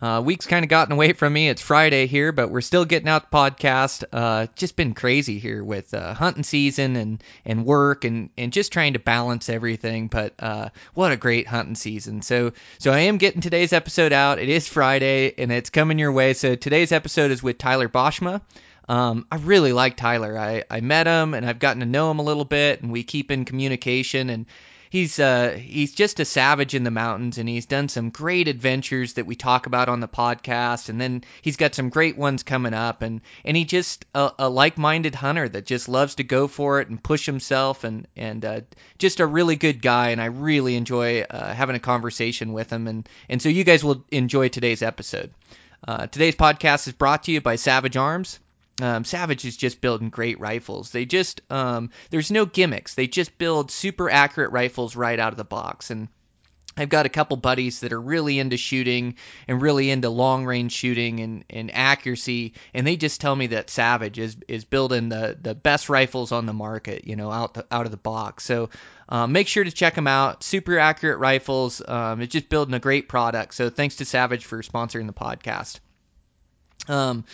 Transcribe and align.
Uh, 0.00 0.22
week's 0.24 0.46
kind 0.46 0.64
of 0.64 0.68
gotten 0.68 0.92
away 0.92 1.12
from 1.12 1.32
me. 1.32 1.48
It's 1.48 1.60
Friday 1.60 2.06
here, 2.06 2.30
but 2.30 2.50
we're 2.50 2.60
still 2.60 2.84
getting 2.84 3.08
out 3.08 3.30
the 3.30 3.36
podcast. 3.36 4.04
Uh, 4.12 4.46
just 4.54 4.76
been 4.76 4.94
crazy 4.94 5.40
here 5.40 5.64
with 5.64 5.92
uh, 5.92 6.14
hunting 6.14 6.44
season 6.44 6.94
and, 6.94 7.24
and 7.44 7.64
work 7.66 8.04
and, 8.04 8.30
and 8.38 8.52
just 8.52 8.72
trying 8.72 8.92
to 8.92 9.00
balance 9.00 9.48
everything. 9.48 10.06
But 10.06 10.34
uh, 10.38 10.68
what 10.94 11.10
a 11.10 11.16
great 11.16 11.48
hunting 11.48 11.74
season! 11.74 12.22
So 12.22 12.52
so 12.78 12.92
I 12.92 13.00
am 13.00 13.18
getting 13.18 13.40
today's 13.40 13.72
episode 13.72 14.12
out. 14.12 14.38
It 14.38 14.48
is 14.48 14.68
Friday 14.68 15.34
and 15.36 15.50
it's 15.50 15.70
coming 15.70 15.98
your 15.98 16.12
way. 16.12 16.34
So 16.34 16.54
today's 16.54 16.92
episode 16.92 17.32
is 17.32 17.42
with 17.42 17.58
Tyler 17.58 17.88
Boschma. 17.88 18.40
Um, 18.88 19.26
I 19.30 19.36
really 19.36 19.72
like 19.72 19.96
Tyler. 19.96 20.38
I, 20.38 20.64
I 20.70 20.80
met 20.80 21.06
him 21.06 21.34
and 21.34 21.44
I've 21.44 21.58
gotten 21.58 21.80
to 21.80 21.86
know 21.86 22.10
him 22.10 22.20
a 22.20 22.22
little 22.22 22.46
bit, 22.46 22.82
and 22.82 22.90
we 22.90 23.02
keep 23.02 23.30
in 23.30 23.44
communication 23.44 24.30
and 24.30 24.46
he's 24.90 25.18
uh 25.18 25.58
he's 25.60 25.94
just 25.94 26.20
a 26.20 26.24
savage 26.24 26.74
in 26.74 26.84
the 26.84 26.90
mountains 26.90 27.38
and 27.38 27.48
he's 27.48 27.66
done 27.66 27.88
some 27.88 28.10
great 28.10 28.48
adventures 28.48 29.14
that 29.14 29.26
we 29.26 29.36
talk 29.36 29.66
about 29.66 29.88
on 29.88 30.00
the 30.00 30.08
podcast 30.08 30.88
and 30.88 31.00
then 31.00 31.22
he's 31.42 31.56
got 31.56 31.74
some 31.74 31.88
great 31.88 32.16
ones 32.16 32.42
coming 32.42 32.74
up 32.74 33.02
and 33.02 33.20
and 33.44 33.56
he 33.56 33.64
just 33.64 34.04
a, 34.14 34.30
a 34.38 34.48
like-minded 34.48 35.14
hunter 35.14 35.48
that 35.48 35.66
just 35.66 35.88
loves 35.88 36.16
to 36.16 36.24
go 36.24 36.48
for 36.48 36.80
it 36.80 36.88
and 36.88 37.02
push 37.02 37.26
himself 37.26 37.84
and 37.84 38.06
and 38.16 38.44
uh, 38.44 38.60
just 38.98 39.20
a 39.20 39.26
really 39.26 39.56
good 39.56 39.82
guy 39.82 40.10
and 40.10 40.20
I 40.20 40.26
really 40.26 40.76
enjoy 40.76 41.22
uh, 41.22 41.52
having 41.54 41.76
a 41.76 41.80
conversation 41.80 42.52
with 42.52 42.70
him 42.70 42.86
and 42.86 43.08
and 43.28 43.40
so 43.40 43.48
you 43.48 43.64
guys 43.64 43.84
will 43.84 44.04
enjoy 44.10 44.48
today's 44.48 44.82
episode. 44.82 45.32
Uh, 45.86 46.06
today's 46.08 46.34
podcast 46.34 46.88
is 46.88 46.92
brought 46.92 47.24
to 47.24 47.32
you 47.32 47.40
by 47.40 47.56
Savage 47.56 47.96
Arms. 47.96 48.40
Um, 48.80 49.04
Savage 49.04 49.44
is 49.44 49.56
just 49.56 49.80
building 49.80 50.10
great 50.10 50.38
rifles. 50.38 50.90
They 50.90 51.04
just 51.04 51.40
um, 51.50 51.90
there's 52.10 52.30
no 52.30 52.46
gimmicks. 52.46 52.94
They 52.94 53.08
just 53.08 53.36
build 53.36 53.70
super 53.70 54.08
accurate 54.08 54.52
rifles 54.52 54.94
right 54.94 55.18
out 55.18 55.32
of 55.32 55.36
the 55.36 55.44
box. 55.44 55.90
And 55.90 56.08
I've 56.78 56.88
got 56.88 57.06
a 57.06 57.08
couple 57.08 57.36
buddies 57.36 57.80
that 57.80 57.92
are 57.92 58.00
really 58.00 58.38
into 58.38 58.56
shooting 58.56 59.16
and 59.48 59.60
really 59.60 59.90
into 59.90 60.10
long 60.10 60.46
range 60.46 60.72
shooting 60.72 61.18
and, 61.18 61.44
and 61.50 61.74
accuracy, 61.74 62.54
and 62.72 62.86
they 62.86 62.96
just 62.96 63.20
tell 63.20 63.34
me 63.34 63.48
that 63.48 63.68
Savage 63.68 64.18
is 64.18 64.36
is 64.46 64.64
building 64.64 65.08
the, 65.08 65.36
the 65.40 65.56
best 65.56 65.88
rifles 65.88 66.30
on 66.30 66.46
the 66.46 66.52
market, 66.52 67.04
you 67.04 67.16
know, 67.16 67.32
out 67.32 67.54
the, 67.54 67.66
out 67.70 67.84
of 67.86 67.90
the 67.90 67.96
box. 67.96 68.44
So 68.44 68.70
um, 69.08 69.32
make 69.32 69.48
sure 69.48 69.64
to 69.64 69.72
check 69.72 69.96
them 69.96 70.06
out. 70.06 70.44
Super 70.44 70.78
accurate 70.78 71.18
rifles. 71.18 71.82
Um, 71.86 72.20
it's 72.20 72.32
just 72.32 72.48
building 72.48 72.74
a 72.74 72.80
great 72.80 73.08
product. 73.08 73.54
So 73.54 73.70
thanks 73.70 73.96
to 73.96 74.04
Savage 74.04 74.44
for 74.44 74.62
sponsoring 74.62 75.06
the 75.06 75.12
podcast. 75.12 75.80
Um, 76.86 77.24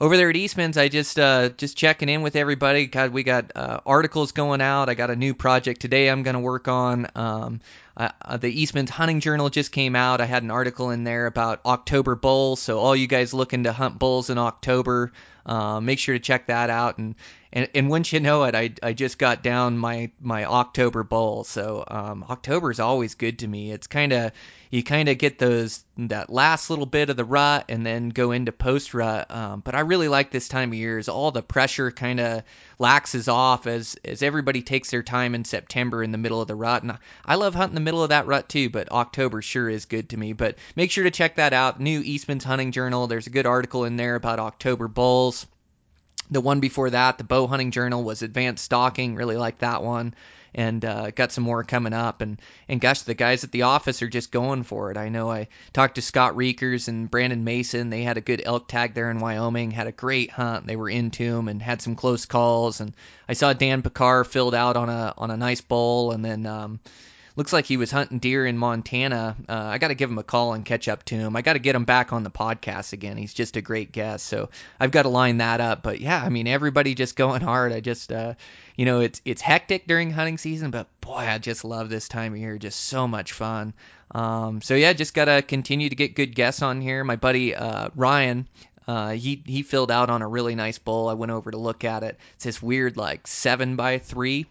over 0.00 0.16
there 0.16 0.30
at 0.30 0.36
Eastman's, 0.36 0.76
I 0.76 0.88
just 0.88 1.18
uh, 1.18 1.50
just 1.50 1.76
checking 1.76 2.08
in 2.08 2.22
with 2.22 2.36
everybody. 2.36 2.86
God, 2.86 3.12
we 3.12 3.22
got 3.22 3.52
uh, 3.54 3.80
articles 3.86 4.32
going 4.32 4.60
out. 4.60 4.88
I 4.88 4.94
got 4.94 5.10
a 5.10 5.16
new 5.16 5.34
project 5.34 5.80
today 5.80 6.08
I'm 6.08 6.22
going 6.22 6.34
to 6.34 6.40
work 6.40 6.68
on. 6.68 7.06
Um, 7.14 7.60
uh, 7.96 8.36
the 8.38 8.48
Eastman's 8.48 8.90
Hunting 8.90 9.20
Journal 9.20 9.50
just 9.50 9.70
came 9.70 9.94
out. 9.94 10.20
I 10.20 10.24
had 10.24 10.42
an 10.42 10.50
article 10.50 10.90
in 10.90 11.04
there 11.04 11.26
about 11.26 11.60
October 11.64 12.16
bulls. 12.16 12.60
So 12.60 12.78
all 12.80 12.96
you 12.96 13.06
guys 13.06 13.32
looking 13.32 13.64
to 13.64 13.72
hunt 13.72 13.98
bulls 13.98 14.30
in 14.30 14.38
October, 14.38 15.12
uh, 15.46 15.80
make 15.80 16.00
sure 16.00 16.14
to 16.14 16.20
check 16.20 16.48
that 16.48 16.70
out. 16.70 16.98
And 16.98 17.14
and, 17.54 17.68
and 17.72 17.88
once 17.88 18.12
you 18.12 18.18
know 18.18 18.42
it, 18.44 18.56
I, 18.56 18.72
I 18.82 18.94
just 18.94 19.16
got 19.16 19.44
down 19.44 19.78
my 19.78 20.10
my 20.20 20.44
October 20.44 21.04
bull. 21.04 21.44
So 21.44 21.84
um, 21.86 22.24
October 22.28 22.72
is 22.72 22.80
always 22.80 23.14
good 23.14 23.38
to 23.38 23.46
me. 23.46 23.70
It's 23.70 23.86
kind 23.86 24.12
of 24.12 24.32
you 24.70 24.82
kind 24.82 25.08
of 25.08 25.18
get 25.18 25.38
those 25.38 25.84
that 25.96 26.30
last 26.30 26.68
little 26.68 26.84
bit 26.84 27.10
of 27.10 27.16
the 27.16 27.24
rut 27.24 27.66
and 27.68 27.86
then 27.86 28.08
go 28.08 28.32
into 28.32 28.50
post 28.50 28.92
rut. 28.92 29.30
Um, 29.30 29.60
but 29.60 29.76
I 29.76 29.80
really 29.80 30.08
like 30.08 30.32
this 30.32 30.48
time 30.48 30.70
of 30.70 30.74
year. 30.74 30.98
Is 30.98 31.08
all 31.08 31.30
the 31.30 31.42
pressure 31.42 31.92
kind 31.92 32.18
of 32.18 32.42
laxes 32.80 33.32
off 33.32 33.68
as 33.68 33.96
as 34.04 34.24
everybody 34.24 34.62
takes 34.62 34.90
their 34.90 35.04
time 35.04 35.36
in 35.36 35.44
September 35.44 36.02
in 36.02 36.10
the 36.10 36.18
middle 36.18 36.42
of 36.42 36.48
the 36.48 36.56
rut. 36.56 36.82
And 36.82 36.98
I 37.24 37.36
love 37.36 37.54
hunting 37.54 37.76
the 37.76 37.80
middle 37.80 38.02
of 38.02 38.08
that 38.08 38.26
rut 38.26 38.48
too. 38.48 38.68
But 38.68 38.90
October 38.90 39.42
sure 39.42 39.70
is 39.70 39.84
good 39.84 40.08
to 40.08 40.16
me. 40.16 40.32
But 40.32 40.56
make 40.74 40.90
sure 40.90 41.04
to 41.04 41.12
check 41.12 41.36
that 41.36 41.52
out. 41.52 41.78
New 41.78 42.00
Eastman's 42.00 42.42
Hunting 42.42 42.72
Journal. 42.72 43.06
There's 43.06 43.28
a 43.28 43.30
good 43.30 43.46
article 43.46 43.84
in 43.84 43.94
there 43.94 44.16
about 44.16 44.40
October 44.40 44.88
bulls. 44.88 45.46
The 46.30 46.40
one 46.40 46.60
before 46.60 46.90
that, 46.90 47.18
the 47.18 47.24
Bow 47.24 47.46
Hunting 47.46 47.70
Journal, 47.70 48.02
was 48.02 48.22
Advanced 48.22 48.64
Stalking. 48.64 49.14
Really 49.14 49.36
like 49.36 49.58
that 49.58 49.82
one. 49.82 50.14
And 50.56 50.84
uh, 50.84 51.10
got 51.10 51.32
some 51.32 51.42
more 51.42 51.64
coming 51.64 51.92
up. 51.92 52.20
And, 52.20 52.40
and 52.68 52.80
gosh, 52.80 53.02
the 53.02 53.14
guys 53.14 53.42
at 53.42 53.50
the 53.50 53.62
office 53.62 54.02
are 54.02 54.08
just 54.08 54.30
going 54.30 54.62
for 54.62 54.92
it. 54.92 54.96
I 54.96 55.08
know 55.08 55.28
I 55.28 55.48
talked 55.72 55.96
to 55.96 56.02
Scott 56.02 56.36
Reekers 56.36 56.86
and 56.86 57.10
Brandon 57.10 57.42
Mason. 57.42 57.90
They 57.90 58.04
had 58.04 58.18
a 58.18 58.20
good 58.20 58.40
elk 58.44 58.68
tag 58.68 58.94
there 58.94 59.10
in 59.10 59.18
Wyoming, 59.18 59.72
had 59.72 59.88
a 59.88 59.92
great 59.92 60.30
hunt. 60.30 60.66
They 60.66 60.76
were 60.76 60.88
into 60.88 61.28
them 61.28 61.48
and 61.48 61.60
had 61.60 61.82
some 61.82 61.96
close 61.96 62.24
calls. 62.26 62.80
And 62.80 62.94
I 63.28 63.32
saw 63.32 63.52
Dan 63.52 63.82
Pickar 63.82 64.24
filled 64.24 64.54
out 64.54 64.76
on 64.76 64.88
a 64.88 65.12
on 65.18 65.32
a 65.32 65.36
nice 65.36 65.60
bowl. 65.60 66.12
And 66.12 66.24
then 66.24 66.46
um, 66.46 66.78
looks 67.36 67.52
like 67.52 67.66
he 67.66 67.76
was 67.76 67.90
hunting 67.90 68.18
deer 68.18 68.46
in 68.46 68.56
Montana. 68.56 69.36
Uh, 69.48 69.52
I 69.52 69.78
got 69.78 69.88
to 69.88 69.94
give 69.94 70.10
him 70.10 70.18
a 70.18 70.22
call 70.22 70.52
and 70.54 70.64
catch 70.64 70.88
up 70.88 71.04
to 71.06 71.14
him. 71.14 71.36
I 71.36 71.42
got 71.42 71.54
to 71.54 71.58
get 71.58 71.74
him 71.74 71.84
back 71.84 72.12
on 72.12 72.22
the 72.22 72.30
podcast 72.30 72.92
again. 72.92 73.16
He's 73.16 73.34
just 73.34 73.56
a 73.56 73.60
great 73.60 73.92
guest, 73.92 74.26
so 74.26 74.50
I've 74.78 74.90
got 74.90 75.02
to 75.02 75.08
line 75.08 75.38
that 75.38 75.60
up. 75.60 75.82
But 75.82 76.00
yeah, 76.00 76.22
I 76.22 76.28
mean 76.28 76.46
everybody 76.46 76.94
just 76.94 77.16
going 77.16 77.42
hard. 77.42 77.72
I 77.72 77.80
just 77.80 78.12
uh, 78.12 78.34
you 78.76 78.84
know 78.84 79.00
it's 79.00 79.20
it's 79.24 79.42
hectic 79.42 79.86
during 79.86 80.10
hunting 80.10 80.38
season, 80.38 80.70
but 80.70 80.88
boy, 81.00 81.14
I 81.14 81.38
just 81.38 81.64
love 81.64 81.88
this 81.88 82.08
time 82.08 82.32
of 82.32 82.38
year. 82.38 82.58
Just 82.58 82.80
so 82.80 83.08
much 83.08 83.32
fun. 83.32 83.74
Um, 84.10 84.60
so 84.60 84.74
yeah, 84.74 84.92
just 84.92 85.14
gotta 85.14 85.42
continue 85.42 85.88
to 85.88 85.96
get 85.96 86.14
good 86.14 86.34
guests 86.34 86.62
on 86.62 86.80
here. 86.80 87.04
My 87.04 87.16
buddy 87.16 87.54
uh, 87.54 87.88
Ryan. 87.94 88.48
Uh, 88.86 89.12
he 89.12 89.42
he 89.46 89.62
filled 89.62 89.90
out 89.90 90.10
on 90.10 90.20
a 90.20 90.28
really 90.28 90.54
nice 90.54 90.76
bull. 90.76 91.08
I 91.08 91.14
went 91.14 91.32
over 91.32 91.50
to 91.50 91.56
look 91.56 91.84
at 91.84 92.02
it. 92.02 92.18
It's 92.34 92.44
this 92.44 92.62
weird 92.62 92.98
like 92.98 93.26
seven 93.26 93.76
by 93.76 93.96
three 93.96 94.44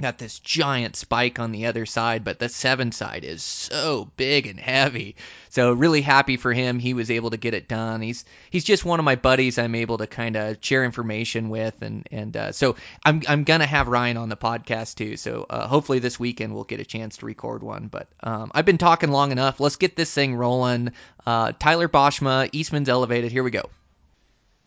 got 0.00 0.18
this 0.18 0.38
giant 0.38 0.96
spike 0.96 1.38
on 1.38 1.52
the 1.52 1.66
other 1.66 1.86
side, 1.86 2.24
but 2.24 2.38
the 2.38 2.48
seven 2.48 2.92
side 2.92 3.24
is 3.24 3.42
so 3.42 4.10
big 4.16 4.46
and 4.46 4.58
heavy. 4.58 5.16
So 5.50 5.72
really 5.72 6.02
happy 6.02 6.36
for 6.36 6.52
him. 6.52 6.78
He 6.78 6.92
was 6.92 7.10
able 7.10 7.30
to 7.30 7.36
get 7.36 7.54
it 7.54 7.68
done. 7.68 8.02
He's 8.02 8.24
he's 8.50 8.64
just 8.64 8.84
one 8.84 8.98
of 8.98 9.04
my 9.04 9.16
buddies. 9.16 9.58
I'm 9.58 9.74
able 9.74 9.98
to 9.98 10.06
kind 10.06 10.36
of 10.36 10.58
share 10.60 10.84
information 10.84 11.48
with, 11.48 11.80
and 11.80 12.06
and 12.10 12.36
uh, 12.36 12.52
so 12.52 12.76
I'm 13.04 13.22
I'm 13.26 13.44
gonna 13.44 13.66
have 13.66 13.88
Ryan 13.88 14.16
on 14.18 14.28
the 14.28 14.36
podcast 14.36 14.96
too. 14.96 15.16
So 15.16 15.46
uh, 15.48 15.66
hopefully 15.66 15.98
this 15.98 16.20
weekend 16.20 16.54
we'll 16.54 16.64
get 16.64 16.80
a 16.80 16.84
chance 16.84 17.18
to 17.18 17.26
record 17.26 17.62
one. 17.62 17.88
But 17.88 18.08
um, 18.22 18.50
I've 18.54 18.66
been 18.66 18.78
talking 18.78 19.10
long 19.10 19.32
enough. 19.32 19.60
Let's 19.60 19.76
get 19.76 19.96
this 19.96 20.12
thing 20.12 20.34
rolling. 20.34 20.92
Uh, 21.26 21.52
Tyler 21.58 21.88
Boschma, 21.88 22.50
Eastman's 22.52 22.88
Elevated. 22.88 23.32
Here 23.32 23.42
we 23.42 23.50
go. 23.50 23.70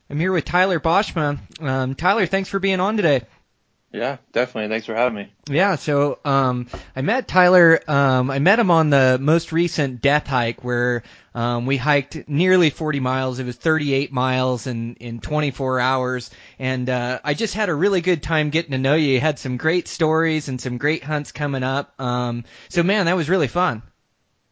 I'm 0.10 0.20
here 0.20 0.32
with 0.32 0.46
Tyler 0.46 0.80
Boschma. 0.80 1.38
Um, 1.62 1.94
Tyler, 1.94 2.26
thanks 2.26 2.50
for 2.50 2.60
being 2.60 2.80
on 2.80 2.98
today. 2.98 3.22
Yeah, 3.92 4.18
definitely. 4.34 4.70
Thanks 4.70 4.86
for 4.86 4.94
having 4.94 5.16
me. 5.16 5.34
Yeah, 5.50 5.76
so 5.76 6.20
um, 6.24 6.68
I 6.96 7.02
met 7.02 7.28
Tyler. 7.28 7.80
Um, 7.88 8.30
I 8.30 8.38
met 8.38 8.60
him 8.60 8.70
on 8.70 8.92
the 8.92 9.18
most 9.20 9.52
recent 9.52 10.00
death 10.00 10.28
hike 10.28 10.64
where 10.64 11.02
um, 11.34 11.66
we 11.66 11.76
hiked 11.76 12.28
nearly 12.28 12.70
40 12.70 13.00
miles. 13.00 13.40
It 13.40 13.46
was 13.46 13.56
38 13.56 14.12
miles 14.12 14.68
in, 14.68 14.96
in 14.96 15.20
24 15.20 15.80
hours, 15.80 16.30
and 16.60 16.88
uh, 16.88 17.20
I 17.24 17.34
just 17.34 17.56
had 17.56 17.70
a 17.70 17.76
really 17.76 18.02
good 18.02 18.22
time 18.22 18.52
getting 18.52 18.72
to 18.72 18.78
know 18.78 18.94
you. 18.94 19.14
You 19.14 19.20
had 19.20 19.40
some 19.40 19.58
great 19.58 19.88
stories 19.88 20.50
and 20.50 20.62
some 20.62 20.78
great 20.78 21.04
hunts 21.04 21.32
coming 21.32 21.64
up. 21.64 22.00
Um, 22.00 22.46
so 22.70 22.84
man, 22.84 23.08
that 23.08 23.16
was 23.16 23.28
really 23.28 23.48
fun. 23.48 23.82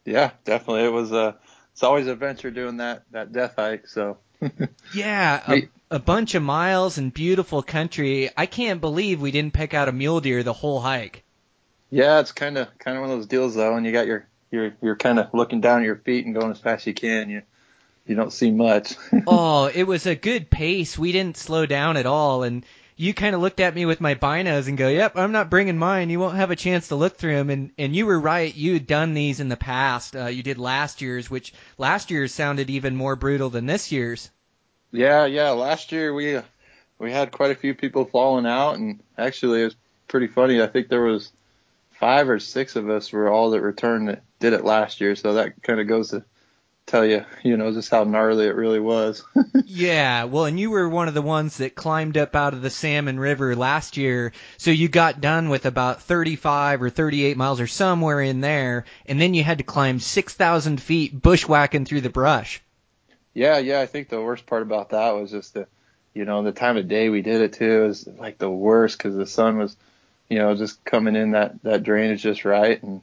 Yeah, 0.04 0.32
definitely. 0.44 0.84
It 0.84 0.92
was 0.92 1.12
uh, 1.12 1.34
it's 1.72 1.84
always 1.84 2.06
an 2.06 2.12
adventure 2.12 2.50
doing 2.50 2.78
that 2.78 3.04
that 3.12 3.30
death 3.30 3.54
hike. 3.56 3.86
So 3.86 4.18
Yeah, 4.94 5.42
a, 5.48 5.68
a 5.90 5.98
bunch 5.98 6.34
of 6.34 6.42
miles 6.42 6.98
and 6.98 7.12
beautiful 7.12 7.62
country. 7.62 8.30
I 8.36 8.46
can't 8.46 8.80
believe 8.80 9.20
we 9.20 9.30
didn't 9.30 9.54
pick 9.54 9.74
out 9.74 9.88
a 9.88 9.92
mule 9.92 10.20
deer 10.20 10.42
the 10.42 10.52
whole 10.52 10.80
hike. 10.80 11.24
yeah, 11.90 12.20
it's 12.20 12.32
kind 12.32 12.58
of 12.58 12.68
kind 12.78 12.96
of 12.96 13.02
one 13.02 13.10
of 13.10 13.18
those 13.18 13.26
deals 13.26 13.54
though, 13.54 13.76
and 13.76 13.84
you 13.84 13.92
got 13.92 14.06
your 14.06 14.26
you're 14.50 14.74
you're 14.82 14.96
kind 14.96 15.18
of 15.18 15.32
looking 15.34 15.60
down 15.60 15.80
at 15.80 15.84
your 15.84 15.96
feet 15.96 16.24
and 16.24 16.34
going 16.34 16.50
as 16.50 16.60
fast 16.60 16.82
as 16.82 16.86
you 16.88 16.94
can. 16.94 17.30
You 17.30 17.42
you 18.06 18.14
don't 18.16 18.32
see 18.32 18.50
much. 18.50 18.94
oh, 19.26 19.66
it 19.66 19.84
was 19.84 20.06
a 20.06 20.14
good 20.14 20.50
pace. 20.50 20.98
We 20.98 21.12
didn't 21.12 21.36
slow 21.36 21.66
down 21.66 21.96
at 21.96 22.06
all, 22.06 22.42
and 22.42 22.64
you 22.98 23.14
kind 23.14 23.34
of 23.34 23.40
looked 23.40 23.60
at 23.60 23.74
me 23.74 23.86
with 23.86 24.00
my 24.00 24.16
binos 24.16 24.68
and 24.68 24.76
go, 24.76 24.88
"Yep, 24.88 25.16
I'm 25.16 25.32
not 25.32 25.48
bringing 25.48 25.78
mine. 25.78 26.10
You 26.10 26.18
won't 26.20 26.36
have 26.36 26.50
a 26.50 26.56
chance 26.56 26.88
to 26.88 26.96
look 26.96 27.16
through 27.16 27.36
them." 27.36 27.48
And 27.48 27.70
and 27.78 27.94
you 27.96 28.04
were 28.06 28.18
right. 28.18 28.54
You 28.54 28.74
had 28.74 28.86
done 28.86 29.14
these 29.14 29.40
in 29.40 29.48
the 29.48 29.56
past. 29.56 30.16
Uh, 30.16 30.26
you 30.26 30.42
did 30.42 30.58
last 30.58 31.00
year's, 31.00 31.30
which 31.30 31.54
last 31.78 32.10
year's 32.10 32.34
sounded 32.34 32.68
even 32.70 32.96
more 32.96 33.16
brutal 33.16 33.50
than 33.50 33.66
this 33.66 33.92
year's. 33.92 34.30
yeah, 34.92 35.24
yeah. 35.26 35.50
Last 35.50 35.92
year 35.92 36.12
we 36.12 36.40
we 36.98 37.12
had 37.12 37.30
quite 37.32 37.52
a 37.52 37.54
few 37.54 37.74
people 37.74 38.04
falling 38.04 38.46
out, 38.46 38.76
and 38.78 39.00
actually 39.16 39.62
it 39.62 39.64
was 39.66 39.76
pretty 40.08 40.26
funny. 40.26 40.60
I 40.60 40.66
think 40.66 40.88
there 40.88 41.02
was 41.02 41.30
five 41.92 42.28
or 42.28 42.38
six 42.40 42.76
of 42.76 42.90
us 42.90 43.12
were 43.12 43.30
all 43.30 43.50
that 43.50 43.60
returned 43.60 44.08
that 44.08 44.22
did 44.40 44.52
it 44.52 44.64
last 44.64 45.00
year, 45.00 45.14
so 45.16 45.34
that 45.34 45.62
kind 45.62 45.80
of 45.80 45.86
goes 45.86 46.10
to 46.10 46.24
tell 46.88 47.04
you, 47.04 47.24
you 47.44 47.56
know, 47.56 47.72
just 47.72 47.90
how 47.90 48.04
gnarly 48.04 48.46
it 48.46 48.56
really 48.56 48.80
was. 48.80 49.24
yeah, 49.64 50.24
well, 50.24 50.46
and 50.46 50.58
you 50.58 50.70
were 50.70 50.88
one 50.88 51.06
of 51.06 51.14
the 51.14 51.22
ones 51.22 51.58
that 51.58 51.74
climbed 51.74 52.16
up 52.16 52.34
out 52.34 52.54
of 52.54 52.62
the 52.62 52.70
Salmon 52.70 53.20
River 53.20 53.54
last 53.54 53.96
year, 53.96 54.32
so 54.56 54.70
you 54.70 54.88
got 54.88 55.20
done 55.20 55.48
with 55.48 55.66
about 55.66 56.02
35 56.02 56.82
or 56.82 56.90
38 56.90 57.36
miles 57.36 57.60
or 57.60 57.66
somewhere 57.66 58.20
in 58.20 58.40
there, 58.40 58.86
and 59.06 59.20
then 59.20 59.34
you 59.34 59.44
had 59.44 59.58
to 59.58 59.64
climb 59.64 60.00
6,000 60.00 60.80
feet 60.80 61.20
bushwhacking 61.20 61.84
through 61.84 62.00
the 62.00 62.10
brush. 62.10 62.60
Yeah, 63.34 63.58
yeah, 63.58 63.80
I 63.80 63.86
think 63.86 64.08
the 64.08 64.20
worst 64.20 64.46
part 64.46 64.62
about 64.62 64.90
that 64.90 65.14
was 65.14 65.30
just 65.30 65.54
the, 65.54 65.68
you 66.14 66.24
know, 66.24 66.42
the 66.42 66.52
time 66.52 66.76
of 66.76 66.88
day 66.88 67.08
we 67.08 67.22
did 67.22 67.40
it 67.40 67.52
too 67.52 67.84
is 67.84 68.06
like 68.06 68.38
the 68.38 68.50
worst 68.50 68.98
because 68.98 69.14
the 69.14 69.26
sun 69.26 69.58
was, 69.58 69.76
you 70.28 70.38
know, 70.38 70.56
just 70.56 70.84
coming 70.84 71.14
in 71.14 71.32
that 71.32 71.62
that 71.62 71.84
drainage 71.84 72.22
just 72.22 72.44
right, 72.44 72.82
and 72.82 73.00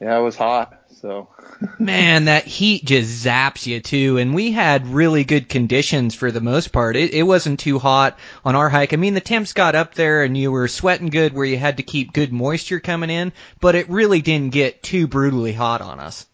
yeah, 0.00 0.18
it 0.18 0.22
was 0.22 0.36
hot. 0.36 0.78
So 1.00 1.28
man, 1.78 2.26
that 2.26 2.44
heat 2.44 2.84
just 2.84 3.24
zaps 3.24 3.66
you 3.66 3.80
too. 3.80 4.18
And 4.18 4.34
we 4.34 4.52
had 4.52 4.86
really 4.86 5.24
good 5.24 5.48
conditions 5.48 6.14
for 6.14 6.30
the 6.30 6.40
most 6.40 6.72
part. 6.72 6.96
It, 6.96 7.12
it 7.12 7.22
wasn't 7.24 7.60
too 7.60 7.78
hot 7.78 8.18
on 8.44 8.54
our 8.54 8.68
hike. 8.68 8.92
I 8.92 8.96
mean, 8.96 9.14
the 9.14 9.20
temps 9.20 9.52
got 9.52 9.74
up 9.74 9.94
there 9.94 10.22
and 10.22 10.36
you 10.36 10.52
were 10.52 10.68
sweating 10.68 11.08
good 11.08 11.32
where 11.32 11.44
you 11.44 11.58
had 11.58 11.78
to 11.78 11.82
keep 11.82 12.12
good 12.12 12.32
moisture 12.32 12.80
coming 12.80 13.10
in, 13.10 13.32
but 13.60 13.74
it 13.74 13.88
really 13.88 14.22
didn't 14.22 14.52
get 14.52 14.82
too 14.82 15.06
brutally 15.06 15.52
hot 15.52 15.80
on 15.80 15.98
us. 15.98 16.26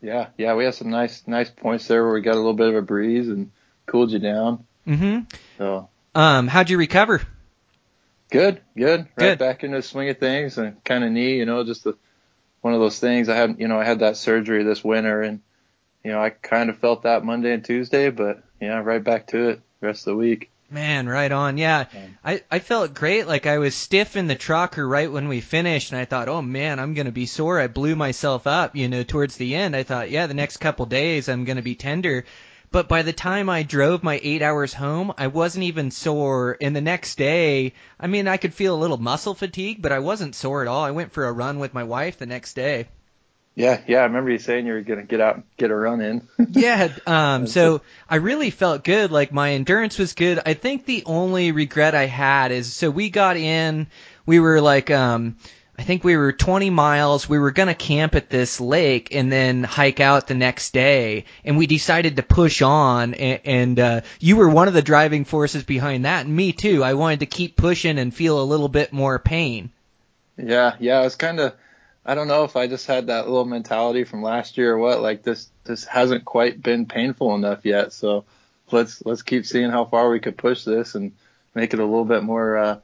Yeah, 0.00 0.28
yeah, 0.36 0.54
we 0.54 0.64
had 0.64 0.74
some 0.74 0.90
nice 0.90 1.22
nice 1.26 1.48
points 1.48 1.88
there 1.88 2.04
where 2.04 2.12
we 2.12 2.20
got 2.20 2.34
a 2.34 2.36
little 2.36 2.52
bit 2.52 2.68
of 2.68 2.74
a 2.76 2.82
breeze 2.82 3.28
and 3.28 3.50
cooled 3.86 4.10
you 4.10 4.18
down. 4.18 4.66
Mhm. 4.86 5.32
So, 5.56 5.88
um, 6.14 6.46
how'd 6.46 6.68
you 6.68 6.76
recover? 6.76 7.22
Good, 8.30 8.60
good. 8.76 9.00
Right 9.00 9.16
Good. 9.16 9.38
back 9.38 9.64
into 9.64 9.78
the 9.78 9.82
swing 9.82 10.08
of 10.08 10.18
things 10.18 10.58
and 10.58 10.82
kind 10.84 11.04
of 11.04 11.12
knee, 11.12 11.36
you 11.36 11.46
know, 11.46 11.64
just 11.64 11.84
the 11.84 11.96
one 12.64 12.72
of 12.72 12.80
those 12.80 12.98
things. 12.98 13.28
I 13.28 13.36
had, 13.36 13.56
you 13.58 13.68
know, 13.68 13.78
I 13.78 13.84
had 13.84 14.00
that 14.00 14.16
surgery 14.16 14.64
this 14.64 14.82
winter, 14.82 15.20
and 15.20 15.40
you 16.02 16.12
know, 16.12 16.22
I 16.22 16.30
kind 16.30 16.70
of 16.70 16.78
felt 16.78 17.02
that 17.02 17.24
Monday 17.24 17.52
and 17.52 17.62
Tuesday, 17.62 18.08
but 18.08 18.42
yeah, 18.60 18.78
right 18.78 19.04
back 19.04 19.28
to 19.28 19.50
it 19.50 19.60
the 19.80 19.86
rest 19.86 20.06
of 20.06 20.12
the 20.12 20.16
week. 20.16 20.50
Man, 20.70 21.06
right 21.06 21.30
on. 21.30 21.58
Yeah. 21.58 21.84
I, 22.24 22.42
I 22.50 22.58
felt 22.58 22.94
great. 22.94 23.28
Like 23.28 23.46
I 23.46 23.58
was 23.58 23.74
stiff 23.74 24.16
in 24.16 24.26
the 24.26 24.34
trucker 24.34 24.88
right 24.88 25.12
when 25.12 25.28
we 25.28 25.40
finished 25.40 25.92
and 25.92 26.00
I 26.00 26.04
thought, 26.04 26.28
oh 26.28 26.42
man, 26.42 26.80
I'm 26.80 26.94
going 26.94 27.06
to 27.06 27.12
be 27.12 27.26
sore. 27.26 27.60
I 27.60 27.68
blew 27.68 27.94
myself 27.94 28.46
up, 28.46 28.74
you 28.74 28.88
know, 28.88 29.04
towards 29.04 29.36
the 29.36 29.54
end. 29.54 29.76
I 29.76 29.84
thought, 29.84 30.10
yeah, 30.10 30.26
the 30.26 30.34
next 30.34 30.56
couple 30.56 30.86
days 30.86 31.28
I'm 31.28 31.44
going 31.44 31.58
to 31.58 31.62
be 31.62 31.76
tender. 31.76 32.24
But 32.74 32.88
by 32.88 33.02
the 33.02 33.12
time 33.12 33.48
I 33.48 33.62
drove 33.62 34.02
my 34.02 34.18
eight 34.20 34.42
hours 34.42 34.74
home, 34.74 35.14
I 35.16 35.28
wasn't 35.28 35.62
even 35.62 35.92
sore. 35.92 36.56
And 36.60 36.74
the 36.74 36.80
next 36.80 37.16
day, 37.16 37.72
I 38.00 38.08
mean, 38.08 38.26
I 38.26 38.36
could 38.36 38.52
feel 38.52 38.74
a 38.74 38.82
little 38.82 38.96
muscle 38.96 39.34
fatigue, 39.34 39.80
but 39.80 39.92
I 39.92 40.00
wasn't 40.00 40.34
sore 40.34 40.60
at 40.60 40.66
all. 40.66 40.82
I 40.82 40.90
went 40.90 41.12
for 41.12 41.24
a 41.24 41.32
run 41.32 41.60
with 41.60 41.72
my 41.72 41.84
wife 41.84 42.18
the 42.18 42.26
next 42.26 42.54
day. 42.54 42.88
Yeah, 43.54 43.80
yeah. 43.86 43.98
I 43.98 44.06
remember 44.06 44.32
you 44.32 44.38
saying 44.38 44.66
you 44.66 44.72
were 44.72 44.80
gonna 44.80 45.04
get 45.04 45.20
out, 45.20 45.36
and 45.36 45.44
get 45.56 45.70
a 45.70 45.76
run 45.76 46.00
in. 46.00 46.26
yeah, 46.50 46.88
um, 47.06 47.46
so 47.46 47.82
I 48.10 48.16
really 48.16 48.50
felt 48.50 48.82
good. 48.82 49.12
Like 49.12 49.32
my 49.32 49.52
endurance 49.52 49.96
was 49.96 50.14
good. 50.14 50.40
I 50.44 50.54
think 50.54 50.84
the 50.84 51.04
only 51.06 51.52
regret 51.52 51.94
I 51.94 52.06
had 52.06 52.50
is 52.50 52.74
so 52.74 52.90
we 52.90 53.08
got 53.08 53.36
in, 53.36 53.86
we 54.26 54.40
were 54.40 54.60
like, 54.60 54.90
um, 54.90 55.36
I 55.76 55.82
think 55.82 56.04
we 56.04 56.16
were 56.16 56.32
20 56.32 56.70
miles. 56.70 57.28
We 57.28 57.38
were 57.38 57.50
going 57.50 57.66
to 57.66 57.74
camp 57.74 58.14
at 58.14 58.30
this 58.30 58.60
lake 58.60 59.14
and 59.14 59.30
then 59.30 59.64
hike 59.64 59.98
out 59.98 60.28
the 60.28 60.34
next 60.34 60.72
day. 60.72 61.24
And 61.44 61.58
we 61.58 61.66
decided 61.66 62.16
to 62.16 62.22
push 62.22 62.62
on. 62.62 63.14
And, 63.14 63.40
and 63.44 63.80
uh, 63.80 64.00
you 64.20 64.36
were 64.36 64.48
one 64.48 64.68
of 64.68 64.74
the 64.74 64.82
driving 64.82 65.24
forces 65.24 65.64
behind 65.64 66.04
that. 66.04 66.26
And 66.26 66.36
me 66.36 66.52
too. 66.52 66.84
I 66.84 66.94
wanted 66.94 67.20
to 67.20 67.26
keep 67.26 67.56
pushing 67.56 67.98
and 67.98 68.14
feel 68.14 68.40
a 68.40 68.44
little 68.44 68.68
bit 68.68 68.92
more 68.92 69.18
pain. 69.18 69.70
Yeah, 70.36 70.76
yeah. 70.78 70.98
I 70.98 71.04
was 71.04 71.16
kind 71.16 71.40
of, 71.40 71.54
I 72.06 72.14
don't 72.14 72.28
know 72.28 72.44
if 72.44 72.54
I 72.54 72.68
just 72.68 72.86
had 72.86 73.08
that 73.08 73.26
little 73.26 73.44
mentality 73.44 74.04
from 74.04 74.22
last 74.22 74.56
year 74.56 74.74
or 74.74 74.78
what. 74.78 75.00
Like 75.00 75.24
this, 75.24 75.48
this 75.64 75.84
hasn't 75.84 76.24
quite 76.24 76.62
been 76.62 76.86
painful 76.86 77.34
enough 77.34 77.64
yet. 77.64 77.92
So 77.92 78.24
let's 78.70 79.04
let's 79.04 79.22
keep 79.22 79.46
seeing 79.46 79.70
how 79.70 79.84
far 79.84 80.08
we 80.10 80.20
could 80.20 80.36
push 80.36 80.64
this 80.64 80.94
and 80.94 81.12
make 81.54 81.74
it 81.74 81.80
a 81.80 81.84
little 81.84 82.04
bit 82.04 82.22
more. 82.22 82.56
Uh, 82.56 82.78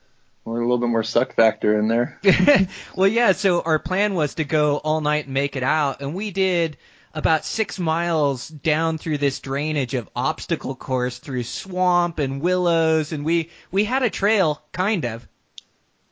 more, 0.44 0.58
a 0.58 0.60
little 0.60 0.78
bit 0.78 0.88
more 0.88 1.02
suck 1.02 1.34
factor 1.34 1.78
in 1.78 1.88
there. 1.88 2.19
well, 2.96 3.08
yeah. 3.08 3.32
So 3.32 3.60
our 3.60 3.78
plan 3.78 4.14
was 4.14 4.34
to 4.37 4.44
go 4.44 4.78
all 4.78 5.00
night 5.00 5.26
and 5.26 5.34
make 5.34 5.56
it 5.56 5.62
out, 5.62 6.00
and 6.00 6.14
we 6.14 6.31
did 6.31 6.76
about 7.12 7.44
six 7.44 7.78
miles 7.78 8.48
down 8.48 8.96
through 8.98 9.19
this 9.19 9.40
drainage 9.40 9.94
of 9.94 10.08
obstacle 10.14 10.76
course 10.76 11.19
through 11.19 11.42
swamp 11.42 12.19
and 12.19 12.40
willows, 12.40 13.12
and 13.12 13.25
we 13.25 13.50
we 13.70 13.84
had 13.84 14.02
a 14.02 14.10
trail, 14.10 14.62
kind 14.72 15.04
of. 15.04 15.26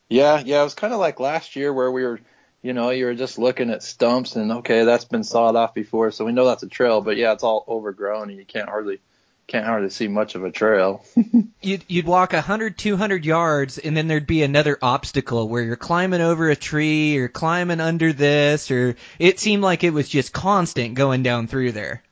Yeah, 0.09 0.43
yeah. 0.45 0.61
It 0.61 0.65
was 0.65 0.75
kind 0.75 0.93
of 0.93 1.01
like 1.01 1.21
last 1.21 1.57
year 1.57 1.73
where 1.73 1.91
we 1.91 2.03
were, 2.03 2.21
you 2.63 2.73
know, 2.73 2.91
you 2.91 3.05
were 3.05 3.15
just 3.15 3.39
looking 3.39 3.71
at 3.71 3.83
stumps 3.83 4.37
and 4.37 4.51
okay, 4.53 4.85
that's 4.85 5.05
been 5.05 5.25
sawed 5.25 5.55
off 5.55 5.75
before, 5.75 6.11
so 6.11 6.25
we 6.25 6.33
know 6.33 6.47
that's 6.47 6.63
a 6.63 6.69
trail. 6.69 7.01
But 7.01 7.17
yeah, 7.17 7.33
it's 7.33 7.45
all 7.45 7.65
overgrown 7.69 8.31
and 8.31 8.39
you 8.39 8.47
can't 8.47 8.69
hardly 8.69 9.01
can't 9.49 9.65
hardly 9.65 9.89
see 9.89 10.09
much 10.09 10.35
of 10.35 10.45
a 10.45 10.51
trail. 10.51 11.05
you'd 11.63 11.85
you'd 11.89 12.05
walk 12.05 12.35
a 12.35 12.43
hundred, 12.43 12.77
two 12.77 12.97
hundred 12.97 13.25
yards, 13.25 13.79
and 13.79 13.97
then 13.97 14.07
there'd 14.07 14.27
be 14.27 14.43
another 14.43 14.79
obstacle 14.81 15.49
where 15.49 15.63
you're 15.63 15.75
climbing 15.75 16.21
over 16.21 16.51
a 16.51 16.57
tree 16.57 17.17
or 17.17 17.29
climbing 17.29 17.81
under 17.81 18.13
this, 18.13 18.71
or 18.71 18.95
it 19.19 19.41
seemed 19.41 19.63
like 19.63 19.83
it 19.83 19.91
was 19.91 20.09
just 20.09 20.33
constant 20.33 20.95
going 20.95 21.23
down 21.23 21.47
through 21.47 21.73
there. 21.73 22.03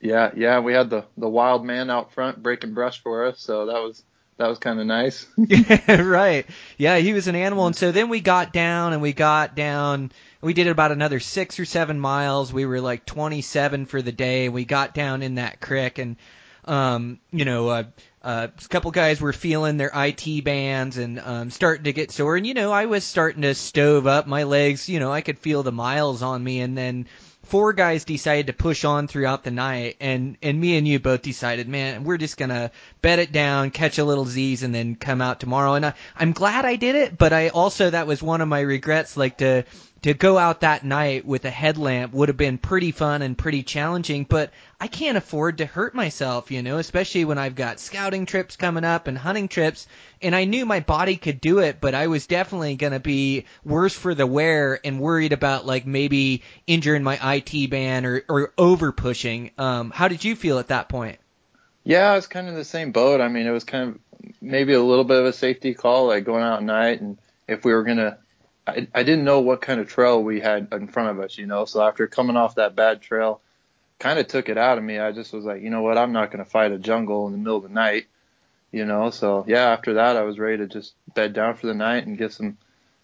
Yeah, 0.00 0.30
yeah, 0.36 0.60
we 0.60 0.72
had 0.72 0.88
the 0.88 1.04
the 1.16 1.28
wild 1.28 1.64
man 1.64 1.90
out 1.90 2.12
front 2.12 2.42
breaking 2.42 2.74
brush 2.74 3.02
for 3.02 3.26
us, 3.26 3.40
so 3.40 3.66
that 3.66 3.82
was 3.82 4.02
that 4.36 4.46
was 4.46 4.58
kind 4.58 4.78
of 4.78 4.86
nice. 4.86 5.26
right. 5.88 6.46
Yeah, 6.78 6.98
he 6.98 7.12
was 7.12 7.26
an 7.26 7.34
animal, 7.34 7.66
and 7.66 7.74
so 7.74 7.90
then 7.90 8.08
we 8.08 8.20
got 8.20 8.52
down 8.52 8.92
and 8.92 9.02
we 9.02 9.12
got 9.12 9.56
down. 9.56 10.12
We 10.40 10.52
did 10.52 10.68
about 10.68 10.92
another 10.92 11.18
six 11.18 11.58
or 11.58 11.64
seven 11.64 11.98
miles. 11.98 12.52
We 12.52 12.66
were 12.66 12.80
like 12.80 13.04
27 13.04 13.86
for 13.86 14.00
the 14.00 14.12
day. 14.12 14.48
We 14.48 14.64
got 14.64 14.94
down 14.94 15.22
in 15.22 15.36
that 15.36 15.60
creek 15.60 15.98
and 15.98 16.16
um, 16.66 17.18
you 17.30 17.44
know, 17.44 17.68
uh, 17.68 17.84
uh, 18.22 18.48
a 18.56 18.68
couple 18.68 18.90
guys 18.90 19.20
were 19.20 19.32
feeling 19.32 19.76
their 19.76 19.90
IT 19.94 20.44
bands 20.44 20.96
and 20.96 21.20
um, 21.20 21.50
starting 21.50 21.84
to 21.84 21.92
get 21.92 22.10
sore. 22.10 22.36
And 22.36 22.46
you 22.46 22.54
know, 22.54 22.72
I 22.72 22.86
was 22.86 23.04
starting 23.04 23.42
to 23.42 23.54
stove 23.54 24.06
up 24.06 24.26
my 24.26 24.44
legs. 24.44 24.88
You 24.88 25.00
know, 25.00 25.12
I 25.12 25.20
could 25.20 25.38
feel 25.38 25.62
the 25.62 25.72
miles 25.72 26.22
on 26.22 26.42
me. 26.42 26.60
And 26.60 26.76
then 26.76 27.06
four 27.44 27.72
guys 27.72 28.04
decided 28.04 28.46
to 28.46 28.52
push 28.52 28.84
on 28.84 29.06
throughout 29.06 29.44
the 29.44 29.50
night, 29.50 29.96
and 30.00 30.36
and 30.42 30.60
me 30.60 30.76
and 30.76 30.88
you 30.88 30.98
both 30.98 31.22
decided, 31.22 31.68
man, 31.68 32.04
we're 32.04 32.16
just 32.16 32.36
gonna 32.36 32.70
bet 33.02 33.18
it 33.18 33.32
down, 33.32 33.70
catch 33.70 33.98
a 33.98 34.04
little 34.04 34.24
Z's, 34.24 34.62
and 34.62 34.74
then 34.74 34.96
come 34.96 35.20
out 35.20 35.40
tomorrow. 35.40 35.74
And 35.74 35.86
I, 35.86 35.94
I'm 36.16 36.32
glad 36.32 36.64
I 36.64 36.76
did 36.76 36.94
it, 36.94 37.18
but 37.18 37.32
I 37.32 37.48
also 37.48 37.90
that 37.90 38.06
was 38.06 38.22
one 38.22 38.40
of 38.40 38.48
my 38.48 38.60
regrets, 38.60 39.16
like 39.16 39.38
to 39.38 39.64
to 40.02 40.12
go 40.12 40.36
out 40.36 40.60
that 40.60 40.84
night 40.84 41.24
with 41.24 41.46
a 41.46 41.50
headlamp 41.50 42.12
would 42.12 42.28
have 42.28 42.36
been 42.36 42.58
pretty 42.58 42.92
fun 42.92 43.22
and 43.22 43.38
pretty 43.38 43.62
challenging, 43.62 44.24
but 44.28 44.52
I 44.84 44.86
can't 44.86 45.16
afford 45.16 45.56
to 45.58 45.64
hurt 45.64 45.94
myself, 45.94 46.50
you 46.50 46.62
know, 46.62 46.76
especially 46.76 47.24
when 47.24 47.38
I've 47.38 47.54
got 47.54 47.80
scouting 47.80 48.26
trips 48.26 48.56
coming 48.56 48.84
up 48.84 49.06
and 49.06 49.16
hunting 49.16 49.48
trips. 49.48 49.86
And 50.20 50.36
I 50.36 50.44
knew 50.44 50.66
my 50.66 50.80
body 50.80 51.16
could 51.16 51.40
do 51.40 51.60
it, 51.60 51.78
but 51.80 51.94
I 51.94 52.08
was 52.08 52.26
definitely 52.26 52.76
going 52.76 52.92
to 52.92 53.00
be 53.00 53.46
worse 53.64 53.94
for 53.94 54.14
the 54.14 54.26
wear 54.26 54.78
and 54.84 55.00
worried 55.00 55.32
about 55.32 55.64
like 55.64 55.86
maybe 55.86 56.42
injuring 56.66 57.02
my 57.02 57.18
IT 57.36 57.70
band 57.70 58.04
or, 58.04 58.26
or 58.28 58.52
over 58.58 58.92
pushing. 58.92 59.52
Um, 59.56 59.90
how 59.90 60.08
did 60.08 60.22
you 60.22 60.36
feel 60.36 60.58
at 60.58 60.68
that 60.68 60.90
point? 60.90 61.16
Yeah, 61.84 62.12
I 62.12 62.16
was 62.16 62.26
kind 62.26 62.46
of 62.46 62.52
in 62.52 62.58
the 62.58 62.64
same 62.66 62.92
boat. 62.92 63.22
I 63.22 63.28
mean, 63.28 63.46
it 63.46 63.52
was 63.52 63.64
kind 63.64 63.88
of 63.88 64.32
maybe 64.42 64.74
a 64.74 64.82
little 64.82 65.04
bit 65.04 65.18
of 65.18 65.24
a 65.24 65.32
safety 65.32 65.72
call, 65.72 66.08
like 66.08 66.26
going 66.26 66.42
out 66.42 66.58
at 66.58 66.62
night 66.62 67.00
and 67.00 67.16
if 67.48 67.64
we 67.64 67.72
were 67.72 67.84
going 67.84 67.96
to 67.96 68.18
I, 68.66 68.86
I 68.94 69.02
didn't 69.02 69.24
know 69.24 69.40
what 69.40 69.62
kind 69.62 69.80
of 69.80 69.88
trail 69.88 70.22
we 70.22 70.40
had 70.40 70.68
in 70.72 70.88
front 70.88 71.08
of 71.08 71.24
us, 71.24 71.38
you 71.38 71.46
know. 71.46 71.64
So 71.64 71.80
after 71.80 72.06
coming 72.06 72.36
off 72.36 72.56
that 72.56 72.76
bad 72.76 73.00
trail, 73.00 73.40
kind 73.98 74.18
of 74.18 74.26
took 74.26 74.48
it 74.48 74.58
out 74.58 74.78
of 74.78 74.84
me. 74.84 74.98
I 74.98 75.12
just 75.12 75.32
was 75.32 75.44
like, 75.44 75.62
you 75.62 75.70
know 75.70 75.82
what, 75.82 75.98
I'm 75.98 76.12
not 76.12 76.30
going 76.30 76.44
to 76.44 76.50
fight 76.50 76.72
a 76.72 76.78
jungle 76.78 77.26
in 77.26 77.32
the 77.32 77.38
middle 77.38 77.56
of 77.58 77.62
the 77.62 77.68
night, 77.68 78.06
you 78.72 78.84
know. 78.84 79.10
So 79.10 79.44
yeah, 79.46 79.70
after 79.70 79.94
that, 79.94 80.16
I 80.16 80.22
was 80.22 80.38
ready 80.38 80.58
to 80.58 80.66
just 80.66 80.94
bed 81.14 81.32
down 81.32 81.56
for 81.56 81.66
the 81.66 81.74
night 81.74 82.06
and 82.06 82.18
get 82.18 82.32
some 82.32 82.58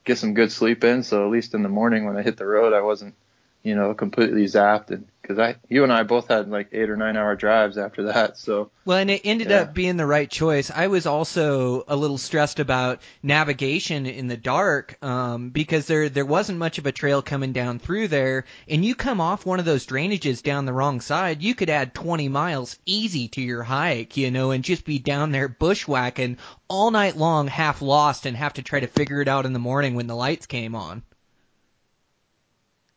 get 0.04 0.18
some 0.18 0.34
good 0.34 0.52
sleep 0.52 0.84
in. 0.84 1.02
So 1.02 1.24
at 1.24 1.30
least 1.30 1.54
in 1.54 1.62
the 1.62 1.68
morning 1.68 2.04
when 2.04 2.16
I 2.16 2.22
hit 2.22 2.36
the 2.36 2.46
road, 2.46 2.72
I 2.72 2.80
wasn't, 2.80 3.14
you 3.62 3.74
know, 3.74 3.94
completely 3.94 4.44
zapped 4.44 4.90
and 4.90 5.06
because 5.30 5.38
I, 5.38 5.56
you 5.68 5.84
and 5.84 5.92
I 5.92 6.02
both 6.02 6.26
had 6.26 6.50
like 6.50 6.70
eight 6.72 6.90
or 6.90 6.96
nine 6.96 7.16
hour 7.16 7.36
drives 7.36 7.78
after 7.78 8.04
that. 8.04 8.36
So 8.36 8.72
well, 8.84 8.98
and 8.98 9.10
it 9.10 9.20
ended 9.24 9.50
yeah. 9.50 9.60
up 9.60 9.74
being 9.74 9.96
the 9.96 10.06
right 10.06 10.28
choice. 10.28 10.72
I 10.74 10.88
was 10.88 11.06
also 11.06 11.84
a 11.86 11.94
little 11.94 12.18
stressed 12.18 12.58
about 12.58 13.00
navigation 13.22 14.06
in 14.06 14.26
the 14.26 14.36
dark 14.36 14.96
um, 15.04 15.50
because 15.50 15.86
there 15.86 16.08
there 16.08 16.26
wasn't 16.26 16.58
much 16.58 16.78
of 16.78 16.86
a 16.86 16.92
trail 16.92 17.22
coming 17.22 17.52
down 17.52 17.78
through 17.78 18.08
there, 18.08 18.44
and 18.68 18.84
you 18.84 18.96
come 18.96 19.20
off 19.20 19.46
one 19.46 19.60
of 19.60 19.64
those 19.64 19.86
drainages 19.86 20.42
down 20.42 20.64
the 20.64 20.72
wrong 20.72 21.00
side, 21.00 21.42
you 21.42 21.54
could 21.54 21.70
add 21.70 21.94
20 21.94 22.28
miles 22.28 22.76
easy 22.84 23.28
to 23.28 23.40
your 23.40 23.62
hike, 23.62 24.16
you 24.16 24.32
know, 24.32 24.50
and 24.50 24.64
just 24.64 24.84
be 24.84 24.98
down 24.98 25.30
there 25.30 25.48
bushwhacking 25.48 26.38
all 26.66 26.90
night 26.90 27.16
long, 27.16 27.46
half 27.46 27.82
lost, 27.82 28.26
and 28.26 28.36
have 28.36 28.54
to 28.54 28.62
try 28.62 28.80
to 28.80 28.88
figure 28.88 29.20
it 29.20 29.28
out 29.28 29.46
in 29.46 29.52
the 29.52 29.60
morning 29.60 29.94
when 29.94 30.08
the 30.08 30.16
lights 30.16 30.46
came 30.46 30.74
on. 30.74 31.04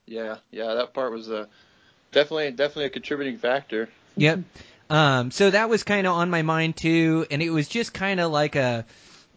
Yeah, 0.05 0.38
yeah, 0.51 0.74
that 0.75 0.93
part 0.93 1.12
was 1.12 1.29
a. 1.29 1.41
Uh 1.41 1.45
definitely 2.13 2.51
definitely 2.51 2.86
a 2.86 2.89
contributing 2.89 3.38
factor. 3.38 3.89
Yep. 4.15 4.39
Um, 4.89 5.31
so 5.31 5.50
that 5.50 5.69
was 5.69 5.83
kind 5.83 6.07
of 6.07 6.13
on 6.13 6.29
my 6.29 6.43
mind 6.43 6.77
too, 6.77 7.25
and 7.29 7.41
it 7.41 7.50
was 7.50 7.67
just 7.67 7.93
kind 7.93 8.22
of 8.22 8.31
like 8.31 8.55
a. 8.55 8.86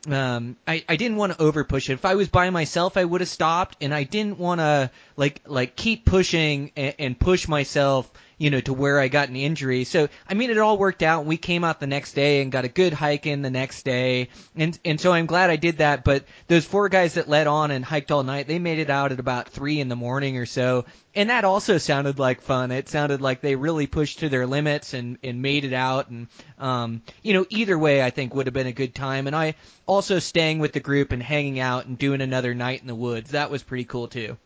Um, 0.08 0.56
I, 0.68 0.85
I 0.88 0.94
didn't 0.94 1.16
want 1.16 1.32
to 1.32 1.42
over 1.42 1.64
push 1.64 1.90
it. 1.90 1.94
If 1.94 2.04
I 2.04 2.14
was 2.14 2.28
by 2.28 2.50
myself, 2.50 2.96
I 2.96 3.04
would 3.04 3.23
have 3.23 3.28
stopped, 3.28 3.78
and 3.80 3.92
I 3.92 4.04
didn't 4.04 4.38
want 4.38 4.61
to 4.61 4.90
like 5.16 5.40
like 5.46 5.75
keep 5.75 6.04
pushing 6.04 6.70
and, 6.76 6.94
and 6.99 7.18
push 7.18 7.49
myself 7.49 8.08
you 8.38 8.50
know, 8.50 8.61
to 8.61 8.73
where 8.75 9.00
I 9.00 9.09
got 9.09 9.31
an 9.31 9.37
injury. 9.37 9.85
So, 9.85 10.09
I 10.28 10.35
mean, 10.35 10.50
it 10.50 10.59
all 10.59 10.76
worked 10.76 11.02
out. 11.02 11.25
We 11.25 11.38
came 11.38 11.64
out 11.64 11.81
the 11.81 11.87
next 11.87 12.12
day 12.12 12.43
and 12.43 12.52
got 12.52 12.66
a 12.66 12.69
good 12.69 12.93
hike 12.93 13.26
in 13.26 13.40
the 13.40 13.50
next 13.50 13.85
day. 13.85 14.28
And, 14.55 14.78
and 14.85 15.00
so 15.00 15.12
I'm 15.12 15.25
glad 15.25 15.49
I 15.49 15.57
did 15.57 15.78
that. 15.78 16.05
But 16.05 16.25
those 16.47 16.66
four 16.66 16.90
guys 16.90 17.14
that 17.14 17.31
led 17.31 17.47
on 17.47 17.71
and 17.71 17.83
hiked 17.83 18.11
all 18.11 18.23
night, 18.23 18.47
they 18.47 18.59
made 18.59 18.78
it 18.78 18.90
out 18.90 19.12
at 19.12 19.21
about 19.21 19.49
three 19.49 19.81
in 19.81 19.88
the 19.88 19.97
morning 19.97 20.37
or 20.37 20.45
so. 20.45 20.85
And 21.14 21.31
that 21.31 21.45
also 21.45 21.78
sounded 21.78 22.19
like 22.19 22.43
fun. 22.43 22.73
It 22.73 22.90
sounded 22.90 23.23
like 23.23 23.40
they 23.40 23.57
really 23.57 23.87
pushed 23.87 24.19
to 24.19 24.28
their 24.28 24.47
limits 24.47 24.93
and, 24.93 25.16
and 25.25 25.40
made 25.40 25.64
it 25.64 25.73
out. 25.73 26.11
And, 26.11 26.28
um, 26.59 27.00
you 27.23 27.33
know, 27.33 27.47
either 27.49 27.78
way, 27.78 28.02
I 28.02 28.11
think 28.11 28.35
would 28.35 28.47
have 28.47 28.55
been 28.55 28.66
a 28.66 28.73
good 28.73 28.95
time. 28.95 29.26
And 29.26 29.35
I 29.35 29.55
also 29.87 30.19
staying 30.19 30.59
with 30.59 30.75
the 30.75 30.81
group 30.81 31.12
and 31.12 31.23
hanging 31.23 31.59
out 31.59 31.87
and 31.87 31.97
doing 31.97 32.21
another 32.21 32.52
night 32.52 32.83
in 32.83 32.87
the 32.87 32.95
woods. 32.95 33.31
That 33.31 33.50
was 33.50 33.62
pretty 33.62 33.85
cool 33.85 34.09
too. 34.09 34.37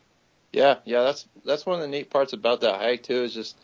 Yeah, 0.53 0.77
yeah, 0.85 1.03
that's 1.05 1.27
that's 1.45 1.65
one 1.65 1.77
of 1.77 1.83
the 1.83 1.89
neat 1.89 2.11
parts 2.11 2.33
about 2.33 2.61
that 2.63 2.81
hike 2.81 3.05
too 3.05 3.23
is 3.23 3.33
just 3.33 3.57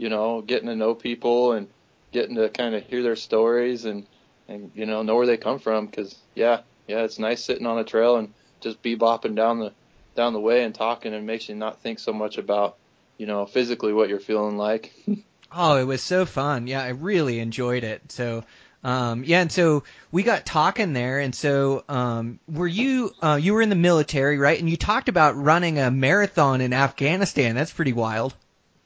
you 0.00 0.08
know 0.08 0.40
getting 0.40 0.68
to 0.68 0.74
know 0.74 0.94
people 0.94 1.52
and 1.52 1.68
getting 2.10 2.36
to 2.36 2.48
kind 2.48 2.74
of 2.74 2.82
hear 2.84 3.02
their 3.02 3.16
stories 3.16 3.84
and 3.84 4.06
and 4.48 4.70
you 4.74 4.86
know 4.86 5.02
know 5.02 5.14
where 5.14 5.26
they 5.26 5.36
come 5.36 5.58
from 5.58 5.84
because 5.86 6.16
yeah 6.34 6.60
yeah 6.88 7.02
it's 7.02 7.18
nice 7.18 7.44
sitting 7.44 7.66
on 7.66 7.78
a 7.78 7.84
trail 7.84 8.16
and 8.16 8.32
just 8.60 8.82
bebopping 8.82 9.36
down 9.36 9.60
the 9.60 9.72
down 10.16 10.32
the 10.32 10.40
way 10.40 10.64
and 10.64 10.74
talking 10.74 11.12
and 11.12 11.26
makes 11.26 11.50
you 11.50 11.54
not 11.54 11.82
think 11.82 11.98
so 11.98 12.14
much 12.14 12.38
about 12.38 12.78
you 13.18 13.26
know 13.26 13.44
physically 13.44 13.92
what 13.92 14.08
you're 14.08 14.18
feeling 14.20 14.56
like. 14.56 14.92
oh, 15.52 15.76
it 15.76 15.84
was 15.84 16.02
so 16.02 16.24
fun. 16.24 16.66
Yeah, 16.66 16.82
I 16.82 16.88
really 16.88 17.38
enjoyed 17.38 17.84
it. 17.84 18.10
So 18.10 18.44
um, 18.82 19.24
yeah, 19.24 19.42
and 19.42 19.52
so 19.52 19.84
we 20.10 20.22
got 20.22 20.46
talking 20.46 20.94
there, 20.94 21.18
and 21.18 21.34
so 21.34 21.84
um, 21.90 22.40
were 22.48 22.66
you 22.66 23.12
uh, 23.20 23.38
you 23.40 23.52
were 23.52 23.60
in 23.60 23.68
the 23.68 23.76
military, 23.76 24.38
right? 24.38 24.58
And 24.58 24.70
you 24.70 24.78
talked 24.78 25.10
about 25.10 25.36
running 25.36 25.78
a 25.78 25.90
marathon 25.90 26.62
in 26.62 26.72
Afghanistan. 26.72 27.54
That's 27.54 27.72
pretty 27.72 27.92
wild. 27.92 28.34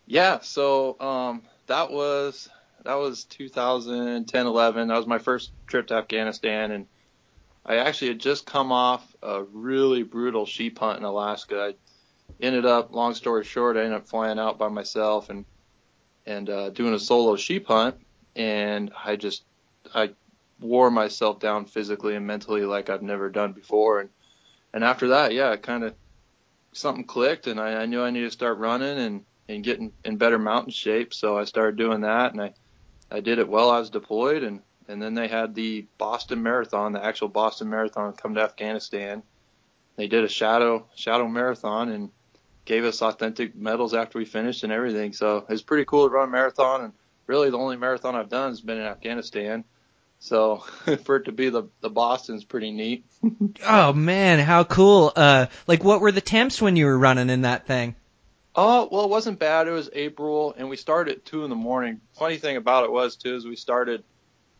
Yeah, 0.06 0.40
so 0.40 0.98
um, 1.00 1.42
that 1.66 1.90
was 1.90 2.48
that 2.84 2.94
was 2.94 3.24
2010, 3.24 4.46
11. 4.46 4.88
That 4.88 4.96
was 4.96 5.06
my 5.06 5.18
first 5.18 5.52
trip 5.66 5.86
to 5.86 5.94
Afghanistan, 5.94 6.72
and 6.72 6.86
I 7.64 7.76
actually 7.76 8.08
had 8.08 8.20
just 8.20 8.44
come 8.44 8.72
off 8.72 9.14
a 9.22 9.42
really 9.42 10.02
brutal 10.02 10.44
sheep 10.44 10.78
hunt 10.78 10.98
in 10.98 11.04
Alaska. 11.04 11.72
I 11.72 12.44
ended 12.44 12.66
up, 12.66 12.94
long 12.94 13.14
story 13.14 13.44
short, 13.44 13.76
I 13.76 13.80
ended 13.84 13.94
up 13.94 14.08
flying 14.08 14.38
out 14.38 14.58
by 14.58 14.68
myself 14.68 15.30
and 15.30 15.46
and 16.26 16.50
uh, 16.50 16.70
doing 16.70 16.94
a 16.94 16.98
solo 16.98 17.36
sheep 17.36 17.66
hunt, 17.66 17.96
and 18.36 18.92
I 19.04 19.16
just 19.16 19.44
I 19.94 20.10
wore 20.60 20.90
myself 20.90 21.40
down 21.40 21.64
physically 21.64 22.14
and 22.14 22.26
mentally 22.26 22.64
like 22.66 22.90
I've 22.90 23.02
never 23.02 23.30
done 23.30 23.52
before. 23.52 24.00
And 24.00 24.10
and 24.74 24.84
after 24.84 25.08
that, 25.08 25.32
yeah, 25.32 25.52
it 25.52 25.62
kind 25.62 25.84
of 25.84 25.94
something 26.74 27.04
clicked, 27.04 27.46
and 27.46 27.58
I, 27.58 27.82
I 27.82 27.86
knew 27.86 28.02
I 28.02 28.10
needed 28.10 28.26
to 28.26 28.32
start 28.32 28.58
running 28.58 28.98
and 28.98 29.24
and 29.48 29.64
getting 29.64 29.92
in 30.04 30.16
better 30.16 30.38
mountain 30.38 30.72
shape. 30.72 31.12
So 31.14 31.36
I 31.36 31.44
started 31.44 31.76
doing 31.76 32.02
that, 32.02 32.32
and 32.32 32.40
I 32.40 32.54
I 33.10 33.20
did 33.20 33.38
it 33.38 33.48
while 33.48 33.70
I 33.70 33.78
was 33.78 33.90
deployed, 33.90 34.42
and 34.42 34.60
and 34.88 35.00
then 35.00 35.14
they 35.14 35.28
had 35.28 35.54
the 35.54 35.86
Boston 35.98 36.42
Marathon, 36.42 36.92
the 36.92 37.04
actual 37.04 37.28
Boston 37.28 37.70
Marathon, 37.70 38.12
come 38.12 38.34
to 38.34 38.42
Afghanistan. 38.42 39.22
They 39.96 40.08
did 40.08 40.24
a 40.24 40.28
shadow 40.28 40.86
shadow 40.94 41.28
marathon 41.28 41.90
and 41.90 42.10
gave 42.64 42.84
us 42.84 43.02
authentic 43.02 43.54
medals 43.54 43.94
after 43.94 44.18
we 44.18 44.24
finished 44.24 44.64
and 44.64 44.72
everything. 44.72 45.12
So 45.12 45.38
it 45.38 45.48
was 45.48 45.62
pretty 45.62 45.84
cool 45.84 46.08
to 46.08 46.14
run 46.14 46.28
a 46.28 46.32
marathon, 46.32 46.82
and 46.82 46.92
really 47.26 47.50
the 47.50 47.58
only 47.58 47.76
marathon 47.76 48.14
I've 48.14 48.28
done 48.28 48.50
has 48.50 48.60
been 48.60 48.78
in 48.78 48.84
Afghanistan. 48.84 49.64
So 50.18 50.56
for 51.04 51.16
it 51.16 51.24
to 51.26 51.32
be 51.32 51.50
the 51.50 51.64
the 51.80 51.90
Boston's 51.90 52.44
pretty 52.44 52.72
neat. 52.72 53.04
oh 53.66 53.92
man, 53.92 54.38
how 54.38 54.64
cool! 54.64 55.12
Uh, 55.14 55.46
like 55.66 55.84
what 55.84 56.00
were 56.00 56.12
the 56.12 56.20
temps 56.20 56.60
when 56.60 56.76
you 56.76 56.86
were 56.86 56.98
running 56.98 57.30
in 57.30 57.42
that 57.42 57.66
thing? 57.66 57.94
Oh 58.56 58.88
well, 58.90 59.04
it 59.04 59.10
wasn't 59.10 59.38
bad. 59.38 59.66
It 59.66 59.72
was 59.72 59.90
April, 59.92 60.54
and 60.56 60.68
we 60.68 60.76
started 60.76 61.16
at 61.16 61.24
two 61.24 61.44
in 61.44 61.50
the 61.50 61.56
morning. 61.56 62.00
Funny 62.14 62.36
thing 62.36 62.56
about 62.56 62.84
it 62.84 62.92
was 62.92 63.16
too 63.16 63.34
is 63.34 63.44
we 63.44 63.56
started 63.56 64.04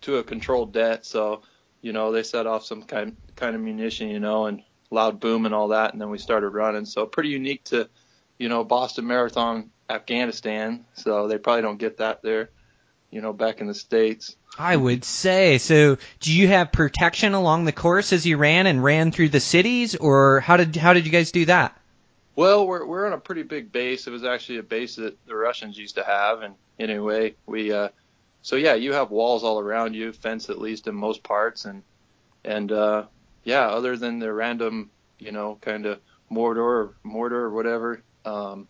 to 0.03 0.17
a 0.17 0.25
controlled 0.25 0.73
det, 0.73 1.05
so 1.05 1.43
you 1.81 1.93
know 1.93 2.11
they 2.11 2.23
set 2.23 2.47
off 2.47 2.65
some 2.65 2.83
kind 2.83 3.17
kind 3.37 3.55
of 3.55 3.63
munition, 3.63 4.09
you 4.09 4.21
know, 4.21 4.47
and 4.47 4.63
loud 4.91 5.21
boom 5.21 5.47
and 5.47 5.55
all 5.55 5.69
that, 5.69 5.93
and 5.93 6.01
then 6.01 6.11
we 6.11 6.19
started 6.19 6.49
running. 6.51 6.87
So 6.87 7.07
pretty 7.07 7.31
unique 7.31 7.65
to, 7.65 7.89
you 8.39 8.49
know, 8.49 8.65
Boston 8.65 9.07
Marathon, 9.07 9.71
Afghanistan. 9.89 10.87
So 10.95 11.29
they 11.29 11.39
probably 11.39 11.63
don't 11.63 11.79
get 11.79 11.99
that 11.99 12.23
there, 12.23 12.51
you 13.11 13.21
know, 13.21 13.33
back 13.33 13.61
in 13.61 13.67
the 13.67 13.75
states. 13.75 14.37
I 14.59 14.77
would 14.77 15.05
say. 15.05 15.59
So, 15.59 15.99
do 16.21 16.33
you 16.33 16.47
have 16.49 16.71
protection 16.71 17.35
along 17.35 17.65
the 17.65 17.73
course 17.73 18.13
as 18.13 18.25
you 18.25 18.37
ran 18.37 18.67
and 18.67 18.85
ran 18.85 19.11
through 19.11 19.31
the 19.31 19.41
cities, 19.41 19.97
or 19.97 20.41
how 20.41 20.57
did 20.57 20.77
how 20.77 20.93
did 20.93 21.07
you 21.07 21.13
guys 21.13 21.33
do 21.33 21.47
that? 21.47 21.77
Well, 22.37 22.67
we're 22.67 22.85
we're 22.85 23.07
on 23.07 23.13
a 23.13 23.19
pretty 23.19 23.43
big 23.43 23.71
base. 23.71 24.07
It 24.07 24.11
was 24.11 24.25
actually 24.25 24.59
a 24.59 24.63
base 24.63 24.97
that 24.97 25.17
the 25.27 25.37
Russians 25.37 25.79
used 25.79 25.95
to 25.97 26.05
have, 26.05 26.43
and 26.43 26.55
anyway, 26.79 27.35
we 27.47 27.73
uh, 27.73 27.89
so 28.43 28.57
yeah, 28.57 28.75
you 28.75 28.93
have 28.93 29.11
walls 29.11 29.45
all 29.45 29.59
around 29.59 29.95
you, 29.95 30.13
fence 30.13 30.51
at 30.51 30.61
least 30.61 30.87
in 30.87 30.95
most 30.95 31.23
parts, 31.23 31.65
and 31.65 31.83
and 32.45 32.71
uh, 32.73 33.05
yeah, 33.45 33.69
other 33.69 33.97
than 33.97 34.19
the 34.19 34.33
random, 34.33 34.91
you 35.19 35.33
know, 35.33 35.59
kind 35.61 35.87
of 35.87 36.01
mortar 36.29 36.63
or 36.63 36.95
mortar 37.03 37.39
or 37.39 37.51
whatever. 37.51 38.03
Um, 38.25 38.69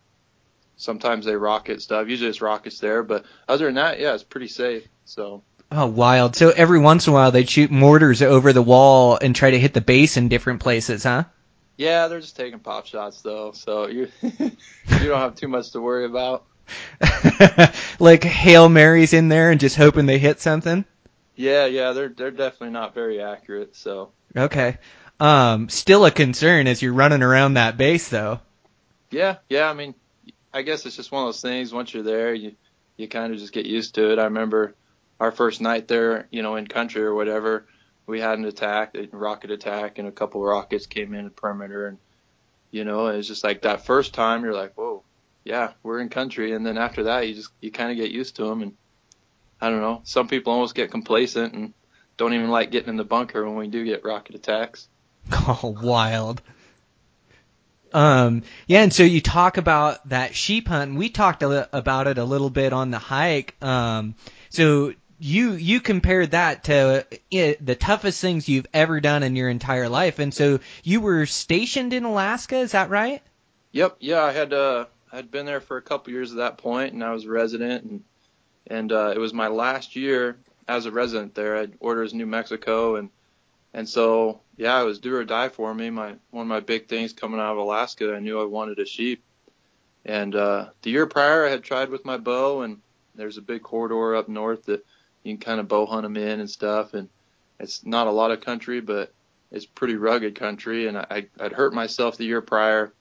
sometimes 0.77 1.25
they 1.25 1.35
rocket 1.35 1.83
stuff. 1.83 2.09
Usually 2.09 2.31
it's 2.31 2.41
rockets 2.41 2.79
there, 2.79 3.03
but 3.03 3.25
other 3.49 3.67
than 3.67 3.75
that, 3.77 3.99
yeah, 3.99 4.15
it's 4.15 4.23
pretty 4.23 4.49
safe. 4.49 4.87
So. 5.05 5.43
Oh, 5.73 5.87
wild. 5.87 6.37
So 6.37 6.51
every 6.51 6.79
once 6.79 7.07
in 7.07 7.13
a 7.13 7.15
while 7.15 7.33
they'd 7.33 7.49
shoot 7.49 7.71
mortars 7.71 8.23
over 8.23 8.53
the 8.53 8.63
wall 8.63 9.19
and 9.21 9.35
try 9.35 9.51
to 9.51 9.59
hit 9.59 9.75
the 9.75 9.81
base 9.81 10.17
in 10.17 10.29
different 10.29 10.61
places, 10.61 11.03
huh? 11.03 11.25
Yeah, 11.77 12.09
they're 12.09 12.21
just 12.21 12.37
taking 12.37 12.61
pop 12.61 12.87
shots 12.87 13.23
though, 13.23 13.53
so 13.53 13.89
you 13.89 14.09
you 14.23 14.51
don't 14.89 15.21
have 15.21 15.35
too 15.35 15.49
much 15.49 15.73
to 15.73 15.81
worry 15.81 16.05
about. 16.05 16.45
like 17.99 18.25
Hail 18.25 18.69
Marys 18.69 19.13
in 19.13 19.29
there 19.29 19.51
and 19.51 19.61
just 19.61 19.77
hoping 19.77 20.07
they 20.07 20.19
hit 20.19 20.41
something? 20.41 20.85
Yeah, 21.37 21.67
yeah, 21.67 21.93
they're 21.93 22.09
they're 22.09 22.31
definitely 22.31 22.71
not 22.71 22.95
very 22.95 23.21
accurate, 23.21 23.75
so. 23.77 24.13
Okay. 24.37 24.79
Um 25.21 25.69
still 25.69 26.05
a 26.05 26.11
concern 26.11 26.67
as 26.67 26.81
you're 26.81 26.93
running 26.93 27.23
around 27.23 27.55
that 27.55 27.77
base 27.77 28.09
though. 28.09 28.41
Yeah, 29.11 29.37
yeah, 29.49 29.69
I 29.69 29.75
mean 29.75 29.95
I 30.53 30.63
guess 30.63 30.87
it's 30.87 30.97
just 30.97 31.11
one 31.11 31.23
of 31.23 31.29
those 31.29 31.41
things 31.41 31.73
once 31.73 31.93
you're 31.93 32.03
there 32.05 32.33
you 32.35 32.55
you 32.97 33.09
kind 33.09 33.33
of 33.33 33.41
just 33.41 33.53
get 33.53 33.67
used 33.67 33.97
to 33.97 34.13
it. 34.13 34.19
I 34.19 34.25
remember 34.25 34.75
our 35.19 35.33
first 35.33 35.61
night 35.61 35.89
there, 35.89 36.29
you 36.31 36.43
know, 36.43 36.57
in 36.57 36.67
country 36.67 37.03
or 37.03 37.15
whatever, 37.15 37.67
we 38.07 38.21
had 38.21 38.39
an 38.39 38.45
attack, 38.45 38.95
a 38.95 39.07
rocket 39.17 39.51
attack, 39.51 39.99
and 39.99 40.09
a 40.09 40.13
couple 40.13 40.41
of 40.41 40.47
rockets 40.47 40.87
came 40.87 41.15
in 41.15 41.25
the 41.25 41.31
perimeter, 41.31 41.87
and 41.87 41.99
you 42.71 42.85
know, 42.85 43.07
it 43.09 43.17
was 43.17 43.29
just 43.29 43.45
like 43.45 43.63
that 43.63 43.87
first 43.87 44.15
time 44.15 44.43
you're 44.43 44.55
like, 44.55 44.75
whoa, 44.75 45.03
yeah, 45.45 45.73
we're 45.83 46.01
in 46.01 46.09
country, 46.09 46.53
and 46.53 46.67
then 46.67 46.79
after 46.79 47.05
that 47.05 47.29
you 47.29 47.35
just 47.35 47.51
you 47.61 47.71
kind 47.71 47.91
of 47.91 47.97
get 47.97 48.11
used 48.11 48.37
to 48.37 48.45
them, 48.45 48.63
and 48.63 48.77
I 49.61 49.71
don't 49.71 49.81
know, 49.81 50.01
some 50.05 50.29
people 50.29 50.53
almost 50.53 50.75
get 50.75 50.91
complacent 50.91 51.55
and 51.55 51.75
don't 52.17 52.35
even 52.35 52.51
like 52.51 52.71
getting 52.71 52.91
in 52.91 52.97
the 52.97 53.05
bunker 53.05 53.45
when 53.45 53.57
we 53.57 53.69
do 53.69 53.85
get 53.85 54.05
rocket 54.05 54.35
attacks. 54.35 54.89
Oh, 55.47 55.77
wild. 55.83 56.43
Um, 57.95 58.43
yeah, 58.67 58.83
and 58.83 58.93
so 58.93 59.05
you 59.05 59.21
talk 59.21 59.57
about 59.57 60.09
that 60.09 60.35
sheep 60.35 60.69
hunt, 60.69 60.91
and 60.91 60.99
we 60.99 61.09
talked 61.09 61.43
a, 61.43 61.69
about 61.75 62.09
it 62.09 62.19
a 62.19 62.25
little 62.25 62.51
bit 62.51 62.73
on 62.73 62.91
the 62.91 62.99
hike. 62.99 63.55
Um, 63.63 64.17
so 64.51 64.93
you 65.25 65.53
you 65.53 65.81
compared 65.81 66.33
that 66.33 66.65
to 66.65 67.07
it, 67.31 67.65
the 67.65 67.75
toughest 67.75 68.21
things 68.21 68.47
you've 68.47 68.67
ever 68.75 69.01
done 69.01 69.23
in 69.23 69.37
your 69.37 69.49
entire 69.49 69.89
life, 69.89 70.19
and 70.19 70.35
so 70.35 70.61
you 70.83 71.01
were 71.01 71.25
stationed 71.25 71.95
in 71.95 72.05
Alaska. 72.05 72.59
Is 72.59 72.73
that 72.73 72.91
right? 72.91 73.23
Yep. 73.73 73.97
Yeah, 74.01 74.23
I 74.23 74.33
had 74.33 74.53
uh, 74.53 74.85
I'd 75.11 75.31
been 75.31 75.47
there 75.47 75.63
for 75.63 75.79
a 75.79 75.83
couple 75.83 76.13
years 76.13 76.31
at 76.31 76.37
that 76.37 76.59
point, 76.59 76.93
and 76.93 77.03
I 77.03 77.13
was 77.13 77.25
a 77.25 77.31
resident, 77.31 77.85
and 77.85 78.05
and 78.67 78.93
uh, 78.93 79.13
it 79.15 79.19
was 79.19 79.33
my 79.33 79.49
last 79.49 79.97
year 79.97 80.37
as 80.69 80.85
a 80.85 80.91
resident 80.91 81.35
there. 81.35 81.57
I'd 81.57 81.73
orders 81.81 82.13
New 82.13 82.27
Mexico, 82.27 82.97
and 82.97 83.09
and 83.73 83.89
so 83.89 84.41
yeah, 84.59 84.79
it 84.79 84.85
was 84.85 84.99
do 84.99 85.17
or 85.17 85.25
die 85.25 85.49
for 85.49 85.73
me. 85.73 85.89
My 85.89 86.17
one 86.33 86.43
of 86.43 86.49
my 86.49 86.61
big 86.61 86.87
things 86.87 87.15
coming 87.15 87.41
out 87.41 87.53
of 87.53 87.59
Alaska, 87.59 88.15
I 88.15 88.21
knew 88.21 88.43
I 88.43 88.45
wanted 88.45 88.79
a 88.79 88.85
sheep, 88.85 89.25
and 90.05 90.35
uh, 90.35 90.67
the 90.83 90.91
year 90.91 91.07
prior 91.07 91.47
I 91.47 91.51
had 91.51 91.65
tried 91.65 91.89
with 91.89 92.05
my 92.05 92.19
bow, 92.19 92.61
and 92.61 92.83
there's 93.15 93.39
a 93.39 93.43
big 93.43 93.63
corridor 93.63 94.17
up 94.17 94.29
north 94.29 94.67
that 94.67 94.85
you 95.25 95.33
can 95.33 95.41
kind 95.41 95.59
of 95.59 95.67
bow 95.67 95.87
hunt 95.87 96.05
them 96.05 96.17
in 96.17 96.39
and 96.39 96.49
stuff. 96.49 96.95
And 96.95 97.09
it's 97.59 97.85
not 97.85 98.07
a 98.07 98.13
lot 98.13 98.31
of 98.31 98.43
country, 98.43 98.81
but 98.81 99.13
it's 99.51 99.67
pretty 99.67 99.97
rugged 99.97 100.37
country. 100.37 100.87
And 100.87 100.99
I, 100.99 101.27
I'd 101.41 101.53
hurt 101.53 101.75
myself 101.75 102.17
the 102.17 102.27
year 102.27 102.43
prior. 102.43 102.93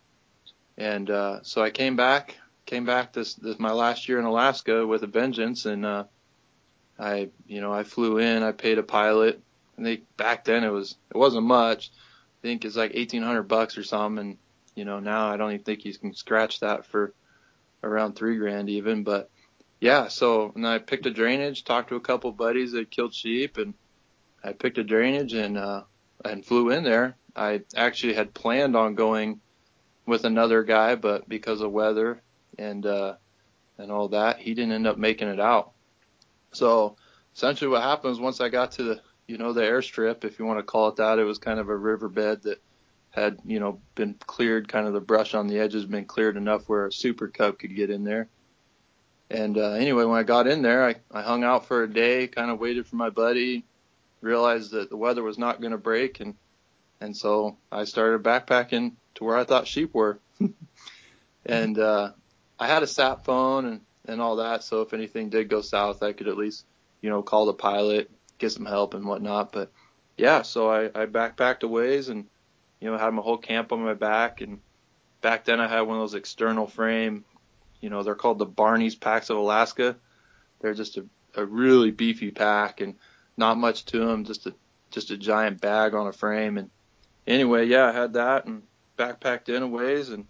And, 0.78 1.10
uh, 1.10 1.44
so 1.44 1.62
I 1.62 1.70
came 1.70 1.96
back, 1.96 2.38
came 2.66 2.86
back 2.86 3.14
this, 3.14 3.36
this, 3.36 3.60
my 3.60 3.72
last 3.72 4.10
year 4.10 4.18
in 4.18 4.26
Alaska 4.26 4.88
with 4.88 5.04
a 5.04 5.08
vengeance. 5.08 5.66
And, 5.66 5.86
uh, 5.86 6.06
I, 6.98 7.30
you 7.46 7.62
know, 7.62 7.74
I 7.74 7.84
flew 7.84 8.18
in, 8.18 8.42
I 8.42 8.54
paid 8.54 8.78
a 8.78 8.84
pilot 8.84 9.42
and 9.78 9.86
they, 9.86 9.98
back 10.18 10.46
then 10.46 10.64
it 10.64 10.70
was, 10.70 10.96
it 11.14 11.18
wasn't 11.18 11.46
much. 11.46 11.92
I 12.40 12.48
think 12.48 12.66
it's 12.66 12.76
like 12.76 12.94
1800 12.94 13.44
bucks 13.44 13.78
or 13.78 13.84
something. 13.84 14.26
And, 14.26 14.38
you 14.76 14.86
know, 14.86 15.00
now 15.00 15.30
I 15.30 15.38
don't 15.38 15.52
even 15.52 15.64
think 15.64 15.86
you 15.86 15.94
can 15.94 16.14
scratch 16.14 16.62
that 16.62 16.86
for 16.86 17.14
around 17.84 18.16
three 18.16 18.38
grand 18.38 18.70
even, 18.70 19.04
but 19.04 19.30
yeah, 19.84 20.08
so 20.08 20.54
and 20.56 20.66
I 20.66 20.80
picked 20.80 21.06
a 21.08 21.12
drainage, 21.12 21.66
talked 21.66 21.90
to 21.90 21.98
a 21.98 22.00
couple 22.00 22.32
buddies 22.32 22.72
that 22.72 22.90
killed 22.90 23.14
sheep, 23.14 23.58
and 23.58 23.74
I 24.42 24.54
picked 24.54 24.78
a 24.78 24.84
drainage 24.84 25.34
and 25.34 25.58
uh, 25.58 25.84
and 26.24 26.46
flew 26.46 26.70
in 26.70 26.86
there. 26.86 27.18
I 27.36 27.64
actually 27.76 28.14
had 28.14 28.34
planned 28.34 28.78
on 28.78 28.96
going 28.96 29.42
with 30.06 30.24
another 30.24 30.64
guy, 30.64 30.96
but 30.96 31.28
because 31.28 31.60
of 31.60 31.74
weather 31.74 32.22
and 32.58 32.86
uh, 32.86 33.16
and 33.78 33.92
all 33.92 34.08
that, 34.08 34.40
he 34.40 34.54
didn't 34.54 34.72
end 34.72 34.88
up 34.88 34.98
making 34.98 35.28
it 35.28 35.42
out. 35.42 35.74
So 36.54 36.96
essentially, 37.36 37.70
what 37.70 37.84
happens 37.84 38.22
once 38.22 38.40
I 38.40 38.48
got 38.48 38.72
to 38.74 38.84
the 38.84 39.02
you 39.28 39.38
know 39.38 39.52
the 39.52 39.64
airstrip, 39.64 40.24
if 40.24 40.40
you 40.40 40.46
want 40.46 40.60
to 40.60 40.64
call 40.64 40.88
it 40.88 40.96
that, 40.96 41.20
it 41.20 41.26
was 41.26 41.40
kind 41.40 41.60
of 41.60 41.68
a 41.68 41.76
riverbed 41.76 42.44
that 42.44 42.64
had 43.10 43.38
you 43.44 43.60
know 43.60 43.82
been 43.96 44.16
cleared, 44.28 44.70
kind 44.70 44.88
of 44.88 44.94
the 44.94 45.02
brush 45.02 45.34
on 45.34 45.48
the 45.48 45.60
edges 45.60 45.86
been 45.86 46.06
cleared 46.06 46.38
enough 46.38 46.70
where 46.70 46.88
a 46.88 46.94
super 46.94 47.28
cub 47.28 47.60
could 47.60 47.76
get 47.76 47.90
in 47.90 48.06
there. 48.06 48.30
And 49.34 49.58
uh, 49.58 49.72
anyway, 49.72 50.06
when 50.06 50.20
I 50.20 50.24
got 50.24 50.46
in 50.46 50.62
there, 50.62 50.86
I, 50.86 50.96
I 51.12 51.24
hung 51.24 51.44
out 51.44 51.66
for 51.66 51.82
a 51.82 51.92
day, 51.92 52.28
kind 52.28 52.52
of 52.52 52.60
waited 52.60 52.86
for 52.86 52.98
my 52.98 53.10
buddy, 53.10 53.66
realized 54.22 54.72
that 54.74 54.92
the 54.92 54.96
weather 54.96 55.24
was 55.24 55.40
not 55.40 55.60
going 55.60 55.72
to 55.72 55.78
break, 55.80 56.20
and 56.20 56.36
and 57.02 57.18
so 57.18 57.58
I 57.72 57.86
started 57.86 58.22
backpacking 58.22 58.94
to 59.16 59.24
where 59.24 59.36
I 59.36 59.44
thought 59.44 59.68
sheep 59.68 59.92
were. 59.96 60.20
and 61.48 61.80
uh, 61.80 62.12
I 62.60 62.68
had 62.68 62.84
a 62.84 62.88
sat 62.88 63.26
phone 63.26 63.66
and 63.66 63.82
and 64.06 64.22
all 64.22 64.36
that, 64.36 64.64
so 64.64 64.82
if 64.82 64.94
anything 64.94 65.30
did 65.30 65.50
go 65.50 65.62
south, 65.62 66.04
I 66.04 66.14
could 66.14 66.28
at 66.28 66.38
least 66.38 66.64
you 67.02 67.10
know 67.10 67.24
call 67.24 67.48
the 67.48 67.54
pilot, 67.54 68.12
get 68.38 68.52
some 68.52 68.68
help 68.68 68.94
and 68.94 69.04
whatnot. 69.04 69.52
But 69.52 69.72
yeah, 70.16 70.44
so 70.44 70.70
I, 70.70 70.86
I 70.86 71.08
backpacked 71.08 71.64
a 71.64 71.68
ways 71.68 72.10
and 72.10 72.28
you 72.80 72.92
know 72.92 73.00
had 73.00 73.12
my 73.16 73.24
whole 73.24 73.40
camp 73.40 73.72
on 73.72 73.84
my 73.84 73.96
back, 73.96 74.42
and 74.42 74.60
back 75.22 75.44
then 75.44 75.60
I 75.60 75.68
had 75.68 75.82
one 75.82 75.98
of 75.98 76.04
those 76.04 76.14
external 76.14 76.68
frame 76.68 77.26
you 77.84 77.90
know, 77.90 78.02
they're 78.02 78.16
called 78.16 78.40
the 78.40 78.46
Barney's 78.46 78.96
packs 78.96 79.30
of 79.30 79.36
Alaska. 79.36 79.98
They're 80.62 80.74
just 80.74 80.96
a, 80.96 81.06
a 81.36 81.46
really 81.46 81.92
beefy 81.92 82.32
pack 82.32 82.80
and 82.80 82.96
not 83.36 83.58
much 83.58 83.84
to 83.88 84.00
them, 84.00 84.24
just 84.24 84.46
a 84.48 84.54
just 84.90 85.12
a 85.12 85.18
giant 85.18 85.60
bag 85.60 85.94
on 85.94 86.08
a 86.08 86.14
frame. 86.14 86.58
And 86.58 86.70
anyway, 87.28 87.66
yeah, 87.66 87.88
I 87.88 87.92
had 87.92 88.14
that 88.14 88.46
and 88.46 88.64
backpacked 88.98 89.50
in 89.50 89.64
a 89.64 89.68
ways 89.68 90.10
and 90.10 90.26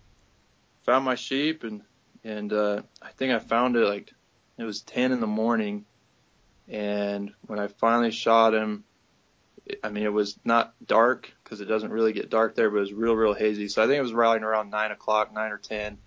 found 0.84 1.06
my 1.06 1.14
sheep 1.14 1.64
and 1.64 1.84
and 2.24 2.52
uh, 2.52 2.82
I 3.04 3.12
think 3.12 3.34
I 3.34 3.40
found 3.40 3.76
it 3.76 3.88
like 3.88 4.12
it 4.58 4.64
was 4.64 4.82
10 4.82 5.12
in 5.12 5.20
the 5.20 5.28
morning. 5.28 5.86
And 6.68 7.34
when 7.46 7.60
I 7.60 7.68
finally 7.68 8.12
shot 8.12 8.56
him, 8.56 8.84
I 9.84 9.90
mean, 9.90 10.06
it 10.06 10.14
was 10.14 10.40
not 10.44 10.74
dark 10.84 11.32
because 11.44 11.62
it 11.62 11.66
doesn't 11.66 11.92
really 11.92 12.14
get 12.14 12.32
dark 12.32 12.56
there, 12.56 12.72
but 12.72 12.78
it 12.78 12.82
was 12.82 12.94
real, 12.94 13.16
real 13.16 13.34
hazy. 13.34 13.68
So 13.68 13.84
I 13.84 13.86
think 13.86 14.00
it 14.00 14.04
was 14.04 14.14
riding 14.14 14.44
around 14.44 14.72
nine 14.72 14.92
o'clock, 14.92 15.32
nine 15.32 15.52
or 15.52 15.60
10. 15.60 16.00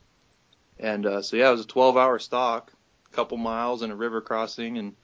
And 0.78 1.06
uh, 1.06 1.22
so 1.22 1.36
yeah, 1.36 1.48
it 1.48 1.52
was 1.52 1.62
a 1.62 1.66
12 1.66 1.96
hour 1.96 2.18
stalk, 2.18 2.72
a 3.10 3.14
couple 3.14 3.38
miles 3.38 3.82
and 3.82 3.92
a 3.92 3.96
river 3.96 4.20
crossing 4.20 4.78
and 4.78 4.94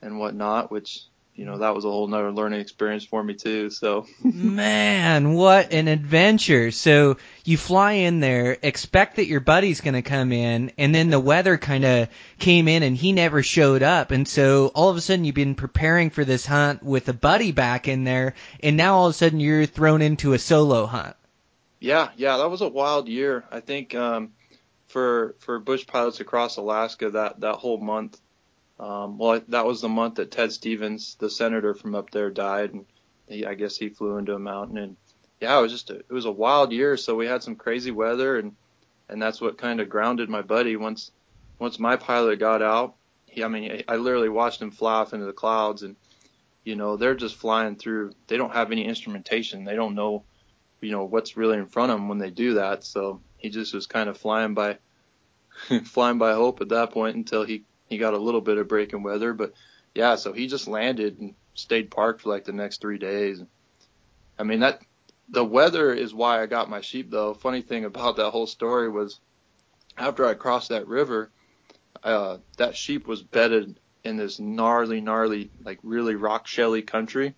and 0.00 0.18
whatnot, 0.18 0.70
which 0.70 1.02
you 1.34 1.44
know 1.44 1.58
that 1.58 1.74
was 1.74 1.84
a 1.84 1.88
whole 1.88 2.08
nother 2.08 2.32
learning 2.32 2.60
experience 2.60 3.04
for 3.04 3.22
me 3.22 3.34
too. 3.34 3.70
So 3.70 4.06
man, 4.24 5.34
what 5.34 5.72
an 5.72 5.88
adventure! 5.88 6.70
So 6.70 7.16
you 7.44 7.56
fly 7.56 7.92
in 7.92 8.20
there, 8.20 8.58
expect 8.60 9.16
that 9.16 9.26
your 9.26 9.40
buddy's 9.40 9.80
going 9.80 9.94
to 9.94 10.02
come 10.02 10.32
in, 10.32 10.72
and 10.76 10.94
then 10.94 11.10
the 11.10 11.20
weather 11.20 11.56
kind 11.56 11.84
of 11.84 12.08
came 12.38 12.68
in 12.68 12.82
and 12.82 12.96
he 12.96 13.12
never 13.12 13.42
showed 13.42 13.82
up, 13.82 14.10
and 14.10 14.26
so 14.26 14.72
all 14.74 14.90
of 14.90 14.96
a 14.96 15.00
sudden 15.00 15.24
you've 15.24 15.34
been 15.34 15.54
preparing 15.54 16.10
for 16.10 16.24
this 16.24 16.44
hunt 16.44 16.82
with 16.82 17.08
a 17.08 17.14
buddy 17.14 17.52
back 17.52 17.88
in 17.88 18.04
there, 18.04 18.34
and 18.60 18.76
now 18.76 18.96
all 18.96 19.06
of 19.06 19.10
a 19.10 19.14
sudden 19.14 19.40
you're 19.40 19.66
thrown 19.66 20.02
into 20.02 20.32
a 20.32 20.38
solo 20.38 20.86
hunt. 20.86 21.16
Yeah, 21.80 22.08
yeah, 22.16 22.38
that 22.38 22.50
was 22.50 22.60
a 22.60 22.68
wild 22.68 23.08
year. 23.08 23.44
I 23.52 23.60
think 23.60 23.94
um, 23.94 24.32
for 24.88 25.36
for 25.40 25.58
bush 25.58 25.86
pilots 25.86 26.20
across 26.20 26.56
Alaska 26.56 27.10
that 27.10 27.40
that 27.40 27.56
whole 27.56 27.78
month. 27.78 28.20
Um, 28.80 29.18
well, 29.18 29.40
that 29.48 29.66
was 29.66 29.80
the 29.80 29.88
month 29.88 30.16
that 30.16 30.30
Ted 30.30 30.52
Stevens, 30.52 31.16
the 31.18 31.28
senator 31.28 31.74
from 31.74 31.94
up 31.94 32.10
there, 32.10 32.30
died, 32.30 32.72
and 32.72 32.86
he, 33.26 33.44
I 33.44 33.54
guess 33.54 33.76
he 33.76 33.88
flew 33.88 34.18
into 34.18 34.34
a 34.34 34.38
mountain. 34.38 34.78
And 34.78 34.96
yeah, 35.40 35.58
it 35.58 35.62
was 35.62 35.72
just 35.72 35.90
a, 35.90 35.96
it 35.96 36.12
was 36.12 36.26
a 36.26 36.30
wild 36.30 36.72
year. 36.72 36.96
So 36.96 37.16
we 37.16 37.26
had 37.26 37.42
some 37.42 37.56
crazy 37.56 37.90
weather, 37.90 38.38
and 38.38 38.54
and 39.08 39.20
that's 39.20 39.40
what 39.40 39.58
kind 39.58 39.80
of 39.80 39.88
grounded 39.88 40.28
my 40.28 40.42
buddy. 40.42 40.76
Once 40.76 41.10
once 41.58 41.78
my 41.78 41.96
pilot 41.96 42.38
got 42.38 42.62
out, 42.62 42.94
he, 43.26 43.42
I 43.42 43.48
mean, 43.48 43.82
I 43.88 43.96
literally 43.96 44.28
watched 44.28 44.62
him 44.62 44.70
fly 44.70 44.94
off 44.94 45.12
into 45.12 45.26
the 45.26 45.32
clouds, 45.32 45.82
and 45.82 45.96
you 46.64 46.76
know 46.76 46.96
they're 46.96 47.14
just 47.14 47.36
flying 47.36 47.76
through. 47.76 48.12
They 48.26 48.36
don't 48.36 48.54
have 48.54 48.72
any 48.72 48.84
instrumentation. 48.84 49.64
They 49.64 49.76
don't 49.76 49.94
know, 49.94 50.24
you 50.80 50.92
know, 50.92 51.04
what's 51.04 51.36
really 51.36 51.58
in 51.58 51.66
front 51.66 51.92
of 51.92 51.98
them 51.98 52.08
when 52.08 52.18
they 52.18 52.30
do 52.30 52.54
that. 52.54 52.84
So 52.84 53.20
he 53.38 53.50
just 53.50 53.74
was 53.74 53.86
kind 53.86 54.08
of 54.08 54.18
flying 54.18 54.54
by 54.54 54.78
flying 55.84 56.18
by 56.18 56.32
hope 56.32 56.60
at 56.60 56.68
that 56.70 56.90
point 56.90 57.16
until 57.16 57.44
he 57.44 57.64
he 57.88 57.98
got 57.98 58.14
a 58.14 58.18
little 58.18 58.40
bit 58.40 58.58
of 58.58 58.68
breaking 58.68 59.02
weather. 59.02 59.32
But 59.32 59.54
yeah, 59.94 60.16
so 60.16 60.32
he 60.32 60.46
just 60.46 60.68
landed 60.68 61.18
and 61.18 61.34
stayed 61.54 61.90
parked 61.90 62.22
for 62.22 62.30
like 62.30 62.44
the 62.44 62.52
next 62.52 62.80
three 62.80 62.98
days. 62.98 63.42
I 64.38 64.42
mean 64.44 64.60
that 64.60 64.80
the 65.28 65.44
weather 65.44 65.92
is 65.92 66.14
why 66.14 66.42
I 66.42 66.46
got 66.46 66.70
my 66.70 66.80
sheep 66.80 67.10
though. 67.10 67.34
Funny 67.34 67.62
thing 67.62 67.84
about 67.84 68.16
that 68.16 68.30
whole 68.30 68.46
story 68.46 68.88
was 68.88 69.20
after 69.96 70.26
I 70.26 70.34
crossed 70.34 70.68
that 70.68 70.86
river, 70.86 71.30
uh, 72.02 72.38
that 72.56 72.76
sheep 72.76 73.06
was 73.06 73.22
bedded 73.22 73.78
in 74.04 74.16
this 74.16 74.38
gnarly, 74.38 75.00
gnarly, 75.00 75.50
like 75.64 75.78
really 75.82 76.14
rock 76.14 76.46
shelly 76.46 76.82
country, 76.82 77.34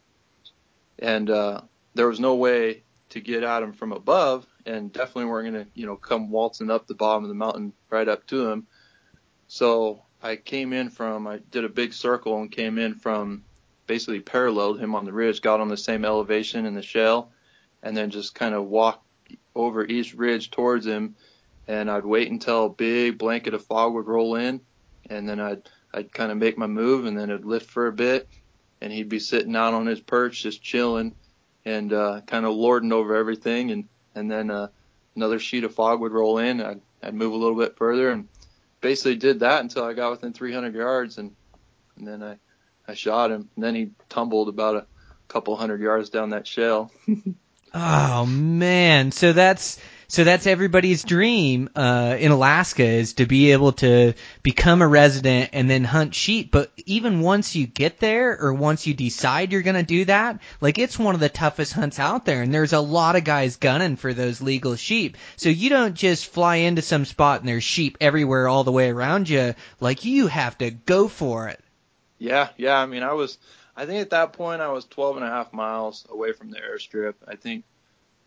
and 0.98 1.30
uh, 1.30 1.62
there 1.94 2.06
was 2.06 2.20
no 2.20 2.34
way 2.34 2.82
to 3.10 3.20
get 3.20 3.42
at 3.42 3.62
him 3.62 3.72
from 3.72 3.92
above 3.92 4.46
and 4.66 4.92
definitely 4.92 5.26
weren't 5.26 5.52
going 5.52 5.64
to, 5.64 5.70
you 5.74 5.86
know, 5.86 5.96
come 5.96 6.30
waltzing 6.30 6.70
up 6.70 6.86
the 6.86 6.94
bottom 6.94 7.24
of 7.24 7.28
the 7.28 7.34
mountain 7.34 7.72
right 7.88 8.08
up 8.08 8.26
to 8.28 8.50
him. 8.50 8.66
So 9.48 10.02
I 10.22 10.36
came 10.36 10.72
in 10.72 10.90
from, 10.90 11.26
I 11.26 11.38
did 11.50 11.64
a 11.64 11.68
big 11.68 11.92
circle 11.92 12.40
and 12.40 12.50
came 12.50 12.78
in 12.78 12.94
from 12.94 13.44
basically 13.86 14.20
paralleled 14.20 14.78
him 14.78 14.94
on 14.94 15.04
the 15.04 15.12
ridge, 15.12 15.42
got 15.42 15.60
on 15.60 15.68
the 15.68 15.76
same 15.76 16.04
elevation 16.04 16.66
in 16.66 16.74
the 16.74 16.82
shell, 16.82 17.32
and 17.82 17.96
then 17.96 18.10
just 18.10 18.34
kind 18.34 18.54
of 18.54 18.66
walked 18.66 19.04
over 19.54 19.84
each 19.84 20.14
ridge 20.14 20.50
towards 20.50 20.86
him. 20.86 21.16
And 21.66 21.90
I'd 21.90 22.04
wait 22.04 22.30
until 22.30 22.66
a 22.66 22.70
big 22.70 23.18
blanket 23.18 23.54
of 23.54 23.64
fog 23.64 23.94
would 23.94 24.06
roll 24.06 24.36
in, 24.36 24.60
and 25.08 25.28
then 25.28 25.40
I'd 25.40 25.68
I'd 25.92 26.12
kind 26.12 26.30
of 26.30 26.38
make 26.38 26.56
my 26.56 26.68
move, 26.68 27.06
and 27.06 27.18
then 27.18 27.30
it'd 27.30 27.44
lift 27.44 27.68
for 27.68 27.88
a 27.88 27.92
bit, 27.92 28.28
and 28.80 28.92
he'd 28.92 29.08
be 29.08 29.18
sitting 29.18 29.56
out 29.56 29.74
on 29.74 29.86
his 29.86 30.00
perch 30.00 30.42
just 30.42 30.62
chilling, 30.62 31.14
and 31.64 31.92
uh, 31.92 32.20
kind 32.26 32.46
of 32.46 32.54
lording 32.54 32.92
over 32.92 33.16
everything. 33.16 33.70
And 33.70 33.88
and 34.14 34.30
then 34.30 34.50
uh, 34.50 34.68
another 35.16 35.38
sheet 35.38 35.64
of 35.64 35.74
fog 35.74 36.00
would 36.00 36.12
roll 36.12 36.38
in. 36.38 36.60
I'd, 36.60 36.80
I'd 37.02 37.14
move 37.14 37.32
a 37.32 37.36
little 37.36 37.56
bit 37.56 37.76
further, 37.76 38.10
and 38.10 38.28
basically 38.80 39.16
did 39.16 39.40
that 39.40 39.62
until 39.62 39.84
I 39.84 39.92
got 39.92 40.10
within 40.10 40.32
300 40.32 40.74
yards, 40.74 41.18
and 41.18 41.34
and 41.96 42.06
then 42.06 42.22
I 42.22 42.36
I 42.88 42.94
shot 42.94 43.30
him. 43.30 43.48
And 43.54 43.64
then 43.64 43.74
he 43.74 43.90
tumbled 44.08 44.48
about 44.48 44.76
a 44.76 44.86
couple 45.28 45.56
hundred 45.56 45.80
yards 45.80 46.10
down 46.10 46.30
that 46.30 46.46
shell. 46.46 46.90
oh 47.74 48.26
man, 48.26 49.12
so 49.12 49.32
that's 49.32 49.78
so 50.10 50.24
that's 50.24 50.48
everybody's 50.48 51.04
dream 51.04 51.70
uh, 51.76 52.16
in 52.18 52.32
Alaska 52.32 52.82
is 52.82 53.12
to 53.14 53.26
be 53.26 53.52
able 53.52 53.70
to 53.74 54.14
become 54.42 54.82
a 54.82 54.88
resident 54.88 55.50
and 55.52 55.70
then 55.70 55.84
hunt 55.84 56.16
sheep. 56.16 56.50
But 56.50 56.72
even 56.84 57.20
once 57.20 57.54
you 57.54 57.68
get 57.68 58.00
there 58.00 58.36
or 58.36 58.52
once 58.52 58.88
you 58.88 58.94
decide 58.94 59.52
you're 59.52 59.62
going 59.62 59.76
to 59.76 59.84
do 59.84 60.06
that, 60.06 60.40
like 60.60 60.80
it's 60.80 60.98
one 60.98 61.14
of 61.14 61.20
the 61.20 61.28
toughest 61.28 61.74
hunts 61.74 62.00
out 62.00 62.24
there. 62.24 62.42
And 62.42 62.52
there's 62.52 62.72
a 62.72 62.80
lot 62.80 63.14
of 63.14 63.22
guys 63.22 63.54
gunning 63.54 63.94
for 63.94 64.12
those 64.12 64.42
legal 64.42 64.74
sheep. 64.74 65.16
So 65.36 65.48
you 65.48 65.70
don't 65.70 65.94
just 65.94 66.26
fly 66.26 66.56
into 66.56 66.82
some 66.82 67.04
spot 67.04 67.38
and 67.38 67.48
there's 67.48 67.62
sheep 67.62 67.96
everywhere 68.00 68.48
all 68.48 68.64
the 68.64 68.72
way 68.72 68.90
around 68.90 69.28
you. 69.28 69.54
Like 69.78 70.04
you 70.04 70.26
have 70.26 70.58
to 70.58 70.72
go 70.72 71.06
for 71.06 71.46
it. 71.46 71.60
Yeah, 72.18 72.48
yeah. 72.56 72.76
I 72.76 72.86
mean, 72.86 73.04
I 73.04 73.12
was, 73.12 73.38
I 73.76 73.86
think 73.86 74.00
at 74.00 74.10
that 74.10 74.32
point 74.32 74.60
I 74.60 74.72
was 74.72 74.86
12 74.86 75.18
and 75.18 75.24
a 75.24 75.30
half 75.30 75.52
miles 75.52 76.04
away 76.10 76.32
from 76.32 76.50
the 76.50 76.58
airstrip. 76.58 77.14
I 77.28 77.36
think 77.36 77.62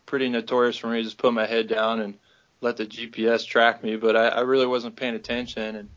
pretty 0.06 0.28
notorious 0.28 0.76
for 0.76 0.88
me 0.88 0.98
to 0.98 1.04
just 1.04 1.18
put 1.18 1.32
my 1.32 1.46
head 1.46 1.68
down 1.68 2.00
and 2.00 2.14
let 2.60 2.76
the 2.76 2.86
GPS 2.86 3.46
track 3.46 3.82
me, 3.82 3.96
but 3.96 4.16
I, 4.16 4.28
I 4.28 4.40
really 4.40 4.66
wasn't 4.66 4.96
paying 4.96 5.14
attention. 5.14 5.76
And, 5.76 5.88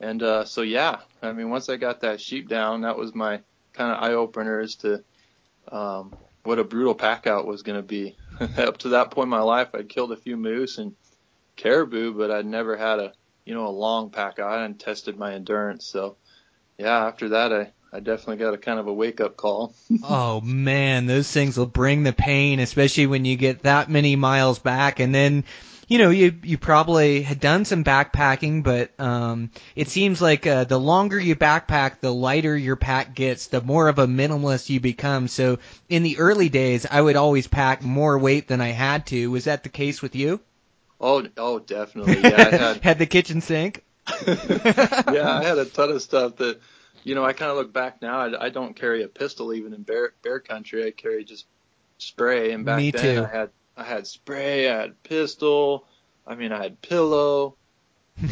and, 0.00 0.22
uh, 0.22 0.44
so 0.44 0.62
yeah, 0.62 0.98
I 1.22 1.32
mean, 1.32 1.50
once 1.50 1.68
I 1.68 1.76
got 1.76 2.00
that 2.00 2.20
sheep 2.20 2.48
down, 2.48 2.82
that 2.82 2.98
was 2.98 3.14
my 3.14 3.40
kind 3.72 3.92
of 3.92 4.02
eye 4.02 4.14
opener 4.14 4.60
as 4.60 4.76
to, 4.76 5.02
um, 5.70 6.14
what 6.44 6.58
a 6.58 6.64
brutal 6.64 6.94
pack 6.94 7.26
out 7.26 7.46
was 7.46 7.62
going 7.62 7.78
to 7.78 7.82
be. 7.82 8.16
Up 8.58 8.78
to 8.78 8.90
that 8.90 9.10
point 9.10 9.26
in 9.26 9.30
my 9.30 9.40
life, 9.40 9.68
I'd 9.74 9.88
killed 9.88 10.12
a 10.12 10.16
few 10.16 10.36
moose 10.36 10.78
and 10.78 10.94
caribou, 11.56 12.14
but 12.14 12.30
I'd 12.30 12.46
never 12.46 12.76
had 12.76 12.98
a, 12.98 13.12
you 13.44 13.54
know, 13.54 13.66
a 13.66 13.68
long 13.68 14.10
pack 14.10 14.38
out. 14.38 14.58
Hadn't 14.58 14.80
tested 14.80 15.16
my 15.16 15.34
endurance. 15.34 15.86
So 15.86 16.16
yeah, 16.78 17.06
after 17.06 17.30
that, 17.30 17.52
I, 17.52 17.72
I 17.92 18.00
definitely 18.00 18.36
got 18.36 18.54
a 18.54 18.58
kind 18.58 18.78
of 18.78 18.86
a 18.86 18.92
wake 18.92 19.20
up 19.20 19.36
call. 19.36 19.74
oh 20.04 20.40
man, 20.40 21.06
those 21.06 21.30
things 21.30 21.56
will 21.56 21.66
bring 21.66 22.02
the 22.02 22.12
pain, 22.12 22.58
especially 22.58 23.06
when 23.06 23.24
you 23.24 23.36
get 23.36 23.62
that 23.62 23.90
many 23.90 24.16
miles 24.16 24.58
back 24.58 24.98
and 24.98 25.14
then 25.14 25.44
you 25.88 25.98
know, 25.98 26.08
you 26.08 26.34
you 26.42 26.56
probably 26.56 27.20
had 27.20 27.38
done 27.38 27.66
some 27.66 27.84
backpacking, 27.84 28.62
but 28.62 28.98
um, 28.98 29.50
it 29.76 29.88
seems 29.88 30.22
like 30.22 30.46
uh, 30.46 30.64
the 30.64 30.80
longer 30.80 31.20
you 31.20 31.36
backpack, 31.36 32.00
the 32.00 32.14
lighter 32.14 32.56
your 32.56 32.76
pack 32.76 33.14
gets, 33.14 33.48
the 33.48 33.60
more 33.60 33.88
of 33.88 33.98
a 33.98 34.06
minimalist 34.06 34.70
you 34.70 34.80
become. 34.80 35.28
So 35.28 35.58
in 35.90 36.02
the 36.02 36.16
early 36.16 36.48
days, 36.48 36.86
I 36.90 36.98
would 36.98 37.16
always 37.16 37.46
pack 37.46 37.82
more 37.82 38.18
weight 38.18 38.48
than 38.48 38.62
I 38.62 38.68
had 38.68 39.06
to. 39.08 39.30
Was 39.30 39.44
that 39.44 39.64
the 39.64 39.68
case 39.68 40.00
with 40.00 40.16
you? 40.16 40.40
Oh, 40.98 41.26
oh, 41.36 41.58
definitely. 41.58 42.20
Yeah, 42.22 42.36
I 42.38 42.56
had 42.56 42.76
had 42.78 42.98
the 42.98 43.06
kitchen 43.06 43.42
sink. 43.42 43.84
yeah, 44.26 45.38
I 45.40 45.44
had 45.44 45.58
a 45.58 45.66
ton 45.66 45.90
of 45.90 46.00
stuff 46.00 46.36
that 46.36 46.58
you 47.04 47.14
know, 47.14 47.24
I 47.24 47.32
kind 47.32 47.50
of 47.50 47.56
look 47.56 47.72
back 47.72 48.02
now. 48.02 48.20
I, 48.20 48.46
I 48.46 48.48
don't 48.50 48.74
carry 48.76 49.02
a 49.02 49.08
pistol 49.08 49.52
even 49.52 49.74
in 49.74 49.82
bear 49.82 50.12
bear 50.22 50.40
country. 50.40 50.86
I 50.86 50.90
carry 50.90 51.24
just 51.24 51.46
spray. 51.98 52.52
And 52.52 52.64
back 52.64 52.78
Me 52.78 52.90
then, 52.90 53.02
too. 53.02 53.24
I 53.24 53.36
had 53.36 53.50
I 53.76 53.84
had 53.84 54.06
spray. 54.06 54.68
I 54.68 54.80
had 54.82 55.02
pistol. 55.02 55.86
I 56.26 56.34
mean, 56.34 56.52
I 56.52 56.62
had 56.62 56.80
pillow. 56.82 57.56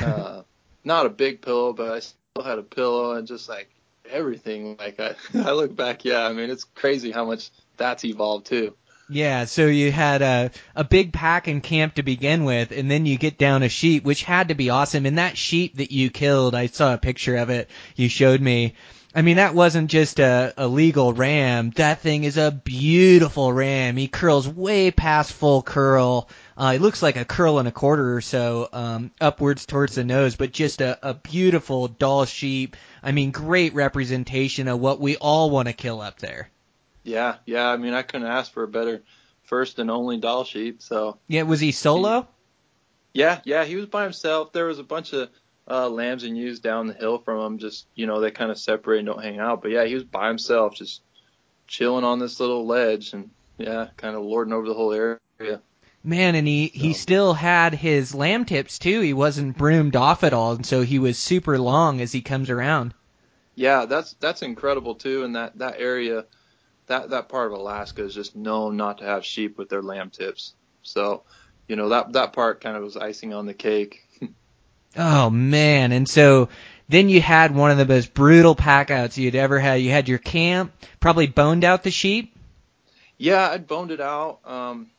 Uh, 0.00 0.42
not 0.84 1.06
a 1.06 1.08
big 1.08 1.40
pillow, 1.40 1.72
but 1.72 1.90
I 1.90 2.00
still 2.00 2.44
had 2.44 2.58
a 2.58 2.62
pillow 2.62 3.12
and 3.12 3.26
just 3.26 3.48
like 3.48 3.70
everything. 4.08 4.76
Like 4.78 5.00
I, 5.00 5.14
I 5.34 5.52
look 5.52 5.74
back, 5.74 6.04
yeah, 6.04 6.24
I 6.24 6.32
mean 6.32 6.50
it's 6.50 6.64
crazy 6.64 7.10
how 7.10 7.24
much 7.24 7.50
that's 7.76 8.04
evolved 8.04 8.46
too. 8.46 8.74
Yeah, 9.12 9.46
so 9.46 9.66
you 9.66 9.90
had 9.90 10.22
a 10.22 10.52
a 10.76 10.84
big 10.84 11.12
pack 11.12 11.48
in 11.48 11.62
camp 11.62 11.94
to 11.94 12.04
begin 12.04 12.44
with, 12.44 12.70
and 12.70 12.88
then 12.88 13.06
you 13.06 13.18
get 13.18 13.38
down 13.38 13.64
a 13.64 13.68
sheep, 13.68 14.04
which 14.04 14.22
had 14.22 14.48
to 14.48 14.54
be 14.54 14.70
awesome. 14.70 15.04
And 15.04 15.18
that 15.18 15.36
sheep 15.36 15.78
that 15.78 15.90
you 15.90 16.10
killed, 16.10 16.54
I 16.54 16.66
saw 16.66 16.94
a 16.94 16.98
picture 16.98 17.36
of 17.36 17.50
it. 17.50 17.68
You 17.96 18.08
showed 18.08 18.40
me. 18.40 18.74
I 19.12 19.22
mean, 19.22 19.38
that 19.38 19.56
wasn't 19.56 19.90
just 19.90 20.20
a, 20.20 20.54
a 20.56 20.68
legal 20.68 21.12
ram. 21.12 21.70
That 21.70 22.00
thing 22.00 22.22
is 22.22 22.36
a 22.36 22.52
beautiful 22.52 23.52
ram. 23.52 23.96
He 23.96 24.06
curls 24.06 24.46
way 24.46 24.92
past 24.92 25.32
full 25.32 25.62
curl. 25.62 26.28
Uh, 26.56 26.74
it 26.76 26.80
looks 26.80 27.02
like 27.02 27.16
a 27.16 27.24
curl 27.24 27.58
and 27.58 27.66
a 27.66 27.72
quarter 27.72 28.14
or 28.14 28.20
so, 28.20 28.68
um, 28.72 29.10
upwards 29.20 29.66
towards 29.66 29.96
the 29.96 30.04
nose, 30.04 30.36
but 30.36 30.52
just 30.52 30.80
a, 30.80 30.96
a 31.02 31.14
beautiful 31.14 31.88
Dall 31.88 32.26
sheep. 32.26 32.76
I 33.02 33.10
mean, 33.10 33.32
great 33.32 33.74
representation 33.74 34.68
of 34.68 34.78
what 34.78 35.00
we 35.00 35.16
all 35.16 35.50
want 35.50 35.66
to 35.66 35.74
kill 35.74 36.00
up 36.00 36.20
there. 36.20 36.48
Yeah, 37.10 37.36
yeah. 37.44 37.68
I 37.68 37.76
mean, 37.76 37.92
I 37.92 38.02
couldn't 38.02 38.28
ask 38.28 38.52
for 38.52 38.62
a 38.62 38.68
better 38.68 39.02
first 39.44 39.78
and 39.80 39.90
only 39.90 40.18
Dall 40.18 40.44
sheep. 40.44 40.80
So 40.80 41.18
Yeah, 41.26 41.42
was 41.42 41.58
he 41.60 41.72
solo? 41.72 42.28
yeah, 43.12 43.40
yeah, 43.44 43.64
he 43.64 43.74
was 43.76 43.86
by 43.86 44.04
himself. 44.04 44.52
There 44.52 44.66
was 44.66 44.78
a 44.78 44.84
bunch 44.84 45.12
of 45.12 45.28
uh, 45.68 45.88
lambs 45.88 46.22
and 46.22 46.38
ewes 46.38 46.60
down 46.60 46.86
the 46.86 46.94
hill 46.94 47.18
from 47.18 47.40
him. 47.40 47.58
Just 47.58 47.86
you 47.94 48.06
know, 48.06 48.20
they 48.20 48.30
kind 48.30 48.50
of 48.50 48.58
separate 48.58 48.98
and 48.98 49.06
don't 49.06 49.22
hang 49.22 49.40
out. 49.40 49.62
But 49.62 49.72
yeah, 49.72 49.84
he 49.84 49.94
was 49.94 50.04
by 50.04 50.28
himself, 50.28 50.74
just 50.76 51.02
chilling 51.66 52.04
on 52.04 52.20
this 52.20 52.38
little 52.38 52.66
ledge 52.66 53.12
and 53.12 53.30
yeah, 53.58 53.88
kind 53.96 54.14
of 54.14 54.22
lording 54.22 54.52
over 54.54 54.68
the 54.68 54.74
whole 54.74 54.92
area. 54.92 55.60
Man, 56.02 56.34
and 56.34 56.46
he 56.46 56.68
he 56.68 56.92
still 56.94 57.34
had 57.34 57.74
his 57.74 58.14
lamb 58.14 58.44
tips 58.44 58.78
too. 58.78 59.00
He 59.00 59.12
wasn't 59.12 59.58
broomed 59.58 59.96
off 59.96 60.22
at 60.24 60.32
all, 60.32 60.52
and 60.52 60.64
so 60.64 60.82
he 60.82 60.98
was 60.98 61.18
super 61.18 61.58
long 61.58 62.00
as 62.00 62.12
he 62.12 62.22
comes 62.22 62.48
around. 62.48 62.94
Yeah, 63.54 63.84
that's 63.84 64.14
that's 64.14 64.42
incredible 64.42 64.94
too. 64.94 65.24
And 65.24 65.36
that 65.36 65.58
that 65.58 65.74
area, 65.78 66.24
that 66.90 67.10
that 67.10 67.28
part 67.28 67.52
of 67.52 67.58
Alaska 67.58 68.04
is 68.04 68.14
just 68.14 68.36
known 68.36 68.76
not 68.76 68.98
to 68.98 69.04
have 69.04 69.24
sheep 69.24 69.56
with 69.56 69.68
their 69.68 69.82
lamb 69.82 70.10
tips. 70.10 70.54
So, 70.82 71.22
you 71.68 71.76
know 71.76 71.88
that 71.88 72.12
that 72.12 72.32
part 72.32 72.60
kind 72.60 72.76
of 72.76 72.82
was 72.82 72.96
icing 72.96 73.32
on 73.32 73.46
the 73.46 73.54
cake. 73.54 74.06
Oh 74.96 75.30
man, 75.30 75.92
and 75.92 76.08
so 76.08 76.48
then 76.88 77.08
you 77.08 77.20
had 77.20 77.54
one 77.54 77.70
of 77.70 77.78
the 77.78 77.86
most 77.86 78.12
brutal 78.12 78.56
packouts 78.56 79.16
you'd 79.16 79.36
ever 79.36 79.60
had. 79.60 79.74
You 79.76 79.90
had 79.90 80.08
your 80.08 80.18
camp, 80.18 80.72
probably 80.98 81.28
boned 81.28 81.62
out 81.62 81.84
the 81.84 81.92
sheep. 81.92 82.34
Yeah, 83.16 83.48
I'd 83.50 83.68
boned 83.68 83.92
it 83.92 84.00
out. 84.00 84.40
Um, 84.44 84.90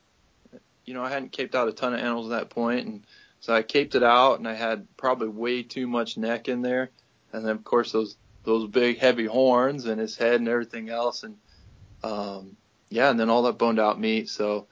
you 0.86 0.94
know, 0.94 1.04
I 1.04 1.10
hadn't 1.10 1.34
caped 1.34 1.56
out 1.56 1.68
a 1.68 1.74
ton 1.74 1.94
of 1.94 2.00
animals 2.00 2.32
at 2.32 2.40
that 2.40 2.50
point, 2.50 2.88
and 2.88 3.04
so 3.42 3.54
I 3.54 3.64
caped 3.64 3.96
it 3.96 4.04
out, 4.04 4.40
and 4.40 4.48
I 4.48 4.54
had 4.54 4.88
probably 4.96 5.28
way 5.28 5.62
too 5.62 5.88
much 5.88 6.16
neck 6.16 6.48
in 6.48 6.62
there, 6.62 6.90
and 7.34 7.44
then 7.46 7.52
of 7.52 7.66
course 7.66 7.92
those 7.92 8.16
those 8.46 8.70
big 8.70 8.98
heavy 8.98 9.26
horns 9.26 9.88
and 9.88 10.00
his 10.00 10.16
head 10.16 10.36
and 10.36 10.48
everything 10.48 10.90
else, 10.90 11.24
and 11.24 11.36
um, 12.04 12.58
yeah, 12.90 13.10
and 13.10 13.20
then 13.20 13.30
all 13.30 13.44
that 13.44 13.58
boned 13.58 13.80
out 13.80 14.00
meat. 14.00 14.30
So 14.30 14.68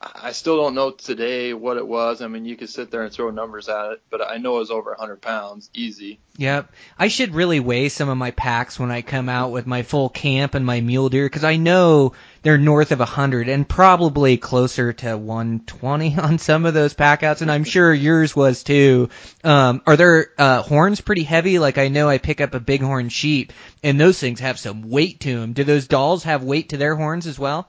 I 0.00 0.32
still 0.32 0.56
don't 0.56 0.74
know 0.74 0.90
today 0.90 1.54
what 1.54 1.78
it 1.78 1.86
was. 1.86 2.20
I 2.20 2.28
mean, 2.28 2.44
you 2.44 2.56
could 2.56 2.68
sit 2.68 2.90
there 2.90 3.02
and 3.02 3.12
throw 3.12 3.30
numbers 3.30 3.68
at 3.68 3.92
it, 3.92 4.02
but 4.10 4.20
I 4.20 4.36
know 4.36 4.56
it 4.56 4.60
was 4.60 4.70
over 4.70 4.90
100 4.90 5.22
pounds, 5.22 5.70
easy. 5.72 6.20
Yep. 6.36 6.70
I 6.98 7.08
should 7.08 7.34
really 7.34 7.60
weigh 7.60 7.88
some 7.88 8.10
of 8.10 8.18
my 8.18 8.30
packs 8.30 8.78
when 8.78 8.90
I 8.90 9.00
come 9.00 9.30
out 9.30 9.52
with 9.52 9.66
my 9.66 9.82
full 9.82 10.10
camp 10.10 10.54
and 10.54 10.66
my 10.66 10.82
mule 10.82 11.08
deer 11.08 11.24
because 11.24 11.44
I 11.44 11.56
know 11.56 12.12
they're 12.46 12.58
north 12.58 12.92
of 12.92 13.00
100 13.00 13.48
and 13.48 13.68
probably 13.68 14.36
closer 14.36 14.92
to 14.92 15.16
120 15.16 16.16
on 16.22 16.38
some 16.38 16.64
of 16.64 16.74
those 16.74 16.94
packouts, 16.94 17.42
and 17.42 17.50
I'm 17.50 17.64
sure 17.64 17.92
yours 17.92 18.36
was 18.36 18.62
too. 18.62 19.08
Um, 19.42 19.82
are 19.84 19.96
their 19.96 20.28
uh, 20.38 20.62
horns 20.62 21.00
pretty 21.00 21.24
heavy? 21.24 21.58
Like 21.58 21.76
I 21.76 21.88
know 21.88 22.08
I 22.08 22.18
pick 22.18 22.40
up 22.40 22.54
a 22.54 22.60
bighorn 22.60 23.08
sheep, 23.08 23.52
and 23.82 24.00
those 24.00 24.20
things 24.20 24.38
have 24.38 24.60
some 24.60 24.88
weight 24.88 25.18
to 25.20 25.40
them. 25.40 25.54
Do 25.54 25.64
those 25.64 25.88
Dalls 25.88 26.22
have 26.22 26.44
weight 26.44 26.68
to 26.68 26.76
their 26.76 26.94
horns 26.94 27.26
as 27.26 27.36
well? 27.36 27.68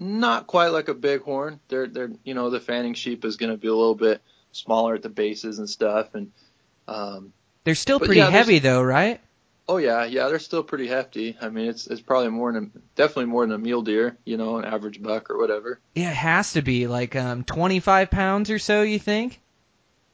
Not 0.00 0.46
quite 0.46 0.68
like 0.68 0.88
a 0.88 0.94
bighorn. 0.94 1.60
They're 1.68 1.86
they're 1.86 2.12
you 2.24 2.32
know 2.32 2.48
the 2.48 2.60
fanning 2.60 2.94
sheep 2.94 3.26
is 3.26 3.36
going 3.36 3.52
to 3.52 3.58
be 3.58 3.68
a 3.68 3.74
little 3.74 3.94
bit 3.94 4.22
smaller 4.52 4.94
at 4.94 5.02
the 5.02 5.10
bases 5.10 5.58
and 5.58 5.68
stuff, 5.68 6.14
and 6.14 6.32
um, 6.88 7.34
They're 7.64 7.74
still 7.74 7.98
pretty 7.98 8.20
yeah, 8.20 8.30
heavy 8.30 8.58
though, 8.58 8.80
right? 8.80 9.20
Oh 9.66 9.78
yeah, 9.78 10.04
yeah, 10.04 10.28
they're 10.28 10.38
still 10.38 10.62
pretty 10.62 10.86
hefty. 10.86 11.36
I 11.40 11.48
mean, 11.48 11.68
it's 11.68 11.86
it's 11.86 12.02
probably 12.02 12.30
more 12.30 12.52
than 12.52 12.72
a, 12.74 12.78
definitely 12.96 13.26
more 13.26 13.46
than 13.46 13.54
a 13.54 13.58
mule 13.58 13.82
deer, 13.82 14.18
you 14.24 14.36
know, 14.36 14.58
an 14.58 14.64
average 14.64 15.02
buck 15.02 15.30
or 15.30 15.38
whatever. 15.38 15.80
Yeah, 15.94 16.10
it 16.10 16.16
has 16.16 16.52
to 16.52 16.62
be 16.62 16.86
like 16.86 17.16
um 17.16 17.44
25 17.44 18.10
pounds 18.10 18.50
or 18.50 18.58
so. 18.58 18.82
You 18.82 18.98
think? 18.98 19.40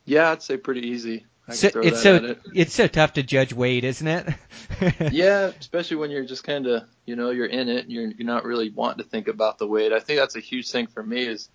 Yeah, 0.05 0.31
I'd 0.31 0.43
say 0.43 0.57
pretty 0.57 0.89
easy. 0.89 1.27
So, 1.51 1.81
it's 1.81 2.01
so 2.01 2.15
it. 2.15 2.39
it's 2.55 2.75
so 2.75 2.87
tough 2.87 3.15
to 3.15 3.25
judge 3.25 3.53
weight, 3.53 3.83
isn't 3.85 4.07
it? 4.07 4.29
Yeah, 5.13 5.51
especially 5.59 5.97
when 5.99 6.11
you're 6.11 6.25
just 6.25 6.45
kind 6.45 6.67
of, 6.67 6.85
you 7.05 7.17
know, 7.17 7.31
you're 7.31 7.47
in 7.47 7.69
it 7.69 7.85
and 7.85 7.93
you're 7.93 8.07
you're 8.07 8.27
not 8.27 8.45
really 8.45 8.71
wanting 8.71 9.05
to 9.05 9.11
think 9.11 9.29
about 9.29 9.59
the 9.59 9.67
weight. 9.67 9.93
I 9.93 10.01
think 10.01 10.21
that's 10.21 10.37
a 10.37 10.41
huge 10.41 10.71
thing 10.71 10.87
for 10.87 11.03
me 11.03 11.27
is 11.27 11.49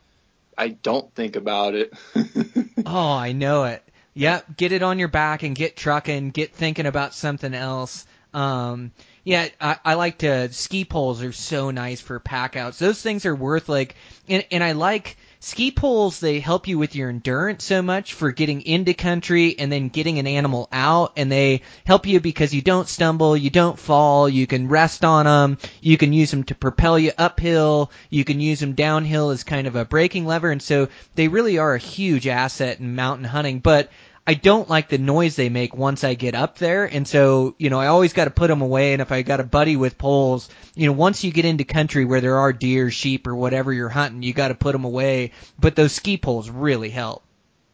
I 0.58 0.70
don't 0.70 1.14
think 1.16 1.36
about 1.36 1.76
it. 1.76 1.94
Oh, 2.88 3.14
I 3.14 3.32
know 3.32 3.64
it. 3.64 3.84
Yep, 4.16 4.58
get 4.58 4.72
it 4.72 4.82
on 4.82 4.98
your 4.98 5.10
back 5.10 5.44
and 5.44 5.56
get 5.56 5.76
trucking, 5.76 6.32
get 6.32 6.54
thinking 6.56 6.86
about 6.86 7.14
something 7.14 7.54
else. 7.54 8.06
Um, 8.34 8.92
yeah, 9.26 9.50
I, 9.60 9.78
I 9.84 9.94
like 9.96 10.20
to 10.20 10.52
ski 10.54 10.86
poles 10.86 11.22
are 11.22 11.34
so 11.34 11.70
nice 11.70 12.00
for 12.00 12.20
packouts. 12.20 12.80
Those 12.80 13.02
things 13.02 13.26
are 13.26 13.36
worth 13.36 13.68
like, 13.68 13.96
and 14.30 14.46
and 14.52 14.64
I 14.64 14.72
like 14.72 15.18
ski 15.46 15.70
poles. 15.70 16.20
They 16.20 16.40
help 16.40 16.68
you 16.68 16.80
with 16.80 16.96
your 16.96 17.08
endurance 17.10 17.64
so 17.64 17.84
much 17.84 18.14
for 18.14 18.32
getting 18.32 18.62
into 18.62 18.96
country 18.96 19.56
and 19.60 19.72
then 19.72 19.90
getting 19.90 20.18
an 20.18 20.26
animal 20.26 20.68
out, 20.72 21.14
and 21.18 21.32
they 21.32 21.62
help 21.86 22.08
you 22.08 22.20
because 22.20 22.52
you 22.52 22.64
don't 22.64 22.88
stumble, 22.88 23.38
you 23.38 23.52
don't 23.52 23.78
fall, 23.78 24.28
you 24.28 24.48
can 24.48 24.68
rest 24.68 25.06
on 25.06 25.26
them, 25.26 25.60
you 25.82 25.98
can 25.98 26.14
use 26.14 26.32
them 26.32 26.46
to 26.46 26.56
propel 26.56 26.98
you 26.98 27.12
uphill, 27.16 27.92
you 28.10 28.26
can 28.26 28.40
use 28.40 28.60
them 28.60 28.74
downhill 28.74 29.30
as 29.30 29.44
kind 29.44 29.68
of 29.68 29.76
a 29.76 29.86
braking 29.86 30.26
lever, 30.26 30.50
and 30.50 30.64
so 30.64 30.88
they 31.14 31.28
really 31.28 31.60
are 31.60 31.76
a 31.76 31.80
huge 31.80 32.26
asset 32.26 32.80
in 32.80 32.96
mountain 32.96 33.26
hunting. 33.26 33.60
But 33.60 33.92
I 34.28 34.34
don't 34.34 34.70
like 34.70 34.90
the 34.90 34.98
noise 34.98 35.36
they 35.36 35.50
make 35.50 35.76
once 35.76 36.04
I 36.04 36.16
get 36.16 36.34
up 36.34 36.58
there, 36.58 36.86
and 36.86 37.08
so 37.08 37.56
you 37.60 37.70
know 37.70 37.80
I 37.80 37.88
always 37.88 38.14
got 38.14 38.26
to 38.26 38.32
put 38.32 38.48
them 38.48 38.62
away. 38.62 38.94
And 38.94 39.02
if 39.02 39.12
I 39.12 39.22
got 39.22 39.40
a 39.40 39.44
buddy 39.44 39.76
with 39.76 39.98
poles, 39.98 40.50
you 40.74 40.88
know 40.88 40.94
once 40.94 41.24
you 41.24 41.32
get 41.32 41.46
into 41.46 41.64
country 41.64 42.06
where 42.06 42.22
there 42.22 42.38
are 42.38 42.52
deer, 42.52 42.90
sheep, 42.90 43.28
or 43.28 43.36
whatever 43.36 43.72
you're 43.72 43.90
hunting, 43.90 44.24
you 44.24 44.34
got 44.34 44.48
to 44.48 44.56
put 44.56 44.72
them 44.72 44.84
away. 44.84 45.32
But 45.60 45.76
those 45.76 45.94
ski 45.94 46.18
poles 46.18 46.50
really 46.50 46.90
help. 46.90 47.24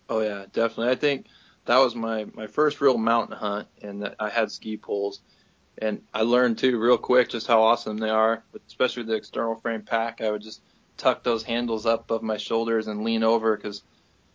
Oh 0.09 0.19
yeah, 0.19 0.45
definitely. 0.51 0.91
I 0.91 0.95
think 0.95 1.27
that 1.65 1.77
was 1.77 1.95
my 1.95 2.25
my 2.33 2.47
first 2.47 2.81
real 2.81 2.97
mountain 2.97 3.37
hunt, 3.37 3.67
and 3.81 4.03
that 4.03 4.15
I 4.19 4.29
had 4.29 4.51
ski 4.51 4.75
poles, 4.75 5.21
and 5.77 6.01
I 6.13 6.23
learned 6.23 6.57
too 6.57 6.77
real 6.77 6.97
quick 6.97 7.29
just 7.29 7.47
how 7.47 7.63
awesome 7.63 7.97
they 7.97 8.09
are. 8.09 8.43
Especially 8.67 9.03
the 9.03 9.15
external 9.15 9.55
frame 9.55 9.83
pack, 9.83 10.19
I 10.19 10.31
would 10.31 10.41
just 10.41 10.61
tuck 10.97 11.23
those 11.23 11.43
handles 11.43 11.85
up 11.85 12.01
above 12.01 12.23
my 12.23 12.37
shoulders 12.37 12.87
and 12.87 13.03
lean 13.05 13.23
over 13.23 13.55
because, 13.55 13.83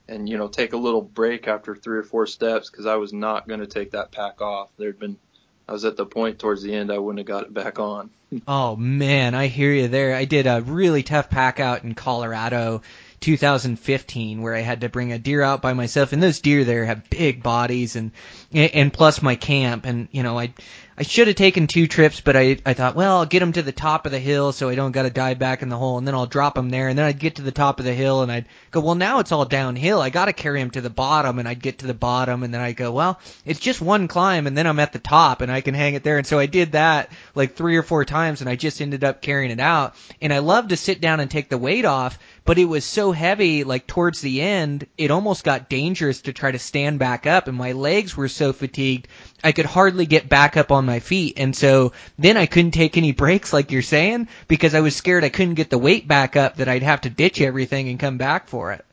and 0.09 0.29
you 0.29 0.39
know 0.39 0.49
take 0.49 0.73
a 0.73 0.79
little 0.79 1.03
break 1.03 1.49
after 1.49 1.75
three 1.75 1.99
or 1.99 2.03
four 2.03 2.27
steps 2.27 2.71
because 2.71 2.87
I 2.87 2.97
was 2.97 3.13
not 3.13 3.49
going 3.49 3.61
to 3.61 3.67
take 3.67 3.93
that 3.93 4.13
pack 4.13 4.41
off. 4.41 4.71
There'd 4.77 4.99
been 4.99 5.17
I 5.69 5.73
was 5.73 5.85
at 5.85 5.97
the 5.97 6.07
point 6.07 6.39
towards 6.39 6.63
the 6.63 6.75
end 6.75 6.93
I 6.93 6.99
wouldn't 6.99 7.19
have 7.19 7.27
got 7.27 7.45
it 7.45 7.55
back 7.55 7.79
on. 7.79 8.11
Oh 8.49 8.75
man, 8.75 9.37
I 9.37 9.47
hear 9.47 9.71
you 9.71 9.87
there. 9.87 10.13
I 10.13 10.25
did 10.25 10.49
a 10.49 10.61
really 10.61 11.05
tough 11.05 11.31
pack 11.31 11.61
out 11.61 11.85
in 11.85 11.95
Colorado 11.95 12.83
2015 13.21 14.43
where 14.43 14.55
I 14.55 14.61
had 14.61 14.81
to 14.81 14.89
bring 14.89 15.13
a 15.13 15.19
deer 15.19 15.43
out 15.43 15.63
by 15.63 15.75
myself 15.75 16.13
and 16.13 16.21
those 16.21 16.41
deer 16.41 16.65
there 16.65 16.85
have 16.85 17.09
big 17.09 17.43
bodies 17.43 17.95
and 17.95 18.11
and 18.57 18.93
plus 18.93 19.21
my 19.21 19.37
camp 19.37 19.85
and 19.85 20.09
you 20.13 20.23
know 20.23 20.39
I 20.39 20.55
I 20.99 21.03
should 21.03 21.27
have 21.27 21.37
taken 21.37 21.67
two 21.67 21.87
trips 21.87 22.23
but 22.23 22.37
I 22.37 22.57
I 22.65 22.73
thought 22.73 22.97
well 22.97 23.19
I'll 23.19 23.27
get 23.27 23.41
them 23.41 23.53
to 23.53 23.63
the 23.63 23.73
top 23.73 24.07
of 24.07 24.13
the 24.13 24.19
hill 24.19 24.53
so 24.53 24.71
I 24.71 24.75
don't 24.75 24.93
got 24.93 25.03
to 25.03 25.11
dive 25.11 25.39
back 25.39 25.61
in 25.61 25.69
the 25.69 25.77
hole 25.77 25.99
and 25.99 26.07
then 26.07 26.15
I'll 26.15 26.27
drop 26.27 26.55
them 26.55 26.71
there 26.71 26.89
and 26.89 26.99
then 26.99 27.05
I'd 27.05 27.19
get 27.19 27.37
to 27.37 27.43
the 27.43 27.53
top 27.53 27.81
of 27.81 27.85
the 27.85 27.93
hill 27.93 28.23
and 28.23 28.33
I'd 28.33 28.47
go 28.71 28.81
well 28.81 28.95
now 28.95 29.19
it's 29.19 29.31
all 29.31 29.45
downhill. 29.45 30.01
I 30.01 30.09
got 30.09 30.25
to 30.25 30.33
carry 30.33 30.61
them 30.61 30.71
to 30.71 30.81
the 30.81 30.89
bottom 30.89 31.39
and 31.39 31.47
I'd 31.47 31.61
get 31.61 31.81
to 31.81 31.87
the 31.87 31.95
bottom 31.95 32.43
and 32.43 32.55
then 32.55 32.63
I'd 32.63 32.77
go 32.77 32.93
well 32.93 33.21
it's 33.45 33.61
just 33.61 33.83
one 33.83 34.09
climb 34.09 34.47
and 34.47 34.57
then 34.57 34.67
I'm 34.67 34.81
at 34.81 34.95
the 34.95 34.99
top 34.99 35.43
and 35.43 35.53
I 35.53 35.61
can 35.61 35.75
hang 35.75 35.95
it 35.95 36.03
there. 36.03 36.17
And 36.17 36.27
so 36.27 36.39
I 36.39 36.47
did 36.47 36.73
that 36.73 37.11
like 37.35 37.57
three 37.57 37.77
or 37.77 37.83
four 37.83 38.07
times 38.07 38.41
and 38.41 38.49
I 38.49 38.57
just 38.57 38.81
ended 38.81 39.05
up 39.05 39.21
carrying 39.21 39.51
it 39.51 39.61
out. 39.61 39.97
And 40.23 40.33
I 40.33 40.39
love 40.39 40.69
to 40.69 40.77
sit 40.79 41.03
down 41.03 41.21
and 41.21 41.31
take 41.31 41.51
the 41.51 41.59
weight 41.59 41.85
off 41.85 42.19
but 42.47 42.59
it 42.59 42.65
was 42.65 42.85
so 42.85 43.13
heavy 43.13 43.65
like 43.65 43.87
towards 43.87 44.21
the 44.21 44.41
end 44.41 44.87
it 44.97 45.11
almost 45.11 45.45
got 45.45 45.69
dangerous 45.69 46.23
to 46.23 46.33
try 46.33 46.51
to 46.51 46.59
stand 46.59 46.99
back 46.99 47.27
up 47.27 47.49
and 47.49 47.59
my 47.59 47.73
legs 47.73 48.17
were 48.17 48.29
so 48.29 48.46
fatigued 48.53 49.09
I 49.43 49.53
could 49.53 49.67
hardly 49.67 50.07
get 50.07 50.29
back 50.29 50.57
up 50.57 50.73
on 50.73 50.87
my 50.87 51.01
feet 51.01 51.35
and 51.39 51.55
so 51.55 51.93
then 52.19 52.37
I 52.37 52.47
couldn't 52.47 52.73
take 52.73 52.97
any 52.97 53.13
breaks 53.13 53.53
like 53.53 53.71
you're 53.71 53.83
saying 53.83 54.29
because 54.49 54.75
I 54.75 54.81
was 54.81 54.97
scared 54.97 55.25
I 55.25 55.29
couldn't 55.29 55.55
get 55.55 55.71
the 55.71 55.79
weight 55.79 56.09
back 56.09 56.37
up 56.37 56.57
that 56.57 56.69
I'd 56.69 56.83
have 56.83 57.03
to 57.03 57.11
ditch 57.11 57.41
everything 57.41 57.89
and 57.89 58.01
come 58.01 58.19
back 58.19 58.49
for 58.49 58.73
it. 58.73 58.85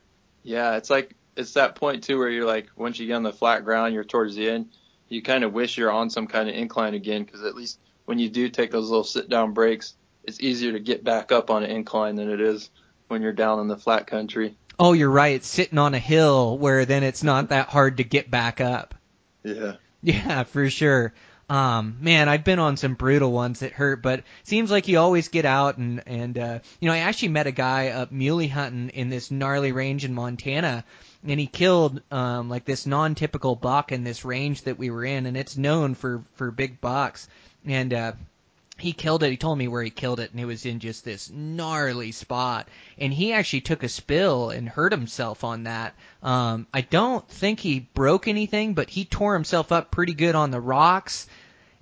Yeah, 0.42 0.76
it's 0.76 0.90
like 0.90 1.14
it's 1.36 1.54
that 1.54 1.74
point 1.74 2.04
too 2.04 2.18
where 2.18 2.28
you're 2.28 2.46
like 2.46 2.68
once 2.76 2.98
you 2.98 3.06
get 3.06 3.14
on 3.14 3.22
the 3.22 3.32
flat 3.32 3.64
ground, 3.64 3.94
you're 3.94 4.04
towards 4.04 4.36
the 4.36 4.48
end. 4.48 4.68
You 5.08 5.22
kind 5.22 5.44
of 5.44 5.52
wish 5.52 5.76
you're 5.76 5.90
on 5.90 6.10
some 6.10 6.26
kind 6.26 6.48
of 6.48 6.54
incline 6.54 6.94
again 6.94 7.24
because 7.24 7.44
at 7.44 7.54
least 7.54 7.78
when 8.04 8.18
you 8.18 8.28
do 8.28 8.48
take 8.48 8.70
those 8.70 8.88
little 8.88 9.04
sit 9.04 9.28
down 9.28 9.52
breaks, 9.52 9.94
it's 10.24 10.40
easier 10.40 10.72
to 10.72 10.80
get 10.80 11.04
back 11.04 11.32
up 11.32 11.50
on 11.50 11.62
an 11.62 11.70
incline 11.70 12.16
than 12.16 12.30
it 12.30 12.40
is 12.40 12.70
when 13.08 13.22
you're 13.22 13.32
down 13.32 13.60
in 13.60 13.68
the 13.68 13.76
flat 13.76 14.06
country. 14.06 14.56
Oh, 14.78 14.92
you're 14.92 15.10
right. 15.10 15.36
It's 15.36 15.46
sitting 15.46 15.78
on 15.78 15.94
a 15.94 15.98
hill 15.98 16.58
where 16.58 16.84
then 16.84 17.04
it's 17.04 17.22
not 17.22 17.50
that 17.50 17.68
hard 17.68 17.98
to 17.98 18.04
get 18.04 18.30
back 18.30 18.60
up. 18.60 18.94
Yeah. 19.44 19.76
Yeah, 20.02 20.42
for 20.44 20.68
sure. 20.68 21.14
Um, 21.48 21.98
man, 22.00 22.28
I've 22.28 22.44
been 22.44 22.58
on 22.58 22.76
some 22.76 22.94
brutal 22.94 23.30
ones 23.30 23.60
that 23.60 23.72
hurt, 23.72 24.02
but 24.02 24.24
seems 24.44 24.70
like 24.70 24.88
you 24.88 24.98
always 24.98 25.28
get 25.28 25.44
out 25.44 25.76
and 25.76 26.02
and 26.06 26.38
uh, 26.38 26.58
you 26.80 26.88
know, 26.88 26.94
I 26.94 26.98
actually 26.98 27.28
met 27.28 27.46
a 27.46 27.52
guy 27.52 27.88
up 27.88 28.10
muley 28.10 28.48
hunting 28.48 28.88
in 28.90 29.10
this 29.10 29.30
gnarly 29.30 29.72
range 29.72 30.04
in 30.04 30.14
Montana, 30.14 30.84
and 31.26 31.38
he 31.38 31.46
killed 31.46 32.00
um 32.10 32.48
like 32.48 32.64
this 32.64 32.86
non-typical 32.86 33.56
buck 33.56 33.92
in 33.92 34.04
this 34.04 34.24
range 34.24 34.62
that 34.62 34.78
we 34.78 34.90
were 34.90 35.04
in, 35.04 35.26
and 35.26 35.36
it's 35.36 35.56
known 35.56 35.94
for 35.94 36.24
for 36.34 36.50
big 36.50 36.80
bucks, 36.80 37.28
and 37.66 37.92
uh, 37.92 38.12
he 38.76 38.92
killed 38.92 39.22
it. 39.22 39.30
He 39.30 39.36
told 39.36 39.56
me 39.56 39.68
where 39.68 39.82
he 39.82 39.90
killed 39.90 40.20
it, 40.20 40.32
and 40.32 40.40
it 40.40 40.46
was 40.46 40.66
in 40.66 40.80
just 40.80 41.04
this 41.04 41.30
gnarly 41.30 42.12
spot. 42.12 42.68
And 42.98 43.12
he 43.12 43.32
actually 43.32 43.60
took 43.60 43.82
a 43.82 43.88
spill 43.88 44.50
and 44.50 44.68
hurt 44.68 44.92
himself 44.92 45.44
on 45.44 45.64
that. 45.64 45.94
Um, 46.22 46.66
I 46.74 46.80
don't 46.80 47.26
think 47.28 47.60
he 47.60 47.80
broke 47.94 48.26
anything, 48.26 48.74
but 48.74 48.90
he 48.90 49.04
tore 49.04 49.34
himself 49.34 49.70
up 49.70 49.90
pretty 49.90 50.14
good 50.14 50.34
on 50.34 50.50
the 50.50 50.60
rocks. 50.60 51.28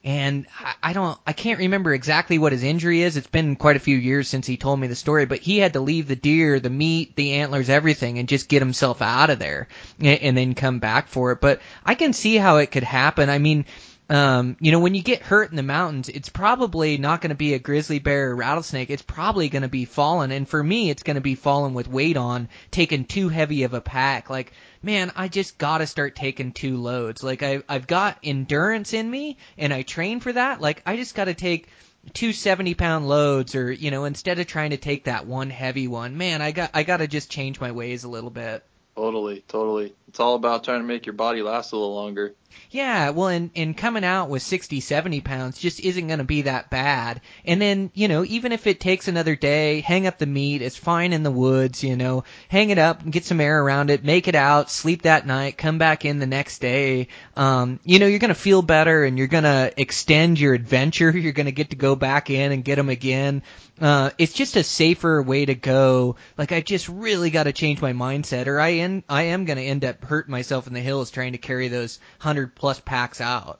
And 0.04 0.46
I, 0.58 0.74
I 0.82 0.92
don't, 0.92 1.18
I 1.26 1.32
can't 1.32 1.60
remember 1.60 1.94
exactly 1.94 2.38
what 2.38 2.52
his 2.52 2.64
injury 2.64 3.02
is. 3.02 3.16
It's 3.16 3.26
been 3.26 3.56
quite 3.56 3.76
a 3.76 3.80
few 3.80 3.96
years 3.96 4.28
since 4.28 4.46
he 4.46 4.56
told 4.56 4.78
me 4.78 4.88
the 4.88 4.96
story, 4.96 5.24
but 5.26 5.38
he 5.38 5.58
had 5.58 5.74
to 5.74 5.80
leave 5.80 6.08
the 6.08 6.16
deer, 6.16 6.60
the 6.60 6.70
meat, 6.70 7.16
the 7.16 7.34
antlers, 7.34 7.70
everything, 7.70 8.18
and 8.18 8.28
just 8.28 8.48
get 8.48 8.60
himself 8.60 9.00
out 9.00 9.30
of 9.30 9.38
there, 9.38 9.68
and, 9.98 10.20
and 10.20 10.36
then 10.36 10.54
come 10.54 10.78
back 10.78 11.08
for 11.08 11.32
it. 11.32 11.40
But 11.40 11.62
I 11.86 11.94
can 11.94 12.12
see 12.12 12.36
how 12.36 12.58
it 12.58 12.70
could 12.70 12.82
happen. 12.82 13.30
I 13.30 13.38
mean 13.38 13.64
um, 14.12 14.58
you 14.60 14.72
know, 14.72 14.80
when 14.80 14.94
you 14.94 15.02
get 15.02 15.22
hurt 15.22 15.48
in 15.48 15.56
the 15.56 15.62
mountains, 15.62 16.10
it's 16.10 16.28
probably 16.28 16.98
not 16.98 17.22
going 17.22 17.30
to 17.30 17.34
be 17.34 17.54
a 17.54 17.58
grizzly 17.58 17.98
bear 17.98 18.30
or 18.30 18.36
rattlesnake. 18.36 18.90
It's 18.90 19.00
probably 19.00 19.48
going 19.48 19.62
to 19.62 19.68
be 19.68 19.86
fallen. 19.86 20.32
And 20.32 20.46
for 20.46 20.62
me, 20.62 20.90
it's 20.90 21.02
going 21.02 21.14
to 21.14 21.22
be 21.22 21.34
fallen 21.34 21.72
with 21.72 21.88
weight 21.88 22.18
on, 22.18 22.50
taking 22.70 23.06
too 23.06 23.30
heavy 23.30 23.62
of 23.62 23.72
a 23.72 23.80
pack. 23.80 24.28
Like, 24.28 24.52
man, 24.82 25.12
I 25.16 25.28
just 25.28 25.56
got 25.56 25.78
to 25.78 25.86
start 25.86 26.14
taking 26.14 26.52
two 26.52 26.76
loads. 26.76 27.22
Like, 27.22 27.42
I, 27.42 27.62
I've 27.66 27.86
got 27.86 28.18
endurance 28.22 28.92
in 28.92 29.10
me 29.10 29.38
and 29.56 29.72
I 29.72 29.80
train 29.80 30.20
for 30.20 30.34
that. 30.34 30.60
Like, 30.60 30.82
I 30.84 30.96
just 30.96 31.14
got 31.14 31.24
to 31.24 31.34
take 31.34 31.68
two 32.12 32.34
70 32.34 32.74
pound 32.74 33.08
loads 33.08 33.54
or, 33.54 33.72
you 33.72 33.90
know, 33.90 34.04
instead 34.04 34.38
of 34.38 34.46
trying 34.46 34.72
to 34.72 34.76
take 34.76 35.04
that 35.04 35.26
one 35.26 35.48
heavy 35.48 35.88
one, 35.88 36.18
man, 36.18 36.42
I 36.42 36.52
got, 36.52 36.72
I 36.74 36.82
got 36.82 36.98
to 36.98 37.06
just 37.06 37.30
change 37.30 37.58
my 37.62 37.72
ways 37.72 38.04
a 38.04 38.10
little 38.10 38.28
bit. 38.28 38.62
Totally, 38.94 39.42
totally. 39.48 39.94
It's 40.08 40.20
all 40.20 40.34
about 40.34 40.64
trying 40.64 40.80
to 40.80 40.86
make 40.86 41.06
your 41.06 41.14
body 41.14 41.40
last 41.40 41.72
a 41.72 41.76
little 41.76 41.94
longer. 41.94 42.34
Yeah, 42.70 43.10
well, 43.10 43.28
and, 43.28 43.50
and 43.54 43.76
coming 43.76 44.04
out 44.04 44.30
with 44.30 44.42
60, 44.42 44.80
70 44.80 45.20
pounds 45.20 45.58
just 45.58 45.80
isn't 45.80 46.06
going 46.06 46.18
to 46.18 46.24
be 46.24 46.42
that 46.42 46.70
bad. 46.70 47.20
And 47.44 47.60
then, 47.60 47.90
you 47.94 48.08
know, 48.08 48.24
even 48.24 48.52
if 48.52 48.66
it 48.66 48.80
takes 48.80 49.08
another 49.08 49.36
day, 49.36 49.80
hang 49.80 50.06
up 50.06 50.18
the 50.18 50.26
meat. 50.26 50.62
It's 50.62 50.76
fine 50.76 51.12
in 51.12 51.22
the 51.22 51.30
woods, 51.30 51.84
you 51.84 51.96
know, 51.96 52.24
hang 52.48 52.70
it 52.70 52.78
up, 52.78 53.08
get 53.08 53.24
some 53.24 53.40
air 53.40 53.62
around 53.62 53.90
it, 53.90 54.04
make 54.04 54.26
it 54.26 54.34
out, 54.34 54.70
sleep 54.70 55.02
that 55.02 55.26
night, 55.26 55.58
come 55.58 55.78
back 55.78 56.04
in 56.04 56.18
the 56.18 56.26
next 56.26 56.60
day. 56.60 57.08
Um, 57.36 57.78
you 57.84 57.98
know, 57.98 58.06
you're 58.06 58.18
going 58.18 58.28
to 58.30 58.34
feel 58.34 58.62
better 58.62 59.04
and 59.04 59.18
you're 59.18 59.26
going 59.26 59.44
to 59.44 59.72
extend 59.76 60.40
your 60.40 60.54
adventure. 60.54 61.10
You're 61.22 61.32
going 61.32 61.46
to 61.46 61.52
get 61.52 61.70
to 61.70 61.76
go 61.76 61.94
back 61.94 62.30
in 62.30 62.52
and 62.52 62.64
get 62.64 62.76
them 62.76 62.88
again. 62.88 63.42
Uh, 63.80 64.10
it's 64.16 64.32
just 64.32 64.56
a 64.56 64.62
safer 64.62 65.22
way 65.22 65.44
to 65.44 65.54
go. 65.54 66.16
Like 66.38 66.52
I 66.52 66.60
just 66.60 66.88
really 66.88 67.30
got 67.30 67.44
to 67.44 67.52
change 67.52 67.80
my 67.80 67.92
mindset, 67.92 68.46
or 68.46 68.60
I 68.60 68.68
am 68.68 69.02
I 69.08 69.22
am 69.24 69.44
going 69.44 69.56
to 69.56 69.64
end 69.64 69.84
up 69.84 70.04
hurting 70.04 70.30
myself 70.30 70.66
in 70.66 70.72
the 70.72 70.80
hills 70.80 71.10
trying 71.10 71.32
to 71.32 71.38
carry 71.38 71.68
those 71.68 71.98
hundred 72.42 72.54
plus 72.56 72.80
packs 72.80 73.20
out. 73.20 73.58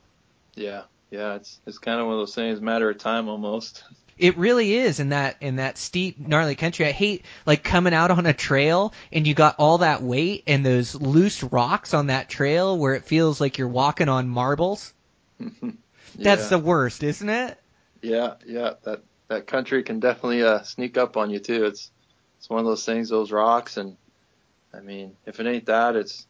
Yeah, 0.55 0.83
yeah, 1.11 1.35
it's 1.35 1.61
it's 1.66 1.79
kind 1.79 2.01
of 2.01 2.07
one 2.07 2.14
of 2.14 2.21
those 2.21 2.35
things, 2.35 2.61
matter 2.61 2.90
of 2.90 2.99
time 2.99 3.29
almost. 3.29 3.85
It 4.18 4.37
really 4.37 4.75
is 4.75 5.01
in 5.01 5.09
that 5.09 5.37
in 5.40 5.57
that 5.57 5.79
steep 5.79 6.21
gnarly 6.21 6.55
country. 6.55 6.87
I 6.87 6.92
hate 6.92 7.25
like 7.47 7.64
coming 7.64 7.95
out 7.95 8.11
on 8.11 8.27
a 8.27 8.35
trail 8.35 8.92
and 9.11 9.27
you 9.27 9.35
got 9.35 9.57
all 9.59 9.79
that 9.79 10.03
weight 10.03 10.45
and 10.47 10.64
those 10.64 10.95
loose 10.95 11.42
rocks 11.42 11.92
on 11.92 12.09
that 12.09 12.29
trail 12.29 12.79
where 12.79 12.95
it 12.95 13.05
feels 13.05 13.40
like 13.40 13.57
you're 13.59 13.66
walking 13.66 14.11
on 14.11 14.29
marbles. 14.29 14.92
That's 16.14 16.51
the 16.51 16.59
worst, 16.59 17.03
isn't 17.03 17.29
it? 17.29 17.59
Yeah, 18.03 18.35
yeah, 18.47 18.75
that 18.85 19.03
that 19.29 19.47
country 19.47 19.83
can 19.83 19.99
definitely 19.99 20.45
uh, 20.45 20.62
sneak 20.62 20.99
up 20.99 21.16
on 21.16 21.31
you 21.31 21.40
too. 21.40 21.64
It's 21.64 21.90
it's 22.38 22.51
one 22.51 22.61
of 22.61 22.66
those 22.66 22.85
things, 22.85 23.09
those 23.09 23.33
rocks, 23.33 23.79
and 23.79 23.97
I 24.75 24.81
mean, 24.81 25.16
if 25.27 25.40
it 25.40 25.47
ain't 25.47 25.66
that, 25.66 25.97
it's 25.97 26.27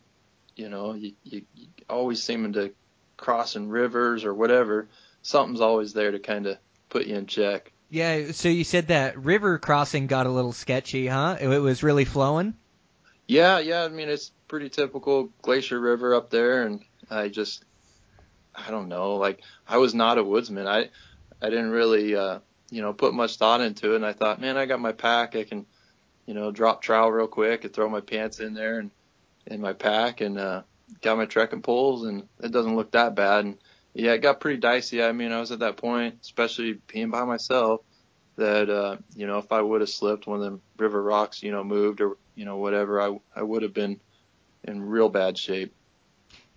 you 0.56 0.68
know, 0.68 0.94
you, 0.94 1.12
you 1.24 1.42
always 1.88 2.22
seeming 2.22 2.52
to 2.54 2.72
crossing 3.16 3.68
rivers 3.68 4.24
or 4.24 4.34
whatever. 4.34 4.88
Something's 5.22 5.60
always 5.60 5.92
there 5.92 6.10
to 6.10 6.18
kind 6.18 6.46
of 6.46 6.58
put 6.88 7.06
you 7.06 7.16
in 7.16 7.26
check. 7.26 7.72
Yeah. 7.88 8.32
So 8.32 8.48
you 8.48 8.64
said 8.64 8.88
that 8.88 9.18
river 9.22 9.58
crossing 9.58 10.06
got 10.06 10.26
a 10.26 10.30
little 10.30 10.52
sketchy, 10.52 11.06
huh? 11.06 11.36
It, 11.40 11.48
it 11.48 11.60
was 11.60 11.82
really 11.82 12.04
flowing. 12.04 12.54
Yeah, 13.28 13.60
yeah. 13.60 13.84
I 13.84 13.88
mean, 13.88 14.08
it's 14.08 14.32
pretty 14.48 14.68
typical 14.68 15.30
glacier 15.42 15.78
river 15.78 16.14
up 16.14 16.30
there, 16.30 16.64
and 16.64 16.82
I 17.08 17.28
just, 17.28 17.64
I 18.54 18.70
don't 18.70 18.88
know. 18.88 19.16
Like, 19.16 19.40
I 19.66 19.78
was 19.78 19.94
not 19.94 20.18
a 20.18 20.24
woodsman. 20.24 20.66
I, 20.66 20.90
I 21.40 21.50
didn't 21.50 21.70
really, 21.70 22.16
uh, 22.16 22.40
you 22.70 22.82
know, 22.82 22.92
put 22.92 23.14
much 23.14 23.36
thought 23.36 23.60
into 23.60 23.92
it. 23.92 23.96
And 23.96 24.06
I 24.06 24.12
thought, 24.12 24.40
man, 24.40 24.56
I 24.56 24.66
got 24.66 24.80
my 24.80 24.92
pack. 24.92 25.36
I 25.36 25.44
can, 25.44 25.66
you 26.26 26.34
know, 26.34 26.50
drop 26.50 26.82
trowel 26.82 27.12
real 27.12 27.26
quick 27.26 27.64
and 27.64 27.72
throw 27.72 27.88
my 27.88 28.00
pants 28.00 28.40
in 28.40 28.54
there 28.54 28.78
and 28.78 28.90
in 29.46 29.60
my 29.60 29.72
pack 29.72 30.20
and 30.20 30.38
uh, 30.38 30.62
got 31.00 31.16
my 31.16 31.26
trekking 31.26 31.62
poles, 31.62 32.05
and 32.05 32.28
it 32.42 32.52
doesn't 32.52 32.76
look 32.76 32.92
that 32.92 33.14
bad. 33.14 33.44
And 33.44 33.59
yeah, 33.94 34.12
it 34.12 34.18
got 34.18 34.40
pretty 34.40 34.59
dicey. 34.59 35.02
I 35.02 35.12
mean, 35.12 35.33
I 35.33 35.40
was 35.40 35.52
at 35.52 35.61
that 35.61 35.76
point, 35.76 36.16
especially 36.22 36.78
being 36.87 37.11
by 37.11 37.24
myself, 37.24 37.83
that 38.37 38.70
uh, 38.70 38.96
you 39.14 39.26
know, 39.26 39.38
if 39.38 39.52
I 39.52 39.61
would 39.61 39.81
have 39.81 39.90
slipped, 39.90 40.26
of 40.26 40.40
them 40.40 40.61
river 40.78 41.02
rocks, 41.02 41.42
you 41.42 41.50
know, 41.52 41.64
moved 41.64 42.00
or 42.00 42.16
you 42.35 42.44
know 42.44 42.57
whatever, 42.57 43.00
I 43.00 43.18
I 43.35 43.42
would 43.42 43.62
have 43.62 43.74
been 43.74 44.00
in 44.64 44.83
real 44.83 45.09
bad 45.09 45.37
shape. 45.37 45.74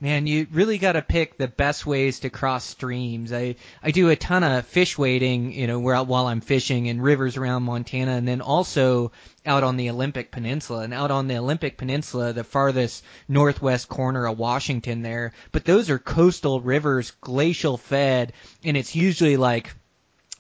Man, 0.02 0.28
you 0.28 0.46
really 0.52 0.78
got 0.78 0.94
to 0.94 1.02
pick 1.02 1.38
the 1.38 1.48
best 1.48 1.86
ways 1.86 2.20
to 2.20 2.30
cross 2.30 2.66
streams. 2.66 3.32
I 3.32 3.56
I 3.82 3.92
do 3.92 4.10
a 4.10 4.16
ton 4.18 4.44
of 4.44 4.66
fish 4.68 4.98
wading, 4.98 5.54
you 5.54 5.68
know, 5.68 5.80
where 5.80 6.04
while 6.04 6.28
I'm 6.28 6.42
fishing 6.42 6.88
in 6.88 7.00
rivers 7.00 7.38
around 7.38 7.64
Montana, 7.64 8.12
and 8.12 8.28
then 8.28 8.42
also 8.42 9.14
out 9.46 9.64
on 9.64 9.78
the 9.78 9.90
Olympic 9.90 10.32
Peninsula. 10.32 10.82
And 10.82 10.94
out 10.94 11.12
on 11.12 11.28
the 11.28 11.38
Olympic 11.38 11.78
Peninsula, 11.78 12.34
the 12.34 12.44
farthest 12.44 13.06
northwest 13.30 13.88
corner 13.88 14.28
of 14.28 14.38
Washington, 14.38 15.02
there. 15.02 15.32
But 15.54 15.64
those 15.64 15.90
are 15.90 16.00
coastal 16.00 16.60
rivers, 16.60 17.12
glacial 17.22 17.78
fed, 17.78 18.34
and 18.66 18.76
it's 18.76 18.96
usually 18.98 19.38
like 19.38 19.74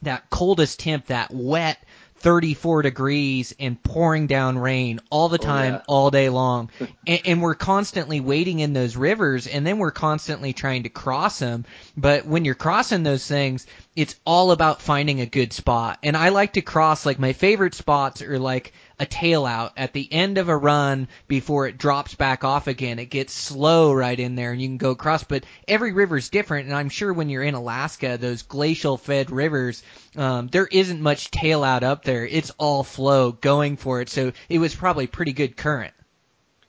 that 0.02 0.30
coldest 0.30 0.82
temp, 0.82 1.06
that 1.06 1.34
wet 1.34 1.78
34 2.18 2.82
degrees 2.82 3.54
and 3.60 3.82
pouring 3.82 4.28
down 4.28 4.58
rain 4.58 5.00
all 5.10 5.30
the 5.30 5.38
oh, 5.38 5.44
time, 5.44 5.74
yeah. 5.74 5.82
all 5.88 6.10
day 6.10 6.30
long. 6.30 6.70
and, 7.08 7.22
and 7.26 7.42
we're 7.42 7.56
constantly 7.56 8.20
wading 8.20 8.60
in 8.60 8.74
those 8.74 8.96
rivers 8.96 9.48
and 9.48 9.66
then 9.66 9.78
we're 9.78 9.92
constantly 9.92 10.54
trying 10.54 10.84
to 10.84 10.90
cross 10.90 11.40
them. 11.40 11.66
But 11.96 12.26
when 12.26 12.46
you're 12.46 12.56
crossing 12.56 13.04
those 13.04 13.28
things, 13.28 13.68
it's 13.96 14.16
all 14.26 14.52
about 14.52 14.82
finding 14.82 15.22
a 15.22 15.26
good 15.26 15.54
spot. 15.54 16.00
And 16.04 16.18
I 16.18 16.30
like 16.30 16.54
to 16.54 16.62
cross, 16.62 17.06
like 17.06 17.20
my 17.20 17.34
favorite 17.34 17.76
spots 17.76 18.22
are 18.22 18.40
like 18.40 18.74
a 19.00 19.06
tail 19.06 19.46
out 19.46 19.74
at 19.78 19.94
the 19.94 20.12
end 20.12 20.38
of 20.38 20.50
a 20.50 20.58
run 20.58 21.08
before 21.28 21.68
it 21.68 21.78
drops 21.78 22.16
back 22.16 22.44
off 22.44 22.68
again. 22.68 23.00
It 23.00 23.10
gets 23.10 23.34
slow 23.34 23.94
right 23.94 24.20
in 24.20 24.36
there 24.36 24.52
and 24.52 24.62
you 24.62 24.68
can 24.68 24.78
go 24.78 24.92
across, 24.92 25.24
but 25.24 25.46
every 25.68 25.92
river's 25.92 26.30
different. 26.30 26.68
And 26.68 26.76
I'm 26.76 26.90
sure 26.90 27.14
when 27.14 27.30
you're 27.30 27.44
in 27.44 27.54
Alaska, 27.54 28.18
those 28.20 28.44
glacial 28.44 28.98
fed 28.98 29.32
rivers, 29.32 29.84
um, 30.16 30.48
there 30.48 30.68
isn't 30.68 31.02
much 31.02 31.32
tail 31.32 31.64
out 31.64 31.84
up 31.84 32.04
there. 32.04 32.26
It's 32.26 32.52
all 32.58 32.84
flow 32.84 33.32
going 33.32 33.78
for 33.78 34.02
it. 34.02 34.10
So 34.10 34.32
it 34.50 34.60
was 34.60 34.76
probably 34.76 35.08
pretty 35.08 35.34
good 35.34 35.58
current. 35.58 35.94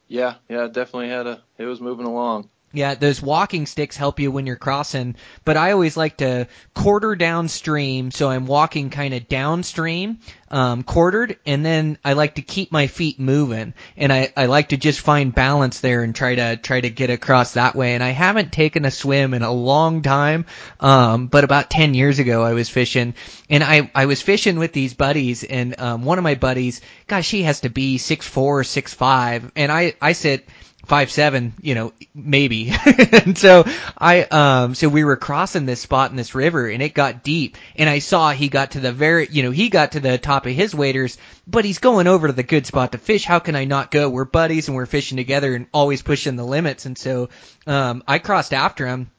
Yeah, 0.08 0.34
yeah, 0.48 0.68
definitely 0.68 1.08
had 1.08 1.26
a. 1.26 1.42
It 1.58 1.64
was 1.64 1.80
moving 1.80 2.06
along. 2.06 2.48
Yeah, 2.76 2.94
those 2.94 3.22
walking 3.22 3.64
sticks 3.64 3.96
help 3.96 4.20
you 4.20 4.30
when 4.30 4.44
you're 4.44 4.56
crossing, 4.56 5.16
but 5.46 5.56
I 5.56 5.72
always 5.72 5.96
like 5.96 6.18
to 6.18 6.46
quarter 6.74 7.16
downstream, 7.16 8.10
so 8.10 8.28
I'm 8.28 8.46
walking 8.46 8.90
kind 8.90 9.14
of 9.14 9.30
downstream, 9.30 10.18
um, 10.50 10.82
quartered, 10.82 11.38
and 11.46 11.64
then 11.64 11.96
I 12.04 12.12
like 12.12 12.34
to 12.34 12.42
keep 12.42 12.70
my 12.70 12.86
feet 12.86 13.18
moving, 13.18 13.72
and 13.96 14.12
I, 14.12 14.30
I 14.36 14.44
like 14.44 14.68
to 14.68 14.76
just 14.76 15.00
find 15.00 15.34
balance 15.34 15.80
there 15.80 16.02
and 16.02 16.14
try 16.14 16.34
to 16.34 16.58
try 16.58 16.78
to 16.78 16.90
get 16.90 17.08
across 17.08 17.54
that 17.54 17.76
way. 17.76 17.94
And 17.94 18.04
I 18.04 18.10
haven't 18.10 18.52
taken 18.52 18.84
a 18.84 18.90
swim 18.90 19.32
in 19.32 19.42
a 19.42 19.50
long 19.50 20.02
time, 20.02 20.44
um, 20.78 21.28
but 21.28 21.44
about 21.44 21.70
ten 21.70 21.94
years 21.94 22.18
ago 22.18 22.42
I 22.42 22.52
was 22.52 22.68
fishing, 22.68 23.14
and 23.48 23.64
I 23.64 23.90
I 23.94 24.04
was 24.04 24.20
fishing 24.20 24.58
with 24.58 24.74
these 24.74 24.92
buddies, 24.92 25.44
and 25.44 25.80
um, 25.80 26.04
one 26.04 26.18
of 26.18 26.24
my 26.24 26.34
buddies, 26.34 26.82
gosh, 27.06 27.26
she 27.26 27.44
has 27.44 27.60
to 27.60 27.70
be 27.70 27.96
six 27.96 28.28
four, 28.28 28.64
six 28.64 28.92
five, 28.92 29.50
and 29.56 29.72
I 29.72 29.94
I 30.02 30.12
said 30.12 30.42
five 30.86 31.10
seven, 31.10 31.52
you 31.60 31.74
know, 31.74 31.92
maybe. 32.14 32.72
and 33.12 33.36
so 33.36 33.64
I 33.98 34.22
um 34.22 34.74
so 34.74 34.88
we 34.88 35.04
were 35.04 35.16
crossing 35.16 35.66
this 35.66 35.80
spot 35.80 36.10
in 36.10 36.16
this 36.16 36.34
river 36.34 36.68
and 36.68 36.82
it 36.82 36.94
got 36.94 37.22
deep 37.22 37.56
and 37.74 37.90
I 37.90 37.98
saw 37.98 38.30
he 38.30 38.48
got 38.48 38.72
to 38.72 38.80
the 38.80 38.92
very 38.92 39.28
you 39.30 39.42
know, 39.42 39.50
he 39.50 39.68
got 39.68 39.92
to 39.92 40.00
the 40.00 40.16
top 40.16 40.46
of 40.46 40.52
his 40.52 40.74
waders, 40.74 41.18
but 41.46 41.64
he's 41.64 41.78
going 41.78 42.06
over 42.06 42.28
to 42.28 42.32
the 42.32 42.42
good 42.42 42.66
spot 42.66 42.92
to 42.92 42.98
fish. 42.98 43.24
How 43.24 43.40
can 43.40 43.56
I 43.56 43.64
not 43.64 43.90
go? 43.90 44.08
We're 44.08 44.24
buddies 44.24 44.68
and 44.68 44.76
we're 44.76 44.86
fishing 44.86 45.16
together 45.16 45.54
and 45.54 45.66
always 45.74 46.02
pushing 46.02 46.36
the 46.36 46.46
limits 46.46 46.86
and 46.86 46.96
so 46.96 47.28
um 47.66 48.04
I 48.06 48.18
crossed 48.18 48.54
after 48.54 48.86
him 48.86 49.10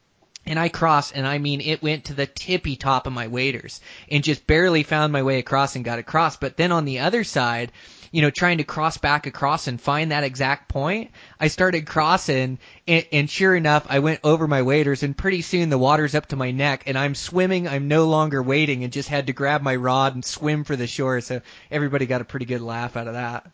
and 0.47 0.57
I 0.57 0.69
crossed, 0.69 1.11
and 1.13 1.27
I 1.27 1.39
mean, 1.39 1.59
it 1.59 1.83
went 1.83 2.05
to 2.05 2.13
the 2.13 2.25
tippy 2.25 2.77
top 2.77 3.05
of 3.05 3.11
my 3.11 3.27
waders, 3.27 3.81
and 4.09 4.23
just 4.23 4.47
barely 4.47 4.83
found 4.83 5.11
my 5.11 5.21
way 5.21 5.39
across 5.39 5.75
and 5.75 5.83
got 5.83 5.99
across. 5.99 6.37
But 6.37 6.55
then 6.55 6.71
on 6.71 6.85
the 6.85 6.99
other 6.99 7.25
side, 7.25 7.73
you 8.11 8.21
know, 8.21 8.29
trying 8.29 8.59
to 8.59 8.63
cross 8.63 8.97
back 8.97 9.27
across 9.27 9.67
and 9.67 9.79
find 9.79 10.11
that 10.11 10.23
exact 10.23 10.69
point, 10.69 11.11
I 11.39 11.47
started 11.47 11.85
crossing, 11.85 12.59
and, 12.87 13.05
and 13.11 13.29
sure 13.29 13.55
enough, 13.55 13.85
I 13.89 13.99
went 13.99 14.21
over 14.23 14.47
my 14.47 14.61
waders, 14.61 15.03
and 15.03 15.17
pretty 15.17 15.41
soon 15.41 15.69
the 15.69 15.77
water's 15.77 16.15
up 16.15 16.27
to 16.27 16.35
my 16.35 16.51
neck, 16.51 16.83
and 16.87 16.97
I'm 16.97 17.15
swimming. 17.15 17.67
I'm 17.67 17.87
no 17.87 18.07
longer 18.07 18.41
wading, 18.41 18.83
and 18.83 18.93
just 18.93 19.09
had 19.09 19.27
to 19.27 19.33
grab 19.33 19.61
my 19.61 19.75
rod 19.75 20.15
and 20.15 20.23
swim 20.23 20.63
for 20.63 20.75
the 20.75 20.87
shore. 20.87 21.21
So 21.21 21.41
everybody 21.71 22.05
got 22.05 22.21
a 22.21 22.25
pretty 22.25 22.45
good 22.45 22.61
laugh 22.61 22.97
out 22.97 23.07
of 23.07 23.13
that. 23.13 23.51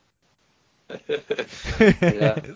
yeah. 2.02 2.39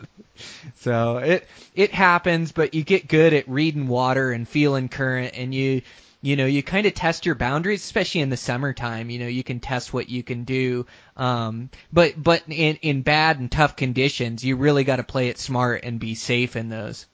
So 0.75 1.17
it 1.17 1.47
it 1.73 1.91
happens, 1.91 2.51
but 2.51 2.75
you 2.75 2.83
get 2.83 3.07
good 3.07 3.33
at 3.33 3.49
reading 3.49 3.87
water 3.87 4.31
and 4.31 4.47
feeling 4.47 4.87
current, 4.87 5.33
and 5.35 5.53
you 5.53 5.81
you 6.21 6.35
know 6.35 6.45
you 6.45 6.63
kind 6.63 6.85
of 6.85 6.93
test 6.93 7.25
your 7.25 7.35
boundaries, 7.35 7.83
especially 7.83 8.21
in 8.21 8.29
the 8.29 8.37
summertime. 8.37 9.09
You 9.09 9.19
know 9.19 9.27
you 9.27 9.43
can 9.43 9.59
test 9.59 9.93
what 9.93 10.09
you 10.09 10.23
can 10.23 10.43
do, 10.43 10.85
um, 11.15 11.69
but 11.91 12.21
but 12.21 12.43
in 12.47 12.77
in 12.77 13.01
bad 13.01 13.39
and 13.39 13.51
tough 13.51 13.75
conditions, 13.75 14.43
you 14.43 14.55
really 14.55 14.83
got 14.83 14.97
to 14.97 15.03
play 15.03 15.29
it 15.29 15.37
smart 15.37 15.83
and 15.83 15.99
be 15.99 16.15
safe 16.15 16.55
in 16.55 16.69
those. 16.69 17.05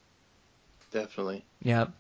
Definitely. 0.92 1.44
Yep. 1.64 1.92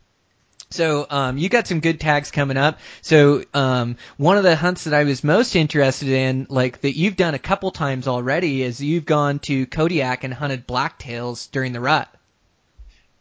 So 0.73 1.05
um, 1.07 1.37
you 1.37 1.49
got 1.49 1.67
some 1.67 1.81
good 1.81 1.99
tags 1.99 2.31
coming 2.31 2.57
up. 2.57 2.79
So 3.03 3.43
um, 3.53 3.97
one 4.17 4.37
of 4.37 4.43
the 4.43 4.55
hunts 4.55 4.85
that 4.85 4.93
I 4.95 5.03
was 5.03 5.23
most 5.23 5.55
interested 5.55 6.09
in, 6.09 6.47
like 6.49 6.81
that 6.81 6.97
you've 6.97 7.15
done 7.15 7.35
a 7.35 7.39
couple 7.39 7.69
times 7.69 8.07
already, 8.07 8.63
is 8.63 8.81
you've 8.81 9.05
gone 9.05 9.37
to 9.39 9.67
Kodiak 9.67 10.23
and 10.23 10.33
hunted 10.33 10.65
blacktails 10.65 11.51
during 11.51 11.73
the 11.73 11.79
rut. 11.79 12.09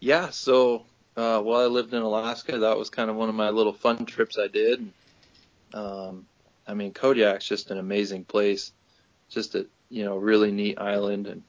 Yeah. 0.01 0.31
So 0.31 0.87
uh, 1.17 1.41
while 1.41 1.61
I 1.61 1.67
lived 1.67 1.93
in 1.93 2.03
Alaska, 2.03 2.59
that 2.59 2.79
was 2.79 2.91
kind 2.91 3.11
of 3.11 3.17
one 3.17 3.29
of 3.29 3.35
my 3.35 3.51
little 3.51 3.73
fun 3.73 4.07
trips 4.07 4.39
I 4.39 4.49
did. 4.49 4.91
Um, 5.75 6.27
I 6.67 6.75
mean, 6.75 6.93
Kodiak's 6.93 7.47
just 7.47 7.71
an 7.71 7.79
amazing 7.79 8.25
place. 8.25 8.73
Just 9.29 9.55
a 9.55 9.67
you 9.91 10.05
know 10.05 10.17
really 10.17 10.53
neat 10.53 10.79
island 10.79 11.27
and 11.27 11.43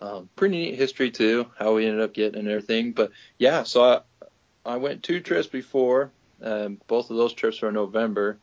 um, 0.00 0.28
pretty 0.36 0.56
neat 0.56 0.74
history 0.76 1.10
too. 1.10 1.46
How 1.58 1.74
we 1.74 1.86
ended 1.86 2.02
up 2.02 2.14
getting 2.14 2.38
and 2.38 2.48
everything. 2.48 2.92
But 2.92 3.10
yeah, 3.38 3.64
so 3.64 3.82
I, 3.82 4.00
I 4.64 4.76
went 4.76 5.02
two 5.02 5.20
trips 5.20 5.48
before. 5.48 6.10
Um, 6.40 6.80
both 6.86 7.10
of 7.10 7.16
those 7.16 7.32
trips 7.32 7.60
were 7.60 7.68
in 7.68 7.74
November, 7.74 8.38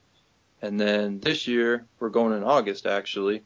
and 0.62 0.80
then 0.80 1.22
this 1.22 1.48
year 1.48 1.86
we're 2.00 2.10
going 2.10 2.36
in 2.36 2.44
August 2.44 2.86
actually, 2.86 3.44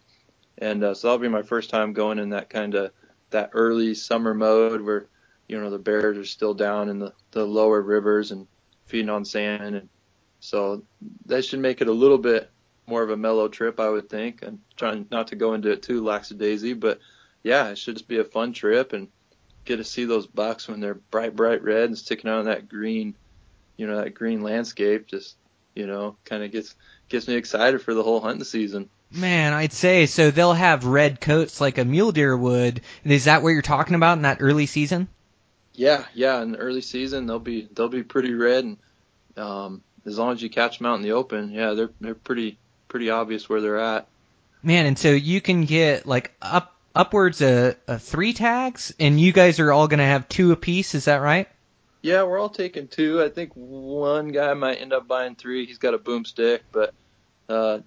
and 0.57 0.83
uh, 0.83 0.95
so 0.95 1.07
that'll 1.07 1.21
be 1.21 1.27
my 1.27 1.43
first 1.43 1.69
time 1.69 1.93
going 1.93 2.17
in 2.17 2.29
that 2.29 2.49
kind 2.49 2.73
of 2.73 2.91
that 3.29 3.51
early 3.53 3.93
summer 3.93 4.33
mode 4.33 4.81
where 4.81 5.05
you 5.49 5.59
know 5.59 5.69
the 5.69 5.79
bears 5.79 6.17
are 6.17 6.25
still 6.25 6.53
down 6.53 6.87
in 6.87 6.99
the, 6.99 7.13
the 7.31 7.43
lower 7.43 7.81
rivers 7.81 8.31
and 8.31 8.47
feeding 8.85 9.09
on 9.09 9.25
sand, 9.25 9.75
and 9.75 9.89
so 10.39 10.83
that 11.25 11.43
should 11.43 11.59
make 11.59 11.81
it 11.81 11.89
a 11.89 11.93
little 11.93 12.17
bit 12.17 12.49
more 12.87 13.03
of 13.03 13.09
a 13.09 13.17
mellow 13.17 13.47
trip, 13.47 13.79
I 13.79 13.89
would 13.89 14.09
think. 14.09 14.43
I'm 14.45 14.61
trying 14.77 15.05
not 15.11 15.27
to 15.27 15.35
go 15.35 15.53
into 15.53 15.71
it 15.71 15.83
too 15.83 16.03
lackadaisy, 16.03 16.73
but 16.73 16.99
yeah, 17.43 17.69
it 17.69 17.77
should 17.77 17.95
just 17.95 18.07
be 18.07 18.19
a 18.19 18.23
fun 18.23 18.53
trip 18.53 18.93
and 18.93 19.09
get 19.65 19.77
to 19.77 19.83
see 19.83 20.05
those 20.05 20.27
bucks 20.27 20.67
when 20.67 20.79
they're 20.79 20.95
bright, 20.95 21.35
bright 21.35 21.63
red 21.63 21.85
and 21.85 21.97
sticking 21.97 22.29
out 22.29 22.39
of 22.39 22.45
that 22.45 22.69
green, 22.69 23.15
you 23.77 23.87
know, 23.87 23.97
that 23.97 24.13
green 24.13 24.41
landscape. 24.41 25.07
Just, 25.07 25.35
you 25.75 25.87
know, 25.87 26.17
kind 26.25 26.43
of 26.43 26.51
gets 26.51 26.75
gets 27.09 27.27
me 27.27 27.35
excited 27.35 27.81
for 27.81 27.93
the 27.93 28.03
whole 28.03 28.21
hunting 28.21 28.43
season. 28.43 28.89
Man, 29.11 29.53
I'd 29.53 29.73
say 29.73 30.05
so. 30.05 30.29
They'll 30.29 30.53
have 30.53 30.85
red 30.85 31.19
coats 31.19 31.59
like 31.59 31.77
a 31.77 31.85
mule 31.85 32.11
deer 32.11 32.35
would. 32.35 32.81
Is 33.03 33.25
that 33.25 33.41
what 33.41 33.49
you're 33.49 33.61
talking 33.61 33.95
about 33.95 34.17
in 34.17 34.23
that 34.23 34.37
early 34.39 34.67
season? 34.67 35.07
Yeah, 35.79 36.03
yeah. 36.13 36.41
In 36.41 36.51
the 36.51 36.57
early 36.57 36.81
season, 36.81 37.25
they'll 37.25 37.39
be 37.39 37.69
they'll 37.71 37.87
be 37.87 38.03
pretty 38.03 38.33
red, 38.33 38.65
and 38.65 38.77
um, 39.37 39.81
as 40.05 40.19
long 40.19 40.33
as 40.33 40.41
you 40.41 40.49
catch 40.49 40.77
them 40.77 40.87
out 40.87 40.95
in 40.95 41.01
the 41.01 41.13
open, 41.13 41.53
yeah, 41.53 41.71
they're 41.71 41.91
they're 42.01 42.15
pretty 42.15 42.57
pretty 42.89 43.09
obvious 43.09 43.47
where 43.47 43.61
they're 43.61 43.79
at. 43.79 44.05
Man, 44.61 44.87
and 44.87 44.99
so 44.99 45.11
you 45.11 45.39
can 45.39 45.63
get 45.63 46.05
like 46.05 46.35
up 46.41 46.75
upwards 46.93 47.39
of, 47.39 47.77
of 47.87 48.03
three 48.03 48.33
tags, 48.33 48.93
and 48.99 49.21
you 49.21 49.31
guys 49.31 49.61
are 49.61 49.71
all 49.71 49.87
going 49.87 49.99
to 49.99 50.05
have 50.05 50.27
two 50.27 50.51
apiece. 50.51 50.95
Is 50.95 51.05
that 51.05 51.21
right? 51.21 51.47
Yeah, 52.01 52.23
we're 52.23 52.39
all 52.39 52.49
taking 52.49 52.89
two. 52.89 53.23
I 53.23 53.29
think 53.29 53.53
one 53.53 54.33
guy 54.33 54.53
might 54.55 54.81
end 54.81 54.91
up 54.91 55.07
buying 55.07 55.35
three. 55.35 55.65
He's 55.65 55.77
got 55.77 55.93
a 55.93 55.97
boomstick, 55.97 56.59
but 56.73 56.93
uh, 57.47 57.79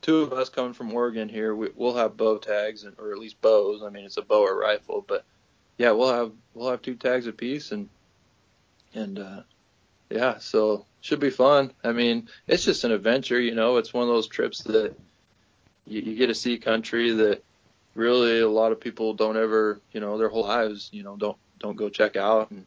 two 0.00 0.22
of 0.22 0.32
us 0.32 0.48
coming 0.48 0.72
from 0.72 0.94
Oregon 0.94 1.28
here, 1.28 1.54
we, 1.54 1.68
we'll 1.76 1.96
have 1.96 2.16
bow 2.16 2.38
tags, 2.38 2.84
and, 2.84 2.96
or 2.98 3.12
at 3.12 3.18
least 3.18 3.38
bows. 3.42 3.82
I 3.82 3.90
mean, 3.90 4.06
it's 4.06 4.16
a 4.16 4.22
bow 4.22 4.44
or 4.46 4.58
rifle, 4.58 5.04
but 5.06 5.26
yeah, 5.78 5.90
we'll 5.92 6.12
have 6.12 6.32
we'll 6.54 6.70
have 6.70 6.82
two 6.82 6.94
tags 6.94 7.26
apiece, 7.26 7.72
and 7.72 7.88
and 8.94 9.18
uh, 9.18 9.42
yeah, 10.10 10.38
so 10.38 10.86
should 11.00 11.20
be 11.20 11.30
fun. 11.30 11.72
I 11.82 11.92
mean, 11.92 12.28
it's 12.46 12.64
just 12.64 12.84
an 12.84 12.92
adventure, 12.92 13.40
you 13.40 13.54
know. 13.54 13.76
It's 13.76 13.92
one 13.92 14.04
of 14.04 14.08
those 14.08 14.28
trips 14.28 14.62
that 14.62 14.94
you, 15.86 16.00
you 16.00 16.16
get 16.16 16.28
to 16.28 16.34
see 16.34 16.58
country 16.58 17.10
that 17.10 17.42
really 17.94 18.40
a 18.40 18.48
lot 18.48 18.72
of 18.72 18.80
people 18.80 19.14
don't 19.14 19.36
ever, 19.36 19.80
you 19.92 20.00
know, 20.00 20.18
their 20.18 20.28
whole 20.28 20.44
lives, 20.44 20.88
you 20.92 21.02
know, 21.02 21.16
don't 21.16 21.36
don't 21.58 21.76
go 21.76 21.88
check 21.88 22.16
out 22.16 22.50
and 22.50 22.66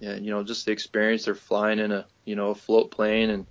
yeah, 0.00 0.14
you 0.14 0.30
know, 0.30 0.42
just 0.42 0.64
the 0.64 0.72
experience 0.72 1.26
they're 1.26 1.34
flying 1.34 1.78
in 1.78 1.92
a, 1.92 2.06
you 2.24 2.34
know, 2.34 2.50
a 2.50 2.54
float 2.54 2.90
plane 2.90 3.30
and 3.30 3.46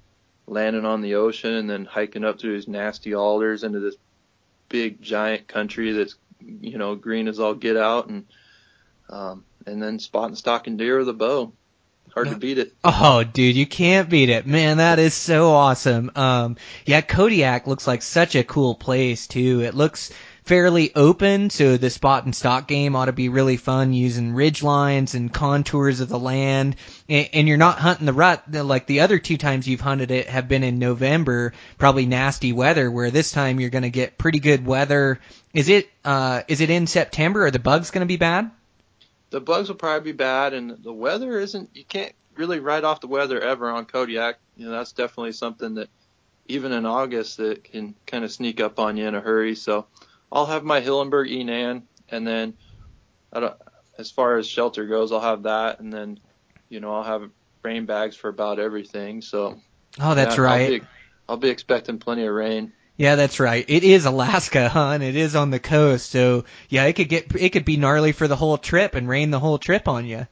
landing 0.48 0.86
on 0.86 1.02
the 1.02 1.16
ocean 1.16 1.54
and 1.54 1.70
then 1.70 1.86
hiking 1.86 2.26
up 2.26 2.40
through 2.40 2.54
these 2.54 2.68
nasty 2.68 3.14
alders 3.14 3.64
into 3.64 3.80
this 3.80 3.96
big 4.68 5.02
giant 5.02 5.48
country 5.48 5.92
that's, 5.92 6.16
you 6.40 6.78
know, 6.78 6.96
green 6.96 7.28
as 7.28 7.40
all 7.40 7.54
get 7.54 7.78
out 7.78 8.10
and 8.10 8.26
um 9.10 9.44
and 9.66 9.82
then 9.82 10.00
spot 10.00 10.22
spotting 10.22 10.36
stalking 10.36 10.78
deer 10.78 11.00
with 11.00 11.10
a 11.10 11.14
bow. 11.14 11.54
Hard 12.14 12.30
to 12.30 12.38
beat 12.38 12.58
it. 12.58 12.74
Oh, 12.84 13.24
dude, 13.24 13.56
you 13.56 13.68
can't 13.68 14.10
beat 14.10 14.30
it. 14.30 14.48
Man, 14.48 14.78
that 14.78 14.98
is 14.98 15.14
so 15.14 15.52
awesome. 15.52 16.12
Um, 16.16 16.58
yeah, 16.86 17.02
Kodiak 17.02 17.68
looks 17.68 17.86
like 17.86 18.02
such 18.02 18.36
a 18.36 18.44
cool 18.44 18.74
place 18.74 19.28
too. 19.28 19.62
It 19.62 19.76
looks 19.76 20.12
fairly 20.44 20.92
open, 20.96 21.52
so 21.52 21.78
the 21.78 21.92
spot 21.92 22.26
and 22.26 22.36
stock 22.36 22.68
game 22.68 22.96
ought 22.96 23.06
to 23.06 23.14
be 23.14 23.30
really 23.30 23.58
fun 23.58 23.94
using 23.94 24.34
ridge 24.34 24.64
lines 24.64 25.14
and 25.14 25.32
contours 25.32 26.00
of 26.00 26.10
the 26.10 26.18
land. 26.18 26.76
And, 27.08 27.30
and 27.32 27.48
you're 27.48 27.58
not 27.58 27.78
hunting 27.78 28.08
the 28.08 28.14
rut 28.14 28.52
like 28.52 28.88
the 28.88 29.02
other 29.02 29.20
two 29.20 29.38
times 29.38 29.68
you've 29.68 29.80
hunted 29.80 30.10
it 30.10 30.28
have 30.28 30.48
been 30.48 30.64
in 30.64 30.80
November, 30.80 31.54
probably 31.78 32.08
nasty 32.08 32.54
weather. 32.54 32.90
Where 32.90 33.12
this 33.12 33.32
time 33.32 33.60
you're 33.60 33.70
going 33.70 33.84
to 33.84 33.92
get 33.92 34.18
pretty 34.18 34.40
good 34.40 34.66
weather. 34.66 35.20
Is 35.54 35.70
it 35.70 35.88
uh, 36.04 36.42
is 36.48 36.62
it 36.62 36.72
in 36.72 36.88
September? 36.88 37.46
Are 37.46 37.52
the 37.52 37.60
bugs 37.60 37.92
going 37.92 38.02
to 38.02 38.12
be 38.12 38.18
bad? 38.18 38.50
The 39.32 39.42
bugs 39.42 39.70
will 39.70 39.76
probably 39.76 40.12
be 40.12 40.18
bad, 40.18 40.54
and 40.54 40.84
the 40.84 40.94
weather 40.94 41.40
isn't. 41.40 41.70
You 41.76 41.86
can't 41.86 42.14
really 42.36 42.60
write 42.60 42.84
off 42.84 43.02
the 43.02 43.08
weather 43.08 43.40
ever 43.40 43.70
on 43.70 43.86
Kodiak. 43.86 44.40
You 44.56 44.66
know, 44.66 44.72
that's 44.72 44.94
definitely 44.94 45.34
something 45.34 45.76
that 45.76 45.90
even 46.48 46.72
in 46.72 46.86
August 46.86 47.38
that 47.38 47.64
can 47.64 47.96
kind 48.08 48.24
of 48.24 48.32
sneak 48.32 48.60
up 48.60 48.80
on 48.80 48.98
you 48.98 49.08
in 49.08 49.16
a 49.16 49.22
hurry. 49.22 49.56
So 49.56 49.88
I'll 50.32 50.48
have 50.48 50.64
my 50.64 50.82
Hilleberg 50.82 51.32
Enan, 51.32 51.84
and 52.10 52.26
then 52.26 52.58
I 53.32 53.40
don't, 53.42 53.58
as 53.98 54.12
far 54.12 54.38
as 54.38 54.48
shelter 54.48 54.86
goes, 54.86 55.12
I'll 55.12 55.20
have 55.20 55.44
that, 55.44 55.80
and 55.80 55.94
then 55.94 56.20
you 56.70 56.80
know 56.80 56.94
I'll 56.94 57.04
have 57.04 57.30
rain 57.64 57.86
bags 57.86 58.16
for 58.16 58.30
about 58.30 58.60
everything. 58.60 59.22
So 59.22 59.60
Oh, 60.00 60.16
that's 60.16 60.38
yeah, 60.38 60.44
right. 60.44 60.62
I'll 60.62 60.80
be, 60.80 60.88
I'll 61.28 61.38
be 61.38 61.50
expecting 61.50 62.00
plenty 62.00 62.26
of 62.26 62.34
rain. 62.34 62.74
Yeah, 63.00 63.16
that's 63.16 63.40
right. 63.40 63.64
It 63.66 63.86
is 63.86 64.04
Alaska, 64.06 64.68
huh? 64.68 64.90
And 64.90 65.02
it 65.02 65.16
is 65.16 65.34
on 65.34 65.52
the 65.52 65.60
coast, 65.60 66.12
so 66.12 66.44
yeah, 66.68 66.84
it 66.84 66.94
could 66.94 67.08
get 67.08 67.34
it 67.34 67.52
could 67.52 67.64
be 67.64 67.78
gnarly 67.78 68.12
for 68.12 68.28
the 68.28 68.36
whole 68.36 68.58
trip 68.58 68.94
and 68.94 69.08
rain 69.08 69.32
the 69.32 69.40
whole 69.40 69.58
trip 69.58 69.88
on 69.88 70.06
you. 70.06 70.28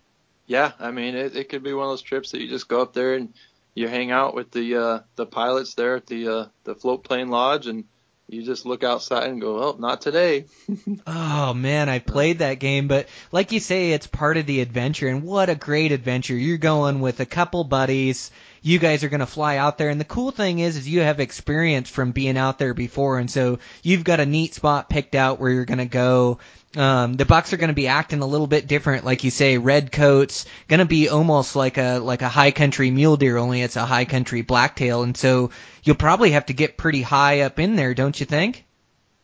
Yeah, 0.48 0.74
I 0.78 0.92
mean 0.92 1.16
it, 1.16 1.38
it 1.38 1.48
could 1.48 1.64
be 1.64 1.74
one 1.74 1.86
of 1.86 1.92
those 1.92 2.02
trips 2.02 2.32
that 2.32 2.42
you 2.42 2.50
just 2.50 2.68
go 2.68 2.82
up 2.82 2.92
there 2.92 3.14
and 3.14 3.34
you 3.74 3.88
hang 3.88 4.12
out 4.12 4.36
with 4.36 4.52
the 4.52 4.76
uh, 4.76 5.00
the 5.16 5.26
pilots 5.26 5.76
there 5.76 5.96
at 5.96 6.08
the 6.08 6.28
uh, 6.28 6.46
the 6.66 6.76
float 6.76 7.06
plane 7.06 7.30
lodge 7.30 7.68
and 7.68 7.86
you 8.28 8.44
just 8.44 8.66
look 8.66 8.84
outside 8.84 9.30
and 9.30 9.40
go, 9.40 9.64
oh, 9.64 9.76
not 9.80 10.02
today. 10.02 10.46
Oh 11.10 11.54
man, 11.54 11.88
I 11.88 12.00
played 12.00 12.40
that 12.40 12.56
game, 12.60 12.88
but 12.88 13.08
like 13.32 13.52
you 13.52 13.60
say, 13.60 13.92
it's 13.92 14.08
part 14.08 14.38
of 14.38 14.46
the 14.46 14.60
adventure, 14.60 15.08
and 15.08 15.24
what 15.24 15.50
a 15.50 15.56
great 15.56 15.92
adventure! 15.92 16.36
You're 16.36 16.58
going 16.58 17.00
with 17.00 17.20
a 17.20 17.26
couple 17.26 17.64
buddies. 17.64 18.32
You 18.62 18.80
guys 18.80 19.04
are 19.04 19.10
going 19.10 19.22
to 19.22 19.26
fly 19.26 19.58
out 19.58 19.78
there, 19.78 19.90
and 19.90 20.00
the 20.00 20.06
cool 20.06 20.32
thing 20.32 20.60
is, 20.60 20.76
is 20.76 20.90
you 20.90 21.02
have 21.02 21.20
experience 21.20 21.90
from 21.90 22.12
being 22.12 22.38
out 22.38 22.60
there 22.60 22.74
before, 22.74 23.20
and 23.20 23.32
so 23.32 23.60
you've 23.84 24.04
got 24.04 24.20
a 24.20 24.26
neat 24.26 24.56
spot 24.56 24.90
picked 24.90 25.16
out 25.16 25.40
where 25.40 25.52
you're 25.52 25.66
going 25.66 25.78
to 25.78 25.86
go. 25.86 26.40
Um, 26.78 27.16
the 27.16 27.26
Bucks 27.26 27.54
are 27.54 27.58
going 27.58 27.70
to 27.70 27.74
be 27.74 27.88
acting 27.88 28.22
a 28.22 28.28
little 28.28 28.46
bit 28.46 28.68
different, 28.68 29.04
like 29.04 29.24
you 29.24 29.32
say, 29.32 29.58
red 29.58 29.92
coats, 29.92 30.46
going 30.68 30.80
to 30.80 30.86
be 30.86 31.10
almost 31.10 31.56
like 31.56 31.80
a 31.80 31.98
like 31.98 32.22
a 32.22 32.30
high 32.30 32.52
country 32.52 32.92
mule 32.92 33.18
deer, 33.18 33.38
only 33.38 33.64
it's 33.64 33.76
a 33.76 33.86
high 33.86 34.06
country 34.06 34.44
blacktail, 34.44 35.02
and 35.02 35.18
so 35.18 35.50
you'll 35.84 35.96
probably 35.96 36.32
have 36.32 36.46
to 36.46 36.54
get 36.54 36.78
pretty 36.78 37.02
high 37.02 37.42
up 37.42 37.58
in 37.58 37.76
there, 37.76 37.96
don't 37.96 38.20
you 38.20 38.28
think? 38.28 38.64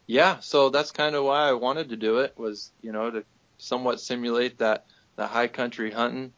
Yeah, 0.07 0.39
so 0.39 0.69
that's 0.69 0.89
kind 0.89 1.15
of 1.15 1.25
why 1.25 1.47
I 1.47 1.53
wanted 1.53 1.89
to 1.89 1.95
do 1.95 2.19
it 2.19 2.34
was, 2.38 2.71
you 2.82 2.91
know, 2.91 3.11
to 3.11 3.23
somewhat 3.59 4.01
simulate 4.01 4.57
that 4.57 4.86
the 5.15 5.28
high 5.28 5.47
country 5.47 5.91
hunting 5.91 6.34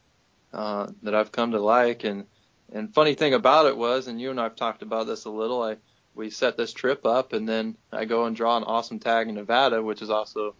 uh, 0.52 0.88
that 1.02 1.14
I've 1.14 1.32
come 1.32 1.52
to 1.52 1.60
like. 1.60 2.04
And 2.04 2.26
and 2.72 2.92
funny 2.92 3.14
thing 3.14 3.32
about 3.32 3.64
it 3.66 3.76
was, 3.76 4.06
and 4.06 4.20
you 4.20 4.30
and 4.30 4.40
I've 4.40 4.56
talked 4.56 4.82
about 4.82 5.06
this 5.06 5.24
a 5.24 5.30
little. 5.30 5.62
I 5.62 5.76
we 6.14 6.28
set 6.28 6.58
this 6.58 6.74
trip 6.74 7.06
up, 7.06 7.32
and 7.32 7.48
then 7.48 7.76
I 7.90 8.04
go 8.04 8.26
and 8.26 8.36
draw 8.36 8.56
an 8.58 8.64
awesome 8.64 8.98
tag 8.98 9.28
in 9.28 9.34
Nevada, 9.34 9.82
which 9.82 10.02
is 10.02 10.10
also 10.10 10.54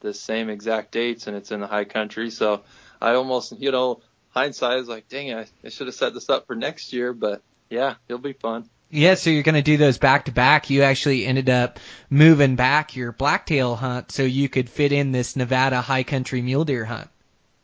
the 0.00 0.14
same 0.14 0.50
exact 0.50 0.92
dates, 0.92 1.26
and 1.26 1.36
it's 1.36 1.50
in 1.50 1.60
the 1.60 1.66
high 1.66 1.84
country. 1.84 2.30
So 2.30 2.62
I 3.00 3.14
almost, 3.14 3.58
you 3.58 3.70
know, 3.70 4.00
hindsight 4.30 4.78
is 4.78 4.88
like, 4.88 5.08
dang, 5.08 5.34
I, 5.34 5.46
I 5.64 5.68
should 5.68 5.86
have 5.86 5.94
set 5.94 6.14
this 6.14 6.28
up 6.28 6.46
for 6.46 6.56
next 6.56 6.92
year, 6.92 7.12
but 7.12 7.42
yeah, 7.68 7.94
it'll 8.08 8.20
be 8.20 8.32
fun. 8.32 8.68
Yeah, 8.92 9.14
so 9.14 9.30
you're 9.30 9.44
going 9.44 9.54
to 9.54 9.62
do 9.62 9.76
those 9.76 9.98
back 9.98 10.24
to 10.24 10.32
back. 10.32 10.68
You 10.68 10.82
actually 10.82 11.24
ended 11.24 11.48
up 11.48 11.78
moving 12.08 12.56
back 12.56 12.96
your 12.96 13.12
blacktail 13.12 13.76
hunt 13.76 14.10
so 14.10 14.24
you 14.24 14.48
could 14.48 14.68
fit 14.68 14.90
in 14.90 15.12
this 15.12 15.36
Nevada 15.36 15.80
high 15.80 16.02
country 16.02 16.42
mule 16.42 16.64
deer 16.64 16.84
hunt. 16.84 17.08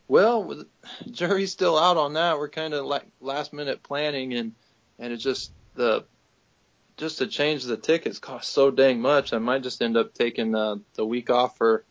Well, 0.07 0.63
jury's 1.11 1.51
still 1.51 1.77
out 1.77 1.97
on 1.97 2.13
that. 2.13 2.37
We're 2.37 2.47
kind 2.47 2.73
of 2.73 2.85
like 2.85 3.03
last 3.19 3.51
minute 3.51 3.83
planning, 3.83 4.33
and 4.33 4.53
and 4.97 5.11
it's 5.11 5.23
just 5.23 5.51
the 5.75 6.05
just 6.95 7.17
to 7.17 7.27
change 7.27 7.65
the 7.65 7.75
tickets 7.75 8.19
cost 8.19 8.49
so 8.51 8.71
dang 8.71 9.01
much. 9.01 9.33
I 9.33 9.37
might 9.37 9.63
just 9.63 9.81
end 9.81 9.97
up 9.97 10.13
taking 10.13 10.55
uh, 10.55 10.77
the 10.95 11.05
week 11.05 11.29
off 11.29 11.57
for 11.57 11.83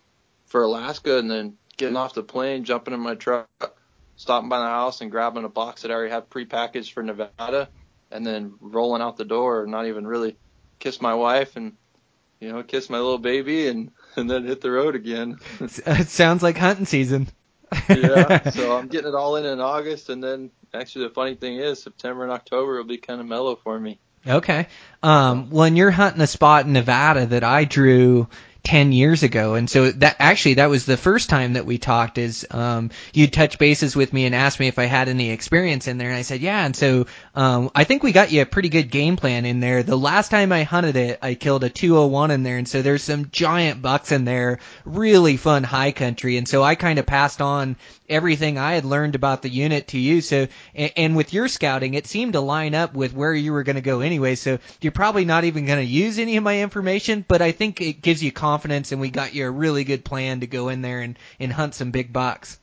for 0.46 0.62
Alaska, 0.62 1.18
and 1.18 1.30
then 1.30 1.56
getting 1.76 1.96
off 1.96 2.14
the 2.14 2.22
plane, 2.22 2.64
jumping 2.64 2.94
in 2.94 3.00
my 3.00 3.14
truck, 3.14 3.76
stopping 4.16 4.48
by 4.48 4.58
the 4.58 4.66
house, 4.66 5.00
and 5.00 5.10
grabbing 5.10 5.44
a 5.44 5.48
box 5.48 5.82
that 5.82 5.90
I 5.90 5.94
already 5.94 6.12
have 6.12 6.30
prepackaged 6.30 6.92
for 6.92 7.02
Nevada, 7.02 7.68
and 8.10 8.26
then 8.26 8.54
rolling 8.60 9.02
out 9.02 9.16
the 9.16 9.24
door, 9.24 9.66
not 9.66 9.86
even 9.86 10.06
really 10.06 10.36
kiss 10.78 11.00
my 11.00 11.14
wife 11.14 11.56
and 11.56 11.72
you 12.40 12.52
know 12.52 12.62
kiss 12.62 12.90
my 12.90 12.98
little 12.98 13.18
baby, 13.18 13.68
and 13.68 13.90
and 14.16 14.30
then 14.30 14.44
hit 14.44 14.60
the 14.60 14.70
road 14.70 14.94
again. 14.94 15.38
it 15.60 16.08
sounds 16.08 16.42
like 16.42 16.56
hunting 16.56 16.86
season. 16.86 17.28
yeah, 17.88 18.50
so 18.50 18.76
I'm 18.76 18.88
getting 18.88 19.08
it 19.08 19.14
all 19.14 19.36
in 19.36 19.44
in 19.44 19.60
August, 19.60 20.08
and 20.08 20.22
then 20.22 20.50
actually 20.72 21.08
the 21.08 21.14
funny 21.14 21.34
thing 21.34 21.56
is 21.56 21.82
September 21.82 22.22
and 22.22 22.32
October 22.32 22.76
will 22.76 22.84
be 22.84 22.98
kind 22.98 23.20
of 23.20 23.26
mellow 23.26 23.56
for 23.56 23.78
me. 23.78 23.98
Okay. 24.26 24.66
Um, 25.02 25.50
when 25.50 25.76
you're 25.76 25.90
hunting 25.90 26.20
a 26.20 26.26
spot 26.26 26.66
in 26.66 26.72
Nevada 26.72 27.26
that 27.26 27.44
I 27.44 27.64
drew 27.64 28.28
10 28.66 28.90
years 28.90 29.22
ago, 29.22 29.54
and 29.54 29.70
so 29.70 29.92
that 29.92 30.16
actually 30.18 30.54
that 30.54 30.68
was 30.68 30.86
the 30.86 30.96
first 30.96 31.30
time 31.30 31.52
that 31.52 31.66
we 31.66 31.78
talked. 31.78 32.18
Is 32.18 32.44
um, 32.50 32.90
you 33.14 33.28
touch 33.28 33.60
bases 33.60 33.94
with 33.94 34.12
me 34.12 34.26
and 34.26 34.34
asked 34.34 34.58
me 34.58 34.66
if 34.66 34.80
I 34.80 34.86
had 34.86 35.08
any 35.08 35.30
experience 35.30 35.86
in 35.86 35.98
there, 35.98 36.08
and 36.08 36.16
I 36.16 36.22
said 36.22 36.40
yeah. 36.40 36.66
And 36.66 36.74
so 36.74 37.06
um, 37.36 37.70
I 37.76 37.84
think 37.84 38.02
we 38.02 38.10
got 38.10 38.32
you 38.32 38.42
a 38.42 38.46
pretty 38.46 38.68
good 38.68 38.90
game 38.90 39.14
plan 39.14 39.46
in 39.46 39.60
there. 39.60 39.84
The 39.84 39.96
last 39.96 40.32
time 40.32 40.50
I 40.50 40.64
hunted 40.64 40.96
it, 40.96 41.20
I 41.22 41.34
killed 41.34 41.62
a 41.62 41.70
201 41.70 42.32
in 42.32 42.42
there, 42.42 42.58
and 42.58 42.68
so 42.68 42.82
there's 42.82 43.04
some 43.04 43.30
giant 43.30 43.82
bucks 43.82 44.10
in 44.10 44.24
there, 44.24 44.58
really 44.84 45.36
fun 45.36 45.62
high 45.62 45.92
country, 45.92 46.36
and 46.36 46.48
so 46.48 46.64
I 46.64 46.74
kind 46.74 46.98
of 46.98 47.06
passed 47.06 47.40
on 47.40 47.76
everything 48.08 48.58
I 48.58 48.74
had 48.74 48.84
learned 48.84 49.14
about 49.14 49.42
the 49.42 49.48
unit 49.48 49.88
to 49.88 49.98
you. 49.98 50.20
So, 50.20 50.48
and, 50.74 50.92
and 50.96 51.16
with 51.16 51.32
your 51.32 51.48
scouting, 51.48 51.94
it 51.94 52.06
seemed 52.06 52.34
to 52.34 52.40
line 52.40 52.74
up 52.74 52.94
with 52.94 53.14
where 53.14 53.34
you 53.34 53.52
were 53.52 53.62
going 53.62 53.76
to 53.76 53.82
go 53.82 54.00
anyway. 54.00 54.34
So 54.34 54.58
you're 54.80 54.92
probably 54.92 55.24
not 55.24 55.44
even 55.44 55.66
going 55.66 55.78
to 55.78 55.84
use 55.84 56.18
any 56.18 56.36
of 56.36 56.44
my 56.44 56.60
information, 56.60 57.24
but 57.26 57.42
I 57.42 57.52
think 57.52 57.80
it 57.80 58.02
gives 58.02 58.22
you 58.22 58.32
confidence, 58.32 58.55
and 58.64 59.00
we 59.00 59.10
got 59.10 59.34
you 59.34 59.46
a 59.46 59.50
really 59.50 59.84
good 59.84 60.04
plan 60.04 60.40
to 60.40 60.46
go 60.46 60.68
in 60.68 60.82
there 60.82 61.00
and 61.00 61.18
and 61.38 61.52
hunt 61.52 61.74
some 61.74 61.90
big 61.90 62.12
bucks. 62.12 62.58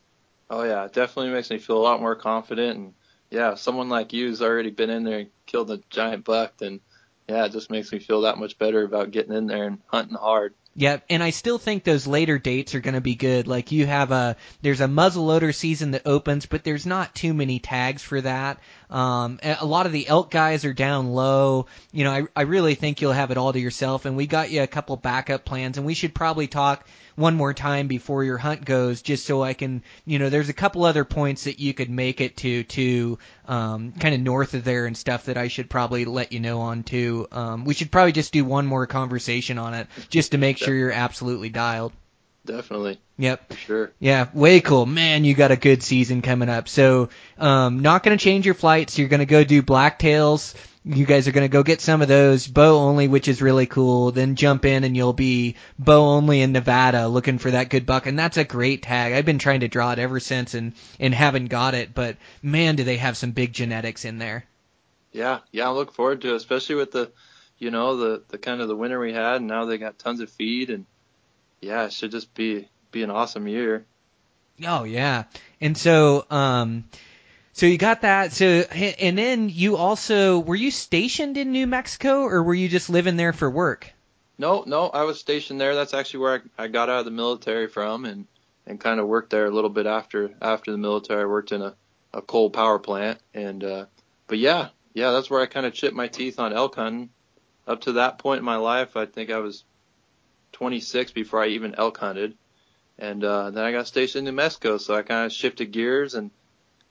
Oh 0.49 0.63
yeah, 0.63 0.85
it 0.85 0.93
definitely 0.93 1.31
makes 1.31 1.49
me 1.49 1.57
feel 1.57 1.77
a 1.77 1.79
lot 1.79 2.01
more 2.01 2.15
confident, 2.15 2.77
and 2.77 2.93
yeah, 3.31 3.55
someone 3.55 3.89
like 3.89 4.13
you's 4.13 4.41
already 4.41 4.69
been 4.69 4.89
in 4.89 5.03
there 5.03 5.19
and 5.19 5.29
killed 5.45 5.71
a 5.71 5.79
giant 5.89 6.25
buck, 6.25 6.57
then 6.57 6.79
yeah, 7.27 7.45
it 7.45 7.51
just 7.51 7.71
makes 7.71 7.91
me 7.91 7.99
feel 7.99 8.21
that 8.21 8.37
much 8.37 8.57
better 8.57 8.83
about 8.83 9.11
getting 9.11 9.33
in 9.33 9.47
there 9.47 9.65
and 9.65 9.79
hunting 9.87 10.17
hard. 10.17 10.53
Yep, 10.75 11.05
and 11.09 11.21
I 11.21 11.29
still 11.29 11.59
think 11.59 11.83
those 11.83 12.07
later 12.07 12.39
dates 12.39 12.73
are 12.73 12.79
going 12.79 12.95
to 12.95 13.01
be 13.01 13.13
good. 13.13 13.47
Like 13.47 13.71
you 13.71 13.85
have 13.85 14.11
a 14.11 14.35
there's 14.63 14.81
a 14.81 14.87
muzzleloader 14.87 15.53
season 15.53 15.91
that 15.91 16.07
opens, 16.07 16.47
but 16.47 16.63
there's 16.63 16.85
not 16.85 17.13
too 17.13 17.33
many 17.33 17.59
tags 17.59 18.01
for 18.01 18.19
that. 18.21 18.59
Um, 18.89 19.39
a 19.43 19.65
lot 19.65 19.85
of 19.85 19.91
the 19.91 20.07
elk 20.07 20.31
guys 20.31 20.65
are 20.65 20.73
down 20.73 21.13
low. 21.13 21.67
You 21.91 22.03
know, 22.03 22.11
I 22.11 22.23
I 22.35 22.41
really 22.43 22.75
think 22.75 23.01
you'll 23.01 23.13
have 23.13 23.31
it 23.31 23.37
all 23.37 23.53
to 23.53 23.59
yourself. 23.59 24.05
And 24.05 24.15
we 24.15 24.27
got 24.27 24.51
you 24.51 24.63
a 24.63 24.67
couple 24.67 24.95
backup 24.95 25.45
plans, 25.45 25.77
and 25.77 25.85
we 25.85 25.93
should 25.93 26.13
probably 26.13 26.47
talk 26.47 26.85
one 27.15 27.35
more 27.35 27.53
time 27.53 27.87
before 27.87 28.23
your 28.23 28.37
hunt 28.37 28.65
goes, 28.65 29.01
just 29.01 29.25
so 29.25 29.43
I 29.43 29.53
can, 29.53 29.83
you 30.05 30.19
know, 30.19 30.29
there's 30.29 30.49
a 30.49 30.53
couple 30.53 30.83
other 30.83 31.05
points 31.05 31.43
that 31.43 31.59
you 31.59 31.73
could 31.73 31.89
make 31.89 32.21
it 32.21 32.37
to 32.37 32.63
to 32.63 33.19
um, 33.47 33.91
kind 33.93 34.15
of 34.15 34.21
north 34.21 34.53
of 34.53 34.63
there 34.63 34.85
and 34.85 34.97
stuff 34.97 35.25
that 35.25 35.37
I 35.37 35.47
should 35.47 35.69
probably 35.69 36.05
let 36.05 36.31
you 36.31 36.39
know 36.39 36.61
on 36.61 36.83
too. 36.83 37.27
Um, 37.31 37.65
we 37.65 37.73
should 37.73 37.91
probably 37.91 38.13
just 38.13 38.33
do 38.33 38.45
one 38.45 38.65
more 38.65 38.87
conversation 38.87 39.57
on 39.57 39.73
it 39.73 39.87
just 40.09 40.31
to 40.31 40.37
make 40.37 40.57
sure 40.57 40.73
you're 40.73 40.91
absolutely 40.91 41.49
dialed. 41.49 41.93
Definitely, 42.45 42.99
Yep. 43.17 43.53
for 43.53 43.57
sure. 43.57 43.91
Yeah, 43.99 44.27
way 44.33 44.59
cool. 44.59 44.85
Man, 44.85 45.23
you 45.23 45.33
got 45.33 45.51
a 45.51 45.55
good 45.55 45.81
season 45.81 46.21
coming 46.21 46.49
up. 46.49 46.67
So, 46.67 47.07
um, 47.37 47.79
not 47.79 48.03
going 48.03 48.17
to 48.17 48.21
change 48.21 48.45
your 48.45 48.53
flights. 48.55 48.97
You're 48.97 49.07
going 49.07 49.21
to 49.21 49.25
go 49.25 49.45
do 49.45 49.61
blacktails. 49.61 50.53
You 50.83 51.05
guys 51.05 51.29
are 51.29 51.31
going 51.31 51.45
to 51.45 51.51
go 51.51 51.63
get 51.63 51.79
some 51.79 52.01
of 52.01 52.09
those 52.09 52.45
bow 52.45 52.79
only, 52.79 53.07
which 53.07 53.29
is 53.29 53.41
really 53.41 53.65
cool. 53.65 54.11
Then 54.11 54.35
jump 54.35 54.65
in 54.65 54.83
and 54.83 54.97
you'll 54.97 55.13
be 55.13 55.55
bow 55.79 56.01
only 56.03 56.41
in 56.41 56.51
Nevada 56.51 57.07
looking 57.07 57.37
for 57.37 57.51
that 57.51 57.69
good 57.69 57.85
buck. 57.85 58.05
And 58.07 58.19
that's 58.19 58.35
a 58.35 58.43
great 58.43 58.81
tag. 58.83 59.13
I've 59.13 59.25
been 59.25 59.39
trying 59.39 59.61
to 59.61 59.69
draw 59.69 59.93
it 59.93 59.99
ever 59.99 60.19
since 60.19 60.53
and, 60.53 60.73
and 60.99 61.13
haven't 61.13 61.45
got 61.45 61.75
it, 61.75 61.93
but 61.93 62.17
man, 62.41 62.75
do 62.75 62.83
they 62.83 62.97
have 62.97 63.15
some 63.15 63.31
big 63.31 63.53
genetics 63.53 64.03
in 64.03 64.17
there. 64.17 64.43
Yeah, 65.13 65.39
yeah, 65.53 65.69
I 65.69 65.71
look 65.71 65.93
forward 65.93 66.19
to 66.23 66.33
it, 66.33 66.35
especially 66.35 66.75
with 66.75 66.91
the, 66.91 67.13
you 67.57 67.71
know, 67.71 67.95
the 67.95 68.23
the 68.27 68.37
kind 68.37 68.59
of 68.59 68.67
the 68.67 68.75
winter 68.75 68.99
we 68.99 69.13
had, 69.13 69.35
and 69.37 69.47
now 69.47 69.63
they 69.63 69.77
got 69.77 69.99
tons 69.99 70.19
of 70.19 70.29
feed, 70.29 70.69
and 70.69 70.85
yeah, 71.63 71.85
it 71.85 71.93
should 71.93 72.11
just 72.11 72.33
be 72.33 72.67
be 72.91 73.03
an 73.03 73.09
awesome 73.09 73.47
year. 73.47 73.85
Oh 74.65 74.83
yeah. 74.83 75.23
And 75.59 75.77
so 75.77 76.25
um 76.29 76.85
so 77.53 77.65
you 77.65 77.77
got 77.77 78.01
that 78.01 78.33
so 78.33 78.45
and 78.45 79.17
then 79.17 79.49
you 79.49 79.77
also 79.77 80.39
were 80.39 80.55
you 80.55 80.71
stationed 80.71 81.37
in 81.37 81.51
New 81.51 81.67
Mexico 81.67 82.23
or 82.23 82.43
were 82.43 82.53
you 82.53 82.69
just 82.69 82.89
living 82.89 83.15
there 83.15 83.33
for 83.33 83.49
work? 83.49 83.91
No, 84.37 84.63
no, 84.65 84.89
I 84.89 85.03
was 85.03 85.19
stationed 85.19 85.61
there. 85.61 85.75
That's 85.75 85.93
actually 85.93 86.21
where 86.21 86.43
I, 86.57 86.63
I 86.63 86.67
got 86.67 86.89
out 86.89 86.99
of 86.99 87.05
the 87.05 87.11
military 87.11 87.67
from, 87.67 88.05
and 88.05 88.27
and 88.65 88.79
kind 88.79 88.99
of 88.99 89.07
worked 89.07 89.29
there 89.29 89.45
a 89.45 89.51
little 89.51 89.69
bit 89.69 89.85
after 89.85 90.31
after 90.41 90.71
the 90.71 90.77
military. 90.77 91.21
I 91.21 91.25
worked 91.25 91.51
in 91.51 91.61
a 91.61 91.75
a 92.13 92.21
coal 92.21 92.49
power 92.49 92.79
plant, 92.79 93.19
and 93.33 93.63
uh, 93.63 93.85
but 94.27 94.39
yeah, 94.39 94.69
yeah, 94.93 95.11
that's 95.11 95.29
where 95.29 95.41
I 95.41 95.45
kind 95.45 95.65
of 95.65 95.73
chipped 95.73 95.95
my 95.95 96.07
teeth 96.07 96.39
on 96.39 96.53
elk 96.53 96.75
hunting. 96.75 97.09
Up 97.65 97.81
to 97.81 97.93
that 97.93 98.17
point 98.17 98.39
in 98.39 98.45
my 98.45 98.57
life, 98.57 98.97
I 98.97 99.05
think 99.05 99.29
I 99.29 99.37
was 99.37 99.63
26 100.53 101.11
before 101.11 101.43
I 101.43 101.47
even 101.49 101.75
elk 101.75 101.97
hunted, 101.97 102.37
and 102.97 103.23
uh, 103.23 103.51
then 103.51 103.63
I 103.65 103.71
got 103.71 103.87
stationed 103.87 104.27
in 104.27 104.35
New 104.35 104.41
Mexico, 104.41 104.77
so 104.77 104.95
I 104.95 105.03
kind 105.03 105.25
of 105.25 105.33
shifted 105.33 105.71
gears 105.71 106.15
and 106.15 106.31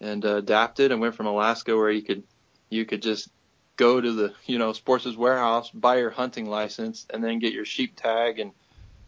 and 0.01 0.25
uh, 0.25 0.37
adapted 0.37 0.93
and 0.93 1.01
went 1.01 1.15
from 1.15 1.27
Alaska 1.27 1.77
where 1.77 1.91
you 1.91 2.03
could 2.03 2.25
you 2.71 2.85
could 2.87 3.03
just 3.03 3.31
go 3.77 4.01
to 4.01 4.13
the 4.13 4.35
you 4.47 4.59
know 4.59 4.73
Sports 4.73 5.07
Warehouse, 5.17 5.71
buy 5.71 5.99
your 5.99 6.11
hunting 6.11 6.47
license, 6.47 7.07
and 7.13 7.23
then 7.25 7.39
get 7.41 7.53
your 7.55 7.65
sheep 7.67 7.97
tag 7.97 8.39
and 8.41 8.53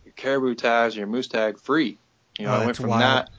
your 0.04 0.14
caribou 0.14 0.54
tags 0.54 0.94
and 0.94 0.98
your 1.00 1.08
moose 1.08 1.28
tag 1.28 1.58
free. 1.60 2.00
You 2.38 2.46
know, 2.46 2.52
Oh, 2.52 2.54
I 2.54 2.60
went 2.60 2.78
from 2.78 2.90
wild. 2.90 2.98
that 2.98 3.30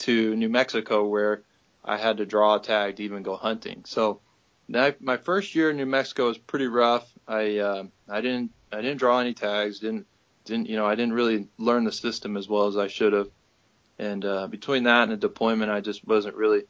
to 0.00 0.34
New 0.36 0.48
Mexico 0.48 1.06
where 1.06 1.44
I 1.84 1.96
had 1.96 2.18
to 2.18 2.26
draw 2.26 2.56
a 2.56 2.60
tag 2.62 2.96
to 2.96 3.04
even 3.04 3.22
go 3.22 3.36
hunting. 3.36 3.84
So 3.86 4.22
that, 4.68 5.00
my 5.00 5.16
first 5.16 5.54
year 5.54 5.70
in 5.70 5.76
New 5.76 5.86
Mexico 5.86 6.28
was 6.28 6.38
pretty 6.38 6.66
rough. 6.66 7.10
I 7.26 7.58
uh, 7.58 7.84
I 8.08 8.20
didn't 8.20 8.52
I 8.72 8.80
didn't 8.82 8.98
draw 8.98 9.20
any 9.20 9.34
tags. 9.34 9.80
Didn't 9.80 10.06
didn't 10.44 10.68
you 10.68 10.76
know 10.76 10.86
I 10.86 10.94
didn't 10.94 11.14
really 11.14 11.48
learn 11.58 11.84
the 11.84 11.92
system 11.92 12.36
as 12.36 12.48
well 12.48 12.66
as 12.66 12.76
I 12.76 12.88
should 12.88 13.12
have. 13.12 13.28
And 13.98 14.24
uh, 14.24 14.48
between 14.48 14.84
that 14.84 15.04
and 15.04 15.12
the 15.12 15.16
deployment, 15.16 15.70
I 15.70 15.80
just 15.80 16.04
wasn't 16.06 16.34
really 16.34 16.64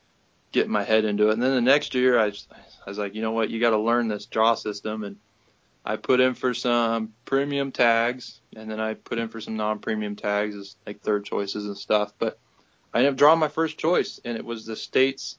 getting 0.51 0.73
my 0.73 0.85
head 0.85 1.05
into 1.05 1.31
it. 1.31 1.33
And 1.33 1.43
then 1.43 1.55
the 1.55 1.61
next 1.61 1.95
year, 1.95 2.19
I, 2.19 2.31
just, 2.31 2.53
I 2.53 2.91
was 2.91 2.99
like, 2.99 3.15
you 3.15 3.23
know 3.23 3.33
what, 3.33 3.49
you 3.49 3.59
got 3.59 3.71
to 3.71 3.79
learn 3.79 4.09
this 4.09 4.27
draw 4.27 4.55
system. 4.55 5.03
And 5.03 5.17
I 5.85 5.97
put 5.97 6.21
in 6.21 6.35
for 6.35 6.53
some 6.53 7.15
premium 7.25 7.73
tags, 7.73 8.41
and 8.55 8.71
then 8.71 8.81
I 8.81 8.95
put 8.95 9.19
in 9.19 9.29
for 9.29 9.41
some 9.41 9.57
non-premium 9.57 10.17
tags 10.17 10.55
as 10.55 10.77
like 10.87 11.01
third 11.01 11.25
choices 11.25 11.65
and 11.65 11.77
stuff. 11.77 12.13
But 12.19 12.39
I 12.93 12.99
ended 12.99 13.15
up 13.15 13.19
drawing 13.19 13.39
my 13.39 13.49
first 13.49 13.79
choice, 13.79 14.21
and 14.25 14.37
it 14.37 14.45
was 14.45 14.67
the 14.67 14.77
state's, 14.77 15.39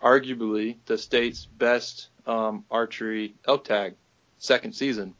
arguably 0.00 0.76
the 0.86 0.98
state's 0.98 1.46
best 1.46 2.08
um, 2.26 2.64
archery 2.70 3.34
elk 3.48 3.64
tag, 3.64 3.94
second 4.38 4.74
season. 4.74 5.14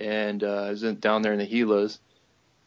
And 0.00 0.42
uh, 0.42 0.64
I 0.64 0.70
was 0.70 0.82
in, 0.82 0.98
down 0.98 1.22
there 1.22 1.32
in 1.32 1.38
the 1.38 1.46
Gilas. 1.46 1.98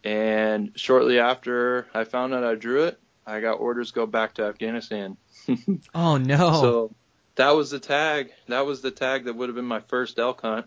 And 0.04 0.72
shortly 0.76 1.20
after 1.20 1.88
I 1.94 2.04
found 2.04 2.34
out 2.34 2.44
I 2.44 2.56
drew 2.56 2.84
it, 2.84 3.00
I 3.26 3.42
got 3.42 3.54
orders 3.54 3.90
to 3.90 3.96
go 3.96 4.06
back 4.06 4.36
to 4.36 4.44
Afghanistan. 4.44 5.18
Oh 5.94 6.18
no. 6.18 6.62
So 6.62 6.96
that 7.36 7.52
was 7.52 7.70
the 7.70 7.80
tag. 7.80 8.32
That 8.48 8.66
was 8.66 8.82
the 8.82 8.92
tag 8.92 9.26
that 9.26 9.36
would 9.36 9.50
have 9.50 9.56
been 9.56 9.66
my 9.66 9.82
first 9.82 10.18
elk 10.18 10.42
hunt. 10.42 10.66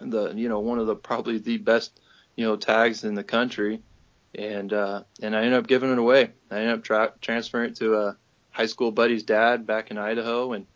The 0.00 0.32
you 0.32 0.48
know 0.48 0.60
one 0.60 0.78
of 0.78 0.86
the 0.86 0.96
probably 0.96 1.38
the 1.38 1.58
best 1.58 2.00
you 2.34 2.44
know 2.44 2.56
tags 2.56 3.04
in 3.04 3.14
the 3.14 3.22
country, 3.22 3.82
and 4.34 4.72
uh, 4.72 5.02
and 5.22 5.36
I 5.36 5.44
ended 5.44 5.54
up 5.54 5.66
giving 5.68 5.92
it 5.92 5.98
away. 5.98 6.30
I 6.50 6.56
ended 6.56 6.78
up 6.78 6.84
tra- 6.84 7.12
transferring 7.20 7.70
it 7.70 7.76
to 7.76 7.96
a 7.96 8.16
high 8.50 8.66
school 8.66 8.90
buddy's 8.90 9.22
dad 9.22 9.66
back 9.66 9.90
in 9.90 9.98
Idaho, 9.98 10.52
and 10.52 10.66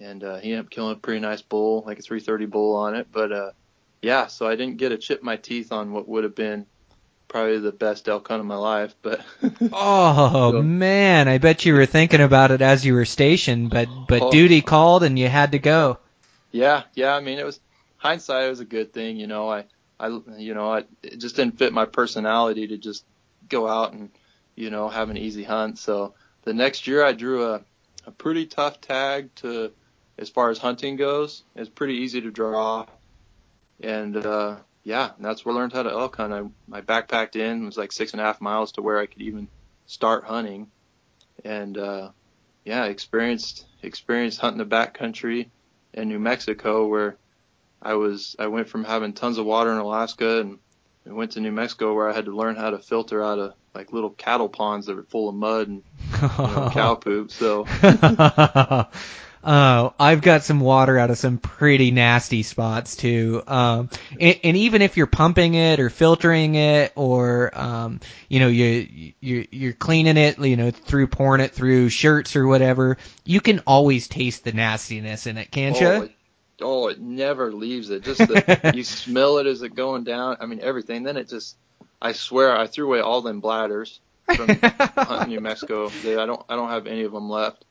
and 0.00 0.22
uh, 0.22 0.36
he 0.36 0.52
ended 0.52 0.66
up 0.66 0.70
killing 0.70 0.96
a 0.96 0.98
pretty 0.98 1.20
nice 1.20 1.42
bull, 1.42 1.84
like 1.86 1.98
a 1.98 2.02
330 2.02 2.46
bull 2.46 2.76
on 2.76 2.94
it. 2.94 3.08
But 3.10 3.32
uh, 3.32 3.50
yeah, 4.02 4.26
so 4.26 4.46
I 4.46 4.56
didn't 4.56 4.76
get 4.78 4.90
to 4.90 4.98
chip 4.98 5.22
my 5.22 5.36
teeth 5.36 5.72
on 5.72 5.92
what 5.92 6.08
would 6.08 6.24
have 6.24 6.34
been 6.34 6.66
probably 7.26 7.58
the 7.58 7.72
best 7.72 8.08
elk 8.08 8.26
hunt 8.28 8.40
of 8.40 8.46
my 8.46 8.56
life, 8.56 8.94
but 9.02 9.20
Oh 9.72 10.52
So- 10.52 10.62
man, 10.62 11.28
I 11.28 11.38
bet 11.38 11.64
you 11.66 11.74
were 11.74 11.86
thinking 11.86 12.20
about 12.22 12.50
it 12.50 12.62
as 12.62 12.84
you 12.86 12.94
were 12.94 13.04
stationed, 13.04 13.70
but 13.70 13.88
but 14.08 14.22
Oh. 14.22 14.30
duty 14.30 14.62
called 14.62 15.02
and 15.02 15.18
you 15.18 15.28
had 15.28 15.52
to 15.52 15.58
go. 15.58 15.98
Yeah, 16.52 16.84
yeah. 16.94 17.14
I 17.14 17.20
mean, 17.20 17.38
it 17.38 17.44
was 17.44 17.60
hindsight. 17.98 18.46
It 18.46 18.50
was 18.50 18.60
a 18.60 18.64
good 18.64 18.92
thing, 18.94 19.18
you 19.18 19.26
know. 19.26 19.50
I, 19.50 19.64
I, 20.00 20.08
you 20.38 20.54
know, 20.54 20.72
I 20.72 20.84
it 21.02 21.18
just 21.18 21.36
didn't 21.36 21.58
fit 21.58 21.72
my 21.74 21.84
personality 21.84 22.68
to 22.68 22.78
just 22.78 23.04
go 23.50 23.68
out 23.68 23.92
and, 23.92 24.08
you 24.56 24.70
know, 24.70 24.88
have 24.88 25.10
an 25.10 25.18
easy 25.18 25.44
hunt. 25.44 25.78
So 25.78 26.14
the 26.44 26.54
next 26.54 26.86
year, 26.86 27.04
I 27.04 27.12
drew 27.12 27.44
a, 27.52 27.60
a 28.06 28.10
pretty 28.10 28.46
tough 28.46 28.80
tag 28.80 29.34
to, 29.36 29.72
as 30.16 30.30
far 30.30 30.48
as 30.48 30.56
hunting 30.56 30.96
goes. 30.96 31.42
It's 31.54 31.68
pretty 31.68 31.96
easy 31.96 32.22
to 32.22 32.30
draw, 32.30 32.86
and 33.82 34.16
uh, 34.16 34.56
yeah, 34.84 35.10
that's 35.18 35.44
where 35.44 35.54
I 35.54 35.58
learned 35.58 35.72
how 35.72 35.82
to 35.82 35.90
elk 35.90 36.16
hunt. 36.16 36.32
I, 36.32 36.76
I 36.76 36.80
backpacked 36.80 37.36
in. 37.36 37.62
It 37.62 37.66
was 37.66 37.76
like 37.76 37.92
six 37.92 38.12
and 38.12 38.20
a 38.20 38.24
half 38.24 38.40
miles 38.40 38.72
to 38.72 38.82
where 38.82 38.98
I 38.98 39.06
could 39.06 39.22
even 39.22 39.48
start 39.86 40.24
hunting, 40.24 40.70
and 41.44 41.76
uh, 41.76 42.10
yeah, 42.64 42.84
experienced 42.84 43.66
experienced 43.82 44.40
hunting 44.40 44.58
the 44.58 44.76
backcountry 44.76 45.48
in 45.94 46.08
New 46.08 46.18
Mexico 46.18 46.86
where 46.86 47.16
I 47.80 47.94
was 47.94 48.36
I 48.38 48.48
went 48.48 48.68
from 48.68 48.84
having 48.84 49.12
tons 49.12 49.38
of 49.38 49.46
water 49.46 49.72
in 49.72 49.78
Alaska 49.78 50.40
and 50.40 50.58
I 51.06 51.12
went 51.12 51.32
to 51.32 51.40
New 51.40 51.52
Mexico 51.52 51.94
where 51.94 52.08
I 52.08 52.14
had 52.14 52.26
to 52.26 52.36
learn 52.36 52.56
how 52.56 52.70
to 52.70 52.78
filter 52.78 53.22
out 53.22 53.38
of 53.38 53.54
like 53.74 53.92
little 53.92 54.10
cattle 54.10 54.48
ponds 54.48 54.86
that 54.86 54.96
were 54.96 55.04
full 55.04 55.28
of 55.28 55.34
mud 55.34 55.68
and 55.68 55.82
you 56.12 56.46
know, 56.46 56.70
cow 56.74 56.94
poop. 56.94 57.30
So 57.30 57.64
Oh, 59.44 59.94
I've 59.98 60.20
got 60.20 60.42
some 60.42 60.60
water 60.60 60.98
out 60.98 61.10
of 61.10 61.18
some 61.18 61.38
pretty 61.38 61.90
nasty 61.90 62.42
spots 62.42 62.96
too. 62.96 63.42
Um, 63.46 63.88
and, 64.20 64.40
and 64.42 64.56
even 64.56 64.82
if 64.82 64.96
you're 64.96 65.06
pumping 65.06 65.54
it 65.54 65.80
or 65.80 65.90
filtering 65.90 66.56
it 66.56 66.92
or, 66.96 67.56
um, 67.58 68.00
you 68.28 68.40
know, 68.40 68.48
you, 68.48 69.12
you, 69.20 69.46
you're 69.50 69.72
cleaning 69.72 70.16
it, 70.16 70.38
you 70.38 70.56
know, 70.56 70.70
through 70.70 71.06
pouring 71.06 71.40
it 71.40 71.52
through 71.52 71.88
shirts 71.88 72.34
or 72.36 72.46
whatever, 72.46 72.98
you 73.24 73.40
can 73.40 73.60
always 73.66 74.08
taste 74.08 74.44
the 74.44 74.52
nastiness 74.52 75.26
in 75.26 75.38
it, 75.38 75.50
can't 75.50 75.80
oh, 75.80 76.02
you? 76.02 76.10
oh, 76.60 76.88
it 76.88 77.00
never 77.00 77.52
leaves 77.52 77.90
it. 77.90 78.02
Just 78.02 78.18
the, 78.18 78.72
you 78.74 78.84
smell 78.84 79.38
it 79.38 79.46
as 79.46 79.62
it 79.62 79.74
going 79.74 80.04
down. 80.04 80.36
I 80.40 80.46
mean 80.46 80.60
everything. 80.60 81.02
Then 81.02 81.16
it 81.16 81.28
just 81.28 81.56
I 82.00 82.12
swear 82.12 82.56
I 82.56 82.66
threw 82.66 82.86
away 82.86 83.00
all 83.00 83.22
them 83.22 83.40
bladders 83.40 84.00
from 84.34 84.48
hunting 84.96 85.30
New 85.30 85.40
Mexico. 85.40 85.88
They, 86.02 86.16
I 86.16 86.26
don't 86.26 86.44
I 86.48 86.56
don't 86.56 86.70
have 86.70 86.86
any 86.86 87.04
of 87.04 87.12
them 87.12 87.28
left. 87.28 87.64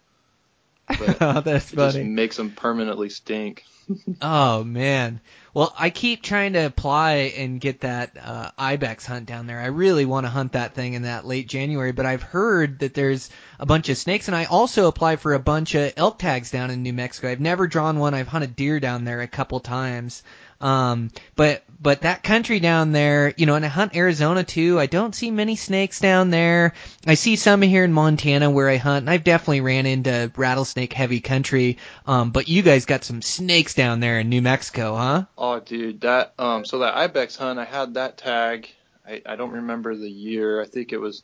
But 0.87 1.17
oh, 1.21 1.41
that's 1.41 1.73
it 1.73 1.75
just 1.75 1.97
funny. 1.97 2.03
makes 2.03 2.37
them 2.37 2.51
permanently 2.51 3.09
stink. 3.09 3.65
Oh 4.21 4.65
man. 4.65 5.21
Well, 5.53 5.73
I 5.79 5.89
keep 5.91 6.21
trying 6.21 6.53
to 6.53 6.65
apply 6.65 7.33
and 7.37 7.59
get 7.61 7.81
that 7.81 8.17
uh, 8.21 8.51
ibex 8.57 9.05
hunt 9.05 9.27
down 9.27 9.47
there. 9.47 9.59
I 9.61 9.67
really 9.67 10.05
want 10.05 10.25
to 10.25 10.29
hunt 10.29 10.51
that 10.51 10.73
thing 10.75 10.93
in 10.93 11.03
that 11.03 11.25
late 11.25 11.47
January, 11.47 11.93
but 11.93 12.05
I've 12.05 12.21
heard 12.21 12.79
that 12.79 12.93
there's 12.93 13.29
a 13.59 13.65
bunch 13.65 13.87
of 13.87 13.97
snakes, 13.97 14.27
and 14.27 14.35
I 14.35 14.43
also 14.45 14.87
applied 14.87 15.21
for 15.21 15.33
a 15.33 15.39
bunch 15.39 15.73
of 15.73 15.93
elk 15.95 16.19
tags 16.19 16.51
down 16.51 16.69
in 16.69 16.83
New 16.83 16.91
Mexico. 16.93 17.29
I've 17.29 17.39
never 17.39 17.65
drawn 17.65 17.97
one. 17.97 18.13
I've 18.13 18.27
hunted 18.27 18.55
deer 18.57 18.79
down 18.81 19.05
there 19.05 19.21
a 19.21 19.27
couple 19.27 19.61
times. 19.61 20.21
Um, 20.59 21.11
but 21.35 21.63
but 21.79 22.01
that 22.01 22.23
country 22.23 22.59
down 22.59 22.91
there, 22.91 23.33
you 23.37 23.45
know, 23.45 23.55
and 23.55 23.63
I 23.63 23.67
hunt 23.67 23.95
Arizona 23.95 24.43
too. 24.43 24.79
I 24.79 24.87
don't 24.87 25.13
see 25.13 25.29
many 25.29 25.55
snakes 25.55 25.99
down 25.99 26.31
there. 26.31 26.73
I 27.05 27.13
see 27.13 27.35
some 27.35 27.61
here 27.61 27.83
in 27.83 27.93
Montana 27.93 28.49
where 28.49 28.67
I 28.67 28.77
hunt, 28.77 29.03
and 29.03 29.09
I've 29.09 29.23
definitely 29.23 29.61
ran 29.61 29.85
into 29.85 30.31
rattlesnake 30.35 30.93
heavy 30.93 31.19
country. 31.19 31.77
Um, 32.05 32.31
but 32.31 32.47
you 32.47 32.63
guys 32.63 32.85
got 32.85 33.03
some 33.03 33.21
snakes 33.21 33.75
down 33.75 33.99
there 33.99 34.19
in 34.19 34.29
New 34.29 34.41
Mexico, 34.41 34.95
huh? 34.95 35.25
Oh, 35.37 35.59
dude, 35.59 36.01
that 36.01 36.33
um, 36.39 36.65
so 36.65 36.79
that 36.79 36.95
ibex 36.95 37.35
hunt, 37.35 37.59
I 37.59 37.65
had 37.65 37.93
that 37.93 38.17
tag. 38.17 38.69
I, 39.07 39.21
I 39.25 39.35
don't 39.35 39.51
remember 39.51 39.95
the 39.95 40.09
year. 40.09 40.61
I 40.61 40.65
think 40.65 40.91
it 40.91 40.99
was 40.99 41.23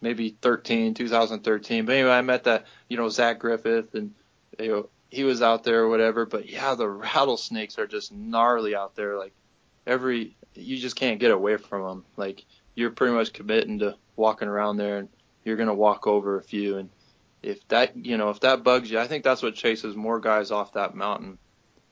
maybe 0.00 0.36
13, 0.40 0.94
2013. 0.94 1.84
But 1.84 1.94
anyway, 1.94 2.10
I 2.10 2.22
met 2.22 2.44
that, 2.44 2.66
you 2.88 2.96
know, 2.96 3.08
Zach 3.08 3.38
Griffith, 3.38 3.94
and 3.94 4.14
you 4.58 4.68
know, 4.68 4.88
he 5.10 5.24
was 5.24 5.42
out 5.42 5.64
there 5.64 5.82
or 5.82 5.88
whatever. 5.88 6.26
But 6.26 6.48
yeah, 6.48 6.74
the 6.74 6.88
rattlesnakes 6.88 7.78
are 7.78 7.86
just 7.86 8.12
gnarly 8.12 8.74
out 8.74 8.94
there. 8.96 9.18
Like 9.18 9.32
every, 9.86 10.36
you 10.54 10.78
just 10.78 10.96
can't 10.96 11.20
get 11.20 11.30
away 11.30 11.56
from 11.56 11.82
them. 11.82 12.04
Like 12.16 12.44
you're 12.74 12.90
pretty 12.90 13.14
much 13.14 13.32
committing 13.32 13.80
to 13.80 13.96
walking 14.16 14.48
around 14.48 14.76
there, 14.76 14.98
and 14.98 15.08
you're 15.44 15.56
gonna 15.56 15.74
walk 15.74 16.06
over 16.06 16.38
a 16.38 16.42
few. 16.42 16.76
And 16.78 16.90
if 17.42 17.66
that, 17.68 17.96
you 17.96 18.16
know, 18.16 18.30
if 18.30 18.40
that 18.40 18.62
bugs 18.62 18.90
you, 18.90 18.98
I 18.98 19.06
think 19.06 19.24
that's 19.24 19.42
what 19.42 19.54
chases 19.54 19.96
more 19.96 20.20
guys 20.20 20.50
off 20.50 20.74
that 20.74 20.94
mountain 20.94 21.38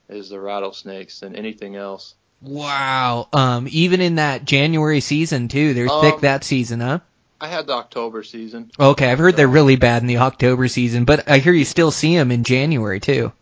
is 0.08 0.28
the 0.28 0.40
rattlesnakes 0.40 1.20
than 1.20 1.34
anything 1.36 1.76
else. 1.76 2.14
Wow. 2.42 3.28
Um, 3.32 3.66
even 3.70 4.00
in 4.00 4.16
that 4.16 4.44
January 4.44 5.00
season 5.00 5.48
too, 5.48 5.74
they're 5.74 5.90
Um, 5.90 6.02
thick 6.02 6.20
that 6.20 6.44
season, 6.44 6.80
huh? 6.80 7.00
I 7.40 7.48
had 7.48 7.66
the 7.66 7.74
October 7.74 8.22
season. 8.22 8.70
Okay, 8.78 9.10
I've 9.10 9.18
heard 9.18 9.36
they're 9.36 9.48
really 9.48 9.76
bad 9.76 10.02
in 10.02 10.08
the 10.08 10.18
October 10.18 10.68
season, 10.68 11.04
but 11.04 11.28
I 11.28 11.38
hear 11.38 11.52
you 11.52 11.64
still 11.64 11.90
see 11.90 12.16
them 12.16 12.30
in 12.30 12.44
January 12.44 13.00
too. 13.00 13.32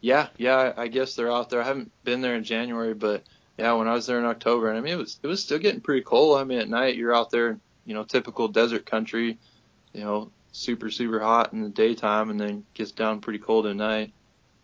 Yeah, 0.00 0.28
yeah, 0.36 0.72
I 0.76 0.88
guess 0.88 1.14
they're 1.14 1.32
out 1.32 1.50
there. 1.50 1.62
I 1.62 1.66
haven't 1.66 1.92
been 2.04 2.20
there 2.20 2.34
in 2.34 2.44
January, 2.44 2.94
but 2.94 3.22
yeah, 3.56 3.72
when 3.72 3.88
I 3.88 3.94
was 3.94 4.06
there 4.06 4.18
in 4.18 4.24
October, 4.24 4.68
and 4.68 4.78
I 4.78 4.80
mean 4.80 4.94
it 4.94 4.98
was 4.98 5.18
it 5.22 5.26
was 5.26 5.42
still 5.42 5.58
getting 5.58 5.80
pretty 5.80 6.02
cold. 6.02 6.38
I 6.38 6.44
mean 6.44 6.58
at 6.58 6.68
night 6.68 6.96
you're 6.96 7.14
out 7.14 7.30
there, 7.30 7.58
you 7.84 7.94
know, 7.94 8.04
typical 8.04 8.48
desert 8.48 8.84
country, 8.84 9.38
you 9.92 10.00
know, 10.00 10.30
super 10.52 10.90
super 10.90 11.20
hot 11.20 11.52
in 11.52 11.62
the 11.62 11.68
daytime, 11.68 12.30
and 12.30 12.40
then 12.40 12.64
gets 12.74 12.92
down 12.92 13.20
pretty 13.20 13.38
cold 13.38 13.66
at 13.66 13.76
night. 13.76 14.12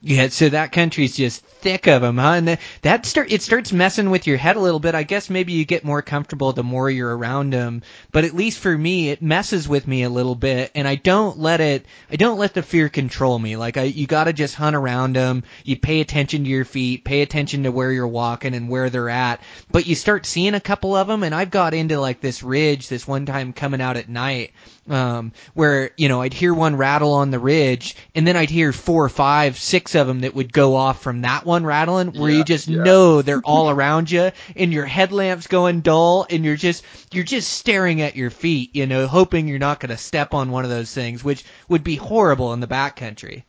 Yeah, 0.04 0.28
so 0.28 0.48
that 0.48 0.72
country's 0.72 1.16
just 1.16 1.44
thick 1.44 1.86
of 1.86 2.02
them, 2.02 2.18
huh? 2.18 2.32
And 2.32 2.48
that, 2.48 2.60
that 2.82 3.06
start 3.06 3.30
it 3.30 3.40
starts 3.40 3.72
messing 3.72 4.10
with 4.10 4.26
your 4.26 4.36
head 4.36 4.56
a 4.56 4.60
little 4.60 4.80
bit. 4.80 4.96
I 4.96 5.04
guess 5.04 5.30
maybe 5.30 5.52
you 5.52 5.64
get 5.64 5.84
more 5.84 6.02
comfortable 6.02 6.52
the 6.52 6.64
more 6.64 6.90
you're 6.90 7.16
around 7.16 7.52
them, 7.52 7.82
but 8.10 8.24
at 8.24 8.34
least 8.34 8.58
for 8.58 8.76
me, 8.76 9.10
it 9.10 9.22
messes 9.22 9.68
with 9.68 9.86
me 9.86 10.02
a 10.02 10.10
little 10.10 10.34
bit, 10.34 10.72
and 10.74 10.88
I 10.88 10.96
don't 10.96 11.38
let 11.38 11.60
it. 11.60 11.86
I 12.10 12.16
don't 12.16 12.40
let 12.40 12.52
the 12.52 12.64
fear 12.64 12.88
control 12.88 13.38
me. 13.38 13.56
Like 13.56 13.76
I, 13.76 13.84
you 13.84 14.08
got 14.08 14.24
to 14.24 14.32
just 14.32 14.56
hunt 14.56 14.74
around 14.74 15.14
them. 15.14 15.44
You 15.62 15.76
pay 15.76 16.00
attention 16.00 16.42
to 16.42 16.50
your 16.50 16.64
feet, 16.64 17.04
pay 17.04 17.22
attention 17.22 17.62
to 17.62 17.70
where 17.70 17.92
you're 17.92 18.08
walking 18.08 18.56
and 18.56 18.68
where 18.68 18.90
they're 18.90 19.08
at. 19.08 19.40
But 19.70 19.86
you 19.86 19.94
start 19.94 20.26
seeing 20.26 20.54
a 20.54 20.60
couple 20.60 20.96
of 20.96 21.06
them, 21.06 21.22
and 21.22 21.32
I've 21.32 21.52
got 21.52 21.74
into 21.74 22.00
like 22.00 22.20
this 22.20 22.42
ridge 22.42 22.88
this 22.88 23.06
one 23.06 23.24
time 23.24 23.52
coming 23.52 23.80
out 23.80 23.96
at 23.96 24.08
night, 24.08 24.50
um, 24.90 25.30
where 25.54 25.92
you 25.96 26.08
know 26.08 26.22
I'd 26.22 26.34
hear 26.34 26.52
one 26.52 26.74
rattle 26.74 27.12
on 27.12 27.30
the 27.30 27.38
ridge, 27.38 27.94
and 28.16 28.26
then 28.26 28.36
I'd 28.36 28.50
hear 28.50 28.72
four 28.72 29.08
five, 29.08 29.56
six 29.56 29.91
of 29.94 30.06
them 30.06 30.20
that 30.20 30.34
would 30.34 30.52
go 30.52 30.76
off 30.76 31.02
from 31.02 31.22
that 31.22 31.44
one 31.44 31.64
rattling, 31.64 32.12
where 32.12 32.30
you 32.30 32.44
just 32.44 32.68
yeah. 32.68 32.82
know 32.82 33.22
they're 33.22 33.42
all 33.44 33.70
around 33.70 34.10
you, 34.10 34.32
and 34.56 34.72
your 34.72 34.86
headlamp's 34.86 35.46
going 35.46 35.80
dull, 35.80 36.26
and 36.28 36.44
you're 36.44 36.56
just 36.56 36.84
you're 37.12 37.24
just 37.24 37.52
staring 37.52 38.00
at 38.00 38.16
your 38.16 38.30
feet, 38.30 38.74
you 38.74 38.86
know, 38.86 39.06
hoping 39.06 39.48
you're 39.48 39.58
not 39.58 39.80
going 39.80 39.90
to 39.90 39.96
step 39.96 40.34
on 40.34 40.50
one 40.50 40.64
of 40.64 40.70
those 40.70 40.92
things, 40.92 41.22
which 41.22 41.44
would 41.68 41.84
be 41.84 41.96
horrible 41.96 42.52
in 42.52 42.60
the 42.60 42.66
backcountry. 42.66 43.44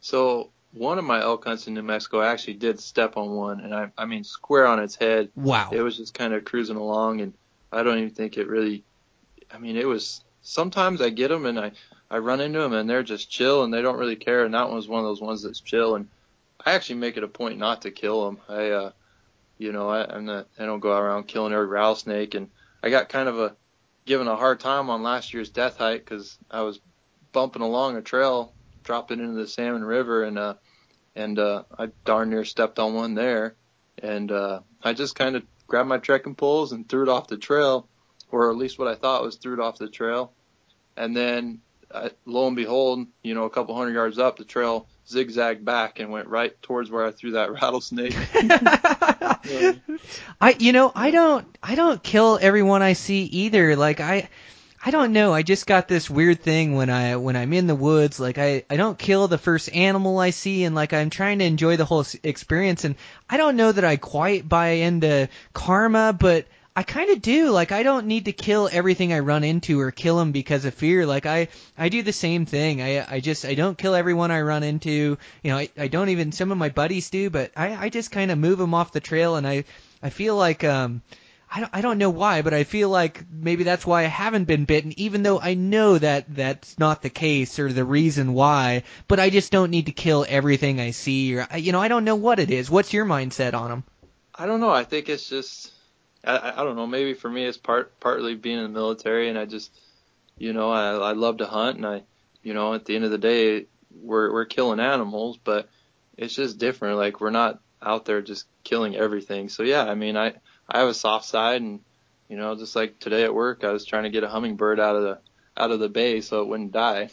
So 0.00 0.50
one 0.72 0.98
of 0.98 1.04
my 1.04 1.20
elk 1.20 1.44
hunts 1.44 1.66
in 1.66 1.74
New 1.74 1.82
Mexico, 1.82 2.20
I 2.20 2.30
actually 2.30 2.54
did 2.54 2.78
step 2.80 3.16
on 3.16 3.30
one, 3.30 3.60
and 3.60 3.74
I 3.74 3.90
I 3.96 4.06
mean 4.06 4.24
square 4.24 4.66
on 4.66 4.78
its 4.78 4.94
head. 4.94 5.30
Wow. 5.34 5.70
It 5.72 5.80
was 5.80 5.96
just 5.96 6.14
kind 6.14 6.34
of 6.34 6.44
cruising 6.44 6.76
along, 6.76 7.20
and 7.20 7.32
I 7.72 7.82
don't 7.82 7.98
even 7.98 8.10
think 8.10 8.36
it 8.36 8.48
really. 8.48 8.84
I 9.52 9.58
mean, 9.58 9.76
it 9.76 9.86
was. 9.86 10.22
Sometimes 10.42 11.00
I 11.00 11.10
get 11.10 11.28
them 11.28 11.44
and 11.44 11.58
I 11.58 11.72
I 12.10 12.18
run 12.18 12.40
into 12.40 12.60
them 12.60 12.72
and 12.72 12.88
they're 12.88 13.02
just 13.02 13.30
chill 13.30 13.64
and 13.64 13.72
they 13.72 13.82
don't 13.82 13.98
really 13.98 14.16
care. 14.16 14.44
And 14.44 14.54
that 14.54 14.66
one 14.66 14.76
was 14.76 14.88
one 14.88 15.00
of 15.00 15.06
those 15.06 15.20
ones 15.20 15.42
that's 15.42 15.60
chill. 15.60 15.96
And 15.96 16.08
I 16.64 16.72
actually 16.72 16.96
make 16.96 17.16
it 17.16 17.24
a 17.24 17.28
point 17.28 17.58
not 17.58 17.82
to 17.82 17.90
kill 17.90 18.26
them. 18.26 18.38
I, 18.48 18.70
uh, 18.70 18.90
you 19.58 19.72
know, 19.72 19.88
I, 19.88 20.14
I'm 20.14 20.26
not. 20.26 20.46
I 20.58 20.66
don't 20.66 20.80
go 20.80 20.96
around 20.96 21.28
killing 21.28 21.52
every 21.52 21.66
rattlesnake. 21.66 22.34
And 22.34 22.50
I 22.82 22.90
got 22.90 23.08
kind 23.08 23.28
of 23.28 23.38
a 23.38 23.56
given 24.04 24.28
a 24.28 24.36
hard 24.36 24.60
time 24.60 24.88
on 24.90 25.02
last 25.02 25.34
year's 25.34 25.50
death 25.50 25.76
hike 25.76 26.04
because 26.04 26.38
I 26.50 26.62
was 26.62 26.80
bumping 27.32 27.62
along 27.62 27.96
a 27.96 28.02
trail, 28.02 28.52
dropping 28.84 29.20
into 29.20 29.34
the 29.34 29.48
Salmon 29.48 29.84
River, 29.84 30.24
and 30.24 30.38
uh, 30.38 30.54
and 31.14 31.38
uh, 31.38 31.64
I 31.78 31.88
darn 32.04 32.30
near 32.30 32.44
stepped 32.44 32.78
on 32.78 32.94
one 32.94 33.14
there. 33.14 33.54
And 34.02 34.30
uh, 34.30 34.60
I 34.82 34.92
just 34.92 35.16
kind 35.16 35.36
of 35.36 35.42
grabbed 35.66 35.88
my 35.88 35.98
trekking 35.98 36.34
poles 36.34 36.72
and 36.72 36.88
threw 36.88 37.02
it 37.02 37.08
off 37.08 37.28
the 37.28 37.38
trail, 37.38 37.88
or 38.30 38.50
at 38.50 38.56
least 38.56 38.78
what 38.78 38.88
I 38.88 38.94
thought 38.94 39.22
was 39.22 39.36
threw 39.36 39.54
it 39.54 39.60
off 39.60 39.78
the 39.78 39.88
trail. 39.88 40.32
And 40.96 41.16
then, 41.16 41.60
Lo 42.24 42.46
and 42.46 42.56
behold, 42.56 43.06
you 43.22 43.34
know, 43.34 43.44
a 43.44 43.50
couple 43.50 43.76
hundred 43.76 43.94
yards 43.94 44.18
up, 44.18 44.36
the 44.36 44.44
trail 44.44 44.88
zigzagged 45.08 45.64
back 45.64 46.00
and 46.00 46.10
went 46.10 46.28
right 46.28 46.60
towards 46.62 46.90
where 46.90 47.04
I 47.04 47.12
threw 47.12 47.32
that 47.32 47.52
rattlesnake. 47.62 48.16
I 50.40 50.56
you 50.58 50.72
know 50.72 50.92
I 50.94 51.10
don't 51.10 51.46
I 51.62 51.74
don't 51.74 52.02
kill 52.02 52.38
everyone 52.40 52.82
I 52.82 52.94
see 52.94 53.22
either. 53.22 53.76
Like 53.76 54.00
I 54.00 54.28
I 54.84 54.90
don't 54.90 55.12
know. 55.12 55.32
I 55.32 55.42
just 55.42 55.66
got 55.66 55.88
this 55.88 56.08
weird 56.08 56.42
thing 56.42 56.76
when 56.76 56.90
I 56.90 57.16
when 57.16 57.36
I'm 57.36 57.52
in 57.52 57.66
the 57.66 57.74
woods. 57.74 58.20
Like 58.20 58.38
I 58.38 58.64
I 58.70 58.76
don't 58.76 58.98
kill 58.98 59.28
the 59.28 59.38
first 59.38 59.74
animal 59.74 60.18
I 60.18 60.30
see, 60.30 60.64
and 60.64 60.74
like 60.74 60.92
I'm 60.92 61.10
trying 61.10 61.40
to 61.40 61.44
enjoy 61.44 61.76
the 61.76 61.84
whole 61.84 62.04
experience. 62.22 62.84
And 62.84 62.96
I 63.28 63.36
don't 63.36 63.56
know 63.56 63.72
that 63.72 63.84
I 63.84 63.96
quite 63.96 64.48
buy 64.48 64.68
into 64.68 65.28
karma, 65.52 66.12
but 66.12 66.46
I 66.78 66.82
kind 66.82 67.08
of 67.08 67.22
do. 67.22 67.48
Like 67.48 67.72
I 67.72 67.82
don't 67.82 68.06
need 68.06 68.26
to 68.26 68.32
kill 68.32 68.68
everything 68.70 69.10
I 69.10 69.20
run 69.20 69.44
into 69.44 69.80
or 69.80 69.90
kill 69.90 70.18
them 70.18 70.32
because 70.32 70.66
of 70.66 70.74
fear. 70.74 71.06
Like 71.06 71.24
I 71.24 71.48
I 71.76 71.88
do 71.88 72.02
the 72.02 72.12
same 72.12 72.44
thing. 72.44 72.82
I 72.82 73.14
I 73.14 73.20
just 73.20 73.46
I 73.46 73.54
don't 73.54 73.78
kill 73.78 73.94
everyone 73.94 74.30
I 74.30 74.42
run 74.42 74.62
into. 74.62 75.16
You 75.42 75.50
know 75.50 75.56
I 75.56 75.70
I 75.78 75.88
don't 75.88 76.10
even 76.10 76.32
some 76.32 76.52
of 76.52 76.58
my 76.58 76.68
buddies 76.68 77.08
do, 77.08 77.30
but 77.30 77.52
I 77.56 77.86
I 77.86 77.88
just 77.88 78.10
kind 78.10 78.30
of 78.30 78.36
move 78.36 78.58
them 78.58 78.74
off 78.74 78.92
the 78.92 79.00
trail, 79.00 79.36
and 79.36 79.48
I 79.48 79.64
I 80.02 80.10
feel 80.10 80.36
like 80.36 80.62
um. 80.64 81.02
I 81.48 81.60
don't, 81.60 81.70
I 81.72 81.80
don't 81.80 81.98
know 81.98 82.10
why, 82.10 82.42
but 82.42 82.52
I 82.52 82.64
feel 82.64 82.88
like 82.88 83.24
maybe 83.30 83.62
that's 83.62 83.86
why 83.86 84.02
I 84.02 84.08
haven't 84.08 84.46
been 84.46 84.64
bitten, 84.64 84.92
even 84.96 85.22
though 85.22 85.38
I 85.38 85.54
know 85.54 85.96
that 85.96 86.24
that's 86.34 86.76
not 86.76 87.02
the 87.02 87.08
case 87.08 87.60
or 87.60 87.72
the 87.72 87.84
reason 87.84 88.34
why. 88.34 88.82
But 89.06 89.20
I 89.20 89.30
just 89.30 89.52
don't 89.52 89.70
need 89.70 89.86
to 89.86 89.92
kill 89.92 90.26
everything 90.28 90.80
I 90.80 90.90
see, 90.90 91.36
or 91.36 91.46
you 91.56 91.70
know, 91.70 91.80
I 91.80 91.86
don't 91.86 92.04
know 92.04 92.16
what 92.16 92.40
it 92.40 92.50
is. 92.50 92.68
What's 92.68 92.92
your 92.92 93.06
mindset 93.06 93.54
on 93.54 93.70
them? 93.70 93.84
I 94.34 94.46
don't 94.46 94.60
know. 94.60 94.70
I 94.70 94.82
think 94.82 95.08
it's 95.08 95.28
just 95.28 95.70
I, 96.26 96.54
I 96.56 96.64
don't 96.64 96.76
know. 96.76 96.86
Maybe 96.86 97.14
for 97.14 97.30
me, 97.30 97.44
it's 97.44 97.56
part 97.56 97.98
partly 98.00 98.34
being 98.34 98.58
in 98.58 98.64
the 98.64 98.68
military, 98.68 99.28
and 99.28 99.38
I 99.38 99.44
just 99.44 99.70
you 100.36 100.52
know 100.52 100.70
I 100.70 100.94
I 100.94 101.12
love 101.12 101.38
to 101.38 101.46
hunt, 101.46 101.76
and 101.76 101.86
I 101.86 102.02
you 102.42 102.54
know 102.54 102.74
at 102.74 102.84
the 102.84 102.96
end 102.96 103.04
of 103.04 103.10
the 103.10 103.18
day, 103.18 103.66
we're 104.02 104.32
we're 104.32 104.44
killing 104.44 104.80
animals, 104.80 105.38
but 105.42 105.68
it's 106.16 106.34
just 106.34 106.58
different. 106.58 106.98
Like 106.98 107.20
we're 107.20 107.30
not 107.30 107.60
out 107.82 108.04
there 108.04 108.22
just 108.22 108.46
killing 108.64 108.96
everything. 108.96 109.48
So 109.48 109.62
yeah, 109.62 109.84
I 109.84 109.94
mean, 109.94 110.16
I 110.16 110.34
I 110.68 110.80
have 110.80 110.88
a 110.88 110.94
soft 110.94 111.26
side, 111.26 111.62
and 111.62 111.80
you 112.28 112.36
know, 112.36 112.56
just 112.56 112.74
like 112.74 112.98
today 112.98 113.24
at 113.24 113.34
work, 113.34 113.64
I 113.64 113.72
was 113.72 113.84
trying 113.84 114.04
to 114.04 114.10
get 114.10 114.24
a 114.24 114.28
hummingbird 114.28 114.80
out 114.80 114.96
of 114.96 115.02
the 115.02 115.18
out 115.56 115.70
of 115.70 115.80
the 115.80 115.88
bay 115.88 116.20
so 116.20 116.42
it 116.42 116.48
wouldn't 116.48 116.72
die. 116.72 117.08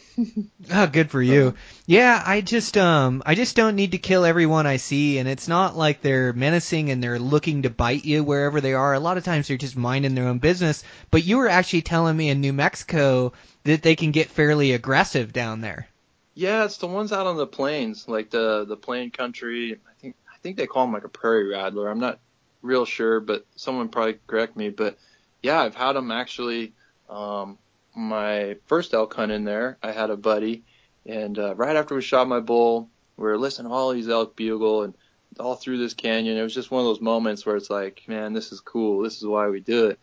Oh, 0.70 0.86
good 0.92 1.10
for 1.10 1.22
you. 1.22 1.54
Yeah, 1.86 2.22
I 2.24 2.40
just 2.40 2.76
um 2.76 3.22
I 3.24 3.34
just 3.34 3.56
don't 3.56 3.76
need 3.76 3.92
to 3.92 3.98
kill 3.98 4.24
everyone 4.24 4.66
I 4.66 4.76
see 4.76 5.18
and 5.18 5.28
it's 5.28 5.48
not 5.48 5.76
like 5.76 6.00
they're 6.02 6.32
menacing 6.32 6.90
and 6.90 7.02
they're 7.02 7.18
looking 7.18 7.62
to 7.62 7.70
bite 7.70 8.04
you 8.04 8.22
wherever 8.22 8.60
they 8.60 8.74
are. 8.74 8.94
A 8.94 9.00
lot 9.00 9.16
of 9.16 9.24
times 9.24 9.48
they're 9.48 9.56
just 9.56 9.76
minding 9.76 10.14
their 10.14 10.28
own 10.28 10.38
business. 10.38 10.84
But 11.10 11.24
you 11.24 11.38
were 11.38 11.48
actually 11.48 11.82
telling 11.82 12.16
me 12.16 12.28
in 12.28 12.40
New 12.40 12.52
Mexico 12.52 13.32
that 13.64 13.82
they 13.82 13.96
can 13.96 14.10
get 14.10 14.30
fairly 14.30 14.72
aggressive 14.72 15.32
down 15.32 15.60
there. 15.60 15.88
Yeah, 16.34 16.64
it's 16.64 16.78
the 16.78 16.88
ones 16.88 17.12
out 17.12 17.26
on 17.26 17.36
the 17.36 17.46
plains, 17.46 18.08
like 18.08 18.30
the 18.30 18.64
the 18.64 18.76
plain 18.76 19.10
country. 19.10 19.78
I 19.88 20.00
think 20.00 20.16
I 20.32 20.36
think 20.38 20.56
they 20.56 20.66
call 20.66 20.84
them 20.84 20.92
like 20.92 21.04
a 21.04 21.08
prairie 21.08 21.48
rattler. 21.48 21.88
I'm 21.88 22.00
not 22.00 22.18
real 22.60 22.84
sure, 22.84 23.20
but 23.20 23.46
someone 23.56 23.88
probably 23.88 24.18
correct 24.26 24.56
me. 24.56 24.70
But 24.70 24.98
yeah, 25.42 25.60
I've 25.60 25.76
had 25.76 25.92
them 25.92 26.10
actually. 26.10 26.72
Um, 27.08 27.58
my 27.94 28.56
first 28.66 28.94
elk 28.94 29.14
hunt 29.14 29.32
in 29.32 29.44
there, 29.44 29.78
I 29.82 29.92
had 29.92 30.10
a 30.10 30.16
buddy, 30.16 30.64
and 31.06 31.38
uh, 31.38 31.54
right 31.54 31.76
after 31.76 31.94
we 31.94 32.02
shot 32.02 32.28
my 32.28 32.40
bull, 32.40 32.88
we 33.16 33.24
were 33.24 33.38
listening 33.38 33.68
to 33.68 33.74
all 33.74 33.92
these 33.92 34.08
elk 34.08 34.36
bugle 34.36 34.82
and 34.82 34.94
all 35.38 35.54
through 35.54 35.78
this 35.78 35.94
canyon. 35.94 36.36
It 36.36 36.42
was 36.42 36.54
just 36.54 36.70
one 36.70 36.80
of 36.80 36.86
those 36.86 37.00
moments 37.00 37.44
where 37.44 37.56
it's 37.56 37.70
like, 37.70 38.02
man, 38.06 38.32
this 38.32 38.52
is 38.52 38.60
cool. 38.60 39.02
This 39.02 39.18
is 39.18 39.26
why 39.26 39.48
we 39.48 39.60
do 39.60 39.86
it. 39.86 39.98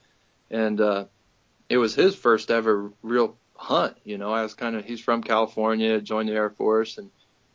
And 0.50 0.80
uh, 0.80 1.06
it 1.70 1.78
was 1.78 1.96
his 1.96 2.16
first 2.16 2.52
ever 2.52 2.92
real 3.02 3.38
hunt. 3.56 3.98
You 4.04 4.18
know, 4.18 4.34
I 4.34 4.44
was 4.44 4.54
kind 4.54 4.76
of 4.76 4.86
he's 4.86 5.02
from 5.02 5.24
California, 5.24 6.02
joined 6.02 6.30
the 6.30 6.34
Air 6.34 6.50
Force, 6.50 6.98
and 6.98 7.10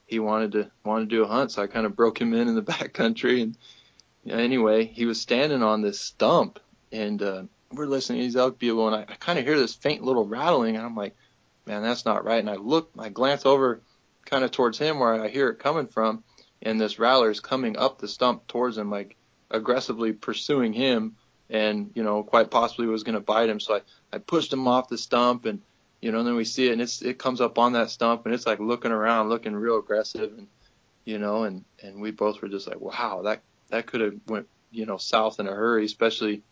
he 0.06 0.18
wanted 0.18 0.52
to 0.52 0.70
wanted 0.84 1.10
to 1.10 1.16
do 1.16 1.24
a 1.24 1.28
hunt, 1.28 1.52
so 1.52 1.62
I 1.62 1.66
kind 1.66 1.86
of 1.86 1.96
broke 1.96 2.20
him 2.20 2.32
in 2.32 2.48
in 2.48 2.54
the 2.54 2.62
back 2.74 2.92
country. 2.92 3.42
And 3.42 3.56
anyway, 4.26 4.86
he 4.86 5.04
was 5.04 5.20
standing 5.20 5.62
on 5.62 5.82
this 5.82 6.00
stump, 6.00 6.58
and 6.92 7.22
uh, 7.22 7.42
we're 7.72 7.86
listening 7.86 8.20
to 8.20 8.24
these 8.24 8.36
elk 8.36 8.58
bugle, 8.58 8.86
and 8.86 8.96
I, 8.96 9.12
I 9.12 9.16
kind 9.16 9.38
of 9.38 9.44
hear 9.44 9.58
this 9.58 9.74
faint 9.74 10.02
little 10.02 10.26
rattling, 10.26 10.76
and 10.76 10.84
I'm 10.84 10.96
like, 10.96 11.14
man, 11.66 11.82
that's 11.82 12.04
not 12.04 12.24
right. 12.24 12.40
And 12.40 12.50
I 12.50 12.56
look, 12.56 12.90
I 12.98 13.08
glance 13.08 13.44
over, 13.44 13.80
kind 14.24 14.44
of 14.44 14.50
towards 14.50 14.78
him 14.78 14.98
where 14.98 15.22
I 15.22 15.28
hear 15.28 15.48
it 15.48 15.58
coming 15.58 15.86
from, 15.86 16.24
and 16.62 16.80
this 16.80 16.98
rattler 16.98 17.30
is 17.30 17.40
coming 17.40 17.76
up 17.76 17.98
the 17.98 18.08
stump 18.08 18.46
towards 18.46 18.78
him, 18.78 18.90
like 18.90 19.16
aggressively 19.50 20.12
pursuing 20.12 20.72
him, 20.72 21.16
and 21.50 21.90
you 21.94 22.02
know, 22.02 22.22
quite 22.22 22.50
possibly 22.50 22.86
was 22.86 23.04
going 23.04 23.14
to 23.14 23.20
bite 23.20 23.48
him. 23.48 23.60
So 23.60 23.76
I, 23.76 23.80
I 24.12 24.18
pushed 24.18 24.52
him 24.52 24.66
off 24.68 24.88
the 24.88 24.98
stump, 24.98 25.44
and 25.44 25.60
you 26.00 26.12
know, 26.12 26.18
and 26.18 26.26
then 26.26 26.36
we 26.36 26.44
see 26.44 26.68
it, 26.68 26.72
and 26.72 26.82
it's 26.82 27.02
it 27.02 27.18
comes 27.18 27.40
up 27.40 27.58
on 27.58 27.72
that 27.72 27.90
stump, 27.90 28.26
and 28.26 28.34
it's 28.34 28.46
like 28.46 28.60
looking 28.60 28.92
around, 28.92 29.28
looking 29.28 29.54
real 29.54 29.78
aggressive, 29.78 30.32
and 30.36 30.46
you 31.04 31.18
know, 31.18 31.44
and 31.44 31.64
and 31.82 32.00
we 32.00 32.10
both 32.10 32.40
were 32.42 32.48
just 32.48 32.68
like, 32.68 32.80
wow, 32.80 33.22
that 33.22 33.42
that 33.68 33.86
could 33.86 34.00
have 34.00 34.14
went 34.26 34.46
you 34.70 34.86
know 34.86 34.98
south 34.98 35.40
in 35.40 35.46
a 35.46 35.52
hurry, 35.52 35.84
especially 35.84 36.42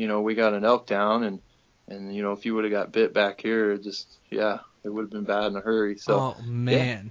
you 0.00 0.08
know, 0.08 0.22
we 0.22 0.34
got 0.34 0.54
an 0.54 0.64
elk 0.64 0.86
down 0.86 1.24
and, 1.24 1.40
and, 1.86 2.14
you 2.14 2.22
know, 2.22 2.32
if 2.32 2.46
you 2.46 2.54
would 2.54 2.64
have 2.64 2.72
got 2.72 2.90
bit 2.90 3.12
back 3.12 3.38
here, 3.42 3.72
it 3.72 3.82
just, 3.82 4.08
yeah, 4.30 4.60
it 4.82 4.88
would 4.88 5.02
have 5.02 5.10
been 5.10 5.24
bad 5.24 5.48
in 5.48 5.56
a 5.56 5.60
hurry. 5.60 5.98
So, 5.98 6.34
oh 6.38 6.42
man. 6.42 7.10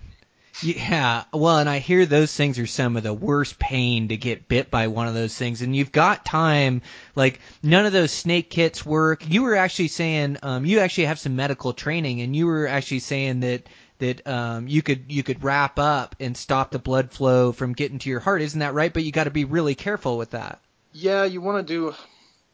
Yeah. 0.63 0.73
yeah. 0.75 1.23
Well, 1.31 1.59
and 1.59 1.69
I 1.69 1.77
hear 1.77 2.07
those 2.07 2.35
things 2.35 2.57
are 2.57 2.65
some 2.65 2.97
of 2.97 3.03
the 3.03 3.13
worst 3.13 3.59
pain 3.59 4.07
to 4.07 4.17
get 4.17 4.47
bit 4.47 4.71
by 4.71 4.87
one 4.87 5.07
of 5.07 5.13
those 5.13 5.37
things. 5.37 5.61
And 5.61 5.75
you've 5.75 5.91
got 5.91 6.25
time, 6.25 6.81
like 7.15 7.41
none 7.61 7.85
of 7.85 7.93
those 7.93 8.11
snake 8.11 8.49
kits 8.49 8.83
work. 8.83 9.29
You 9.29 9.43
were 9.43 9.55
actually 9.55 9.89
saying, 9.89 10.37
um, 10.41 10.65
you 10.65 10.79
actually 10.79 11.05
have 11.05 11.19
some 11.19 11.35
medical 11.35 11.73
training 11.73 12.21
and 12.21 12.35
you 12.35 12.47
were 12.47 12.65
actually 12.65 13.01
saying 13.01 13.41
that, 13.41 13.69
that 13.99 14.25
um, 14.25 14.67
you 14.67 14.81
could 14.81 15.11
you 15.11 15.21
could 15.21 15.43
wrap 15.43 15.77
up 15.77 16.15
and 16.19 16.35
stop 16.35 16.71
the 16.71 16.79
blood 16.79 17.11
flow 17.11 17.51
from 17.51 17.73
getting 17.73 17.99
to 17.99 18.09
your 18.09 18.21
heart. 18.21 18.41
Isn't 18.41 18.61
that 18.61 18.73
right? 18.73 18.91
But 18.91 19.03
you 19.03 19.11
got 19.11 19.25
to 19.25 19.29
be 19.29 19.45
really 19.45 19.75
careful 19.75 20.17
with 20.17 20.31
that. 20.31 20.59
Yeah, 20.91 21.25
you 21.25 21.39
want 21.39 21.67
to 21.67 21.73
do 21.73 21.93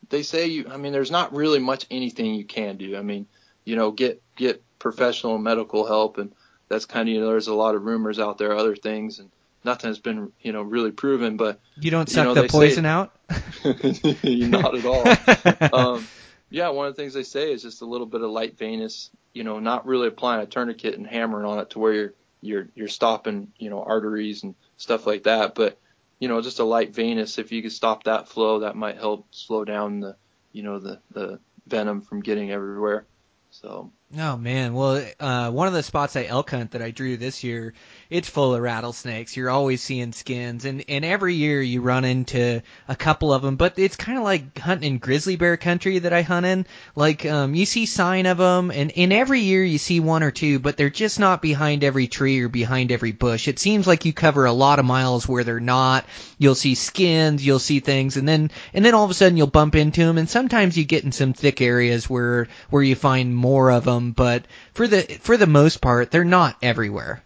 they 0.10 0.24
say 0.24 0.48
you 0.48 0.68
I 0.70 0.78
mean 0.78 0.94
there's 0.94 1.12
not 1.12 1.36
really 1.36 1.60
much 1.60 1.86
anything 1.92 2.36
you 2.36 2.46
can 2.46 2.78
do. 2.78 2.98
I 2.98 3.02
mean, 3.02 3.28
you 3.64 3.76
know, 3.76 3.92
get 3.92 4.22
get 4.36 4.64
professional 4.80 5.38
medical 5.38 5.86
help 5.86 6.18
and 6.18 6.32
that's 6.68 6.86
kind 6.86 7.08
of 7.08 7.14
you 7.14 7.22
know 7.22 7.28
there's 7.28 7.48
a 7.48 7.54
lot 7.54 7.76
of 7.76 7.84
rumors 7.84 8.20
out 8.20 8.38
there 8.38 8.56
other 8.56 8.76
things 8.76 9.20
and 9.20 9.30
nothing 9.64 9.90
has 9.90 10.00
been 10.00 10.32
you 10.42 10.52
know 10.52 10.62
really 10.62 10.92
proven 10.92 11.38
but 11.38 11.60
you 11.80 11.92
don't 11.92 12.10
suck 12.10 12.28
you 12.28 12.36
know, 12.36 12.42
the 12.42 12.48
poison 12.48 12.84
say, 12.84 12.90
out 12.90 13.12
not 14.24 14.76
at 14.76 14.86
all 14.86 15.78
um 15.96 16.08
yeah 16.50 16.70
one 16.70 16.88
of 16.88 16.96
the 16.96 17.02
things 17.02 17.14
they 17.14 17.24
say 17.24 17.52
is 17.52 17.64
just 17.64 17.82
a 17.82 17.86
little 17.86 18.08
bit 18.08 18.22
of 18.22 18.30
light 18.30 18.58
venous 18.58 19.10
you 19.34 19.44
know 19.44 19.60
not 19.60 19.86
really 19.86 20.08
applying 20.08 20.42
a 20.42 20.46
tourniquet 20.46 20.96
and 20.96 21.08
hammering 21.08 21.46
on 21.46 21.60
it 21.60 21.72
to 21.72 21.80
where 21.80 21.94
you're 21.94 22.14
you're 22.42 22.68
you're 22.76 22.88
stopping 22.88 23.52
you 23.58 23.70
know 23.70 23.82
arteries 23.82 24.44
and 24.44 24.56
stuff 24.78 25.08
like 25.08 25.24
that 25.24 25.56
but 25.56 25.80
you 26.20 26.28
know, 26.28 26.42
just 26.42 26.60
a 26.60 26.64
light 26.64 26.94
venous, 26.94 27.38
if 27.38 27.52
you 27.52 27.62
could 27.62 27.72
stop 27.72 28.04
that 28.04 28.28
flow, 28.28 28.60
that 28.60 28.76
might 28.76 28.98
help 28.98 29.28
slow 29.32 29.66
down 29.66 30.00
the, 30.00 30.16
you 30.52 30.64
know, 30.64 30.80
the, 30.80 31.00
the 31.12 31.40
venom 31.68 32.02
from 32.02 32.22
getting 32.22 32.52
everywhere. 32.52 33.06
So. 33.52 33.92
Oh 34.18 34.38
man, 34.38 34.74
well, 34.74 35.06
uh, 35.20 35.52
one 35.52 35.68
of 35.68 35.74
the 35.74 35.84
spots 35.84 36.16
I 36.16 36.26
elk 36.26 36.52
hunt 36.52 36.72
that 36.72 36.82
I 36.82 36.92
drew 36.92 37.18
this 37.18 37.44
year, 37.44 37.74
it's 38.10 38.30
full 38.30 38.56
of 38.56 38.62
rattlesnakes. 38.62 39.36
You're 39.36 39.50
always 39.50 39.82
seeing 39.82 40.14
skins, 40.14 40.66
and 40.66 40.84
and 40.88 41.06
every 41.06 41.36
year 41.36 41.62
you 41.62 41.82
run 41.82 42.06
into 42.06 42.62
a 42.88 42.96
couple 42.96 43.34
of 43.34 43.42
them. 43.42 43.56
But 43.56 43.78
it's 43.78 43.96
kind 43.96 44.18
of 44.18 44.24
like 44.24 44.58
hunting 44.58 44.94
in 44.94 44.98
grizzly 44.98 45.36
bear 45.36 45.58
country 45.58 46.00
that 46.00 46.14
I 46.14 46.22
hunt 46.22 46.46
in. 46.46 46.66
Like 46.96 47.26
um, 47.26 47.56
you 47.56 47.66
see 47.66 47.86
sign 47.86 48.26
of 48.26 48.38
them, 48.38 48.72
and 48.72 48.92
and 48.96 49.14
every 49.14 49.42
year 49.42 49.64
you 49.64 49.78
see 49.78 50.00
one 50.00 50.24
or 50.24 50.32
two, 50.32 50.60
but 50.60 50.78
they're 50.78 50.90
just 50.90 51.20
not 51.20 51.42
behind 51.42 51.84
every 51.84 52.08
tree 52.08 52.40
or 52.42 52.50
behind 52.50 52.92
every 52.92 53.12
bush. 53.12 53.48
It 53.48 53.60
seems 53.60 53.86
like 53.86 54.06
you 54.06 54.14
cover 54.14 54.46
a 54.46 54.54
lot 54.54 54.80
of 54.80 54.86
miles 54.86 55.28
where 55.28 55.44
they're 55.44 55.60
not. 55.60 56.06
You'll 56.38 56.56
see 56.56 56.76
skins, 56.76 57.46
you'll 57.46 57.60
see 57.60 57.80
things, 57.80 58.18
and 58.18 58.28
then 58.28 58.52
and 58.74 58.84
then 58.84 58.94
all 58.94 59.06
of 59.06 59.12
a 59.12 59.14
sudden 59.14 59.38
you'll 59.38 59.48
bump 59.48 59.76
into 59.76 60.06
them, 60.06 60.18
and 60.18 60.30
sometimes 60.30 60.78
you 60.78 60.86
get 60.86 61.04
in 61.04 61.12
some 61.12 61.34
thick 61.34 61.62
areas 61.62 62.10
where 62.10 62.48
where 62.70 62.84
you 62.84 62.96
find 62.96 63.36
more 63.36 63.72
of 63.72 63.86
them 63.86 64.06
but 64.12 64.46
for 64.74 64.88
the 64.88 65.02
for 65.22 65.38
the 65.38 65.48
most 65.48 65.82
part, 65.82 66.12
they're 66.12 66.24
not 66.24 66.58
everywhere. 66.62 67.24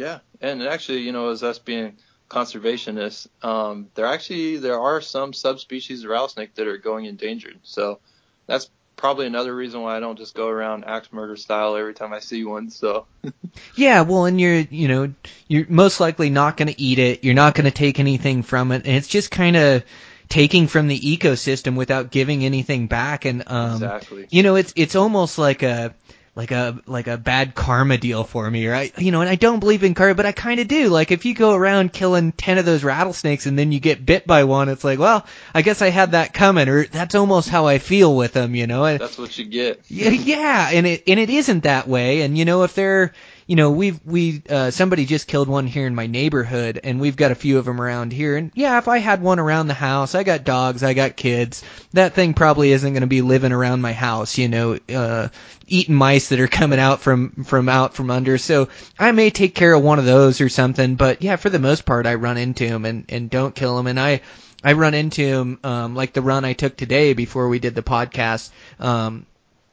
Yeah, 0.00 0.20
and 0.40 0.62
actually, 0.62 1.00
you 1.00 1.12
know, 1.12 1.28
as 1.28 1.42
us 1.42 1.58
being 1.58 1.98
conservationists, 2.30 3.28
um, 3.42 3.88
there 3.94 4.06
actually 4.06 4.56
there 4.56 4.80
are 4.80 5.02
some 5.02 5.34
subspecies 5.34 6.04
of 6.04 6.10
rattlesnake 6.10 6.54
that 6.54 6.66
are 6.66 6.78
going 6.78 7.04
endangered. 7.04 7.58
So 7.64 7.98
that's 8.46 8.70
probably 8.96 9.26
another 9.26 9.54
reason 9.54 9.82
why 9.82 9.98
I 9.98 10.00
don't 10.00 10.16
just 10.16 10.34
go 10.34 10.48
around 10.48 10.86
axe 10.86 11.12
murder 11.12 11.36
style 11.36 11.76
every 11.76 11.92
time 11.92 12.14
I 12.14 12.20
see 12.20 12.44
one. 12.44 12.70
So 12.70 13.04
yeah, 13.74 14.00
well, 14.00 14.24
and 14.24 14.40
you're 14.40 14.60
you 14.60 14.88
know 14.88 15.12
you're 15.48 15.66
most 15.68 16.00
likely 16.00 16.30
not 16.30 16.56
going 16.56 16.68
to 16.68 16.80
eat 16.80 16.98
it. 16.98 17.22
You're 17.22 17.34
not 17.34 17.54
going 17.54 17.66
to 17.66 17.70
take 17.70 18.00
anything 18.00 18.42
from 18.42 18.72
it, 18.72 18.86
and 18.86 18.96
it's 18.96 19.08
just 19.08 19.30
kind 19.30 19.56
of 19.56 19.84
taking 20.30 20.66
from 20.66 20.88
the 20.88 20.98
ecosystem 20.98 21.76
without 21.76 22.10
giving 22.10 22.42
anything 22.42 22.86
back. 22.86 23.26
And 23.26 23.42
um, 23.48 23.74
exactly. 23.74 24.28
you 24.30 24.42
know, 24.42 24.54
it's 24.54 24.72
it's 24.76 24.96
almost 24.96 25.36
like 25.36 25.62
a 25.62 25.94
like 26.36 26.52
a 26.52 26.78
like 26.86 27.08
a 27.08 27.18
bad 27.18 27.54
karma 27.54 27.98
deal 27.98 28.22
for 28.24 28.48
me, 28.48 28.66
right? 28.68 28.96
You 28.98 29.10
know, 29.10 29.20
and 29.20 29.28
I 29.28 29.34
don't 29.34 29.58
believe 29.58 29.82
in 29.82 29.94
karma, 29.94 30.14
but 30.14 30.26
I 30.26 30.32
kind 30.32 30.60
of 30.60 30.68
do. 30.68 30.88
Like 30.88 31.10
if 31.10 31.24
you 31.24 31.34
go 31.34 31.54
around 31.54 31.92
killing 31.92 32.32
10 32.32 32.58
of 32.58 32.64
those 32.64 32.84
rattlesnakes 32.84 33.46
and 33.46 33.58
then 33.58 33.72
you 33.72 33.80
get 33.80 34.06
bit 34.06 34.26
by 34.26 34.44
one, 34.44 34.68
it's 34.68 34.84
like, 34.84 34.98
well, 34.98 35.26
I 35.54 35.62
guess 35.62 35.82
I 35.82 35.90
had 35.90 36.12
that 36.12 36.32
coming 36.32 36.68
or 36.68 36.86
that's 36.86 37.14
almost 37.14 37.48
how 37.48 37.66
I 37.66 37.78
feel 37.78 38.16
with 38.16 38.32
them, 38.32 38.54
you 38.54 38.66
know. 38.66 38.96
That's 38.96 39.18
what 39.18 39.36
you 39.36 39.44
get. 39.44 39.82
yeah, 39.88 40.10
yeah, 40.10 40.70
and 40.72 40.86
it 40.86 41.02
and 41.06 41.18
it 41.18 41.30
isn't 41.30 41.64
that 41.64 41.88
way. 41.88 42.22
And 42.22 42.38
you 42.38 42.44
know, 42.44 42.62
if 42.62 42.74
they're 42.74 43.12
you 43.50 43.56
know, 43.56 43.72
we've 43.72 43.98
we 44.06 44.44
uh, 44.48 44.70
somebody 44.70 45.06
just 45.06 45.26
killed 45.26 45.48
one 45.48 45.66
here 45.66 45.84
in 45.84 45.96
my 45.96 46.06
neighborhood, 46.06 46.78
and 46.84 47.00
we've 47.00 47.16
got 47.16 47.32
a 47.32 47.34
few 47.34 47.58
of 47.58 47.64
them 47.64 47.80
around 47.80 48.12
here. 48.12 48.36
And 48.36 48.52
yeah, 48.54 48.78
if 48.78 48.86
I 48.86 48.98
had 48.98 49.20
one 49.20 49.40
around 49.40 49.66
the 49.66 49.74
house, 49.74 50.14
I 50.14 50.22
got 50.22 50.44
dogs, 50.44 50.84
I 50.84 50.94
got 50.94 51.16
kids. 51.16 51.64
That 51.92 52.14
thing 52.14 52.34
probably 52.34 52.70
isn't 52.70 52.92
going 52.92 53.00
to 53.00 53.08
be 53.08 53.22
living 53.22 53.50
around 53.50 53.80
my 53.80 53.92
house, 53.92 54.38
you 54.38 54.46
know, 54.46 54.78
uh, 54.94 55.30
eating 55.66 55.96
mice 55.96 56.28
that 56.28 56.38
are 56.38 56.46
coming 56.46 56.78
out 56.78 57.00
from 57.00 57.42
from 57.42 57.68
out 57.68 57.94
from 57.94 58.12
under. 58.12 58.38
So 58.38 58.68
I 58.96 59.10
may 59.10 59.30
take 59.30 59.56
care 59.56 59.74
of 59.74 59.82
one 59.82 59.98
of 59.98 60.04
those 60.04 60.40
or 60.40 60.48
something. 60.48 60.94
But 60.94 61.20
yeah, 61.20 61.34
for 61.34 61.50
the 61.50 61.58
most 61.58 61.84
part, 61.84 62.06
I 62.06 62.14
run 62.14 62.38
into 62.38 62.68
them 62.68 62.84
and 62.84 63.04
and 63.08 63.28
don't 63.28 63.56
kill 63.56 63.76
them. 63.76 63.88
And 63.88 63.98
I 63.98 64.20
I 64.62 64.74
run 64.74 64.94
into 64.94 65.28
them 65.28 65.58
um, 65.64 65.96
like 65.96 66.12
the 66.12 66.22
run 66.22 66.44
I 66.44 66.52
took 66.52 66.76
today 66.76 67.14
before 67.14 67.48
we 67.48 67.58
did 67.58 67.74
the 67.74 67.82
podcast. 67.82 68.50
Um, 68.78 69.26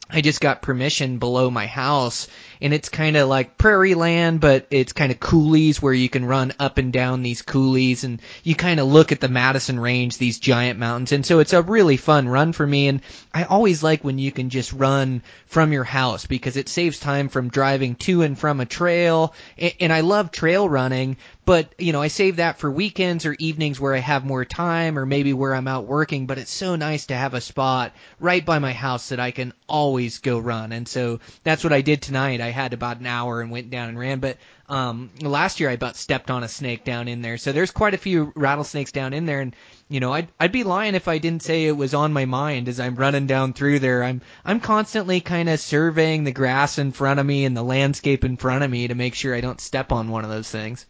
I 0.09 0.21
just 0.21 0.39
got 0.39 0.61
permission 0.61 1.17
below 1.17 1.51
my 1.51 1.67
house 1.67 2.27
and 2.61 2.73
it's 2.73 2.89
kind 2.89 3.17
of 3.17 3.27
like 3.27 3.57
prairie 3.57 3.93
land, 3.93 4.39
but 4.39 4.67
it's 4.71 4.93
kind 4.93 5.11
of 5.11 5.19
coulees 5.19 5.81
where 5.81 5.93
you 5.93 6.07
can 6.07 6.23
run 6.25 6.53
up 6.59 6.77
and 6.77 6.93
down 6.93 7.21
these 7.21 7.41
coulees 7.41 8.03
and 8.03 8.21
you 8.43 8.55
kind 8.55 8.79
of 8.79 8.87
look 8.87 9.11
at 9.11 9.19
the 9.19 9.27
Madison 9.27 9.79
Range, 9.79 10.17
these 10.17 10.39
giant 10.39 10.79
mountains. 10.79 11.11
And 11.11 11.25
so 11.25 11.39
it's 11.39 11.53
a 11.53 11.61
really 11.61 11.97
fun 11.97 12.27
run 12.29 12.53
for 12.53 12.65
me. 12.65 12.87
And 12.87 13.01
I 13.33 13.43
always 13.43 13.83
like 13.83 14.03
when 14.03 14.17
you 14.17 14.31
can 14.31 14.49
just 14.49 14.71
run 14.71 15.21
from 15.45 15.73
your 15.73 15.83
house 15.83 16.25
because 16.25 16.57
it 16.57 16.69
saves 16.69 16.99
time 16.99 17.27
from 17.27 17.49
driving 17.49 17.95
to 17.95 18.21
and 18.21 18.39
from 18.39 18.59
a 18.59 18.65
trail. 18.65 19.33
And 19.79 19.91
I 19.91 20.01
love 20.01 20.31
trail 20.31 20.67
running, 20.69 21.17
but 21.47 21.73
you 21.77 21.93
know, 21.93 22.01
I 22.01 22.09
save 22.09 22.35
that 22.35 22.59
for 22.59 22.69
weekends 22.69 23.25
or 23.25 23.33
evenings 23.39 23.79
where 23.79 23.95
I 23.95 23.99
have 23.99 24.25
more 24.25 24.43
time 24.43 24.99
or 24.99 25.05
maybe 25.05 25.31
where 25.31 25.55
I'm 25.55 25.69
out 25.69 25.85
working, 25.85 26.25
but 26.25 26.37
it's 26.37 26.51
so 26.51 26.75
nice 26.75 27.05
to 27.05 27.15
have 27.15 27.33
a 27.33 27.39
spot 27.39 27.93
right 28.19 28.45
by 28.45 28.59
my 28.59 28.73
house 28.73 29.07
that 29.09 29.21
I 29.21 29.31
can 29.31 29.53
always 29.65 30.17
go 30.17 30.39
run. 30.39 30.73
And 30.73 30.85
so 30.85 31.21
that's 31.45 31.63
what 31.63 31.71
I 31.71 31.79
did 31.79 32.01
tonight. 32.01 32.41
I 32.41 32.49
had 32.49 32.73
about 32.73 32.99
an 32.99 33.05
hour 33.05 33.39
and 33.39 33.49
went 33.49 33.69
down 33.69 33.87
and 33.87 33.97
ran, 33.97 34.19
but 34.19 34.35
um 34.67 35.09
last 35.21 35.61
year 35.61 35.69
I 35.69 35.75
about 35.75 35.95
stepped 35.95 36.29
on 36.29 36.43
a 36.43 36.49
snake 36.49 36.83
down 36.83 37.07
in 37.07 37.21
there. 37.21 37.37
So 37.37 37.53
there's 37.53 37.71
quite 37.71 37.93
a 37.93 37.97
few 37.97 38.33
rattlesnakes 38.35 38.91
down 38.91 39.13
in 39.13 39.25
there 39.25 39.39
and 39.39 39.55
you 39.87 40.01
know, 40.01 40.11
I'd 40.11 40.27
I'd 40.41 40.51
be 40.51 40.65
lying 40.65 40.95
if 40.95 41.07
I 41.07 41.17
didn't 41.17 41.43
say 41.43 41.63
it 41.63 41.77
was 41.77 41.93
on 41.93 42.11
my 42.11 42.25
mind 42.25 42.67
as 42.67 42.81
I'm 42.81 42.95
running 42.95 43.25
down 43.25 43.53
through 43.53 43.79
there. 43.79 44.03
I'm 44.03 44.19
I'm 44.43 44.59
constantly 44.59 45.21
kind 45.21 45.47
of 45.47 45.61
surveying 45.61 46.25
the 46.25 46.33
grass 46.33 46.77
in 46.77 46.91
front 46.91 47.21
of 47.21 47.25
me 47.25 47.45
and 47.45 47.55
the 47.55 47.63
landscape 47.63 48.25
in 48.25 48.35
front 48.35 48.65
of 48.65 48.69
me 48.69 48.89
to 48.89 48.95
make 48.95 49.15
sure 49.15 49.33
I 49.33 49.39
don't 49.39 49.61
step 49.61 49.93
on 49.93 50.09
one 50.09 50.25
of 50.25 50.29
those 50.29 50.51
things. 50.51 50.85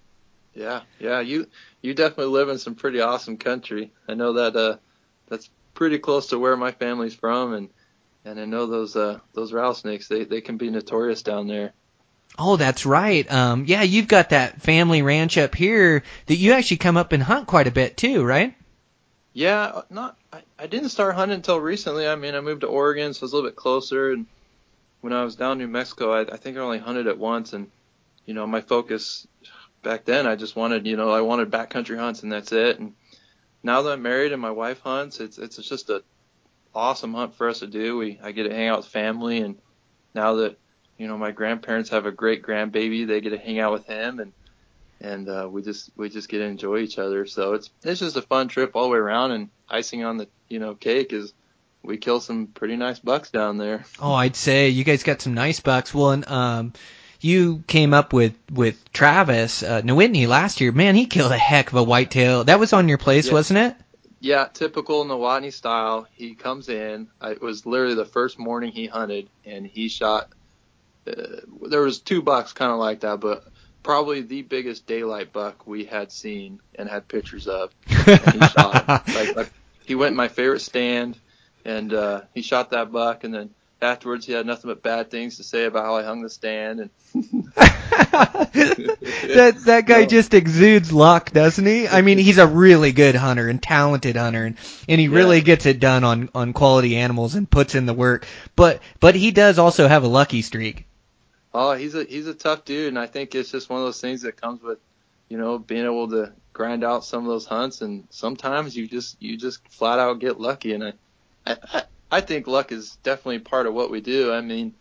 Yeah, 0.57 0.81
yeah, 0.99 1.19
you 1.19 1.45
you 1.83 1.93
definitely 1.93 2.33
live 2.33 2.49
in 2.49 2.57
some 2.57 2.73
pretty 2.73 2.99
awesome 2.99 3.37
country. 3.37 3.91
I 4.07 4.15
know 4.15 4.33
that 4.33 4.55
uh 4.55 4.77
that's 5.29 5.51
pretty 5.75 5.99
close 5.99 6.29
to 6.29 6.39
where 6.39 6.57
my 6.57 6.71
family's 6.71 7.13
from 7.13 7.53
and 7.53 7.69
and 8.25 8.39
I 8.39 8.45
know 8.45 8.65
those 8.65 8.95
uh 8.95 9.19
those 9.33 9.53
rattlesnakes 9.53 10.07
they 10.07 10.23
they 10.23 10.41
can 10.41 10.57
be 10.57 10.71
notorious 10.71 11.21
down 11.21 11.47
there. 11.47 11.73
Oh, 12.39 12.55
that's 12.55 12.87
right. 12.87 13.31
Um 13.31 13.65
yeah, 13.67 13.83
you've 13.83 14.07
got 14.07 14.31
that 14.31 14.59
family 14.59 15.03
ranch 15.03 15.37
up 15.37 15.53
here 15.53 16.01
that 16.25 16.37
you 16.37 16.53
actually 16.53 16.77
come 16.77 16.97
up 16.97 17.11
and 17.11 17.21
hunt 17.21 17.45
quite 17.45 17.67
a 17.67 17.71
bit 17.71 17.95
too, 17.95 18.23
right? 18.23 18.55
Yeah, 19.33 19.83
not 19.91 20.17
I, 20.33 20.41
I 20.57 20.65
didn't 20.65 20.89
start 20.89 21.13
hunting 21.13 21.35
until 21.35 21.59
recently. 21.59 22.07
I 22.07 22.15
mean, 22.15 22.33
I 22.33 22.41
moved 22.41 22.61
to 22.61 22.67
Oregon, 22.67 23.13
so 23.13 23.25
it's 23.25 23.31
a 23.31 23.35
little 23.35 23.47
bit 23.47 23.55
closer 23.55 24.11
and 24.11 24.25
when 25.01 25.13
I 25.13 25.23
was 25.23 25.35
down 25.35 25.51
in 25.51 25.57
New 25.59 25.67
Mexico, 25.67 26.13
I, 26.13 26.21
I 26.21 26.37
think 26.37 26.57
I 26.57 26.61
only 26.61 26.79
hunted 26.79 27.05
it 27.05 27.19
once 27.19 27.53
and 27.53 27.69
you 28.25 28.33
know, 28.33 28.45
my 28.45 28.61
focus 28.61 29.27
back 29.87 30.03
then 30.03 30.27
I 30.27 30.35
just 30.35 30.57
wanted, 30.57 30.85
you 30.85 30.97
know, 30.97 31.11
I 31.11 31.21
wanted 31.21 31.49
backcountry 31.49 31.97
hunts 31.97 32.21
and 32.21 32.31
that's 32.31 32.51
it. 32.51 32.77
And 32.77 32.93
now 33.63 33.83
that 33.83 33.93
I'm 33.93 34.01
married 34.01 34.33
and 34.33 34.41
my 34.41 34.51
wife 34.51 34.81
hunts, 34.81 35.21
it's 35.21 35.37
it's 35.37 35.55
just 35.55 35.89
a 35.89 36.03
awesome 36.75 37.13
hunt 37.13 37.35
for 37.35 37.47
us 37.47 37.59
to 37.59 37.67
do. 37.67 37.97
We 37.97 38.19
I 38.21 38.33
get 38.33 38.43
to 38.43 38.53
hang 38.53 38.67
out 38.67 38.79
with 38.79 38.87
family 38.87 39.37
and 39.39 39.57
now 40.13 40.35
that 40.35 40.57
you 40.97 41.07
know 41.07 41.17
my 41.17 41.31
grandparents 41.31 41.91
have 41.91 42.05
a 42.05 42.11
great 42.11 42.43
grandbaby, 42.43 43.07
they 43.07 43.21
get 43.21 43.29
to 43.29 43.37
hang 43.37 43.59
out 43.59 43.71
with 43.71 43.85
him 43.85 44.19
and 44.19 44.33
and 44.99 45.29
uh, 45.29 45.47
we 45.49 45.61
just 45.61 45.89
we 45.95 46.09
just 46.09 46.27
get 46.27 46.39
to 46.39 46.43
enjoy 46.43 46.79
each 46.79 46.99
other. 46.99 47.25
So 47.25 47.53
it's 47.53 47.69
it's 47.83 48.01
just 48.01 48.17
a 48.17 48.21
fun 48.21 48.49
trip 48.49 48.71
all 48.75 48.83
the 48.83 48.89
way 48.89 48.97
around. 48.97 49.31
And 49.31 49.49
icing 49.69 50.03
on 50.03 50.17
the 50.17 50.27
you 50.49 50.59
know 50.59 50.75
cake 50.75 51.13
is 51.13 51.33
we 51.81 51.95
kill 51.95 52.19
some 52.19 52.47
pretty 52.47 52.75
nice 52.75 52.99
bucks 52.99 53.31
down 53.31 53.57
there. 53.57 53.85
Oh, 54.01 54.13
I'd 54.13 54.35
say 54.35 54.67
you 54.67 54.83
guys 54.83 55.03
got 55.03 55.21
some 55.21 55.33
nice 55.33 55.61
bucks. 55.61 55.93
Well, 55.93 56.11
and 56.11 56.27
um, 56.27 56.73
you 57.21 57.63
came 57.67 57.93
up 57.93 58.13
with 58.13 58.33
with 58.51 58.91
Travis 58.93 59.63
uh, 59.63 59.81
Nowitney 59.81 60.27
last 60.27 60.61
year. 60.61 60.71
Man, 60.71 60.95
he 60.95 61.05
killed 61.05 61.31
a 61.31 61.37
heck 61.37 61.69
of 61.71 61.75
a 61.77 61.83
whitetail. 61.83 62.43
That 62.43 62.59
was 62.59 62.73
on 62.73 62.87
your 62.89 62.97
place, 62.97 63.27
Yeah. 63.27 63.33
wasn't 63.33 63.59
it? 63.59 63.75
Yeah, 64.19 64.47
typical 64.51 65.05
Nawatney 65.05 65.53
style. 65.53 66.07
He 66.13 66.33
comes 66.33 66.69
in. 66.69 67.07
It 67.21 67.41
was 67.41 67.65
literally 67.65 67.95
the 67.95 68.05
first 68.05 68.39
morning 68.39 68.71
he 68.71 68.87
hunted, 68.87 69.29
and 69.45 69.65
he 69.65 69.89
shot. 69.89 70.29
Uh, 71.07 71.41
there 71.69 71.81
was 71.81 71.99
two 71.99 72.21
bucks 72.21 72.51
kind 72.53 72.71
of 72.71 72.79
like 72.79 73.01
that, 73.01 73.19
but 73.19 73.45
probably 73.83 74.21
the 74.21 74.41
biggest 74.41 74.85
daylight 74.87 75.31
buck 75.31 75.65
we 75.67 75.85
had 75.85 76.11
seen 76.11 76.59
and 76.75 76.89
had 76.89 77.07
pictures 77.07 77.47
of. 77.47 77.71
And 78.07 78.33
he 78.33 78.47
shot. 78.47 78.87
Like, 79.07 79.35
like 79.35 79.51
he 79.85 79.95
went 79.95 80.11
in 80.11 80.17
my 80.17 80.27
favorite 80.29 80.61
stand, 80.61 81.17
and 81.63 81.93
uh, 81.93 82.21
he 82.33 82.41
shot 82.41 82.71
that 82.71 82.91
buck, 82.91 83.23
and 83.23 83.33
then 83.33 83.49
afterwards 83.81 84.25
he 84.25 84.33
had 84.33 84.45
nothing 84.45 84.69
but 84.69 84.81
bad 84.83 85.11
things 85.11 85.37
to 85.37 85.43
say 85.43 85.65
about 85.65 85.85
how 85.85 85.95
I 85.97 86.03
hung 86.03 86.21
the 86.21 86.29
stand, 86.29 86.79
and 86.79 86.89
that 88.53 89.61
that 89.65 89.85
guy 89.85 90.01
No. 90.01 90.05
just 90.05 90.33
exudes 90.33 90.91
luck, 90.91 91.31
doesn't 91.31 91.65
he? 91.65 91.87
I 91.87 92.01
mean, 92.01 92.17
he's 92.17 92.37
a 92.37 92.47
really 92.47 92.91
good 92.91 93.15
hunter 93.15 93.47
and 93.49 93.61
talented 93.61 94.15
hunter, 94.15 94.45
and, 94.45 94.57
and 94.87 94.99
he 94.99 95.07
really 95.07 95.41
gets 95.41 95.65
it 95.65 95.79
done 95.79 96.03
on 96.03 96.29
on 96.33 96.53
quality 96.53 96.95
animals 96.97 97.35
and 97.35 97.49
puts 97.49 97.75
in 97.75 97.85
the 97.85 97.93
work. 97.93 98.25
But 98.55 98.81
but 98.99 99.15
he 99.15 99.31
does 99.31 99.59
also 99.59 99.87
have 99.87 100.03
a 100.03 100.07
lucky 100.07 100.41
streak. 100.41 100.85
Oh, 101.53 101.73
he's 101.73 101.95
a 101.95 102.03
he's 102.03 102.27
a 102.27 102.33
tough 102.33 102.65
dude, 102.65 102.89
and 102.89 102.99
I 102.99 103.07
think 103.07 103.33
it's 103.35 103.51
just 103.51 103.69
one 103.69 103.79
of 103.79 103.85
those 103.85 104.01
things 104.01 104.21
that 104.23 104.39
comes 104.39 104.61
with, 104.61 104.79
you 105.29 105.37
know, 105.37 105.57
being 105.59 105.85
able 105.85 106.09
to 106.09 106.33
grind 106.53 106.83
out 106.83 107.05
some 107.05 107.23
of 107.23 107.27
those 107.29 107.45
hunts, 107.45 107.81
and 107.81 108.07
sometimes 108.09 108.75
you 108.75 108.87
just 108.87 109.21
you 109.21 109.37
just 109.37 109.67
flat 109.69 109.99
out 109.99 110.19
get 110.19 110.39
lucky, 110.39 110.73
and 110.73 110.83
I, 110.83 110.93
I 111.45 111.83
I- 112.11 112.21
think 112.21 112.47
luck 112.47 112.71
is 112.71 112.97
definitely 113.03 113.39
part 113.39 113.67
of 113.67 113.73
what 113.73 113.91
we 113.91 114.01
do. 114.01 114.31
I 114.33 114.41
mean, 114.41 114.75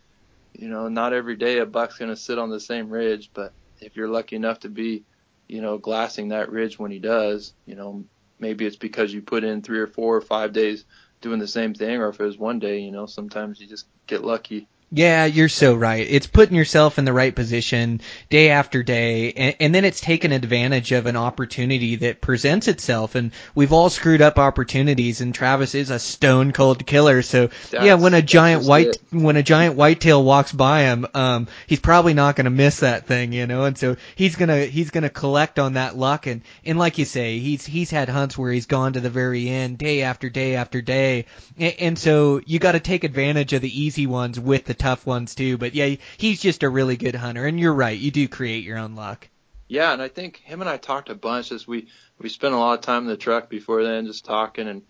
you 0.55 0.69
know, 0.69 0.89
not 0.89 1.13
every 1.13 1.37
day 1.37 1.59
a 1.59 1.67
buck's 1.67 1.99
gonna 1.99 2.17
sit 2.17 2.39
on 2.39 2.51
the 2.51 2.61
same 2.61 2.91
ridge, 2.91 3.31
but 3.35 3.55
if 3.81 3.97
you're 3.97 4.09
lucky 4.09 4.37
enough 4.37 4.61
to 4.61 4.69
be, 4.71 5.07
you 5.49 5.61
know, 5.63 5.79
glassing 5.79 6.29
that 6.29 6.51
ridge 6.51 6.79
when 6.79 6.91
he 6.91 6.99
does, 7.01 7.55
you 7.67 7.77
know, 7.77 8.07
maybe 8.39 8.67
it's 8.67 8.77
because 8.77 9.13
you 9.13 9.23
put 9.23 9.45
in 9.45 9.63
three 9.63 9.79
or 9.81 9.87
four 9.87 10.17
or 10.17 10.21
five 10.23 10.53
days 10.53 10.85
doing 11.23 11.39
the 11.39 11.49
same 11.49 11.75
thing, 11.75 11.99
or 12.01 12.09
if 12.11 12.21
it 12.21 12.25
was 12.25 12.39
one 12.39 12.59
day, 12.59 12.81
you 12.81 12.93
know, 12.93 13.07
sometimes 13.07 13.61
you 13.61 13.69
just 13.69 13.87
get 14.09 14.25
lucky. 14.25 14.69
Yeah, 14.93 15.25
you're 15.25 15.49
so 15.49 15.75
right. 15.75 16.07
It's 16.09 16.29
putting 16.29 16.55
yourself 16.55 16.97
in 16.97 17.05
the 17.05 17.13
right 17.13 17.35
position 17.35 18.01
day 18.31 18.51
after 18.51 18.85
day, 18.85 19.33
and, 19.33 19.57
and 19.59 19.75
then 19.75 19.85
it's 19.85 20.01
taking 20.01 20.31
advantage 20.31 20.93
of 20.93 21.07
an 21.07 21.17
opportunity 21.17 21.97
that 21.97 22.21
presents 22.21 22.69
itself. 22.69 23.17
And 23.17 23.33
we've 23.57 23.73
all 23.73 23.91
screwed 23.91 24.23
up 24.23 24.39
opportunities, 24.39 25.21
and 25.21 25.35
Travis 25.35 25.75
is 25.75 25.91
a 25.91 25.99
stone 25.99 26.53
cold 26.53 26.87
killer. 26.87 27.23
So 27.23 27.51
yeah, 27.73 27.95
when 27.95 28.15
a 28.15 28.23
giant 28.23 28.65
white 28.65 28.87
it. 28.87 29.03
when 29.11 29.35
a 29.35 29.43
giant 29.43 29.75
whitetail 29.75 30.23
walks 30.23 30.53
by 30.53 30.83
him, 30.83 31.05
um, 31.15 31.49
he's 31.67 31.81
probably 31.81 32.15
not 32.15 32.37
going 32.37 32.45
to 32.45 32.51
miss 32.51 32.79
that 32.81 33.09
thing, 33.09 33.33
you 33.33 33.49
know. 33.49 33.65
And 33.65 33.77
so 33.77 33.97
he's 34.15 34.37
gonna 34.37 34.67
he's 34.67 34.91
gonna 34.91 35.11
collect 35.11 35.59
on 35.59 35.73
that 35.73 35.97
luck. 35.97 36.29
And 36.29 36.43
and 36.65 36.79
like 36.79 36.99
you 36.99 37.07
say, 37.07 37.41
he's 37.41 37.67
he's 37.67 37.91
had 37.91 38.09
hunts 38.09 38.39
where 38.39 38.53
he's 38.53 38.67
gone 38.67 38.93
to 38.93 39.01
the 39.01 39.11
very 39.11 39.49
end, 39.49 39.79
day 39.79 40.03
after 40.03 40.31
day 40.31 40.55
after 40.55 40.81
day. 40.81 41.27
And, 41.59 41.75
and 41.81 41.99
so 41.99 42.41
you 42.47 42.61
got 42.61 42.73
to 42.73 42.81
take 42.81 43.03
advantage 43.03 43.53
of 43.53 43.63
the 43.63 43.83
easy 43.83 44.07
ones 44.07 44.39
with 44.39 44.65
the 44.65 44.76
tough 44.79 45.07
ones 45.07 45.35
too. 45.35 45.59
But 45.59 45.75
yeah, 45.75 45.97
he's 46.17 46.41
just 46.41 46.63
a 46.63 46.69
really 46.69 46.97
good 46.97 47.15
hunter. 47.15 47.47
And 47.47 47.59
you're 47.59 47.75
right, 47.75 47.99
you 47.99 48.11
do 48.11 48.29
create 48.29 48.65
your 48.65 48.79
own 48.79 48.95
luck. 48.95 49.29
Yeah, 49.69 49.93
and 49.93 50.01
I 50.01 50.09
think 50.09 50.39
him 50.39 50.61
and 50.61 50.71
I 50.71 50.77
talked 50.77 51.11
a 51.11 51.15
bunch. 51.15 51.51
As 51.53 51.67
we 51.67 51.89
we 52.19 52.29
spent 52.29 52.55
a 52.55 52.59
lot 52.59 52.79
of 52.79 52.85
time 52.85 53.03
in 53.03 53.09
the 53.09 53.17
truck 53.17 53.49
before 53.49 53.83
then, 53.83 54.07
just 54.07 54.25
talking. 54.25 54.69
And 54.69 54.83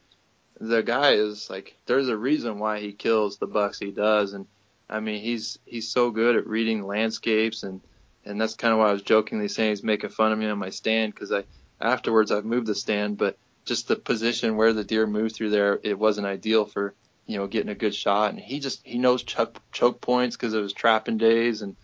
the 0.61 0.83
guy 0.83 1.13
is 1.13 1.49
like, 1.49 1.77
there's 1.87 2.09
a 2.09 2.17
reason 2.17 2.59
why 2.59 2.81
he 2.81 2.93
kills 2.93 3.39
the 3.39 3.47
bucks 3.47 3.79
he 3.79 3.91
does. 3.91 4.33
And 4.33 4.47
I 4.89 5.01
mean, 5.01 5.23
he's 5.23 5.59
he's 5.65 5.89
so 5.89 6.11
good 6.11 6.37
at 6.37 6.47
reading 6.47 6.87
landscapes, 6.87 7.63
and 7.63 7.81
and 8.25 8.41
that's 8.41 8.55
kind 8.55 8.73
of 8.73 8.79
why 8.79 8.89
I 8.89 8.93
was 8.93 9.03
jokingly 9.03 9.49
saying 9.49 9.71
he's 9.71 9.83
making 9.83 10.11
fun 10.11 10.33
of 10.33 10.39
me 10.39 10.47
on 10.47 10.59
my 10.59 10.71
stand 10.71 11.15
because 11.15 11.33
I 11.33 11.45
afterwards 11.81 12.31
I've 12.31 12.45
moved 12.45 12.67
the 12.67 12.75
stand, 12.75 13.19
but 13.19 13.39
just 13.65 13.89
the 13.89 13.97
position 13.97 14.57
where 14.57 14.73
the 14.73 14.85
deer 14.85 15.07
moved 15.07 15.35
through 15.35 15.51
there, 15.51 15.81
it 15.83 15.99
wasn't 15.99 16.27
ideal 16.27 16.65
for 16.65 16.95
you 17.27 17.39
know 17.39 17.47
getting 17.47 17.71
a 17.71 17.75
good 17.75 17.95
shot. 17.95 18.31
And 18.31 18.39
he 18.39 18.61
just 18.61 18.87
he 18.87 18.99
knows 18.99 19.23
choke 19.23 19.61
choke 19.73 20.01
points 20.01 20.37
because 20.37 20.55
of 20.55 20.63
his 20.63 20.73
trapping 20.73 21.19
days 21.19 21.63
and. 21.63 21.77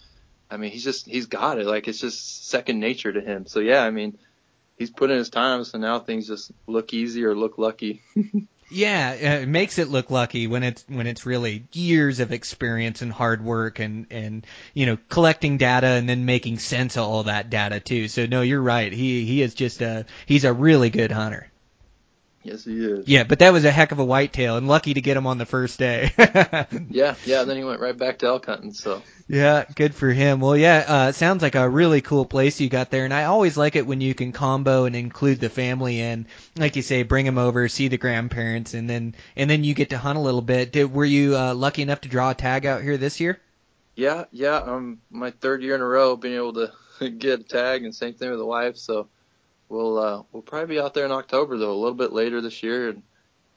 I 0.51 0.59
mean, 0.59 0.71
he's 0.71 0.85
just 0.85 1.07
he's 1.07 1.25
got 1.25 1.59
it. 1.59 1.65
Like 1.65 1.89
it's 1.89 1.99
just 1.99 2.47
second 2.47 2.79
nature 2.79 3.11
to 3.11 3.23
him. 3.23 3.47
So 3.47 3.61
yeah, 3.61 3.83
I 3.83 3.91
mean, 3.91 4.19
he's 4.77 4.91
put 4.91 5.11
in 5.11 5.17
his 5.17 5.31
time, 5.31 5.65
so 5.65 5.79
now 5.79 5.99
things 5.99 6.27
just 6.27 6.53
look 6.67 6.93
easy 6.93 7.25
or 7.25 7.35
look 7.35 7.57
lucky. 7.57 8.03
Yeah, 8.75 9.13
it 9.13 9.49
makes 9.49 9.79
it 9.79 9.89
look 9.89 10.11
lucky 10.11 10.47
when 10.47 10.63
it's 10.63 10.83
when 10.89 11.07
it's 11.07 11.27
really 11.27 11.67
years 11.75 12.21
of 12.21 12.33
experience 12.33 13.03
and 13.03 13.13
hard 13.13 13.45
work 13.45 13.81
and 13.81 14.07
and 14.11 14.47
you 14.73 14.87
know 14.87 14.97
collecting 15.11 15.59
data 15.59 15.89
and 15.89 16.09
then 16.09 16.25
making 16.25 16.59
sense 16.59 16.97
of 16.97 17.03
all 17.03 17.25
that 17.25 17.51
data 17.51 17.81
too. 17.81 18.09
So 18.09 18.25
no, 18.25 18.41
you're 18.41 18.63
right. 18.63 18.91
He 18.91 19.27
he 19.27 19.43
is 19.43 19.53
just 19.53 19.83
a 19.83 20.07
he's 20.25 20.45
a 20.45 20.55
really 20.55 20.89
good 20.89 21.13
hunter. 21.13 21.52
Yes, 22.43 22.65
he 22.65 22.85
is. 22.85 23.07
Yeah, 23.07 23.25
but 23.25 23.41
that 23.41 23.53
was 23.53 23.65
a 23.65 23.71
heck 23.71 23.93
of 23.93 23.99
a 23.99 24.05
whitetail 24.05 24.57
and 24.57 24.69
lucky 24.69 24.95
to 24.95 25.01
get 25.01 25.17
him 25.17 25.27
on 25.27 25.39
the 25.39 25.47
first 25.47 25.79
day. 25.79 26.13
Yeah, 26.91 27.15
yeah. 27.25 27.45
Then 27.45 27.57
he 27.57 27.65
went 27.65 27.81
right 27.81 27.97
back 27.97 28.19
to 28.19 28.27
elk 28.27 28.47
hunting. 28.47 28.73
So 28.73 29.03
Yeah, 29.29 29.65
good 29.75 29.95
for 29.95 30.11
him. 30.11 30.41
Well, 30.41 30.57
yeah, 30.57 30.85
uh, 30.87 31.13
sounds 31.13 31.43
like 31.43 31.55
a 31.55 31.69
really 31.69 32.01
cool 32.01 32.25
place 32.27 32.61
you 32.61 32.69
got 32.69 32.91
there, 32.91 33.05
and 33.05 33.15
I 33.15 33.25
always 33.25 33.57
like 33.57 33.77
it 33.77 33.87
when 33.87 34.01
you 34.01 34.15
can 34.15 34.33
combo 34.33 34.85
and 34.85 34.95
include 34.95 35.41
the 35.41 35.49
family 35.49 36.01
in, 36.01 36.27
like 36.57 36.77
you 36.77 36.83
say, 36.83 37.03
bring 37.03 37.25
them 37.25 37.39
over, 37.39 37.69
see 37.69 37.89
the 37.89 37.99
grandparents, 37.99 38.75
and 38.75 38.89
then 38.89 39.15
and 39.37 39.49
then 39.49 39.65
you 39.65 39.75
get 39.75 39.91
to 39.91 39.99
hunt 39.99 40.19
a 40.19 40.23
little 40.23 40.43
bit. 40.43 40.73
Did, 40.73 40.93
were 40.93 41.05
you 41.05 41.37
uh, 41.37 41.55
lucky 41.55 41.83
enough 41.83 42.03
to 42.03 42.09
draw 42.09 42.31
a 42.31 42.35
tag 42.35 42.67
out 42.67 42.83
here 42.83 42.97
this 42.97 43.21
year? 43.21 43.41
yeah, 43.97 44.25
yeah. 44.31 44.57
Um, 44.57 45.01
my 45.11 45.31
third 45.31 45.63
year 45.63 45.75
in 45.75 45.81
a 45.81 45.87
row 45.87 46.17
being 46.17 46.37
able 46.37 46.55
to 46.55 46.73
get 47.11 47.41
a 47.41 47.45
tag, 47.45 47.85
and 47.85 47.95
same 47.95 48.15
thing 48.15 48.31
with 48.31 48.39
the 48.39 48.47
wife. 48.47 48.77
So 48.77 49.09
we'll 49.73 49.99
uh, 49.99 50.23
we'll 50.31 50.43
probably 50.43 50.77
be 50.77 50.81
out 50.81 50.95
there 50.95 51.07
in 51.07 51.11
October 51.11 51.57
though, 51.57 51.73
a 51.73 51.81
little 51.81 51.95
bit 51.95 52.13
later 52.13 52.41
this 52.41 52.63
year, 52.63 52.91
and 52.91 53.03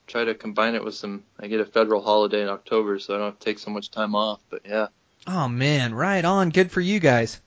try 0.07 0.23
to 0.23 0.33
combine 0.33 0.73
it 0.73 0.83
with 0.83 0.95
some. 0.95 1.23
I 1.39 1.47
get 1.47 1.59
a 1.59 1.65
federal 1.65 2.01
holiday 2.01 2.41
in 2.41 2.47
October, 2.47 2.97
so 2.97 3.13
I 3.13 3.17
don't 3.17 3.27
have 3.27 3.39
to 3.39 3.45
take 3.45 3.59
so 3.59 3.69
much 3.69 3.91
time 3.91 4.15
off. 4.15 4.39
But 4.49 4.61
yeah. 4.65 4.87
Oh 5.27 5.47
man, 5.47 5.93
right 5.93 6.23
on. 6.23 6.49
Good 6.49 6.71
for 6.71 6.81
you 6.81 6.99
guys. 6.99 7.41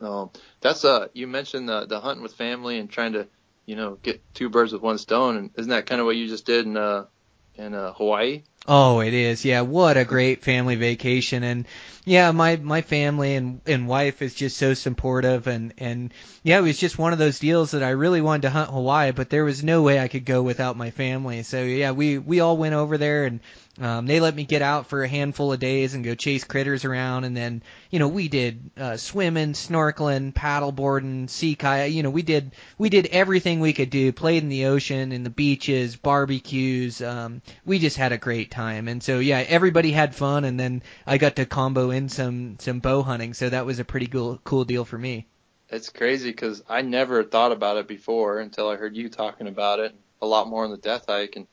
Um, 0.00 0.30
that's 0.60 0.84
uh, 0.84 1.08
you 1.14 1.26
mentioned 1.26 1.68
the 1.68 1.86
the 1.86 2.00
hunting 2.00 2.22
with 2.22 2.34
family 2.34 2.78
and 2.78 2.90
trying 2.90 3.12
to, 3.12 3.28
you 3.66 3.76
know, 3.76 3.98
get 4.02 4.20
two 4.34 4.48
birds 4.48 4.72
with 4.72 4.82
one 4.82 4.98
stone, 4.98 5.36
and 5.36 5.50
isn't 5.56 5.70
that 5.70 5.86
kind 5.86 6.00
of 6.00 6.06
what 6.06 6.16
you 6.16 6.26
just 6.26 6.44
did 6.44 6.66
in 6.66 6.76
uh 6.76 7.06
in 7.54 7.74
uh, 7.74 7.92
Hawaii? 7.92 8.42
Oh, 8.66 9.00
it 9.00 9.14
is. 9.14 9.44
Yeah, 9.44 9.62
what 9.62 9.96
a 9.96 10.04
great 10.04 10.44
family 10.44 10.76
vacation 10.76 11.42
and 11.42 11.66
yeah, 12.04 12.30
my 12.30 12.56
my 12.56 12.82
family 12.82 13.34
and 13.34 13.60
and 13.66 13.88
wife 13.88 14.22
is 14.22 14.34
just 14.34 14.56
so 14.56 14.74
supportive 14.74 15.46
and 15.46 15.72
and 15.78 16.12
yeah, 16.42 16.58
it 16.58 16.62
was 16.62 16.78
just 16.78 16.98
one 16.98 17.12
of 17.12 17.18
those 17.18 17.38
deals 17.38 17.72
that 17.72 17.82
I 17.82 17.90
really 17.90 18.20
wanted 18.20 18.42
to 18.42 18.50
hunt 18.50 18.70
Hawaii, 18.70 19.12
but 19.12 19.30
there 19.30 19.44
was 19.44 19.62
no 19.64 19.82
way 19.82 19.98
I 19.98 20.08
could 20.08 20.24
go 20.24 20.42
without 20.42 20.76
my 20.76 20.90
family. 20.90 21.42
So 21.42 21.62
yeah, 21.62 21.92
we 21.92 22.18
we 22.18 22.40
all 22.40 22.56
went 22.56 22.74
over 22.74 22.98
there 22.98 23.24
and 23.24 23.40
um, 23.80 24.06
they 24.06 24.20
let 24.20 24.34
me 24.34 24.44
get 24.44 24.60
out 24.60 24.88
for 24.88 25.02
a 25.02 25.08
handful 25.08 25.52
of 25.52 25.58
days 25.58 25.94
and 25.94 26.04
go 26.04 26.14
chase 26.14 26.44
critters 26.44 26.84
around, 26.84 27.24
and 27.24 27.34
then 27.34 27.62
you 27.90 27.98
know 27.98 28.08
we 28.08 28.28
did 28.28 28.70
uh, 28.76 28.96
swimming, 28.98 29.52
snorkeling, 29.52 30.34
paddleboarding, 30.34 31.30
sea 31.30 31.54
kayak. 31.54 31.92
You 31.92 32.02
know 32.02 32.10
we 32.10 32.22
did 32.22 32.52
we 32.76 32.90
did 32.90 33.06
everything 33.06 33.60
we 33.60 33.72
could 33.72 33.88
do. 33.88 34.12
Played 34.12 34.42
in 34.42 34.48
the 34.50 34.66
ocean, 34.66 35.12
in 35.12 35.24
the 35.24 35.30
beaches, 35.30 35.96
barbecues. 35.96 37.00
Um, 37.00 37.40
we 37.64 37.78
just 37.78 37.96
had 37.96 38.12
a 38.12 38.18
great 38.18 38.50
time, 38.50 38.59
and 38.68 39.02
so 39.02 39.18
yeah, 39.18 39.44
everybody 39.48 39.92
had 39.92 40.14
fun, 40.14 40.44
and 40.44 40.58
then 40.58 40.82
I 41.06 41.18
got 41.18 41.36
to 41.36 41.46
combo 41.46 41.90
in 41.90 42.08
some 42.08 42.58
some 42.58 42.80
bow 42.80 43.02
hunting, 43.02 43.34
so 43.34 43.48
that 43.48 43.66
was 43.66 43.78
a 43.78 43.84
pretty 43.84 44.06
cool 44.06 44.40
cool 44.44 44.64
deal 44.64 44.84
for 44.84 44.98
me. 44.98 45.26
It's 45.68 45.88
crazy 45.88 46.30
because 46.30 46.62
I 46.68 46.82
never 46.82 47.22
thought 47.22 47.52
about 47.52 47.76
it 47.76 47.86
before 47.86 48.40
until 48.40 48.68
I 48.68 48.76
heard 48.76 48.96
you 48.96 49.08
talking 49.08 49.46
about 49.46 49.78
it 49.78 49.94
a 50.20 50.26
lot 50.26 50.48
more 50.48 50.64
on 50.64 50.70
the 50.70 50.76
death 50.76 51.06
hike, 51.08 51.36
and, 51.36 51.46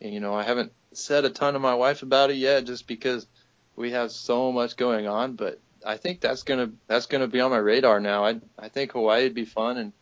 and 0.00 0.12
you 0.12 0.20
know 0.20 0.34
I 0.34 0.42
haven't 0.42 0.72
said 0.92 1.24
a 1.24 1.30
ton 1.30 1.54
to 1.54 1.58
my 1.58 1.74
wife 1.74 2.02
about 2.02 2.30
it 2.30 2.36
yet, 2.36 2.64
just 2.64 2.86
because 2.86 3.26
we 3.74 3.92
have 3.92 4.10
so 4.10 4.52
much 4.52 4.76
going 4.76 5.06
on. 5.06 5.34
But 5.34 5.60
I 5.84 5.96
think 5.96 6.20
that's 6.20 6.42
gonna 6.42 6.70
that's 6.86 7.06
gonna 7.06 7.28
be 7.28 7.40
on 7.40 7.50
my 7.50 7.58
radar 7.58 8.00
now. 8.00 8.24
I 8.24 8.40
I 8.58 8.68
think 8.68 8.92
Hawaii 8.92 9.24
would 9.24 9.34
be 9.34 9.44
fun, 9.44 9.78
and 9.78 9.92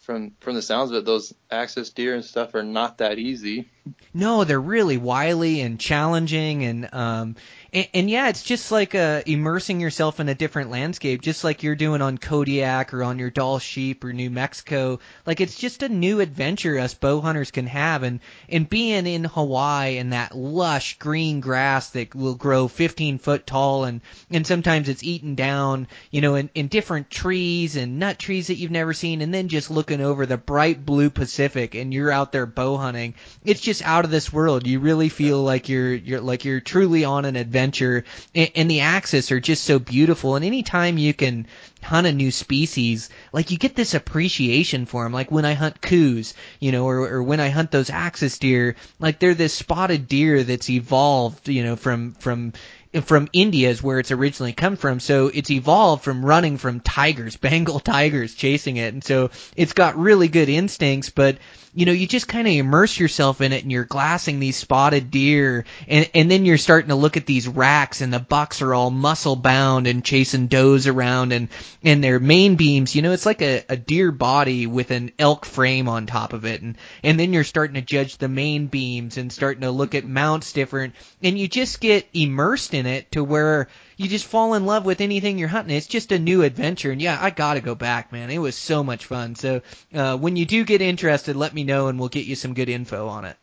from 0.00 0.32
from 0.40 0.54
the 0.54 0.62
sounds 0.62 0.90
of 0.90 0.96
it, 0.96 1.04
those 1.04 1.32
axis 1.50 1.90
deer 1.90 2.14
and 2.14 2.24
stuff 2.24 2.54
are 2.54 2.62
not 2.62 2.98
that 2.98 3.18
easy. 3.18 3.70
No, 4.14 4.44
they're 4.44 4.60
really 4.60 4.98
wily 4.98 5.60
and 5.62 5.80
challenging, 5.80 6.64
and 6.64 6.88
um, 6.92 7.36
and, 7.72 7.88
and 7.94 8.10
yeah, 8.10 8.28
it's 8.28 8.42
just 8.42 8.70
like 8.70 8.94
uh, 8.94 9.22
immersing 9.26 9.80
yourself 9.80 10.20
in 10.20 10.28
a 10.28 10.34
different 10.34 10.70
landscape, 10.70 11.22
just 11.22 11.42
like 11.42 11.62
you're 11.62 11.74
doing 11.74 12.02
on 12.02 12.18
Kodiak 12.18 12.92
or 12.94 13.02
on 13.02 13.18
your 13.18 13.30
Dall 13.30 13.58
sheep 13.58 14.04
or 14.04 14.12
New 14.12 14.30
Mexico. 14.30 15.00
Like 15.26 15.40
it's 15.40 15.56
just 15.56 15.82
a 15.82 15.88
new 15.88 16.20
adventure 16.20 16.78
us 16.78 16.94
bow 16.94 17.20
hunters 17.22 17.50
can 17.50 17.66
have, 17.66 18.02
and 18.02 18.20
and 18.48 18.68
being 18.68 19.06
in 19.06 19.24
Hawaii 19.24 19.96
and 19.96 20.12
that 20.12 20.36
lush 20.36 20.98
green 20.98 21.40
grass 21.40 21.90
that 21.90 22.14
will 22.14 22.34
grow 22.34 22.68
15 22.68 23.18
foot 23.18 23.46
tall, 23.46 23.84
and 23.84 24.02
and 24.30 24.46
sometimes 24.46 24.90
it's 24.90 25.02
eaten 25.02 25.34
down, 25.34 25.88
you 26.10 26.20
know, 26.20 26.34
in, 26.34 26.50
in 26.54 26.68
different 26.68 27.10
trees 27.10 27.76
and 27.76 27.98
nut 27.98 28.18
trees 28.18 28.48
that 28.48 28.56
you've 28.56 28.70
never 28.70 28.92
seen, 28.92 29.22
and 29.22 29.32
then 29.32 29.48
just 29.48 29.70
looking 29.70 30.02
over 30.02 30.26
the 30.26 30.36
bright 30.36 30.84
blue 30.84 31.08
Pacific, 31.08 31.74
and 31.74 31.92
you're 31.94 32.12
out 32.12 32.30
there 32.30 32.46
bow 32.46 32.76
hunting. 32.76 33.14
It's 33.44 33.60
just 33.60 33.71
out 33.80 34.04
of 34.04 34.10
this 34.10 34.30
world. 34.30 34.66
You 34.66 34.80
really 34.80 35.08
feel 35.08 35.42
like 35.42 35.70
you're 35.70 35.94
you're 35.94 36.20
like 36.20 36.44
you're 36.44 36.60
truly 36.60 37.04
on 37.04 37.24
an 37.24 37.36
adventure 37.36 37.62
adventure, 37.62 38.04
and, 38.34 38.50
and 38.54 38.70
the 38.70 38.80
axis 38.80 39.30
are 39.30 39.40
just 39.40 39.64
so 39.64 39.78
beautiful. 39.78 40.36
And 40.36 40.44
anytime 40.44 40.98
you 40.98 41.14
can 41.14 41.46
hunt 41.82 42.06
a 42.06 42.12
new 42.12 42.30
species, 42.30 43.08
like 43.32 43.50
you 43.50 43.58
get 43.58 43.74
this 43.74 43.94
appreciation 43.94 44.86
for 44.86 45.04
them. 45.04 45.12
Like 45.12 45.30
when 45.30 45.44
I 45.44 45.54
hunt 45.54 45.80
Coues, 45.80 46.34
you 46.60 46.72
know, 46.72 46.86
or, 46.86 47.08
or 47.08 47.22
when 47.22 47.40
I 47.40 47.48
hunt 47.48 47.70
those 47.70 47.90
axis 47.90 48.38
deer, 48.38 48.76
like 48.98 49.18
they're 49.18 49.34
this 49.34 49.54
spotted 49.54 50.08
deer 50.08 50.42
that's 50.42 50.70
evolved, 50.70 51.48
you 51.48 51.62
know, 51.62 51.76
from 51.76 52.12
from 52.12 52.52
from 53.00 53.28
India 53.32 53.70
is 53.70 53.82
where 53.82 53.98
it's 53.98 54.10
originally 54.10 54.52
come 54.52 54.76
from. 54.76 55.00
So 55.00 55.28
it's 55.28 55.50
evolved 55.50 56.04
from 56.04 56.24
running 56.24 56.58
from 56.58 56.80
tigers, 56.80 57.36
Bengal 57.42 57.80
tigers 57.80 58.34
chasing 58.34 58.76
it. 58.76 58.92
And 58.92 59.02
so 59.02 59.30
it's 59.56 59.72
got 59.72 59.98
really 59.98 60.28
good 60.28 60.48
instincts, 60.48 61.10
but 61.10 61.38
you 61.74 61.86
know, 61.86 61.92
you 61.92 62.06
just 62.06 62.28
kind 62.28 62.46
of 62.46 62.52
immerse 62.52 62.98
yourself 62.98 63.40
in 63.40 63.52
it 63.54 63.62
and 63.62 63.72
you're 63.72 63.84
glassing 63.84 64.38
these 64.38 64.56
spotted 64.56 65.10
deer 65.10 65.64
and, 65.88 66.10
and 66.12 66.30
then 66.30 66.44
you're 66.44 66.58
starting 66.58 66.90
to 66.90 66.94
look 66.94 67.16
at 67.16 67.24
these 67.24 67.48
racks 67.48 68.02
and 68.02 68.12
the 68.12 68.18
bucks 68.18 68.60
are 68.60 68.74
all 68.74 68.90
muscle 68.90 69.36
bound 69.36 69.86
and 69.86 70.04
chasing 70.04 70.48
does 70.48 70.86
around 70.86 71.32
and, 71.32 71.48
and 71.82 72.04
their 72.04 72.20
main 72.20 72.56
beams, 72.56 72.94
you 72.94 73.00
know, 73.00 73.12
it's 73.12 73.24
like 73.24 73.40
a, 73.40 73.64
a 73.70 73.76
deer 73.76 74.12
body 74.12 74.66
with 74.66 74.90
an 74.90 75.12
elk 75.18 75.46
frame 75.46 75.88
on 75.88 76.04
top 76.04 76.34
of 76.34 76.44
it. 76.44 76.60
And, 76.60 76.76
and 77.02 77.18
then 77.18 77.32
you're 77.32 77.42
starting 77.42 77.74
to 77.74 77.80
judge 77.80 78.18
the 78.18 78.28
main 78.28 78.66
beams 78.66 79.16
and 79.16 79.32
starting 79.32 79.62
to 79.62 79.70
look 79.70 79.94
at 79.94 80.04
mounts 80.04 80.52
different 80.52 80.94
and 81.22 81.38
you 81.38 81.48
just 81.48 81.80
get 81.80 82.06
immersed 82.12 82.74
in 82.74 82.81
it 82.86 83.12
to 83.12 83.24
where 83.24 83.68
you 83.96 84.08
just 84.08 84.26
fall 84.26 84.54
in 84.54 84.66
love 84.66 84.84
with 84.84 85.00
anything 85.00 85.38
you're 85.38 85.48
hunting. 85.48 85.76
It's 85.76 85.86
just 85.86 86.12
a 86.12 86.18
new 86.18 86.42
adventure, 86.42 86.90
and 86.90 87.00
yeah, 87.00 87.18
I 87.20 87.30
gotta 87.30 87.60
go 87.60 87.74
back, 87.74 88.12
man. 88.12 88.30
It 88.30 88.38
was 88.38 88.56
so 88.56 88.82
much 88.82 89.06
fun. 89.06 89.34
So 89.34 89.62
uh, 89.94 90.16
when 90.16 90.36
you 90.36 90.46
do 90.46 90.64
get 90.64 90.82
interested, 90.82 91.36
let 91.36 91.54
me 91.54 91.64
know, 91.64 91.88
and 91.88 91.98
we'll 91.98 92.08
get 92.08 92.26
you 92.26 92.36
some 92.36 92.54
good 92.54 92.68
info 92.68 93.08
on 93.08 93.24
it. 93.24 93.36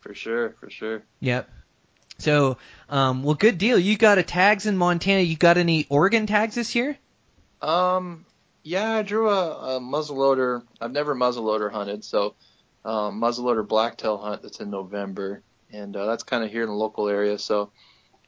For 0.00 0.14
sure, 0.14 0.56
for 0.60 0.70
sure. 0.70 1.02
Yep. 1.20 1.48
So, 2.18 2.58
um, 2.88 3.22
well, 3.22 3.34
good 3.34 3.58
deal. 3.58 3.78
You 3.78 3.96
got 3.96 4.18
a 4.18 4.22
tags 4.22 4.66
in 4.66 4.76
Montana. 4.76 5.22
You 5.22 5.36
got 5.36 5.56
any 5.56 5.86
Oregon 5.88 6.26
tags 6.26 6.54
this 6.54 6.74
year? 6.74 6.98
Um, 7.62 8.24
yeah, 8.62 8.90
I 8.90 9.02
drew 9.02 9.30
a, 9.30 9.76
a 9.76 9.80
muzzleloader. 9.80 10.62
I've 10.80 10.92
never 10.92 11.14
muzzleloader 11.14 11.70
hunted, 11.72 12.04
so 12.04 12.34
um, 12.84 13.20
muzzleloader 13.20 13.66
blacktail 13.66 14.18
hunt 14.18 14.42
that's 14.42 14.60
in 14.60 14.70
November, 14.70 15.42
and 15.72 15.96
uh, 15.96 16.06
that's 16.06 16.22
kind 16.22 16.44
of 16.44 16.50
here 16.50 16.62
in 16.62 16.68
the 16.68 16.74
local 16.74 17.08
area. 17.08 17.38
So 17.38 17.70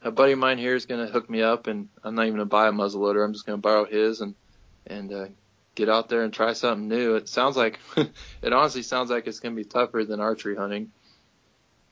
a 0.03 0.11
buddy 0.11 0.33
of 0.33 0.39
mine 0.39 0.57
here 0.57 0.75
is 0.75 0.85
going 0.85 1.05
to 1.05 1.11
hook 1.11 1.29
me 1.29 1.41
up, 1.41 1.67
and 1.67 1.87
I'm 2.03 2.15
not 2.15 2.23
even 2.23 2.35
going 2.35 2.45
to 2.47 2.51
buy 2.51 2.67
a 2.67 2.71
muzzleloader. 2.71 3.23
I'm 3.23 3.33
just 3.33 3.45
going 3.45 3.57
to 3.57 3.61
borrow 3.61 3.85
his 3.85 4.21
and 4.21 4.35
and 4.85 5.13
uh, 5.13 5.25
get 5.75 5.89
out 5.89 6.09
there 6.09 6.23
and 6.23 6.33
try 6.33 6.53
something 6.53 6.87
new. 6.87 7.15
It 7.15 7.29
sounds 7.29 7.55
like 7.55 7.79
it 8.41 8.53
honestly 8.53 8.83
sounds 8.83 9.09
like 9.09 9.27
it's 9.27 9.39
going 9.39 9.55
to 9.55 9.63
be 9.63 9.67
tougher 9.67 10.03
than 10.03 10.19
archery 10.19 10.55
hunting. 10.55 10.91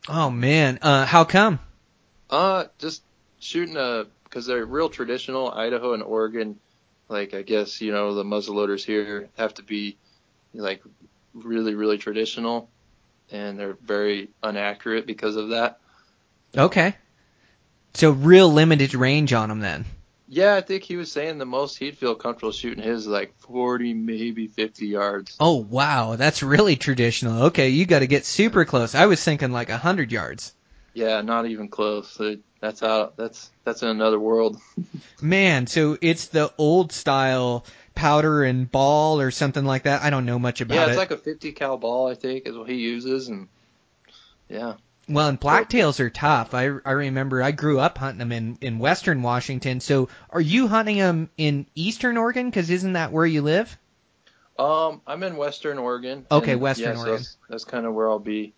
Oh 0.09 0.29
man, 0.29 0.79
uh, 0.81 1.05
how 1.05 1.23
come? 1.23 1.59
Uh, 2.29 2.65
just 2.79 3.03
shooting 3.39 3.77
a 3.77 4.05
because 4.25 4.45
they're 4.45 4.65
real 4.65 4.89
traditional. 4.89 5.49
Idaho 5.49 5.93
and 5.93 6.03
Oregon, 6.03 6.59
like 7.07 7.33
I 7.33 7.43
guess 7.43 7.81
you 7.81 7.91
know 7.91 8.13
the 8.13 8.23
muzzleloaders 8.23 8.83
here 8.83 9.29
have 9.37 9.53
to 9.55 9.63
be 9.63 9.97
like 10.53 10.83
really 11.33 11.75
really 11.75 11.97
traditional, 11.97 12.69
and 13.31 13.57
they're 13.57 13.77
very 13.81 14.29
inaccurate 14.43 15.07
because 15.07 15.37
of 15.37 15.49
that. 15.49 15.79
Okay. 16.57 16.95
So 17.93 18.11
real 18.11 18.51
limited 18.51 18.93
range 18.93 19.33
on 19.33 19.49
them 19.49 19.59
then. 19.59 19.85
Yeah, 20.27 20.55
I 20.55 20.61
think 20.61 20.83
he 20.83 20.95
was 20.95 21.11
saying 21.11 21.39
the 21.39 21.45
most 21.45 21.77
he'd 21.77 21.97
feel 21.97 22.15
comfortable 22.15 22.53
shooting 22.53 22.81
his 22.81 23.01
is 23.01 23.07
like 23.07 23.37
40, 23.39 23.93
maybe 23.93 24.47
50 24.47 24.87
yards. 24.87 25.35
Oh 25.41 25.57
wow, 25.57 26.15
that's 26.15 26.41
really 26.41 26.77
traditional. 26.77 27.43
Okay, 27.47 27.69
you 27.69 27.85
got 27.85 27.99
to 27.99 28.07
get 28.07 28.23
super 28.23 28.63
close. 28.63 28.95
I 28.95 29.07
was 29.07 29.21
thinking 29.21 29.51
like 29.51 29.69
a 29.69 29.77
hundred 29.77 30.09
yards. 30.09 30.53
Yeah, 30.93 31.19
not 31.19 31.47
even 31.47 31.67
close. 31.67 32.19
That's 32.61 32.81
out. 32.81 33.17
That's 33.17 33.49
that's 33.65 33.81
in 33.81 33.89
another 33.89 34.19
world. 34.19 34.57
Man, 35.21 35.67
so 35.67 35.97
it's 35.99 36.27
the 36.27 36.53
old 36.57 36.93
style 36.93 37.65
powder 37.93 38.43
and 38.43 38.71
ball 38.71 39.19
or 39.19 39.31
something 39.31 39.65
like 39.65 39.83
that. 39.83 40.01
I 40.01 40.11
don't 40.11 40.25
know 40.25 40.39
much 40.39 40.61
about 40.61 40.75
it. 40.75 40.77
Yeah, 40.77 40.87
it's 40.87 40.97
like 40.97 41.11
a 41.11 41.17
50 41.17 41.51
cal 41.51 41.77
ball, 41.77 42.07
I 42.09 42.15
think, 42.15 42.47
is 42.47 42.57
what 42.57 42.69
he 42.69 42.75
uses, 42.75 43.27
and 43.27 43.49
yeah. 44.47 44.75
Well, 45.11 45.27
and 45.27 45.39
blacktails 45.39 45.99
are 45.99 46.09
tough. 46.09 46.53
I 46.53 46.69
I 46.85 46.91
remember 46.91 47.43
I 47.43 47.51
grew 47.51 47.79
up 47.79 47.97
hunting 47.97 48.19
them 48.19 48.31
in 48.31 48.57
in 48.61 48.79
western 48.79 49.21
Washington. 49.21 49.79
So, 49.79 50.09
are 50.29 50.41
you 50.41 50.67
hunting 50.67 50.97
them 50.97 51.29
in 51.37 51.65
eastern 51.75 52.17
Oregon? 52.17 52.49
Because 52.49 52.69
isn't 52.69 52.93
that 52.93 53.11
where 53.11 53.25
you 53.25 53.41
live? 53.41 53.77
Um, 54.57 55.01
I'm 55.07 55.23
in 55.23 55.37
western 55.37 55.77
Oregon. 55.77 56.25
Okay, 56.31 56.53
and, 56.53 56.61
western 56.61 56.89
yeah, 56.89 56.95
so 56.95 56.99
Oregon. 56.99 57.15
that's, 57.15 57.37
that's 57.49 57.65
kind 57.65 57.85
of 57.85 57.93
where 57.93 58.09
I'll 58.09 58.19
be 58.19 58.53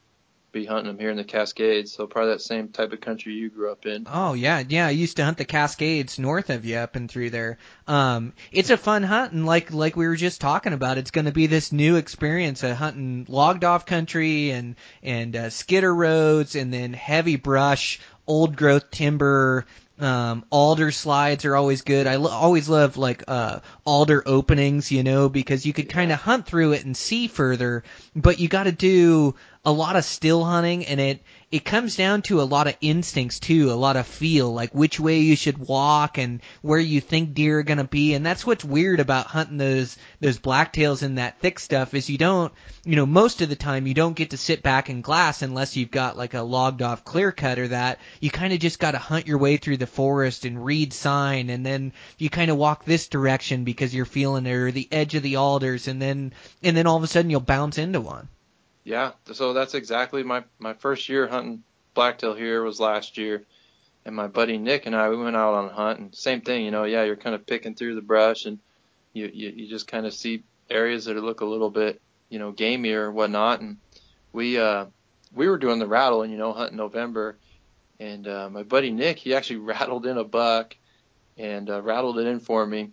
be 0.53 0.65
hunting 0.65 0.87
them 0.87 0.99
here 0.99 1.09
in 1.09 1.17
the 1.17 1.23
Cascades. 1.23 1.91
So 1.91 2.07
probably 2.07 2.33
that 2.33 2.41
same 2.41 2.69
type 2.69 2.93
of 2.93 3.01
country 3.01 3.33
you 3.33 3.49
grew 3.49 3.71
up 3.71 3.85
in. 3.85 4.07
Oh 4.09 4.33
yeah, 4.33 4.63
yeah. 4.65 4.87
I 4.87 4.91
used 4.91 5.17
to 5.17 5.25
hunt 5.25 5.37
the 5.37 5.45
Cascades 5.45 6.19
north 6.19 6.49
of 6.49 6.63
you, 6.63 6.77
up 6.77 6.95
and 6.95 7.11
through 7.11 7.31
there. 7.31 7.57
Um, 7.87 8.31
it's 8.51 8.69
a 8.69 8.77
fun 8.77 9.03
hunt, 9.03 9.33
and 9.33 9.45
like 9.45 9.73
like 9.73 9.97
we 9.97 10.07
were 10.07 10.15
just 10.15 10.39
talking 10.39 10.71
about, 10.71 10.97
it's 10.97 11.11
going 11.11 11.25
to 11.25 11.31
be 11.33 11.47
this 11.47 11.73
new 11.73 11.97
experience 11.97 12.63
of 12.63 12.77
hunting 12.77 13.25
logged 13.27 13.65
off 13.65 13.85
country 13.85 14.51
and 14.51 14.75
and 15.01 15.35
uh, 15.35 15.49
skidder 15.49 15.93
roads, 15.93 16.55
and 16.55 16.71
then 16.71 16.93
heavy 16.93 17.35
brush, 17.35 17.99
old 18.27 18.55
growth 18.55 18.91
timber. 18.91 19.65
Um, 20.03 20.43
alder 20.49 20.91
slides 20.91 21.45
are 21.45 21.55
always 21.55 21.81
good. 21.81 22.07
I 22.07 22.17
lo- 22.17 22.29
always 22.29 22.67
love 22.67 22.97
like 22.97 23.23
uh, 23.25 23.61
alder 23.85 24.21
openings, 24.25 24.91
you 24.91 25.01
know, 25.01 25.29
because 25.29 25.65
you 25.65 25.71
could 25.71 25.87
kind 25.87 26.11
of 26.11 26.19
hunt 26.19 26.45
through 26.45 26.73
it 26.73 26.83
and 26.83 26.95
see 26.95 27.27
further, 27.27 27.83
but 28.13 28.37
you 28.37 28.49
got 28.49 28.65
to 28.65 28.73
do 28.73 29.35
a 29.63 29.71
lot 29.71 29.95
of 29.95 30.03
still 30.03 30.43
hunting 30.43 30.85
and 30.85 30.99
it 30.99 31.23
it 31.53 31.63
comes 31.63 31.95
down 31.95 32.23
to 32.23 32.41
a 32.41 32.49
lot 32.55 32.65
of 32.65 32.75
instincts 32.81 33.39
too, 33.39 33.71
a 33.71 33.75
lot 33.75 33.95
of 33.95 34.07
feel, 34.07 34.51
like 34.51 34.73
which 34.73 34.99
way 34.99 35.19
you 35.19 35.35
should 35.35 35.59
walk 35.59 36.17
and 36.17 36.41
where 36.63 36.79
you 36.79 36.99
think 36.99 37.35
deer 37.35 37.59
are 37.59 37.63
gonna 37.63 37.83
be, 37.83 38.15
and 38.15 38.25
that's 38.25 38.43
what's 38.43 38.65
weird 38.65 38.99
about 38.99 39.27
hunting 39.27 39.57
those 39.57 39.95
those 40.19 40.39
blacktails 40.39 41.03
and 41.03 41.19
that 41.19 41.39
thick 41.41 41.59
stuff 41.59 41.93
is 41.93 42.09
you 42.09 42.17
don't, 42.17 42.51
you 42.85 42.95
know, 42.95 43.05
most 43.05 43.43
of 43.43 43.49
the 43.49 43.55
time 43.55 43.85
you 43.85 43.93
don't 43.93 44.15
get 44.15 44.31
to 44.31 44.37
sit 44.37 44.63
back 44.63 44.89
and 44.89 45.03
glass 45.03 45.43
unless 45.43 45.77
you've 45.77 45.91
got 45.91 46.17
like 46.17 46.33
a 46.33 46.41
logged 46.41 46.81
off 46.81 47.05
clear 47.05 47.31
cut 47.31 47.59
or 47.59 47.67
that. 47.67 47.99
You 48.19 48.31
kind 48.31 48.51
of 48.51 48.57
just 48.57 48.79
got 48.79 48.93
to 48.93 48.97
hunt 48.97 49.27
your 49.27 49.37
way 49.37 49.57
through 49.57 49.77
the 49.77 49.85
forest 49.85 50.45
and 50.45 50.65
read 50.65 50.91
sign, 50.91 51.51
and 51.51 51.63
then 51.63 51.93
you 52.17 52.31
kind 52.31 52.49
of 52.49 52.57
walk 52.57 52.83
this 52.83 53.09
direction 53.09 53.63
because 53.63 53.93
you're 53.93 54.05
feeling 54.05 54.47
it, 54.47 54.51
or 54.51 54.71
the 54.71 54.87
edge 54.91 55.13
of 55.13 55.21
the 55.21 55.35
alders, 55.35 55.87
and 55.87 56.01
then 56.01 56.33
and 56.63 56.75
then 56.75 56.87
all 56.87 56.97
of 56.97 57.03
a 57.03 57.07
sudden 57.07 57.29
you'll 57.29 57.41
bounce 57.41 57.77
into 57.77 58.01
one. 58.01 58.27
Yeah, 58.83 59.11
so 59.31 59.53
that's 59.53 59.75
exactly 59.75 60.23
my 60.23 60.43
my 60.59 60.73
first 60.73 61.07
year 61.07 61.27
hunting 61.27 61.63
blacktail 61.93 62.33
here 62.33 62.63
was 62.63 62.79
last 62.79 63.17
year, 63.17 63.43
and 64.05 64.15
my 64.15 64.27
buddy 64.27 64.57
Nick 64.57 64.85
and 64.85 64.95
I 64.95 65.09
we 65.09 65.17
went 65.17 65.35
out 65.35 65.53
on 65.53 65.65
a 65.69 65.73
hunt 65.73 65.99
and 65.99 66.15
same 66.15 66.41
thing. 66.41 66.65
You 66.65 66.71
know, 66.71 66.83
yeah, 66.83 67.03
you're 67.03 67.15
kind 67.15 67.35
of 67.35 67.45
picking 67.45 67.75
through 67.75 67.95
the 67.95 68.01
brush 68.01 68.45
and 68.45 68.59
you 69.13 69.29
you, 69.33 69.49
you 69.55 69.69
just 69.69 69.87
kind 69.87 70.05
of 70.05 70.13
see 70.13 70.43
areas 70.69 71.05
that 71.05 71.15
look 71.15 71.41
a 71.41 71.45
little 71.45 71.69
bit 71.69 72.01
you 72.29 72.39
know 72.39 72.51
gamey 72.51 72.91
or 72.91 73.11
whatnot, 73.11 73.61
and 73.61 73.77
we 74.33 74.57
uh 74.57 74.85
we 75.33 75.47
were 75.47 75.57
doing 75.57 75.79
the 75.79 75.87
rattle 75.87 76.23
and 76.23 76.31
you 76.31 76.37
know 76.37 76.51
hunting 76.51 76.77
November, 76.77 77.37
and 77.99 78.27
uh, 78.27 78.49
my 78.49 78.63
buddy 78.63 78.91
Nick 78.91 79.17
he 79.17 79.33
actually 79.33 79.57
rattled 79.73 80.05
in 80.05 80.17
a 80.17 80.23
buck 80.23 80.75
and 81.37 81.69
uh, 81.69 81.81
rattled 81.81 82.19
it 82.19 82.27
in 82.27 82.39
for 82.39 82.65
me. 82.65 82.91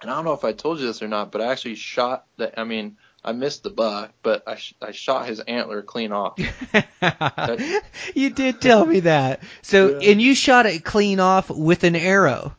And 0.00 0.10
I 0.10 0.14
don't 0.14 0.24
know 0.24 0.32
if 0.32 0.44
I 0.44 0.52
told 0.52 0.78
you 0.78 0.86
this 0.86 1.02
or 1.02 1.08
not, 1.08 1.32
but 1.32 1.40
I 1.40 1.50
actually 1.50 1.74
shot 1.74 2.24
the. 2.36 2.58
I 2.58 2.64
mean, 2.64 2.96
I 3.24 3.32
missed 3.32 3.62
the 3.64 3.70
buck, 3.70 4.12
but 4.22 4.44
I 4.46 4.54
sh- 4.56 4.74
I 4.80 4.92
shot 4.92 5.26
his 5.26 5.40
antler 5.40 5.82
clean 5.82 6.12
off. 6.12 6.38
you 8.14 8.30
did 8.30 8.60
tell 8.60 8.86
me 8.86 9.00
that. 9.00 9.42
So, 9.62 9.98
Yeah. 10.00 10.10
and 10.12 10.22
you 10.22 10.34
shot 10.34 10.66
it 10.66 10.84
clean 10.84 11.20
off 11.20 11.50
with 11.50 11.84
an 11.84 11.96
arrow. 11.96 12.54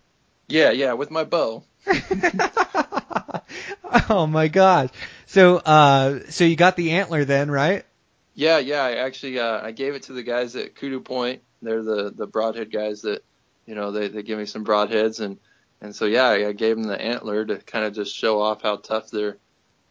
Yeah, 0.48 0.72
yeah, 0.72 0.94
with 0.94 1.12
my 1.12 1.24
bow. 1.24 1.64
oh 4.10 4.28
my 4.28 4.48
gosh. 4.48 4.90
So, 5.26 5.58
uh, 5.58 6.20
so 6.30 6.44
you 6.44 6.56
got 6.56 6.76
the 6.76 6.92
antler 6.92 7.26
then, 7.26 7.50
right? 7.52 7.86
Yeah, 8.36 8.58
yeah. 8.60 8.84
I 8.84 8.96
actually 8.96 9.40
uh, 9.40 9.62
I 9.62 9.72
gave 9.72 9.96
it 9.96 10.04
to 10.04 10.14
the 10.14 10.24
guys 10.24 10.56
at 10.56 10.76
Kudu 10.76 11.02
Point. 11.02 11.42
They're 11.62 11.84
the 11.84 12.12
the 12.16 12.28
broadhead 12.28 12.72
guys 12.72 13.02
that 13.04 13.24
you 13.66 13.76
know 13.76 13.92
they 13.92 14.08
they 14.08 14.24
give 14.24 14.40
me 14.40 14.46
some 14.46 14.64
broadheads 14.66 15.20
and 15.20 15.38
and 15.82 15.94
so 15.96 16.06
yeah 16.06 16.28
I 16.30 16.52
gave 16.54 16.76
them 16.78 16.86
the 16.86 17.00
antler 17.00 17.46
to 17.46 17.58
kind 17.58 17.86
of 17.86 17.94
just 17.94 18.16
show 18.16 18.42
off 18.42 18.62
how 18.62 18.78
tough 18.78 19.10
their 19.12 19.38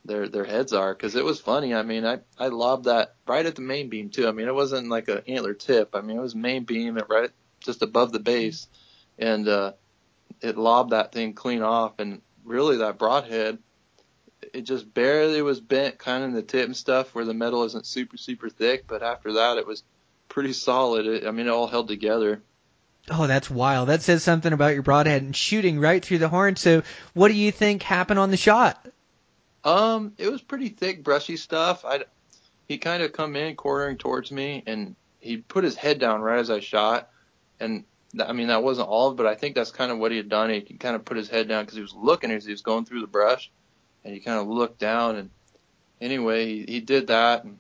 their 0.05 0.29
their 0.29 0.45
heads 0.45 0.73
are 0.73 0.95
because 0.95 1.15
it 1.15 1.25
was 1.25 1.41
funny. 1.41 1.75
I 1.75 1.83
mean 1.83 2.07
I 2.07 2.19
I 2.39 2.49
lobbed 2.49 2.85
that 2.85 3.15
right 3.27 3.45
at 3.45 3.55
the 3.55 3.63
main 3.63 3.89
beam 3.89 4.11
too. 4.11 4.29
I 4.29 4.33
mean 4.33 4.49
it 4.49 4.55
wasn't 4.55 4.89
like 4.89 5.09
an 5.09 5.23
antler 5.27 5.55
tip. 5.55 5.95
I 5.95 6.01
mean 6.01 6.17
it 6.17 6.23
was 6.23 6.35
main 6.35 6.65
beam 6.65 6.99
at 6.99 7.09
right 7.09 7.31
just 7.61 7.83
above 7.83 8.13
the 8.13 8.21
base 8.21 8.69
and 9.19 9.49
uh, 9.49 9.73
it 10.41 10.57
lobbed 10.57 10.91
that 10.91 11.13
thing 11.13 11.35
clean 11.35 11.63
off 11.63 11.99
and 11.99 12.23
really 12.45 12.79
that 12.79 12.99
broadhead 12.99 13.59
it 14.55 14.63
just 14.63 14.93
barely 14.95 15.43
was 15.43 15.61
bent 15.61 15.99
kind 15.99 16.23
of 16.23 16.31
in 16.31 16.35
the 16.35 16.43
tip 16.43 16.65
and 16.65 16.77
stuff 16.77 17.15
where 17.15 17.25
the 17.25 17.35
metal 17.35 17.65
isn't 17.65 17.85
super 17.85 18.17
super 18.17 18.49
thick 18.49 18.87
but 18.87 19.03
after 19.03 19.35
that 19.35 19.59
it 19.59 19.67
was 19.67 19.83
pretty 20.29 20.53
solid 20.53 21.07
it, 21.07 21.27
i 21.27 21.31
mean 21.31 21.47
it 21.47 21.51
all 21.51 21.67
held 21.67 21.89
together 21.89 22.41
Oh, 23.11 23.27
that's 23.27 23.49
wild. 23.49 23.89
That 23.89 24.03
says 24.03 24.23
something 24.23 24.53
about 24.53 24.75
your 24.75 24.83
broadhead 24.83 25.23
and 25.23 25.35
shooting 25.35 25.81
right 25.81 26.05
through 26.05 26.19
the 26.19 26.29
horn. 26.29 26.57
So, 26.57 26.83
what 27.15 27.29
do 27.29 27.35
you 27.35 27.51
think 27.51 27.83
happened 27.83 28.19
on 28.19 28.31
the 28.31 28.37
shot? 28.37 28.87
Um 29.65 30.13
it 30.19 30.31
was 30.31 30.43
pretty 30.43 30.69
thick 30.69 31.03
brushy 31.03 31.37
stuff. 31.37 31.85
I 31.85 32.05
he 32.69 32.79
kind 32.79 33.03
of 33.03 33.13
come 33.13 33.35
in 33.37 33.57
quartering 33.57 33.97
towards 33.97 34.31
me 34.31 34.63
and 34.67 34.95
he 35.21 35.39
put 35.39 35.65
his 35.65 35.75
head 35.75 35.99
down 35.99 36.21
right 36.21 36.39
as 36.39 36.51
i 36.51 36.61
shot. 36.61 37.11
And 37.61 37.85
i 38.21 38.33
mean 38.33 38.49
that 38.49 38.63
wasn't 38.63 38.89
all 38.89 39.13
but 39.13 39.27
i 39.27 39.35
think 39.35 39.55
that's 39.55 39.71
kind 39.71 39.93
of 39.93 39.99
what 39.99 40.11
he 40.11 40.17
had 40.17 40.29
done. 40.29 40.51
He 40.51 40.61
kind 40.61 40.97
of 40.97 41.05
put 41.05 41.17
his 41.17 41.29
head 41.29 41.49
down 41.49 41.65
because 41.65 41.77
he 41.77 41.83
was 41.83 41.95
looking 41.95 42.31
as 42.31 42.45
he 42.45 42.53
was 42.53 42.63
going 42.63 42.85
through 42.85 43.01
the 43.01 43.07
brush 43.07 43.51
and 44.05 44.15
he 44.15 44.21
kind 44.21 44.39
of 44.39 44.49
looked 44.49 44.79
down. 44.79 45.17
And 45.17 45.31
anyway 46.01 46.47
he, 46.47 46.65
he 46.69 46.81
did 46.81 47.09
that 47.09 47.45
and 47.45 47.59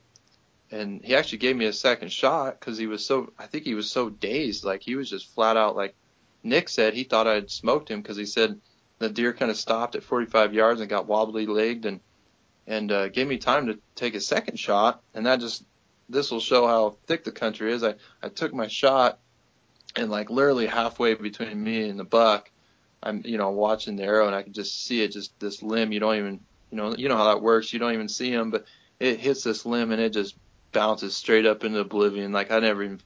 and 0.70 1.02
he 1.02 1.14
actually 1.14 1.38
gave 1.38 1.56
me 1.56 1.64
a 1.64 1.72
second 1.72 2.12
shot 2.12 2.60
because 2.60 2.76
he 2.78 2.86
was 2.86 3.04
so 3.04 3.32
I 3.38 3.46
think 3.46 3.64
he 3.64 3.74
was 3.74 3.90
so 3.90 4.10
dazed. 4.10 4.64
Like 4.64 4.82
he 4.82 4.94
was 4.94 5.10
just 5.10 5.34
flat 5.34 5.56
out 5.56 5.76
like 5.76 5.94
Nick 6.42 6.68
said 6.68 6.94
he 6.94 7.04
thought 7.04 7.26
I 7.26 7.34
had 7.34 7.50
smoked 7.50 7.90
him 7.90 8.00
because 8.00 8.16
he 8.16 8.26
said 8.26 8.60
the 8.98 9.08
deer 9.08 9.32
kind 9.32 9.50
of 9.50 9.56
stopped 9.56 9.94
at 9.94 10.02
45 10.02 10.54
yards 10.54 10.80
and 10.80 10.90
got 10.90 11.06
wobbly 11.06 11.46
legged 11.46 11.86
and 11.86 12.00
and 12.66 12.92
uh, 12.92 13.08
gave 13.08 13.26
me 13.26 13.38
time 13.38 13.66
to 13.68 13.78
take 13.94 14.14
a 14.14 14.20
second 14.20 14.58
shot. 14.58 15.00
And 15.14 15.26
that 15.26 15.40
just 15.40 15.64
this 16.08 16.30
will 16.30 16.40
show 16.40 16.66
how 16.66 16.96
thick 17.06 17.24
the 17.24 17.32
country 17.32 17.72
is. 17.72 17.82
I 17.82 17.94
I 18.22 18.28
took 18.28 18.52
my 18.52 18.68
shot 18.68 19.18
and 19.96 20.10
like 20.10 20.30
literally 20.30 20.66
halfway 20.66 21.14
between 21.14 21.62
me 21.62 21.88
and 21.88 21.98
the 21.98 22.04
buck 22.04 22.50
I'm 23.02 23.22
you 23.24 23.38
know 23.38 23.50
watching 23.50 23.96
the 23.96 24.04
arrow 24.04 24.26
and 24.26 24.34
I 24.34 24.42
could 24.42 24.54
just 24.54 24.84
see 24.84 25.02
it 25.02 25.12
just 25.12 25.38
this 25.40 25.62
limb. 25.62 25.92
You 25.92 26.00
don't 26.00 26.16
even 26.16 26.40
you 26.70 26.76
know 26.76 26.94
you 26.94 27.08
know 27.08 27.16
how 27.16 27.32
that 27.32 27.42
works. 27.42 27.72
You 27.72 27.78
don't 27.78 27.94
even 27.94 28.08
see 28.08 28.30
him 28.30 28.50
but 28.50 28.64
it 28.98 29.20
hits 29.20 29.44
this 29.44 29.64
limb 29.64 29.92
and 29.92 30.00
it 30.00 30.12
just 30.12 30.36
bounces 30.72 31.16
straight 31.16 31.46
up 31.46 31.64
into 31.64 31.78
oblivion. 31.78 32.32
Like 32.32 32.50
I 32.50 32.58
never 32.58 32.82
even 32.82 33.00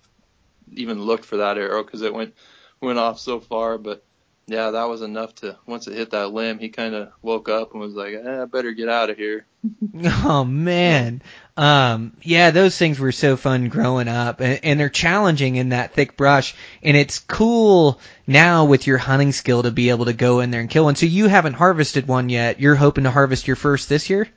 even 0.73 1.03
looked 1.03 1.25
for 1.25 1.39
that 1.39 1.59
arrow 1.59 1.85
because 1.85 2.03
it 2.03 2.15
went 2.15 2.35
went 2.81 2.99
off 2.99 3.19
so 3.19 3.41
far. 3.41 3.79
But 3.79 4.03
yeah 4.47 4.71
that 4.71 4.89
was 4.89 5.03
enough 5.03 5.35
to 5.35 5.57
once 5.67 5.87
it 5.87 5.95
hit 5.95 6.11
that 6.11 6.33
limb 6.33 6.59
he 6.59 6.69
kind 6.69 6.95
of 6.95 7.13
woke 7.23 7.49
up 7.49 7.73
and 7.73 7.81
was 7.81 7.95
like 7.95 8.15
eh, 8.15 8.43
I 8.43 8.45
better 8.47 8.73
get 8.73 8.89
out 8.89 9.11
of 9.11 9.17
here 9.17 9.47
Oh 10.25 10.45
man. 10.45 11.23
Um, 11.57 12.17
yeah, 12.23 12.51
those 12.51 12.77
things 12.77 12.99
were 12.99 13.13
so 13.13 13.37
fun 13.37 13.69
growing 13.69 14.09
up 14.09 14.41
and, 14.41 14.61
and 14.65 14.81
they're 14.81 14.89
challenging 14.89 15.57
in 15.57 15.69
that 15.71 15.93
thick 15.95 16.17
brush 16.17 16.55
and 16.83 16.97
it's 16.97 17.19
cool 17.21 18.01
now 18.27 18.65
with 18.65 18.87
your 18.87 18.99
hunting 18.99 19.33
skill 19.33 19.63
to 19.63 19.71
be 19.71 19.91
able 19.91 20.07
to 20.07 20.13
go 20.15 20.41
in 20.41 20.51
there 20.51 20.61
and 20.61 20.71
kill 20.71 20.85
one. 20.85 20.97
So 20.97 21.07
you 21.07 21.29
haven't 21.29 21.53
harvested 21.55 22.09
one 22.09 22.29
yet. 22.29 22.59
You're 22.61 22.75
hoping 22.75 23.05
to 23.05 23.11
harvest 23.11 23.47
your 23.47 23.57
first 23.57 23.89
this 23.89 24.09
year? 24.11 24.29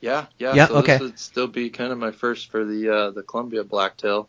yeah 0.00 0.26
yeah, 0.38 0.54
Yeah, 0.54 0.66
so 0.68 0.76
okay. 0.76 0.92
this 0.94 1.00
would 1.00 1.18
still 1.18 1.46
be 1.48 1.70
kind 1.70 1.92
of 1.92 1.98
my 1.98 2.10
first 2.12 2.50
for 2.50 2.64
the 2.64 2.88
uh 2.88 3.10
the 3.10 3.22
Columbia 3.22 3.64
blacktail 3.64 4.28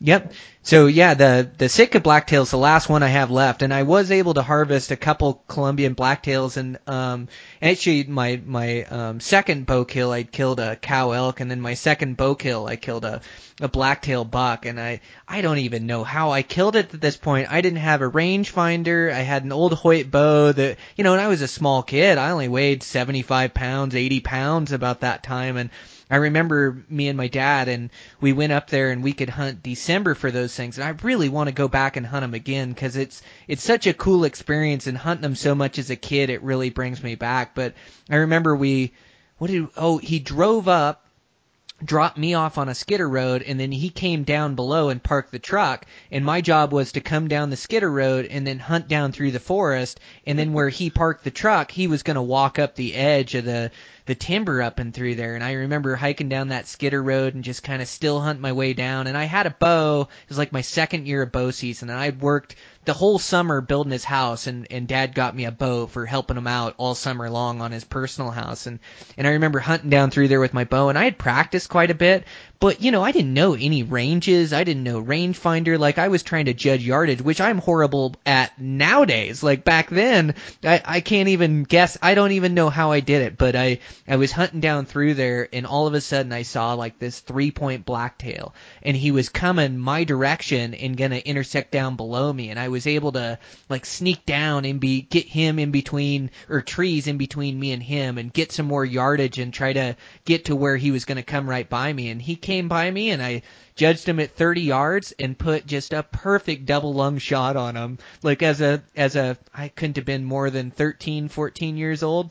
Yep. 0.00 0.32
So 0.62 0.86
yeah, 0.86 1.14
the 1.14 1.50
the 1.58 1.68
Sitka 1.68 1.98
blacktail 1.98 2.42
is 2.42 2.52
the 2.52 2.56
last 2.58 2.88
one 2.88 3.02
I 3.02 3.08
have 3.08 3.32
left, 3.32 3.62
and 3.62 3.74
I 3.74 3.82
was 3.82 4.12
able 4.12 4.34
to 4.34 4.42
harvest 4.42 4.92
a 4.92 4.96
couple 4.96 5.42
Columbian 5.48 5.96
blacktails, 5.96 6.56
and 6.56 6.78
um, 6.86 7.26
actually 7.60 8.04
my 8.04 8.40
my 8.44 8.84
um, 8.84 9.18
second 9.18 9.66
bow 9.66 9.84
kill 9.84 10.12
I 10.12 10.22
killed 10.22 10.60
a 10.60 10.76
cow 10.76 11.10
elk, 11.10 11.40
and 11.40 11.50
then 11.50 11.60
my 11.60 11.74
second 11.74 12.16
bow 12.16 12.36
kill 12.36 12.66
I 12.66 12.76
killed 12.76 13.04
a 13.04 13.22
a 13.60 13.68
blacktail 13.68 14.24
buck, 14.24 14.66
and 14.66 14.78
I 14.78 15.00
I 15.26 15.40
don't 15.40 15.58
even 15.58 15.86
know 15.86 16.04
how 16.04 16.30
I 16.30 16.42
killed 16.42 16.76
it 16.76 16.94
at 16.94 17.00
this 17.00 17.16
point. 17.16 17.50
I 17.50 17.60
didn't 17.60 17.80
have 17.80 18.00
a 18.00 18.10
rangefinder. 18.10 19.12
I 19.12 19.20
had 19.20 19.42
an 19.42 19.52
old 19.52 19.72
Hoyt 19.72 20.12
bow 20.12 20.52
that 20.52 20.76
you 20.96 21.02
know, 21.02 21.14
and 21.14 21.20
I 21.20 21.26
was 21.26 21.42
a 21.42 21.48
small 21.48 21.82
kid. 21.82 22.18
I 22.18 22.30
only 22.30 22.48
weighed 22.48 22.84
75 22.84 23.52
pounds, 23.52 23.96
80 23.96 24.20
pounds 24.20 24.70
about 24.70 25.00
that 25.00 25.24
time, 25.24 25.56
and 25.56 25.70
I 26.10 26.16
remember 26.16 26.82
me 26.88 27.08
and 27.08 27.16
my 27.16 27.28
dad, 27.28 27.68
and 27.68 27.90
we 28.20 28.32
went 28.32 28.52
up 28.52 28.70
there, 28.70 28.90
and 28.90 29.02
we 29.02 29.12
could 29.12 29.28
hunt 29.28 29.62
December 29.62 30.14
for 30.14 30.30
those 30.30 30.54
things. 30.54 30.78
And 30.78 30.86
I 30.86 30.90
really 31.02 31.28
want 31.28 31.48
to 31.48 31.54
go 31.54 31.68
back 31.68 31.96
and 31.96 32.06
hunt 32.06 32.22
them 32.22 32.34
again 32.34 32.70
because 32.70 32.96
it's 32.96 33.22
it's 33.46 33.62
such 33.62 33.86
a 33.86 33.94
cool 33.94 34.24
experience, 34.24 34.86
and 34.86 34.96
hunting 34.96 35.22
them 35.22 35.34
so 35.34 35.54
much 35.54 35.78
as 35.78 35.90
a 35.90 35.96
kid, 35.96 36.30
it 36.30 36.42
really 36.42 36.70
brings 36.70 37.02
me 37.02 37.14
back. 37.14 37.54
But 37.54 37.74
I 38.08 38.16
remember 38.16 38.54
we, 38.56 38.92
what 39.38 39.50
did 39.50 39.68
oh 39.76 39.98
he 39.98 40.18
drove 40.18 40.68
up 40.68 41.07
dropped 41.84 42.18
me 42.18 42.34
off 42.34 42.58
on 42.58 42.68
a 42.68 42.74
skidder 42.74 43.08
road 43.08 43.42
and 43.42 43.58
then 43.58 43.70
he 43.70 43.88
came 43.88 44.24
down 44.24 44.54
below 44.54 44.88
and 44.88 45.02
parked 45.02 45.30
the 45.30 45.38
truck 45.38 45.86
and 46.10 46.24
my 46.24 46.40
job 46.40 46.72
was 46.72 46.92
to 46.92 47.00
come 47.00 47.28
down 47.28 47.50
the 47.50 47.56
skidder 47.56 47.90
road 47.90 48.26
and 48.26 48.46
then 48.46 48.58
hunt 48.58 48.88
down 48.88 49.12
through 49.12 49.30
the 49.30 49.38
forest 49.38 50.00
and 50.26 50.38
then 50.38 50.52
where 50.52 50.68
he 50.68 50.90
parked 50.90 51.22
the 51.22 51.30
truck 51.30 51.70
he 51.70 51.86
was 51.86 52.02
going 52.02 52.16
to 52.16 52.22
walk 52.22 52.58
up 52.58 52.74
the 52.74 52.94
edge 52.94 53.34
of 53.34 53.44
the 53.44 53.70
the 54.08 54.14
timber 54.14 54.62
up 54.62 54.78
and 54.78 54.94
through 54.94 55.14
there. 55.16 55.34
And 55.34 55.44
I 55.44 55.52
remember 55.52 55.94
hiking 55.94 56.30
down 56.30 56.48
that 56.48 56.66
skidder 56.66 57.02
road 57.02 57.34
and 57.34 57.44
just 57.44 57.62
kind 57.62 57.82
of 57.82 57.88
still 57.88 58.20
hunt 58.20 58.40
my 58.40 58.52
way 58.52 58.72
down 58.72 59.06
and 59.06 59.16
I 59.18 59.24
had 59.24 59.44
a 59.46 59.50
bow. 59.50 60.08
It 60.22 60.28
was 60.30 60.38
like 60.38 60.50
my 60.50 60.62
second 60.62 61.06
year 61.06 61.22
of 61.22 61.30
bow 61.30 61.50
season 61.50 61.90
and 61.90 62.00
I'd 62.00 62.22
worked 62.22 62.56
the 62.84 62.94
whole 62.94 63.18
summer 63.18 63.60
building 63.60 63.92
his 63.92 64.04
house 64.04 64.46
and 64.46 64.66
and 64.70 64.88
dad 64.88 65.14
got 65.14 65.36
me 65.36 65.44
a 65.44 65.50
bow 65.50 65.86
for 65.86 66.06
helping 66.06 66.38
him 66.38 66.46
out 66.46 66.74
all 66.78 66.94
summer 66.94 67.28
long 67.28 67.60
on 67.60 67.70
his 67.70 67.84
personal 67.84 68.30
house. 68.30 68.66
And 68.66 68.78
and 69.18 69.26
I 69.26 69.32
remember 69.32 69.58
hunting 69.58 69.90
down 69.90 70.10
through 70.10 70.28
there 70.28 70.40
with 70.40 70.54
my 70.54 70.64
bow 70.64 70.88
and 70.88 70.98
I 70.98 71.04
had 71.04 71.18
practiced 71.18 71.68
quite 71.68 71.90
a 71.90 71.94
bit 71.94 72.24
but 72.60 72.80
you 72.80 72.90
know 72.90 73.02
I 73.02 73.12
didn't 73.12 73.34
know 73.34 73.54
any 73.54 73.82
ranges. 73.82 74.52
I 74.52 74.64
didn't 74.64 74.84
know 74.84 75.02
rangefinder. 75.02 75.78
Like 75.78 75.98
I 75.98 76.08
was 76.08 76.22
trying 76.22 76.46
to 76.46 76.54
judge 76.54 76.82
yardage 76.82 77.20
which 77.20 77.42
I'm 77.42 77.58
horrible 77.58 78.14
at 78.24 78.58
nowadays. 78.58 79.42
Like 79.42 79.64
back 79.64 79.90
then 79.90 80.34
I 80.64 80.80
I 80.84 81.00
can't 81.00 81.28
even 81.28 81.64
guess. 81.64 81.98
I 82.00 82.14
don't 82.14 82.32
even 82.32 82.54
know 82.54 82.70
how 82.70 82.92
I 82.92 83.00
did 83.00 83.20
it 83.20 83.36
but 83.36 83.54
I 83.54 83.80
I 84.08 84.16
was 84.16 84.32
hunting 84.32 84.60
down 84.60 84.86
through 84.86 85.12
there 85.12 85.46
and 85.52 85.66
all 85.66 85.86
of 85.86 85.94
a 85.94 86.00
sudden 86.00 86.32
I 86.32 86.42
saw 86.42 86.72
like 86.72 86.98
this 86.98 87.20
three 87.20 87.50
point 87.50 87.84
blacktail 87.84 88.54
and 88.82 88.96
he 88.96 89.10
was 89.10 89.28
coming 89.28 89.76
my 89.76 90.04
direction 90.04 90.72
and 90.72 90.96
gonna 90.96 91.16
intersect 91.16 91.70
down 91.70 91.96
below 91.96 92.32
me 92.32 92.48
and 92.48 92.58
I 92.58 92.68
was 92.68 92.77
able 92.86 93.12
to 93.12 93.38
like 93.68 93.84
sneak 93.84 94.24
down 94.24 94.64
and 94.64 94.80
be 94.80 95.02
get 95.02 95.26
him 95.26 95.58
in 95.58 95.70
between 95.70 96.30
or 96.48 96.60
trees 96.60 97.06
in 97.06 97.18
between 97.18 97.58
me 97.58 97.72
and 97.72 97.82
him 97.82 98.18
and 98.18 98.32
get 98.32 98.52
some 98.52 98.66
more 98.66 98.84
yardage 98.84 99.38
and 99.38 99.52
try 99.52 99.72
to 99.72 99.96
get 100.24 100.46
to 100.46 100.56
where 100.56 100.76
he 100.76 100.90
was 100.90 101.04
gonna 101.04 101.22
come 101.22 101.48
right 101.48 101.68
by 101.68 101.92
me. 101.92 102.10
And 102.10 102.20
he 102.20 102.36
came 102.36 102.68
by 102.68 102.90
me 102.90 103.10
and 103.10 103.22
I 103.22 103.42
judged 103.74 104.08
him 104.08 104.20
at 104.20 104.36
30 104.36 104.62
yards 104.62 105.12
and 105.18 105.38
put 105.38 105.66
just 105.66 105.92
a 105.92 106.02
perfect 106.02 106.66
double 106.66 106.94
lung 106.94 107.18
shot 107.18 107.56
on 107.56 107.76
him. 107.76 107.98
Like 108.22 108.42
as 108.42 108.60
a 108.60 108.82
as 108.96 109.16
a 109.16 109.36
I 109.54 109.68
couldn't 109.68 109.96
have 109.96 110.04
been 110.04 110.24
more 110.24 110.50
than 110.50 110.70
13 110.70 111.28
14 111.28 111.76
years 111.76 112.02
old 112.02 112.30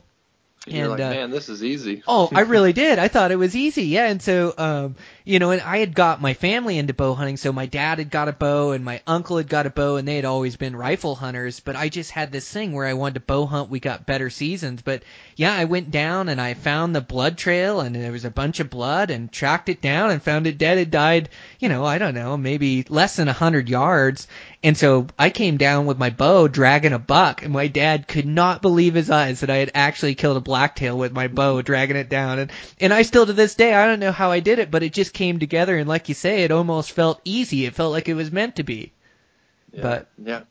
You're 0.68 0.84
And, 0.84 0.92
like, 0.92 1.02
uh, 1.02 1.10
man, 1.10 1.32
this 1.32 1.50
is 1.50 1.64
easy. 1.64 2.04
Oh, 2.08 2.30
I 2.34 2.42
really 2.42 2.74
did. 2.84 3.00
I 3.00 3.08
thought 3.08 3.32
it 3.32 3.38
was 3.38 3.56
easy. 3.56 3.84
Yeah, 3.84 4.08
and 4.08 4.22
so 4.22 4.54
um, 4.58 4.96
you 5.26 5.40
know, 5.40 5.52
and 5.52 5.62
I 5.62 5.78
had 5.80 5.94
got 5.94 6.22
my 6.22 6.34
family 6.34 6.78
into 6.78 6.94
bow 6.94 7.14
hunting, 7.14 7.38
so 7.38 7.52
my 7.52 7.66
dad 7.66 7.98
had 8.00 8.10
got 8.10 8.28
a 8.30 8.34
bow 8.34 8.72
and 8.72 8.86
my 8.86 9.02
uncle 9.06 9.38
had 9.38 9.50
got 9.50 9.66
a 9.66 9.70
bow 9.70 9.98
and 9.98 10.08
they 10.08 10.16
had 10.16 10.26
always 10.26 10.56
been 10.56 10.76
rifle 10.76 11.16
hunters, 11.16 11.60
but 11.60 11.76
I 11.76 11.90
just 11.90 12.12
had 12.12 12.32
this 12.32 12.50
thing 12.50 12.72
where 12.74 12.86
I 12.86 12.94
wanted 12.94 13.16
to 13.16 13.20
bow 13.22 13.46
hunt. 13.46 13.70
We 13.70 13.80
got 13.80 14.06
better 14.06 14.30
seasons, 14.30 14.82
but 14.82 15.04
yeah, 15.36 15.54
I 15.54 15.66
went 15.66 15.92
down 15.92 16.30
and 16.30 16.40
I 16.40 16.54
found 16.54 16.96
the 16.96 17.02
blood 17.02 17.38
trail 17.38 17.82
and 17.82 17.96
there 17.96 18.12
was 18.12 18.26
a 18.26 18.32
bunch 18.32 18.60
of 18.60 18.70
blood 18.70 19.10
and 19.10 19.32
tracked 19.32 19.70
it 19.70 19.82
down 19.82 20.12
and 20.12 20.22
found 20.24 20.48
it 20.48 20.58
dead. 20.58 20.78
It 20.78 20.92
died, 20.92 21.30
you 21.60 21.70
know, 21.70 21.84
I 21.86 21.98
don't 21.98 22.16
know, 22.16 22.38
maybe 22.38 22.86
less 22.88 23.16
than 23.18 23.28
a 23.28 23.34
hundred 23.34 23.70
yards. 23.70 24.28
And 24.64 24.76
so 24.76 25.08
I 25.20 25.30
came 25.30 25.58
down 25.58 25.86
with 25.86 26.00
my 26.00 26.10
bow 26.10 26.48
dragging 26.48 26.94
a 26.94 27.00
buck 27.00 27.44
and 27.44 27.54
my 27.54 27.68
dad 27.68 28.08
could 28.08 28.26
not 28.26 28.62
believe 28.62 28.96
his 28.96 29.10
eyes 29.10 29.42
that 29.42 29.50
I 29.52 29.58
had 29.58 29.72
actually 29.76 30.16
killed 30.16 30.38
a 30.38 30.42
blacktail 30.42 30.98
with 30.98 31.12
my 31.12 31.28
bow 31.28 31.62
dragging 31.62 31.96
it 31.96 32.10
down. 32.10 32.40
And, 32.40 32.52
and 32.80 32.94
I 32.94 33.04
still 33.04 33.26
to 33.26 33.34
this 33.34 33.56
day, 33.56 33.74
I 33.74 33.86
don't 33.86 34.00
know 34.00 34.12
how 34.12 34.32
I 34.32 34.40
did 34.40 34.60
it, 34.60 34.72
but 34.72 34.84
it 34.84 34.94
just 34.94 35.14
came 35.14 35.40
together. 35.40 35.78
And 35.78 35.88
like 35.88 36.10
you 36.10 36.16
say, 36.16 36.44
it 36.44 36.52
almost 36.52 36.92
felt 36.92 37.22
easy. 37.24 37.66
It 37.66 37.76
felt 37.76 37.92
like 37.92 38.10
it 38.10 38.16
was 38.16 38.32
meant 38.32 38.56
to 38.56 38.64
be. 38.64 38.94
Yeah. 39.72 39.82
but- 39.82 40.10
yeah, 40.24 40.42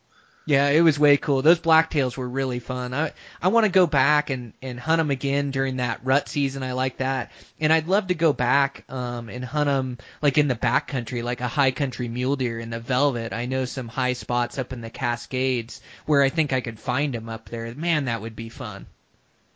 Yeah, 0.48 0.68
it 0.68 0.80
was 0.80 0.98
way 0.98 1.16
cool. 1.16 1.42
Those 1.42 1.58
blacktails 1.58 2.16
were 2.16 2.28
really 2.28 2.60
fun. 2.60 2.94
I 2.94 3.12
I 3.42 3.48
want 3.48 3.64
to 3.66 3.70
go 3.70 3.86
back 3.86 4.30
and 4.30 4.52
and 4.62 4.78
hunt 4.78 4.98
them 4.98 5.10
again 5.10 5.50
during 5.50 5.76
that 5.78 6.00
rut 6.04 6.28
season. 6.28 6.62
I 6.62 6.72
like 6.72 6.98
that, 6.98 7.32
and 7.60 7.72
I'd 7.72 7.88
love 7.88 8.06
to 8.08 8.14
go 8.14 8.32
back 8.32 8.84
um 8.88 9.28
and 9.28 9.44
hunt 9.44 9.66
them 9.66 9.98
like 10.22 10.38
in 10.38 10.46
the 10.48 10.54
back 10.54 10.86
country, 10.88 11.22
like 11.22 11.40
a 11.40 11.48
high 11.48 11.72
country 11.72 12.08
mule 12.08 12.36
deer 12.36 12.60
in 12.60 12.70
the 12.70 12.80
velvet. 12.80 13.32
I 13.32 13.46
know 13.46 13.64
some 13.64 13.88
high 13.88 14.12
spots 14.14 14.56
up 14.58 14.72
in 14.72 14.80
the 14.80 14.90
Cascades 14.90 15.80
where 16.06 16.22
I 16.22 16.28
think 16.28 16.52
I 16.52 16.60
could 16.60 16.78
find 16.80 17.12
them 17.14 17.28
up 17.28 17.48
there. 17.48 17.74
Man, 17.74 18.04
that 18.06 18.20
would 18.22 18.36
be 18.36 18.48
fun. 18.48 18.86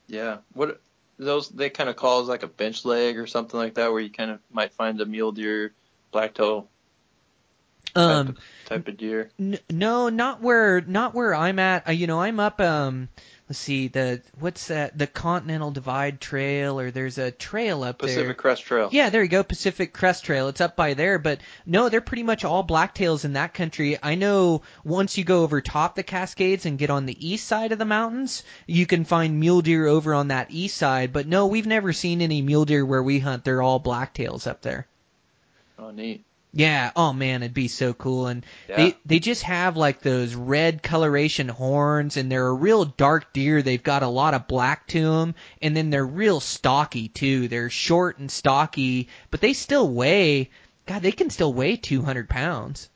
yeah. 0.09 0.39
What 0.55 0.81
those 1.19 1.49
they 1.51 1.71
kind 1.71 1.91
of 1.91 1.97
call 1.97 2.23
as 2.23 2.29
like 2.29 2.43
a 2.43 2.49
bench 2.49 2.85
leg 2.85 3.19
or 3.19 3.27
something 3.27 3.59
like 3.59 3.75
that, 3.75 3.93
where 3.93 4.01
you 4.01 4.11
kind 4.11 4.31
of 4.31 4.41
might 4.51 4.73
find 4.75 5.01
a 5.01 5.07
mule 5.07 5.33
deer, 5.33 5.73
blacktail 6.13 6.69
type, 7.87 7.97
Um, 7.97 8.29
of, 8.29 8.39
type 8.67 8.89
of 8.89 8.97
deer. 8.97 9.31
N- 9.39 9.59
no, 9.71 10.09
not 10.09 10.41
where 10.41 10.81
not 10.81 11.15
where 11.15 11.35
I'm 11.35 11.59
at. 11.59 11.89
Uh, 11.89 11.93
you 11.93 12.07
know, 12.07 12.21
I'm 12.21 12.39
up. 12.41 12.61
Um, 12.61 13.09
let's 13.49 13.59
see 13.59 13.89
the 13.89 14.23
what's 14.39 14.69
that? 14.69 14.97
The 14.97 15.09
Continental 15.09 15.73
Divide 15.73 16.21
Trail, 16.21 16.79
or 16.79 16.91
there's 16.93 17.19
a 17.19 17.33
trail 17.33 17.83
up 17.83 17.99
there. 17.99 18.09
Pacific 18.09 18.37
Crest 18.39 18.63
Trail. 18.63 18.89
Yeah, 18.93 19.11
there 19.11 19.23
you 19.23 19.29
go, 19.29 19.43
Pacific 19.43 19.93
Crest 19.93 20.25
Trail. 20.25 20.47
It's 20.49 20.61
up 20.61 20.77
by 20.77 20.95
there, 20.95 21.19
but 21.19 21.41
no, 21.67 21.89
they're 21.89 22.01
pretty 22.01 22.23
much 22.23 22.45
all 22.45 22.65
blacktails 22.65 23.25
in 23.25 23.33
that 23.33 23.55
country. 23.55 23.99
I 24.01 24.15
know 24.15 24.63
once 24.85 25.19
you 25.19 25.25
go 25.25 25.43
over 25.43 25.61
top 25.61 25.97
the 25.97 26.05
Cascades 26.05 26.65
and 26.67 26.79
get 26.79 26.91
on 26.91 27.07
the 27.07 27.29
east 27.29 27.49
side 27.49 27.73
of 27.73 27.79
the 27.81 27.85
mountains, 27.85 28.45
you 28.67 28.87
can 28.87 29.05
find 29.05 29.41
mule 29.41 29.63
deer 29.63 29.87
over 29.87 30.15
on 30.15 30.29
that 30.29 30.51
east 30.51 30.77
side. 30.77 31.13
But 31.13 31.27
no, 31.27 31.47
we've 31.49 31.67
never 31.67 31.93
seen 31.93 32.23
any 32.23 32.41
mule 32.43 32.65
deer 32.67 32.87
where 32.87 33.03
we 33.03 33.19
hunt. 33.19 33.45
They're 33.45 33.63
all 33.63 33.81
blacktails 33.81 34.47
up 34.47 34.63
there. 34.63 34.87
Oh, 35.77 35.91
neat. 35.91 36.25
Yeah. 36.53 36.91
Oh 36.97 37.13
man, 37.13 37.43
it'd 37.43 37.55
be 37.55 37.69
so 37.69 37.93
cool. 37.93 38.27
And 38.27 38.45
Yeah. 38.69 38.77
they 38.77 38.97
they 39.07 39.19
just 39.19 39.43
have 39.45 39.77
like 39.77 40.01
those 40.01 40.35
red 40.35 40.83
coloration 40.83 41.49
horns, 41.49 42.17
and 42.17 42.31
they're 42.31 42.47
a 42.49 42.53
real 42.53 42.85
dark 42.85 43.33
deer. 43.33 43.63
They've 43.63 43.83
got 43.83 44.03
a 44.03 44.09
lot 44.09 44.35
of 44.35 44.49
black 44.49 44.87
to 44.89 45.01
them, 45.01 45.35
and 45.63 45.77
then 45.77 45.91
they're 45.91 46.07
real 46.07 46.41
stocky 46.41 47.09
too. 47.09 47.49
They're 47.49 47.71
short 47.71 48.19
and 48.19 48.31
stocky, 48.31 49.09
but 49.31 49.41
they 49.41 49.53
still 49.53 49.89
weigh. 49.89 50.51
God, 50.87 51.03
they 51.03 51.13
can 51.13 51.31
still 51.31 51.53
weigh 51.53 51.77
200 51.77 52.29
pounds. 52.29 52.89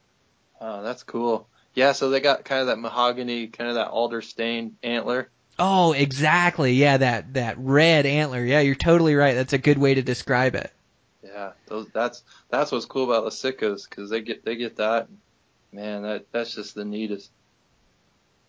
Oh, 0.60 0.82
that's 0.82 1.04
cool. 1.04 1.46
Yeah, 1.74 1.92
so 1.92 2.10
they 2.10 2.20
got 2.20 2.44
kind 2.44 2.60
of 2.60 2.66
that 2.68 2.78
mahogany, 2.78 3.48
kind 3.48 3.68
of 3.68 3.76
that 3.76 3.88
alder 3.88 4.22
stained 4.22 4.76
antler. 4.82 5.28
Oh, 5.58 5.92
exactly. 5.92 6.72
Yeah, 6.72 6.96
that 6.96 7.34
that 7.34 7.58
red 7.58 8.06
antler. 8.06 8.44
Yeah, 8.44 8.60
you're 8.60 8.74
totally 8.74 9.14
right. 9.14 9.34
That's 9.34 9.52
a 9.52 9.58
good 9.58 9.78
way 9.78 9.94
to 9.94 10.02
describe 10.02 10.56
it. 10.56 10.72
Yeah, 11.24 11.52
those 11.66 11.88
that's 11.88 12.22
that's 12.50 12.70
what's 12.70 12.84
cool 12.84 13.10
about 13.10 13.24
the 13.24 13.30
Sitkas 13.30 13.88
because 13.88 14.10
they 14.10 14.20
get 14.20 14.44
they 14.44 14.56
get 14.56 14.76
that. 14.76 15.08
Man, 15.72 16.02
that 16.02 16.26
that's 16.32 16.54
just 16.54 16.74
the 16.74 16.84
neatest. 16.84 17.30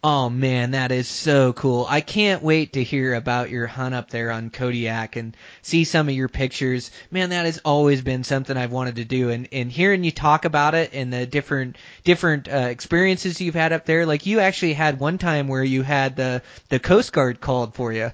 Oh 0.03 0.29
man, 0.29 0.71
that 0.71 0.91
is 0.91 1.07
so 1.07 1.53
cool. 1.53 1.87
I 1.89 2.01
can't 2.01 2.43
wait 2.43 2.73
to 2.73 2.83
hear 2.83 3.15
about 3.15 3.49
your 3.49 3.65
hunt 3.65 3.95
up 3.95 4.11
there 4.11 4.29
on 4.29 4.51
Kodiak 4.51 5.15
and 5.15 5.35
see 5.63 5.83
some 5.83 6.09
of 6.09 6.13
your 6.13 6.27
pictures. 6.27 6.91
Man, 7.09 7.29
that 7.29 7.45
has 7.45 7.59
always 7.65 8.01
been 8.01 8.23
something 8.23 8.55
I've 8.55 8.73
wanted 8.73 8.97
to 8.97 9.05
do 9.05 9.29
and 9.29 9.47
and 9.51 9.71
hearing 9.71 10.03
you 10.03 10.11
talk 10.11 10.43
about 10.45 10.75
it 10.75 10.91
and 10.93 11.11
the 11.13 11.25
different 11.25 11.77
different 12.03 12.47
uh, 12.47 12.67
experiences 12.69 13.39
you've 13.39 13.55
had 13.55 13.71
up 13.71 13.85
there. 13.85 14.05
Like 14.05 14.25
you 14.25 14.41
actually 14.41 14.73
had 14.73 14.99
one 14.99 15.17
time 15.17 15.47
where 15.47 15.63
you 15.63 15.81
had 15.81 16.17
the 16.17 16.43
the 16.69 16.79
Coast 16.79 17.13
Guard 17.13 17.39
called 17.39 17.73
for 17.73 17.93
you. 17.93 18.11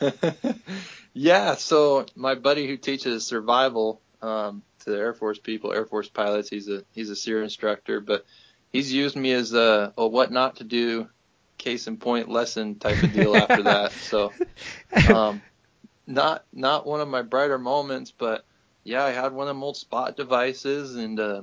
yeah, 1.18 1.54
so 1.54 2.04
my 2.14 2.34
buddy 2.34 2.66
who 2.66 2.76
teaches 2.76 3.24
survival 3.24 4.02
um, 4.20 4.62
to 4.80 4.90
the 4.90 4.98
Air 4.98 5.14
Force 5.14 5.38
people, 5.38 5.72
Air 5.72 5.86
Force 5.86 6.10
pilots, 6.10 6.50
he's 6.50 6.68
a 6.68 6.84
he's 6.92 7.08
a 7.08 7.16
SERE 7.16 7.42
instructor, 7.42 8.00
but 8.00 8.26
he's 8.70 8.92
used 8.92 9.16
me 9.16 9.32
as 9.32 9.54
a, 9.54 9.94
a 9.96 10.06
what 10.06 10.30
not 10.30 10.56
to 10.56 10.64
do, 10.64 11.08
case 11.56 11.86
in 11.86 11.96
point 11.96 12.28
lesson 12.28 12.74
type 12.74 13.02
of 13.02 13.14
deal 13.14 13.34
after 13.34 13.62
that. 13.62 13.92
So, 13.92 14.30
um, 15.08 15.40
not 16.06 16.44
not 16.52 16.86
one 16.86 17.00
of 17.00 17.08
my 17.08 17.22
brighter 17.22 17.58
moments, 17.58 18.12
but 18.16 18.44
yeah, 18.84 19.02
I 19.02 19.12
had 19.12 19.32
one 19.32 19.48
of 19.48 19.56
them 19.56 19.64
old 19.64 19.78
SPOT 19.78 20.18
devices, 20.18 20.96
and 20.96 21.18
uh, 21.18 21.42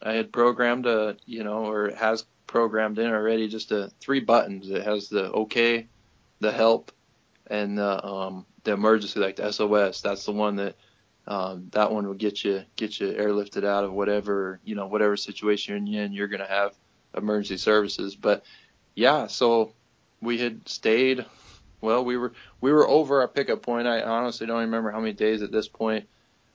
I 0.00 0.14
had 0.14 0.32
programmed 0.32 0.86
a 0.86 1.18
you 1.26 1.44
know 1.44 1.66
or 1.66 1.88
it 1.88 1.98
has 1.98 2.24
programmed 2.46 2.98
in 2.98 3.10
already 3.10 3.48
just 3.48 3.72
a 3.72 3.90
three 4.00 4.20
buttons. 4.20 4.70
It 4.70 4.84
has 4.84 5.10
the 5.10 5.30
OK, 5.30 5.86
the 6.40 6.50
help, 6.50 6.92
and 7.46 7.76
the 7.76 8.06
um, 8.06 8.46
the 8.64 8.72
emergency 8.72 9.20
like 9.20 9.36
the 9.36 9.50
SOS. 9.50 10.00
That's 10.00 10.24
the 10.24 10.32
one 10.32 10.56
that 10.56 10.76
um, 11.26 11.68
that 11.72 11.92
one 11.92 12.06
will 12.06 12.14
get 12.14 12.44
you 12.44 12.62
get 12.76 12.98
you 13.00 13.12
airlifted 13.12 13.64
out 13.64 13.84
of 13.84 13.92
whatever 13.92 14.60
you 14.64 14.74
know 14.74 14.86
whatever 14.86 15.16
situation 15.16 15.86
you're 15.86 16.02
in. 16.02 16.12
You're 16.12 16.28
gonna 16.28 16.46
have 16.46 16.74
emergency 17.16 17.56
services, 17.58 18.16
but 18.16 18.44
yeah. 18.94 19.26
So 19.26 19.72
we 20.20 20.38
had 20.38 20.68
stayed. 20.68 21.24
Well, 21.80 22.04
we 22.04 22.16
were 22.16 22.32
we 22.60 22.72
were 22.72 22.88
over 22.88 23.20
our 23.20 23.28
pickup 23.28 23.62
point. 23.62 23.86
I 23.86 24.02
honestly 24.02 24.46
don't 24.46 24.60
remember 24.60 24.90
how 24.90 25.00
many 25.00 25.12
days 25.12 25.42
at 25.42 25.52
this 25.52 25.68
point. 25.68 26.08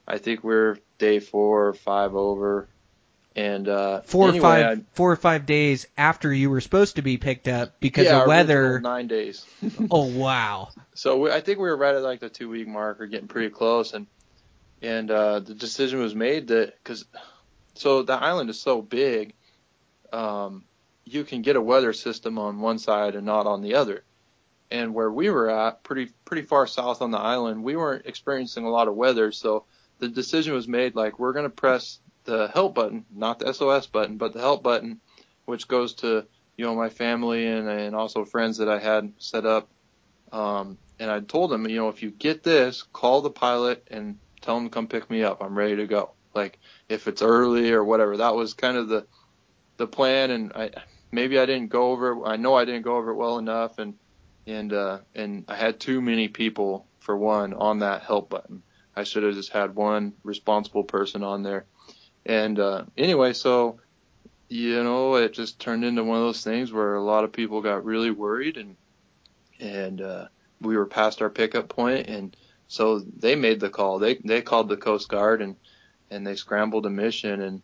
I 0.08 0.18
think 0.18 0.44
we're 0.44 0.78
day 0.98 1.20
four 1.20 1.68
or 1.68 1.74
five 1.74 2.16
over. 2.16 2.70
And 3.38 3.70
uh, 3.70 4.02
Four 4.02 4.30
anyway, 4.30 4.40
or 4.40 4.42
five 4.42 4.80
I- 4.80 4.82
four 4.96 5.12
or 5.12 5.16
five 5.16 5.46
days 5.46 5.86
after 5.96 6.34
you 6.34 6.50
were 6.50 6.60
supposed 6.60 6.96
to 6.96 7.04
be 7.04 7.18
picked 7.18 7.48
up 7.48 7.80
because 7.80 8.06
yeah, 8.06 8.22
of 8.22 8.28
weather. 8.28 8.80
nine 8.80 9.08
days. 9.08 9.46
Oh 9.92 10.08
wow. 10.08 10.70
So 10.96 11.20
we, 11.20 11.32
I 11.32 11.40
think 11.42 11.60
we 11.60 11.70
were 11.70 11.78
right 11.78 11.94
at 11.94 12.02
like 12.02 12.20
the 12.20 12.30
two 12.30 12.50
week 12.50 12.68
mark 12.68 13.00
or 13.00 13.06
getting 13.06 13.28
pretty 13.28 13.52
close, 13.52 13.94
and 13.94 14.08
and 14.82 15.12
uh, 15.12 15.40
the 15.40 15.54
decision 15.54 16.00
was 16.00 16.16
made 16.16 16.48
that 16.48 16.74
because 16.84 17.06
so 17.76 18.02
the 18.02 18.14
island 18.14 18.50
is 18.50 18.60
so 18.60 18.82
big, 18.82 19.34
um, 20.12 20.64
you 21.06 21.24
can 21.24 21.44
get 21.44 21.56
a 21.56 21.62
weather 21.62 21.94
system 21.94 22.40
on 22.40 22.60
one 22.60 22.80
side 22.80 23.14
and 23.16 23.26
not 23.28 23.46
on 23.46 23.62
the 23.62 23.76
other. 23.76 24.04
And 24.72 24.96
where 24.96 25.12
we 25.12 25.30
were 25.30 25.50
at, 25.52 25.84
pretty 25.84 26.10
pretty 26.26 26.42
far 26.42 26.66
south 26.66 27.04
on 27.04 27.12
the 27.12 27.20
island, 27.20 27.64
we 27.64 27.76
weren't 27.76 28.08
experiencing 28.08 28.66
a 28.66 28.70
lot 28.72 28.88
of 28.88 28.96
weather. 28.96 29.32
So 29.32 29.66
the 30.00 30.08
decision 30.08 30.56
was 30.56 30.68
made 30.68 30.96
like 30.96 31.20
we're 31.20 31.34
gonna 31.34 31.50
press 31.52 32.00
the 32.28 32.50
help 32.54 32.76
button, 32.76 33.06
not 33.12 33.40
the 33.40 33.52
SOS 33.52 33.88
button, 33.88 34.18
but 34.18 34.34
the 34.34 34.40
help 34.40 34.62
button, 34.62 35.02
which 35.46 35.68
goes 35.68 35.96
to 35.96 36.28
you 36.56 36.66
know 36.66 36.76
my 36.76 36.90
family 36.90 37.48
and 37.48 37.68
and 37.68 37.96
also 37.96 38.26
friends 38.26 38.58
that 38.58 38.70
I 38.70 38.78
had 38.80 39.14
set 39.18 39.46
up 39.46 39.70
um, 40.32 40.78
and 41.00 41.10
I 41.10 41.20
told 41.20 41.52
them, 41.52 41.68
you 41.68 41.78
know, 41.78 41.90
if 41.90 42.02
you 42.02 42.12
get 42.12 42.44
this, 42.44 42.84
call 42.84 43.22
the 43.22 43.30
pilot 43.30 43.88
and 43.90 44.18
tell 44.42 44.58
him 44.58 44.66
to 44.66 44.70
come 44.70 44.88
pick 44.88 45.10
me 45.10 45.24
up. 45.24 45.42
I'm 45.42 45.58
ready 45.58 45.78
to 45.78 45.88
go. 45.88 46.12
Like 46.34 46.60
if 46.90 47.08
it's 47.08 47.22
early 47.22 47.72
or 47.72 47.84
whatever. 47.84 48.18
That 48.18 48.36
was 48.36 48.54
kind 48.54 48.78
of 48.78 48.90
the 48.90 49.08
the 49.78 49.88
plan. 49.88 50.32
And 50.32 50.54
I 50.54 50.72
maybe 51.12 51.40
I 51.40 51.46
didn't 51.46 51.70
go 51.70 51.92
over. 51.92 52.12
it. 52.12 52.24
I 52.26 52.36
know 52.36 52.56
I 52.56 52.66
didn't 52.66 52.84
go 52.84 52.98
over 52.98 53.12
it 53.12 53.16
well 53.16 53.38
enough. 53.38 53.80
And 53.80 53.96
and 54.46 54.74
uh, 54.74 55.00
and 55.16 55.46
I 55.48 55.56
had 55.56 55.80
too 55.80 56.02
many 56.02 56.28
people 56.28 56.88
for 57.00 57.18
one 57.18 57.54
on 57.54 57.80
that 57.80 58.04
help 58.04 58.30
button. 58.30 58.64
I 58.96 59.04
should 59.04 59.24
have 59.24 59.36
just 59.36 59.52
had 59.52 59.76
one 59.76 60.14
responsible 60.24 60.84
person 60.84 61.24
on 61.24 61.44
there. 61.44 61.66
And 62.28 62.60
uh, 62.60 62.84
anyway, 62.98 63.34
so 63.34 63.80
you 64.50 64.84
know, 64.84 65.16
it 65.16 65.34
just 65.34 65.60
turned 65.60 65.84
into 65.84 66.04
one 66.04 66.18
of 66.18 66.24
those 66.24 66.44
things 66.44 66.72
where 66.72 66.96
a 66.96 67.04
lot 67.04 67.24
of 67.24 67.34
people 67.34 67.62
got 67.62 67.84
really 67.84 68.12
worried 68.12 68.58
and 68.58 68.76
and 69.60 70.02
uh, 70.02 70.28
we 70.62 70.78
were 70.78 70.86
past 70.86 71.22
our 71.22 71.30
pickup 71.30 71.68
point, 71.68 72.08
and 72.08 72.36
so 72.68 73.00
they 73.00 73.36
made 73.36 73.60
the 73.60 73.70
call. 73.70 73.98
They 73.98 74.16
they 74.16 74.42
called 74.42 74.70
the 74.70 74.78
Coast 74.78 75.10
Guard 75.10 75.42
and 75.42 75.56
and 76.12 76.28
they 76.28 76.36
scrambled 76.36 76.86
a 76.86 76.90
mission, 76.90 77.42
and 77.42 77.62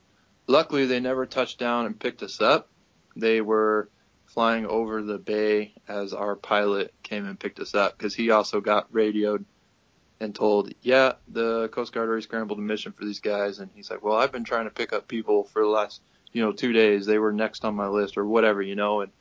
luckily 0.47 0.85
they 0.85 0.99
never 0.99 1.25
touched 1.25 1.59
down 1.59 1.85
and 1.85 1.99
picked 1.99 2.23
us 2.23 2.41
up. 2.41 2.69
They 3.15 3.41
were 3.41 3.89
flying 4.25 4.65
over 4.65 5.03
the 5.03 5.19
bay 5.19 5.73
as 5.87 6.13
our 6.13 6.35
pilot 6.35 6.93
came 7.03 7.27
and 7.27 7.39
picked 7.39 7.59
us 7.59 7.75
up 7.75 7.97
because 7.97 8.15
he 8.15 8.31
also 8.31 8.61
got 8.61 8.87
radioed 8.91 9.45
and 10.19 10.33
told, 10.33 10.73
yeah, 10.81 11.13
the 11.27 11.67
Coast 11.69 11.91
Guard 11.91 12.07
already 12.07 12.23
scrambled 12.23 12.59
a 12.59 12.61
mission 12.61 12.91
for 12.91 13.05
these 13.05 13.19
guys, 13.19 13.59
and 13.59 13.69
he's 13.75 13.89
like, 13.89 14.03
well, 14.03 14.17
I've 14.17 14.31
been 14.31 14.43
trying 14.43 14.65
to 14.65 14.71
pick 14.71 14.93
up 14.93 15.07
people 15.07 15.43
for 15.45 15.61
the 15.61 15.67
last 15.67 16.01
you 16.31 16.41
know 16.41 16.51
two 16.51 16.73
days. 16.73 17.05
They 17.05 17.19
were 17.19 17.31
next 17.31 17.63
on 17.63 17.75
my 17.75 17.87
list 17.87 18.17
or 18.17 18.25
whatever, 18.25 18.61
you 18.61 18.75
know, 18.75 19.01
and 19.01 19.11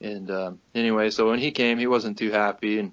and 0.00 0.30
um, 0.30 0.60
anyway, 0.74 1.10
so 1.10 1.28
when 1.30 1.38
he 1.38 1.50
came, 1.50 1.78
he 1.78 1.86
wasn't 1.86 2.18
too 2.18 2.30
happy, 2.30 2.78
and 2.78 2.92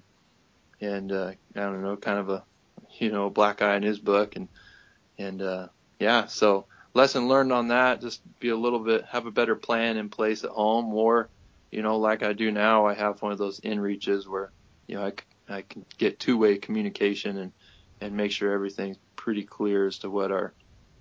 and 0.80 1.12
uh, 1.12 1.32
I 1.56 1.60
don't 1.60 1.82
know, 1.82 1.96
kind 1.96 2.18
of 2.18 2.28
a 2.28 2.44
you 2.98 3.10
know 3.10 3.30
black 3.30 3.62
eye 3.62 3.76
in 3.76 3.82
his 3.82 3.98
book, 3.98 4.36
and 4.36 4.48
and 5.18 5.42
uh, 5.42 5.68
yeah, 5.98 6.26
so 6.26 6.66
lesson 6.94 7.28
learned 7.28 7.52
on 7.52 7.68
that. 7.68 8.00
Just 8.00 8.20
be 8.38 8.50
a 8.50 8.56
little 8.56 8.80
bit 8.80 9.04
have 9.06 9.26
a 9.26 9.30
better 9.30 9.56
plan 9.56 9.96
in 9.96 10.08
place 10.08 10.44
at 10.44 10.50
home, 10.50 10.92
or 10.94 11.28
you 11.70 11.82
know, 11.82 11.98
like 11.98 12.22
I 12.22 12.32
do 12.32 12.50
now, 12.50 12.86
I 12.86 12.94
have 12.94 13.22
one 13.22 13.32
of 13.32 13.38
those 13.38 13.60
inReaches 13.60 14.26
where 14.26 14.50
you 14.86 14.96
know 14.96 15.06
I, 15.06 15.12
I 15.50 15.62
can 15.62 15.84
get 15.98 16.18
two 16.18 16.38
way 16.38 16.58
communication 16.58 17.38
and 17.38 17.52
and 18.00 18.16
make 18.16 18.32
sure 18.32 18.52
everything's 18.52 18.96
pretty 19.16 19.44
clear 19.44 19.86
as 19.86 19.98
to 19.98 20.10
what 20.10 20.32
our 20.32 20.54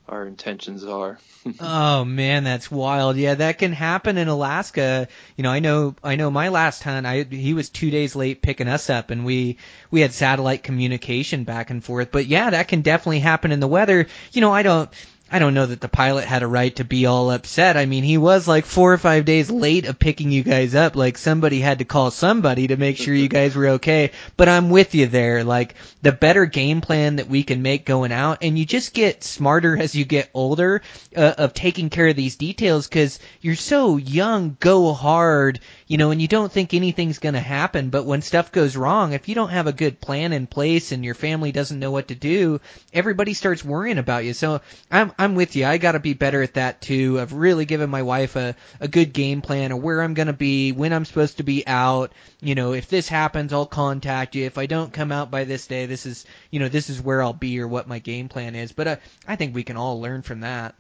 our 0.10 0.26
intentions 0.26 0.84
are. 0.84 1.20
oh 1.60 2.04
man, 2.04 2.44
that's 2.44 2.72
wild. 2.72 3.16
Yeah, 3.16 3.36
that 3.36 3.60
can 3.60 3.72
happen 3.72 4.18
in 4.18 4.28
Alaska. 4.28 5.08
You 5.38 5.44
know, 5.44 5.52
I 5.52 5.60
know, 5.60 5.96
I 6.04 6.16
know. 6.16 6.32
My 6.32 6.50
last 6.50 6.84
hunt, 6.84 7.06
I 7.06 7.24
he 7.24 7.54
was 7.54 7.70
two 7.70 7.92
days 7.92 8.16
late 8.16 8.42
picking 8.42 8.68
us 8.68 8.90
up, 8.90 9.12
and 9.12 9.24
we 9.24 9.58
we 9.92 10.02
had 10.02 10.12
satellite 10.12 10.64
communication 10.64 11.44
back 11.44 11.70
and 11.70 11.84
forth. 11.84 12.12
But 12.12 12.26
yeah, 12.26 12.50
that 12.50 12.68
can 12.68 12.82
definitely 12.82 13.20
happen 13.20 13.52
in 13.52 13.60
the 13.60 13.68
weather. 13.68 14.08
You 14.32 14.42
know, 14.42 14.52
I 14.52 14.64
don't. 14.64 14.90
I 15.32 15.40
don't 15.40 15.54
know 15.54 15.66
that 15.66 15.82
the 15.82 15.88
pilot 15.88 16.26
had 16.26 16.42
a 16.42 16.48
right 16.48 16.76
to 16.78 16.84
be 16.84 17.06
all 17.06 17.30
upset. 17.30 17.78
I 17.78 17.86
mean, 17.86 18.04
he 18.04 18.18
was 18.18 18.48
like 18.48 18.66
four 18.66 18.92
or 18.92 18.98
five 18.98 19.26
days 19.26 19.52
late 19.52 19.86
of 19.86 20.00
picking 20.00 20.32
you 20.32 20.44
guys 20.44 20.74
up. 20.74 20.96
Like 20.96 21.18
somebody 21.18 21.60
had 21.60 21.80
to 21.80 21.86
call 21.86 22.10
somebody 22.10 22.68
to 22.68 22.78
make 22.78 22.98
sure 22.98 23.14
you 23.14 23.28
guys 23.40 23.56
were 23.56 23.68
okay. 23.68 24.12
But 24.38 24.50
I'm 24.50 24.70
with 24.70 24.96
you 24.96 25.06
there. 25.06 25.44
Like 25.44 25.76
the 26.02 26.12
better 26.12 26.46
game 26.46 26.82
plan 26.82 27.18
that 27.18 27.30
we 27.30 27.44
can 27.44 27.62
make 27.62 27.86
going 27.86 28.12
out, 28.12 28.40
and 28.42 28.58
you 28.58 28.66
just 28.66 28.94
get 28.94 29.24
smarter 29.24 29.78
as 29.78 29.94
you 29.94 30.04
get 30.06 30.30
older 30.34 30.82
uh, 31.16 31.34
of 31.38 31.54
taking 31.54 31.90
care 31.90 32.08
of 32.08 32.16
these 32.16 32.36
details 32.36 32.88
because 32.88 33.20
you're 33.42 33.56
so 33.56 33.98
young, 33.98 34.58
go 34.60 34.94
hard, 34.94 35.60
you 35.90 35.98
know, 35.98 36.12
and 36.12 36.22
you 36.22 36.28
don't 36.28 36.52
think 36.52 36.76
anything's 36.76 37.18
going 37.18 37.34
to 37.34 37.40
happen. 37.40 37.90
But 37.90 38.06
when 38.06 38.22
stuff 38.22 38.52
goes 38.52 38.78
wrong, 38.78 39.14
if 39.14 39.28
you 39.28 39.34
don't 39.34 39.50
have 39.50 39.66
a 39.66 39.74
good 39.74 40.00
plan 40.00 40.34
in 40.34 40.46
place 40.46 40.92
and 40.92 41.04
your 41.04 41.16
family 41.16 41.52
doesn't 41.52 41.80
know 41.80 41.90
what 41.90 42.10
to 42.10 42.16
do, 42.16 42.62
everybody 42.94 43.34
starts 43.34 43.66
worrying 43.66 43.98
about 43.98 44.24
you. 44.24 44.34
So 44.34 44.62
I'm 44.92 45.12
I'm 45.18 45.34
with 45.34 45.56
you. 45.56 45.66
I 45.66 45.80
got 45.80 45.94
to 45.94 46.00
be 46.00 46.14
better 46.14 46.44
at 46.44 46.54
that 46.54 46.80
too. 46.80 47.18
Of 47.18 47.34
really 47.34 47.66
giving 47.66 47.90
my 47.90 48.04
wife 48.04 48.36
a 48.36 48.56
a 48.80 48.88
good 48.88 49.14
game 49.14 49.42
plan 49.42 49.72
of 49.72 49.82
where 49.82 50.04
I'm 50.04 50.14
going 50.14 50.28
to 50.28 50.34
be, 50.34 50.72
when 50.72 50.94
I'm 50.94 51.06
supposed 51.06 51.38
to 51.38 51.44
be 51.44 51.66
out. 51.66 52.12
You 52.40 52.54
know, 52.54 52.74
if 52.74 52.88
this 52.88 53.10
happens, 53.10 53.52
I'll 53.52 53.66
contact 53.66 54.36
you. 54.36 54.46
If 54.46 54.60
I 54.60 54.68
don't 54.68 54.94
come 54.94 55.12
out 55.12 55.32
by 55.32 55.44
this 55.44 55.66
day, 55.66 55.88
this 55.88 56.06
is 56.06 56.24
you 56.52 56.60
know 56.60 56.70
this 56.70 56.92
is 56.92 57.02
where 57.02 57.24
I'll 57.24 57.34
be 57.34 57.60
or 57.60 57.68
what 57.68 57.88
my 57.88 57.98
game 57.98 58.30
plan 58.30 58.54
is. 58.54 58.72
But 58.72 58.88
uh, 58.88 58.96
I 59.28 59.38
think 59.38 59.56
we 59.56 59.64
can 59.64 59.76
all 59.76 60.00
learn 60.00 60.22
from 60.22 60.42
that. 60.42 60.76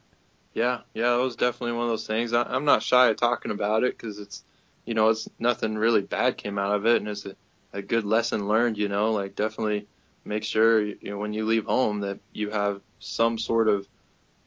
Yeah, 0.54 0.82
yeah, 0.94 1.16
it 1.16 1.22
was 1.22 1.36
definitely 1.36 1.78
one 1.78 1.86
of 1.86 1.90
those 1.90 2.06
things. 2.06 2.32
I, 2.32 2.44
I'm 2.44 2.66
not 2.66 2.84
shy 2.84 3.10
of 3.10 3.18
talking 3.18 3.52
about 3.52 3.84
it 3.84 3.98
because 3.98 4.20
it's, 4.20 4.44
you 4.86 4.94
know, 4.94 5.10
it's 5.10 5.28
nothing 5.40 5.78
really 5.78 6.02
bad 6.02 6.38
came 6.38 6.58
out 6.58 6.76
of 6.76 6.86
it, 6.86 6.98
and 6.98 7.08
it's 7.08 7.26
a, 7.26 7.36
a 7.74 7.82
good 7.82 8.06
lesson 8.06 8.48
learned. 8.48 8.78
You 8.78 8.88
know, 8.88 9.12
like 9.12 9.36
definitely 9.36 9.88
make 10.26 10.44
sure 10.44 10.84
you 10.84 10.98
know 11.04 11.18
when 11.18 11.34
you 11.34 11.46
leave 11.46 11.66
home 11.66 12.02
that 12.02 12.20
you 12.34 12.50
have 12.50 12.82
some 13.00 13.38
sort 13.38 13.68
of, 13.68 13.88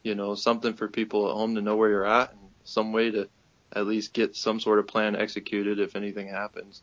you 0.03 0.15
know, 0.15 0.35
something 0.35 0.75
for 0.75 0.89
people 0.89 1.29
at 1.29 1.35
home 1.35 1.55
to 1.55 1.63
know 1.63 1.77
where 1.77 1.91
you're 1.91 2.07
at, 2.07 2.33
and 2.33 2.41
some 2.65 2.93
way 2.93 3.11
to 3.11 3.29
at 3.75 3.87
least 3.87 4.13
get 4.13 4.37
some 4.37 4.61
sort 4.61 4.79
of 4.79 4.87
plan 4.87 5.17
executed 5.17 5.79
if 5.79 5.97
anything 5.97 6.29
happens. 6.29 6.83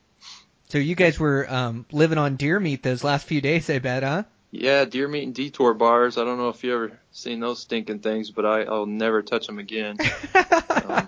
So 0.69 0.77
you 0.77 0.95
guys 0.95 1.19
were 1.19 1.51
um, 1.51 1.85
living 1.91 2.17
on 2.17 2.35
deer 2.35 2.59
meat 2.59 2.83
those 2.83 3.03
last 3.03 3.25
few 3.25 3.41
days, 3.41 3.69
I 3.69 3.79
bet, 3.79 4.03
huh? 4.03 4.23
Yeah, 4.51 4.85
deer 4.85 5.07
meat 5.07 5.23
and 5.23 5.33
detour 5.33 5.73
bars. 5.73 6.17
I 6.17 6.23
don't 6.23 6.37
know 6.37 6.49
if 6.49 6.63
you 6.63 6.73
ever 6.73 6.99
seen 7.11 7.39
those 7.39 7.59
stinking 7.59 7.99
things, 7.99 8.31
but 8.31 8.45
I, 8.45 8.63
I'll 8.63 8.85
never 8.85 9.21
touch 9.21 9.45
them 9.45 9.59
again. 9.59 9.97
um, 10.85 11.07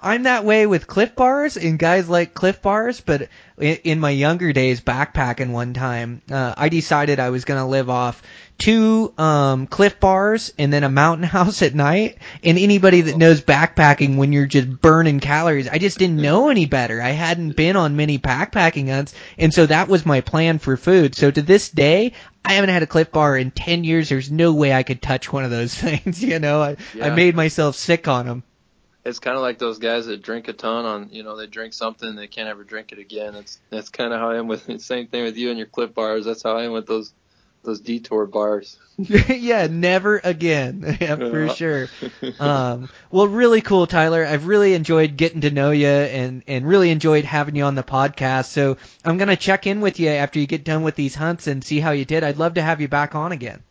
I'm 0.00 0.24
that 0.24 0.44
way 0.44 0.66
with 0.66 0.86
Clif 0.86 1.14
Bars, 1.14 1.56
and 1.56 1.78
guys 1.78 2.08
like 2.08 2.34
Clif 2.34 2.62
Bars. 2.62 3.00
But 3.00 3.28
in, 3.58 3.76
in 3.84 4.00
my 4.00 4.10
younger 4.10 4.52
days, 4.52 4.80
backpacking 4.80 5.50
one 5.50 5.74
time, 5.74 6.22
uh, 6.30 6.54
I 6.56 6.68
decided 6.68 7.20
I 7.20 7.30
was 7.30 7.44
gonna 7.44 7.68
live 7.68 7.90
off 7.90 8.22
two 8.58 9.12
um, 9.18 9.66
Clif 9.66 9.98
Bars 9.98 10.52
and 10.56 10.72
then 10.72 10.84
a 10.84 10.88
Mountain 10.88 11.26
House 11.38 11.62
at 11.62 11.74
night. 11.74 12.18
And 12.44 12.58
anybody 12.58 13.02
that 13.02 13.16
knows 13.16 13.40
backpacking, 13.40 14.16
when 14.16 14.32
you're 14.32 14.46
just 14.46 14.80
burning 14.80 15.20
calories, 15.20 15.68
I 15.68 15.78
just 15.78 15.98
didn't 15.98 16.22
know 16.22 16.48
any 16.48 16.66
better. 16.66 17.02
I 17.02 17.10
hadn't 17.10 17.56
been 17.56 17.76
on 17.76 17.96
many 17.96 18.18
backpacking 18.18 18.88
hunts, 18.88 19.14
and 19.36 19.52
so 19.52 19.66
that 19.66 19.88
was 19.88 20.06
my 20.06 20.20
plan 20.20 20.58
for 20.58 20.76
food. 20.76 21.14
So 21.14 21.30
to 21.30 21.42
this 21.42 21.70
day, 21.70 22.12
I 22.44 22.54
haven't 22.54 22.70
had 22.70 22.82
a 22.82 22.86
Clif 22.86 23.10
Bar 23.10 23.36
in 23.36 23.50
ten 23.50 23.84
years. 23.84 24.08
There's 24.08 24.30
no 24.30 24.52
way 24.52 24.72
I 24.72 24.82
could 24.82 25.02
touch 25.02 25.32
one 25.32 25.44
of 25.44 25.50
those 25.50 25.74
things. 25.78 26.22
You 26.22 26.38
know, 26.38 26.62
I, 26.62 26.76
I 27.00 27.10
made 27.10 27.34
myself 27.34 27.76
sick 27.76 28.08
on 28.08 28.26
them. 28.26 28.42
It's 29.04 29.18
kind 29.18 29.36
of 29.36 29.42
like 29.42 29.58
those 29.58 29.78
guys 29.78 30.06
that 30.06 30.22
drink 30.22 30.48
a 30.48 30.52
ton 30.52 30.84
on, 30.84 31.08
you 31.10 31.24
know, 31.24 31.36
they 31.36 31.46
drink 31.46 31.72
something 31.72 32.14
they 32.14 32.28
can't 32.28 32.48
ever 32.48 32.62
drink 32.62 32.92
it 32.92 32.98
again. 32.98 33.34
That's 33.34 33.60
that's 33.70 33.88
kind 33.88 34.12
of 34.12 34.20
how 34.20 34.30
I 34.30 34.38
am 34.38 34.46
with 34.46 34.80
same 34.82 35.08
thing 35.08 35.24
with 35.24 35.36
you 35.36 35.50
and 35.50 35.58
your 35.58 35.66
Clif 35.66 35.92
bars. 35.92 36.24
That's 36.24 36.42
how 36.42 36.56
I 36.56 36.64
am 36.64 36.72
with 36.72 36.86
those 36.86 37.12
those 37.64 37.80
detour 37.80 38.26
bars. 38.26 38.76
yeah, 38.98 39.66
never 39.68 40.20
again. 40.22 40.96
yeah, 41.00 41.16
for 41.16 41.48
sure. 41.50 41.88
Um, 42.38 42.88
well, 43.10 43.28
really 43.28 43.60
cool, 43.60 43.86
Tyler. 43.86 44.24
I've 44.24 44.46
really 44.46 44.74
enjoyed 44.74 45.16
getting 45.16 45.42
to 45.42 45.50
know 45.50 45.70
you 45.70 45.86
and, 45.86 46.42
and 46.46 46.66
really 46.66 46.90
enjoyed 46.90 47.24
having 47.24 47.56
you 47.56 47.64
on 47.64 47.74
the 47.74 47.82
podcast. 47.82 48.46
So 48.46 48.76
I'm 49.04 49.16
going 49.16 49.28
to 49.28 49.36
check 49.36 49.66
in 49.66 49.80
with 49.80 50.00
you 50.00 50.08
after 50.08 50.40
you 50.40 50.46
get 50.46 50.64
done 50.64 50.82
with 50.82 50.96
these 50.96 51.14
hunts 51.14 51.46
and 51.46 51.62
see 51.62 51.80
how 51.80 51.92
you 51.92 52.04
did. 52.04 52.24
I'd 52.24 52.36
love 52.38 52.54
to 52.54 52.62
have 52.62 52.80
you 52.80 52.88
back 52.88 53.14
on 53.14 53.32
again. 53.32 53.62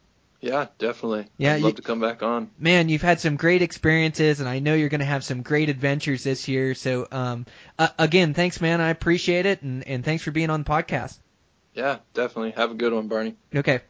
Yeah, 0.41 0.67
definitely. 0.79 1.27
Yeah, 1.37 1.53
I'd 1.53 1.57
you- 1.57 1.65
love 1.65 1.75
to 1.75 1.81
come 1.83 1.99
back 1.99 2.23
on. 2.23 2.49
Man, 2.57 2.89
you've 2.89 3.03
had 3.03 3.19
some 3.19 3.35
great 3.35 3.61
experiences, 3.61 4.39
and 4.39 4.49
I 4.49 4.59
know 4.59 4.73
you're 4.73 4.89
going 4.89 4.99
to 4.99 5.05
have 5.05 5.23
some 5.23 5.43
great 5.43 5.69
adventures 5.69 6.23
this 6.23 6.47
year. 6.47 6.73
So, 6.73 7.07
um, 7.11 7.45
uh, 7.77 7.89
again, 7.99 8.33
thanks, 8.33 8.59
man. 8.59 8.81
I 8.81 8.89
appreciate 8.89 9.45
it, 9.45 9.61
and, 9.61 9.87
and 9.87 10.03
thanks 10.03 10.23
for 10.23 10.31
being 10.31 10.49
on 10.49 10.63
the 10.63 10.69
podcast. 10.69 11.17
Yeah, 11.75 11.99
definitely. 12.13 12.51
Have 12.51 12.71
a 12.71 12.75
good 12.75 12.91
one, 12.91 13.07
Barney. 13.07 13.35
Okay. 13.55 13.81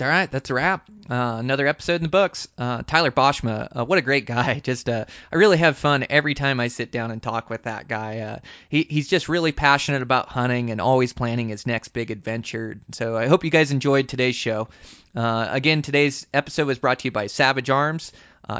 All 0.00 0.08
right, 0.08 0.30
that's 0.30 0.50
a 0.50 0.54
wrap. 0.54 0.88
Uh, 1.10 1.36
another 1.38 1.66
episode 1.66 1.96
in 1.96 2.02
the 2.02 2.08
books. 2.08 2.46
Uh, 2.56 2.82
Tyler 2.86 3.10
Boschma, 3.10 3.80
uh, 3.80 3.84
what 3.84 3.98
a 3.98 4.02
great 4.02 4.26
guy. 4.26 4.60
Just, 4.64 4.88
uh, 4.88 5.04
I 5.32 5.36
really 5.36 5.58
have 5.58 5.76
fun 5.76 6.06
every 6.08 6.34
time 6.34 6.60
I 6.60 6.68
sit 6.68 6.92
down 6.92 7.10
and 7.10 7.22
talk 7.22 7.50
with 7.50 7.64
that 7.64 7.88
guy. 7.88 8.20
Uh, 8.20 8.38
he, 8.68 8.86
he's 8.88 9.08
just 9.08 9.28
really 9.28 9.52
passionate 9.52 10.02
about 10.02 10.28
hunting 10.28 10.70
and 10.70 10.80
always 10.80 11.12
planning 11.12 11.48
his 11.48 11.66
next 11.66 11.88
big 11.88 12.10
adventure. 12.10 12.80
So 12.92 13.16
I 13.16 13.26
hope 13.26 13.44
you 13.44 13.50
guys 13.50 13.72
enjoyed 13.72 14.08
today's 14.08 14.36
show. 14.36 14.68
Uh, 15.14 15.48
again, 15.50 15.82
today's 15.82 16.26
episode 16.32 16.66
was 16.66 16.78
brought 16.78 17.00
to 17.00 17.08
you 17.08 17.12
by 17.12 17.26
Savage 17.26 17.70
Arms. 17.70 18.12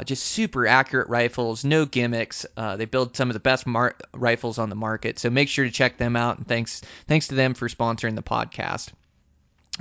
Just 0.05 0.23
super 0.23 0.67
accurate 0.67 1.09
rifles, 1.09 1.65
no 1.65 1.85
gimmicks. 1.85 2.45
They 2.55 2.85
build 2.85 3.17
some 3.17 3.29
of 3.29 3.33
the 3.33 3.41
best 3.41 3.67
mar- 3.67 3.97
rifles 4.13 4.57
on 4.57 4.69
the 4.69 4.75
market, 4.75 5.19
so 5.19 5.29
make 5.29 5.49
sure 5.49 5.65
to 5.65 5.71
check 5.71 5.97
them 5.97 6.15
out. 6.15 6.37
And 6.37 6.47
thanks, 6.47 6.81
thanks 7.07 7.27
to 7.27 7.35
them 7.35 7.55
for 7.55 7.67
sponsoring 7.67 8.15
the 8.15 8.23
podcast. 8.23 8.91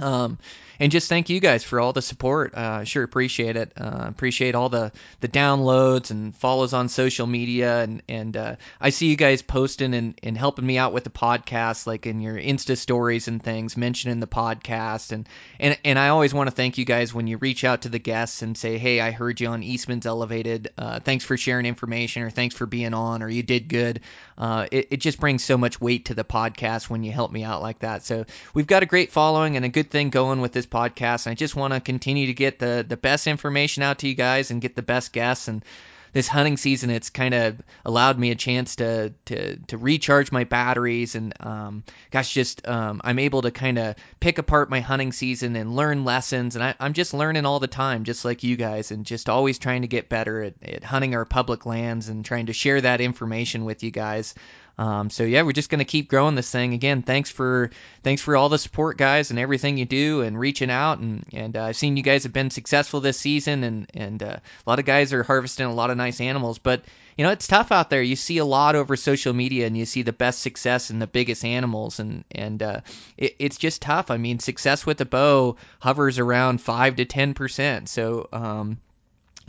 Um, 0.01 0.39
and 0.81 0.91
just 0.91 1.11
thank 1.11 1.29
you 1.29 1.41
guys 1.41 1.63
for 1.63 1.79
all 1.79 1.93
the 1.93 2.01
support. 2.01 2.55
Uh, 2.55 2.85
sure 2.85 3.05
appreciate 3.05 3.57
it. 3.57 3.73
Uh, 3.79 4.07
appreciate 4.09 4.55
all 4.55 4.71
the, 4.71 4.93
the 5.21 5.29
downloads 5.29 6.11
and 6.11 6.35
follows 6.35 6.73
on 6.73 6.89
social 6.89 7.27
media. 7.27 7.83
And, 7.83 8.03
and 8.09 8.35
uh, 8.35 8.57
I 8.81 8.89
see 8.89 9.09
you 9.09 9.17
guys 9.17 9.43
posting 9.43 9.93
and, 9.93 10.19
and 10.23 10.39
helping 10.39 10.67
me 10.67 10.79
out 10.79 10.95
with 10.95 11.05
the 11.05 11.11
podcast, 11.11 11.87
like 11.87 12.07
in 12.07 12.21
your 12.21 12.37
Insta 12.37 12.79
stories 12.79 13.29
and 13.29 13.43
things, 13.43 13.77
mentioning 13.77 14.21
the 14.21 14.27
podcast. 14.27 15.13
And, 15.13 15.29
and, 15.59 15.79
and 15.85 15.99
I 15.99 16.09
always 16.09 16.33
want 16.33 16.49
to 16.49 16.57
thank 16.57 16.79
you 16.79 16.87
guys 16.87 17.13
when 17.13 17.27
you 17.27 17.37
reach 17.37 17.63
out 17.63 17.83
to 17.83 17.91
the 17.91 17.99
guests 17.99 18.41
and 18.41 18.57
say, 18.57 18.79
hey, 18.79 19.01
I 19.01 19.11
heard 19.11 19.39
you 19.39 19.49
on 19.49 19.63
Eastman's 19.63 20.07
Elevated. 20.07 20.71
Uh, 20.79 21.01
thanks 21.01 21.27
for 21.27 21.37
sharing 21.37 21.67
information 21.67 22.23
or 22.23 22.31
thanks 22.31 22.55
for 22.55 22.65
being 22.65 22.95
on 22.95 23.23
or 23.23 23.29
you 23.29 23.43
did 23.43 23.69
good. 23.69 24.01
Uh, 24.39 24.67
it, 24.73 24.89
it 24.93 24.97
just 24.97 25.21
brings 25.21 25.45
so 25.45 25.59
much 25.59 25.79
weight 25.79 26.07
to 26.07 26.15
the 26.15 26.25
podcast 26.25 26.89
when 26.89 27.03
you 27.03 27.13
help 27.13 27.31
me 27.31 27.45
out 27.45 27.61
like 27.61 27.81
that. 27.81 28.03
So 28.03 28.25
we've 28.55 28.67
got 28.67 28.83
a 28.83 28.87
great 28.87 29.13
following 29.13 29.57
and 29.57 29.67
a 29.67 29.69
good 29.69 29.91
thing 29.91 30.09
going 30.09 30.41
with 30.41 30.53
this 30.53 30.70
podcast. 30.71 31.27
And 31.27 31.33
I 31.33 31.35
just 31.35 31.57
want 31.57 31.75
to 31.75 31.81
continue 31.81 32.27
to 32.27 32.35
get 32.35 32.59
the, 32.59 32.85
the 32.87 32.97
best 32.97 33.27
information 33.27 33.83
out 33.83 33.99
to 33.99 34.09
you 34.09 34.15
guys 34.15 34.51
and 34.51 34.61
get 34.61 34.77
the 34.77 34.83
best 34.83 35.13
guests. 35.13 35.49
And 35.49 35.65
this 36.13 36.27
hunting 36.27 36.57
season, 36.57 36.91
it's 36.91 37.11
kind 37.11 37.35
of 37.35 37.61
allowed 37.85 38.19
me 38.19 38.31
a 38.31 38.35
chance 38.35 38.77
to, 38.77 39.13
to, 39.27 39.57
to 39.57 39.79
recharge 39.79 40.33
my 40.33 40.45
batteries. 40.45 41.15
And 41.15 41.35
um, 41.41 41.85
gosh, 42.11 42.33
just 42.33 42.67
um, 42.67 43.01
I'm 43.05 43.19
able 43.19 43.43
to 43.43 43.51
kind 43.51 43.79
of 43.79 43.95
pick 44.19 44.39
apart 44.39 44.71
my 44.71 44.81
hunting 44.81 45.13
season 45.13 45.55
and 45.57 45.77
learn 45.77 46.05
lessons. 46.05 46.57
And 46.57 46.65
I, 46.65 46.75
I'm 46.81 46.95
just 46.95 47.15
learning 47.15 47.47
all 47.47 47.61
the 47.61 47.69
time, 47.69 48.05
just 48.05 48.25
like 48.25 48.43
you 48.43 48.57
guys, 48.57 48.91
and 48.91 49.07
just 49.07 49.29
always 49.29 49.59
trying 49.59 49.83
to 49.83 49.89
get 49.89 50.09
better 50.09 50.43
at, 50.43 50.55
at 50.63 50.85
hunting 50.85 51.15
our 51.15 51.25
public 51.25 51.67
lands 51.67 52.09
and 52.09 52.25
trying 52.25 52.47
to 52.47 52.53
share 52.53 52.81
that 52.81 53.01
information 53.01 53.65
with 53.65 53.83
you 53.83 53.91
guys. 53.91 54.35
Um, 54.81 55.11
so 55.11 55.25
yeah, 55.25 55.43
we're 55.43 55.53
just 55.53 55.69
gonna 55.69 55.85
keep 55.85 56.09
growing 56.09 56.37
this 56.37 56.51
thing. 56.51 56.73
Again, 56.73 57.03
thanks 57.03 57.31
for 57.31 57.71
thanks 58.03 58.23
for 58.23 58.35
all 58.35 58.49
the 58.49 58.57
support, 58.57 58.97
guys, 58.97 59.29
and 59.29 59.39
everything 59.39 59.77
you 59.77 59.85
do 59.85 60.23
and 60.23 60.41
reaching 60.41 60.71
out. 60.71 61.01
And 61.01 61.23
and 61.35 61.55
uh, 61.55 61.65
I've 61.65 61.77
seen 61.77 61.99
you 61.99 62.03
guys 62.03 62.23
have 62.23 62.33
been 62.33 62.49
successful 62.49 63.03
this 63.03 63.21
season, 63.21 63.63
and 63.63 63.91
and 63.93 64.23
uh, 64.23 64.37
a 64.39 64.71
lot 64.71 64.79
of 64.79 64.87
guys 64.87 65.13
are 65.13 65.23
harvesting 65.23 65.67
a 65.67 65.75
lot 65.75 65.91
of 65.91 65.99
nice 65.99 66.19
animals. 66.23 66.59
But 66.59 66.83
you 67.19 67.25
know, 67.25 67.31
it's 67.31 67.47
tough 67.47 67.73
out 67.73 67.91
there. 67.91 68.01
You 68.01 68.17
see 68.17 68.39
a 68.39 68.45
lot 68.47 68.75
over 68.75 68.97
social 68.97 69.35
media, 69.35 69.67
and 69.67 69.77
you 69.77 69.85
see 69.85 70.01
the 70.01 70.15
best 70.15 70.41
success 70.41 70.89
and 70.89 71.03
the 71.03 71.07
biggest 71.07 71.45
animals, 71.45 72.01
and 72.01 72.25
and 72.31 72.63
uh, 72.63 72.81
it, 73.19 73.37
it's 73.39 73.59
just 73.59 73.83
tough. 73.83 74.11
I 74.11 74.17
mean, 74.17 74.39
success 74.39 74.87
with 74.87 74.99
a 75.03 75.05
bow 75.05 75.57
hovers 75.81 76.19
around 76.19 76.63
five 76.63 76.97
to 76.97 77.05
ten 77.05 77.35
percent. 77.35 77.91
So 77.91 78.31
um, 78.33 78.79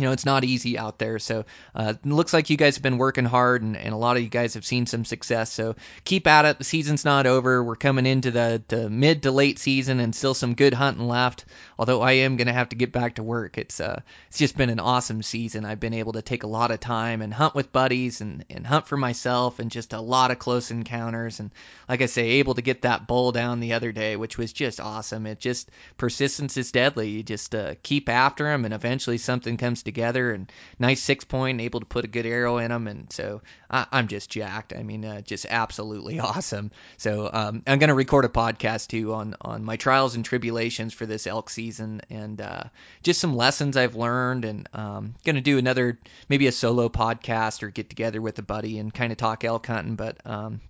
you 0.02 0.08
know, 0.08 0.14
it's 0.14 0.26
not 0.26 0.44
easy 0.44 0.80
out 0.80 0.98
there. 0.98 1.20
So 1.20 1.46
uh, 1.76 1.94
looks 2.04 2.34
like 2.34 2.50
you 2.50 2.58
guys 2.58 2.76
have 2.76 2.82
been 2.82 2.98
working 2.98 3.26
hard, 3.26 3.62
and, 3.62 3.78
and 3.78 3.94
a 3.94 3.98
lot 3.98 4.18
of 4.18 4.24
you 4.24 4.30
guys 4.30 4.56
have 4.56 4.66
seen 4.66 4.88
some 4.88 5.06
success. 5.06 5.54
So 5.54 5.76
keep 6.04 6.26
at 6.26 6.46
it. 6.46 6.58
The 6.58 6.64
season's 6.64 7.06
not 7.06 7.28
over. 7.28 7.64
We're 7.64 7.76
coming 7.76 8.08
into 8.08 8.32
the, 8.32 8.64
the 8.68 8.90
mid 8.90 9.24
to 9.24 9.32
late 9.32 9.60
season, 9.60 10.00
and 10.00 10.16
still 10.16 10.34
some 10.34 10.56
good 10.56 10.74
hunting 10.74 11.08
left. 11.08 11.46
Although 11.78 12.02
I 12.02 12.14
am 12.14 12.36
gonna 12.36 12.52
have 12.52 12.70
to 12.70 12.76
get 12.76 12.92
back 12.92 13.16
to 13.16 13.24
work. 13.24 13.60
It's 13.60 13.80
uh, 13.80 14.02
it's 14.28 14.40
just 14.40 14.58
been 14.58 14.72
an 14.72 14.80
awesome 14.80 15.22
season. 15.22 15.66
I've 15.66 15.80
been 15.80 15.94
able 15.94 16.14
to 16.14 16.24
take 16.24 16.42
a 16.42 16.48
lot 16.48 16.72
of 16.72 16.80
time 16.80 17.22
and 17.22 17.32
hunt 17.32 17.54
with 17.54 17.72
buddies, 17.72 18.22
and 18.22 18.44
and 18.50 18.66
hunt 18.66 18.88
for 18.88 18.98
myself, 18.98 19.60
and 19.60 19.70
just 19.70 19.94
a 19.94 20.02
lot 20.02 20.32
of 20.32 20.40
close 20.40 20.72
encounters. 20.72 21.40
And 21.40 21.52
like 21.88 22.02
I 22.02 22.08
say, 22.08 22.24
able 22.40 22.56
to 22.56 22.64
get 22.64 22.82
that 22.82 23.06
bull 23.06 23.32
down 23.32 23.60
the 23.60 23.74
other 23.74 23.92
day, 23.92 24.16
which 24.16 24.40
was 24.40 24.52
just 24.52 24.80
awesome. 24.80 25.28
It 25.28 25.40
just 25.40 25.70
persistence 25.98 26.58
is 26.58 26.72
deadly. 26.72 27.10
You 27.10 27.22
just 27.22 27.54
uh, 27.54 27.76
keep 27.84 28.10
after 28.10 28.46
them, 28.46 28.66
and 28.66 28.74
eventually 28.74 29.20
something 29.20 29.58
comes 29.58 29.84
together. 29.84 29.91
Together 29.92 30.32
and 30.32 30.50
nice 30.80 31.02
six 31.02 31.26
point, 31.26 31.60
able 31.60 31.82
to 31.82 31.86
put 31.86 32.06
a 32.06 32.08
good 32.08 32.26
arrow 32.26 32.60
in 32.60 32.72
them, 32.72 32.88
and 32.88 33.12
so 33.12 33.42
I, 33.70 33.86
am 33.92 34.08
just 34.08 34.30
jacked. 34.30 34.74
I 34.74 34.84
mean, 34.84 35.04
uh, 35.04 35.20
just 35.20 35.46
absolutely 35.50 36.20
awesome. 36.32 36.72
So 36.98 37.30
um, 37.32 37.64
I'm 37.68 37.78
gonna 37.78 37.94
record 37.94 38.24
a 38.24 38.30
podcast 38.30 38.88
too 38.88 39.14
on 39.14 39.36
on 39.42 39.66
my 39.66 39.76
trials 39.76 40.16
and 40.16 40.24
tribulations 40.24 40.94
for 40.94 41.06
this 41.06 41.28
elk 41.28 41.50
season, 41.50 42.02
and 42.10 42.40
uh, 42.40 42.64
just 43.04 43.20
some 43.20 43.36
lessons 43.36 43.76
I've 43.76 43.96
learned, 43.96 44.46
and 44.46 44.70
um, 44.74 45.16
gonna 45.26 45.42
do 45.42 45.58
another 45.58 46.00
maybe 46.30 46.48
a 46.48 46.54
solo 46.54 46.88
podcast 46.88 47.62
or 47.62 47.70
get 47.70 47.90
together 47.90 48.22
with 48.22 48.40
a 48.40 48.44
buddy 48.44 48.80
and 48.80 48.94
kind 48.94 49.12
of 49.12 49.18
talk 49.18 49.44
elk 49.44 49.68
hunting, 49.68 49.96
but 49.96 50.18
um, 50.26 50.62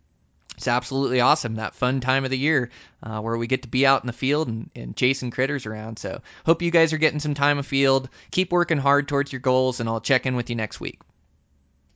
it's 0.58 0.68
absolutely 0.68 1.22
awesome 1.22 1.56
that 1.56 1.76
fun 1.76 2.02
time 2.02 2.24
of 2.24 2.30
the 2.30 2.38
year 2.38 2.70
uh, 3.04 3.20
where 3.20 3.38
we 3.38 3.48
get 3.48 3.64
to 3.64 3.68
be 3.68 3.86
out 3.86 4.04
in 4.04 4.08
the 4.08 4.14
field 4.14 4.48
and, 4.48 4.70
and 4.76 4.96
chasing 4.96 5.32
critters 5.32 5.66
around. 5.66 5.98
So 5.98 6.22
hope 6.46 6.62
you 6.62 6.72
guys 6.72 6.94
are 6.94 6.98
getting 6.98 7.20
some 7.20 7.34
time 7.34 7.58
afield. 7.58 8.10
Keep 8.32 8.52
working 8.52 8.78
hard 8.78 9.08
towards 9.08 9.32
your 9.32 9.42
goals 9.42 9.80
and 9.80 9.90
i'll 9.90 10.02
check 10.02 10.26
in 10.26 10.36
with 10.36 10.50
you 10.50 10.56
next 10.56 10.80
week 10.80 11.00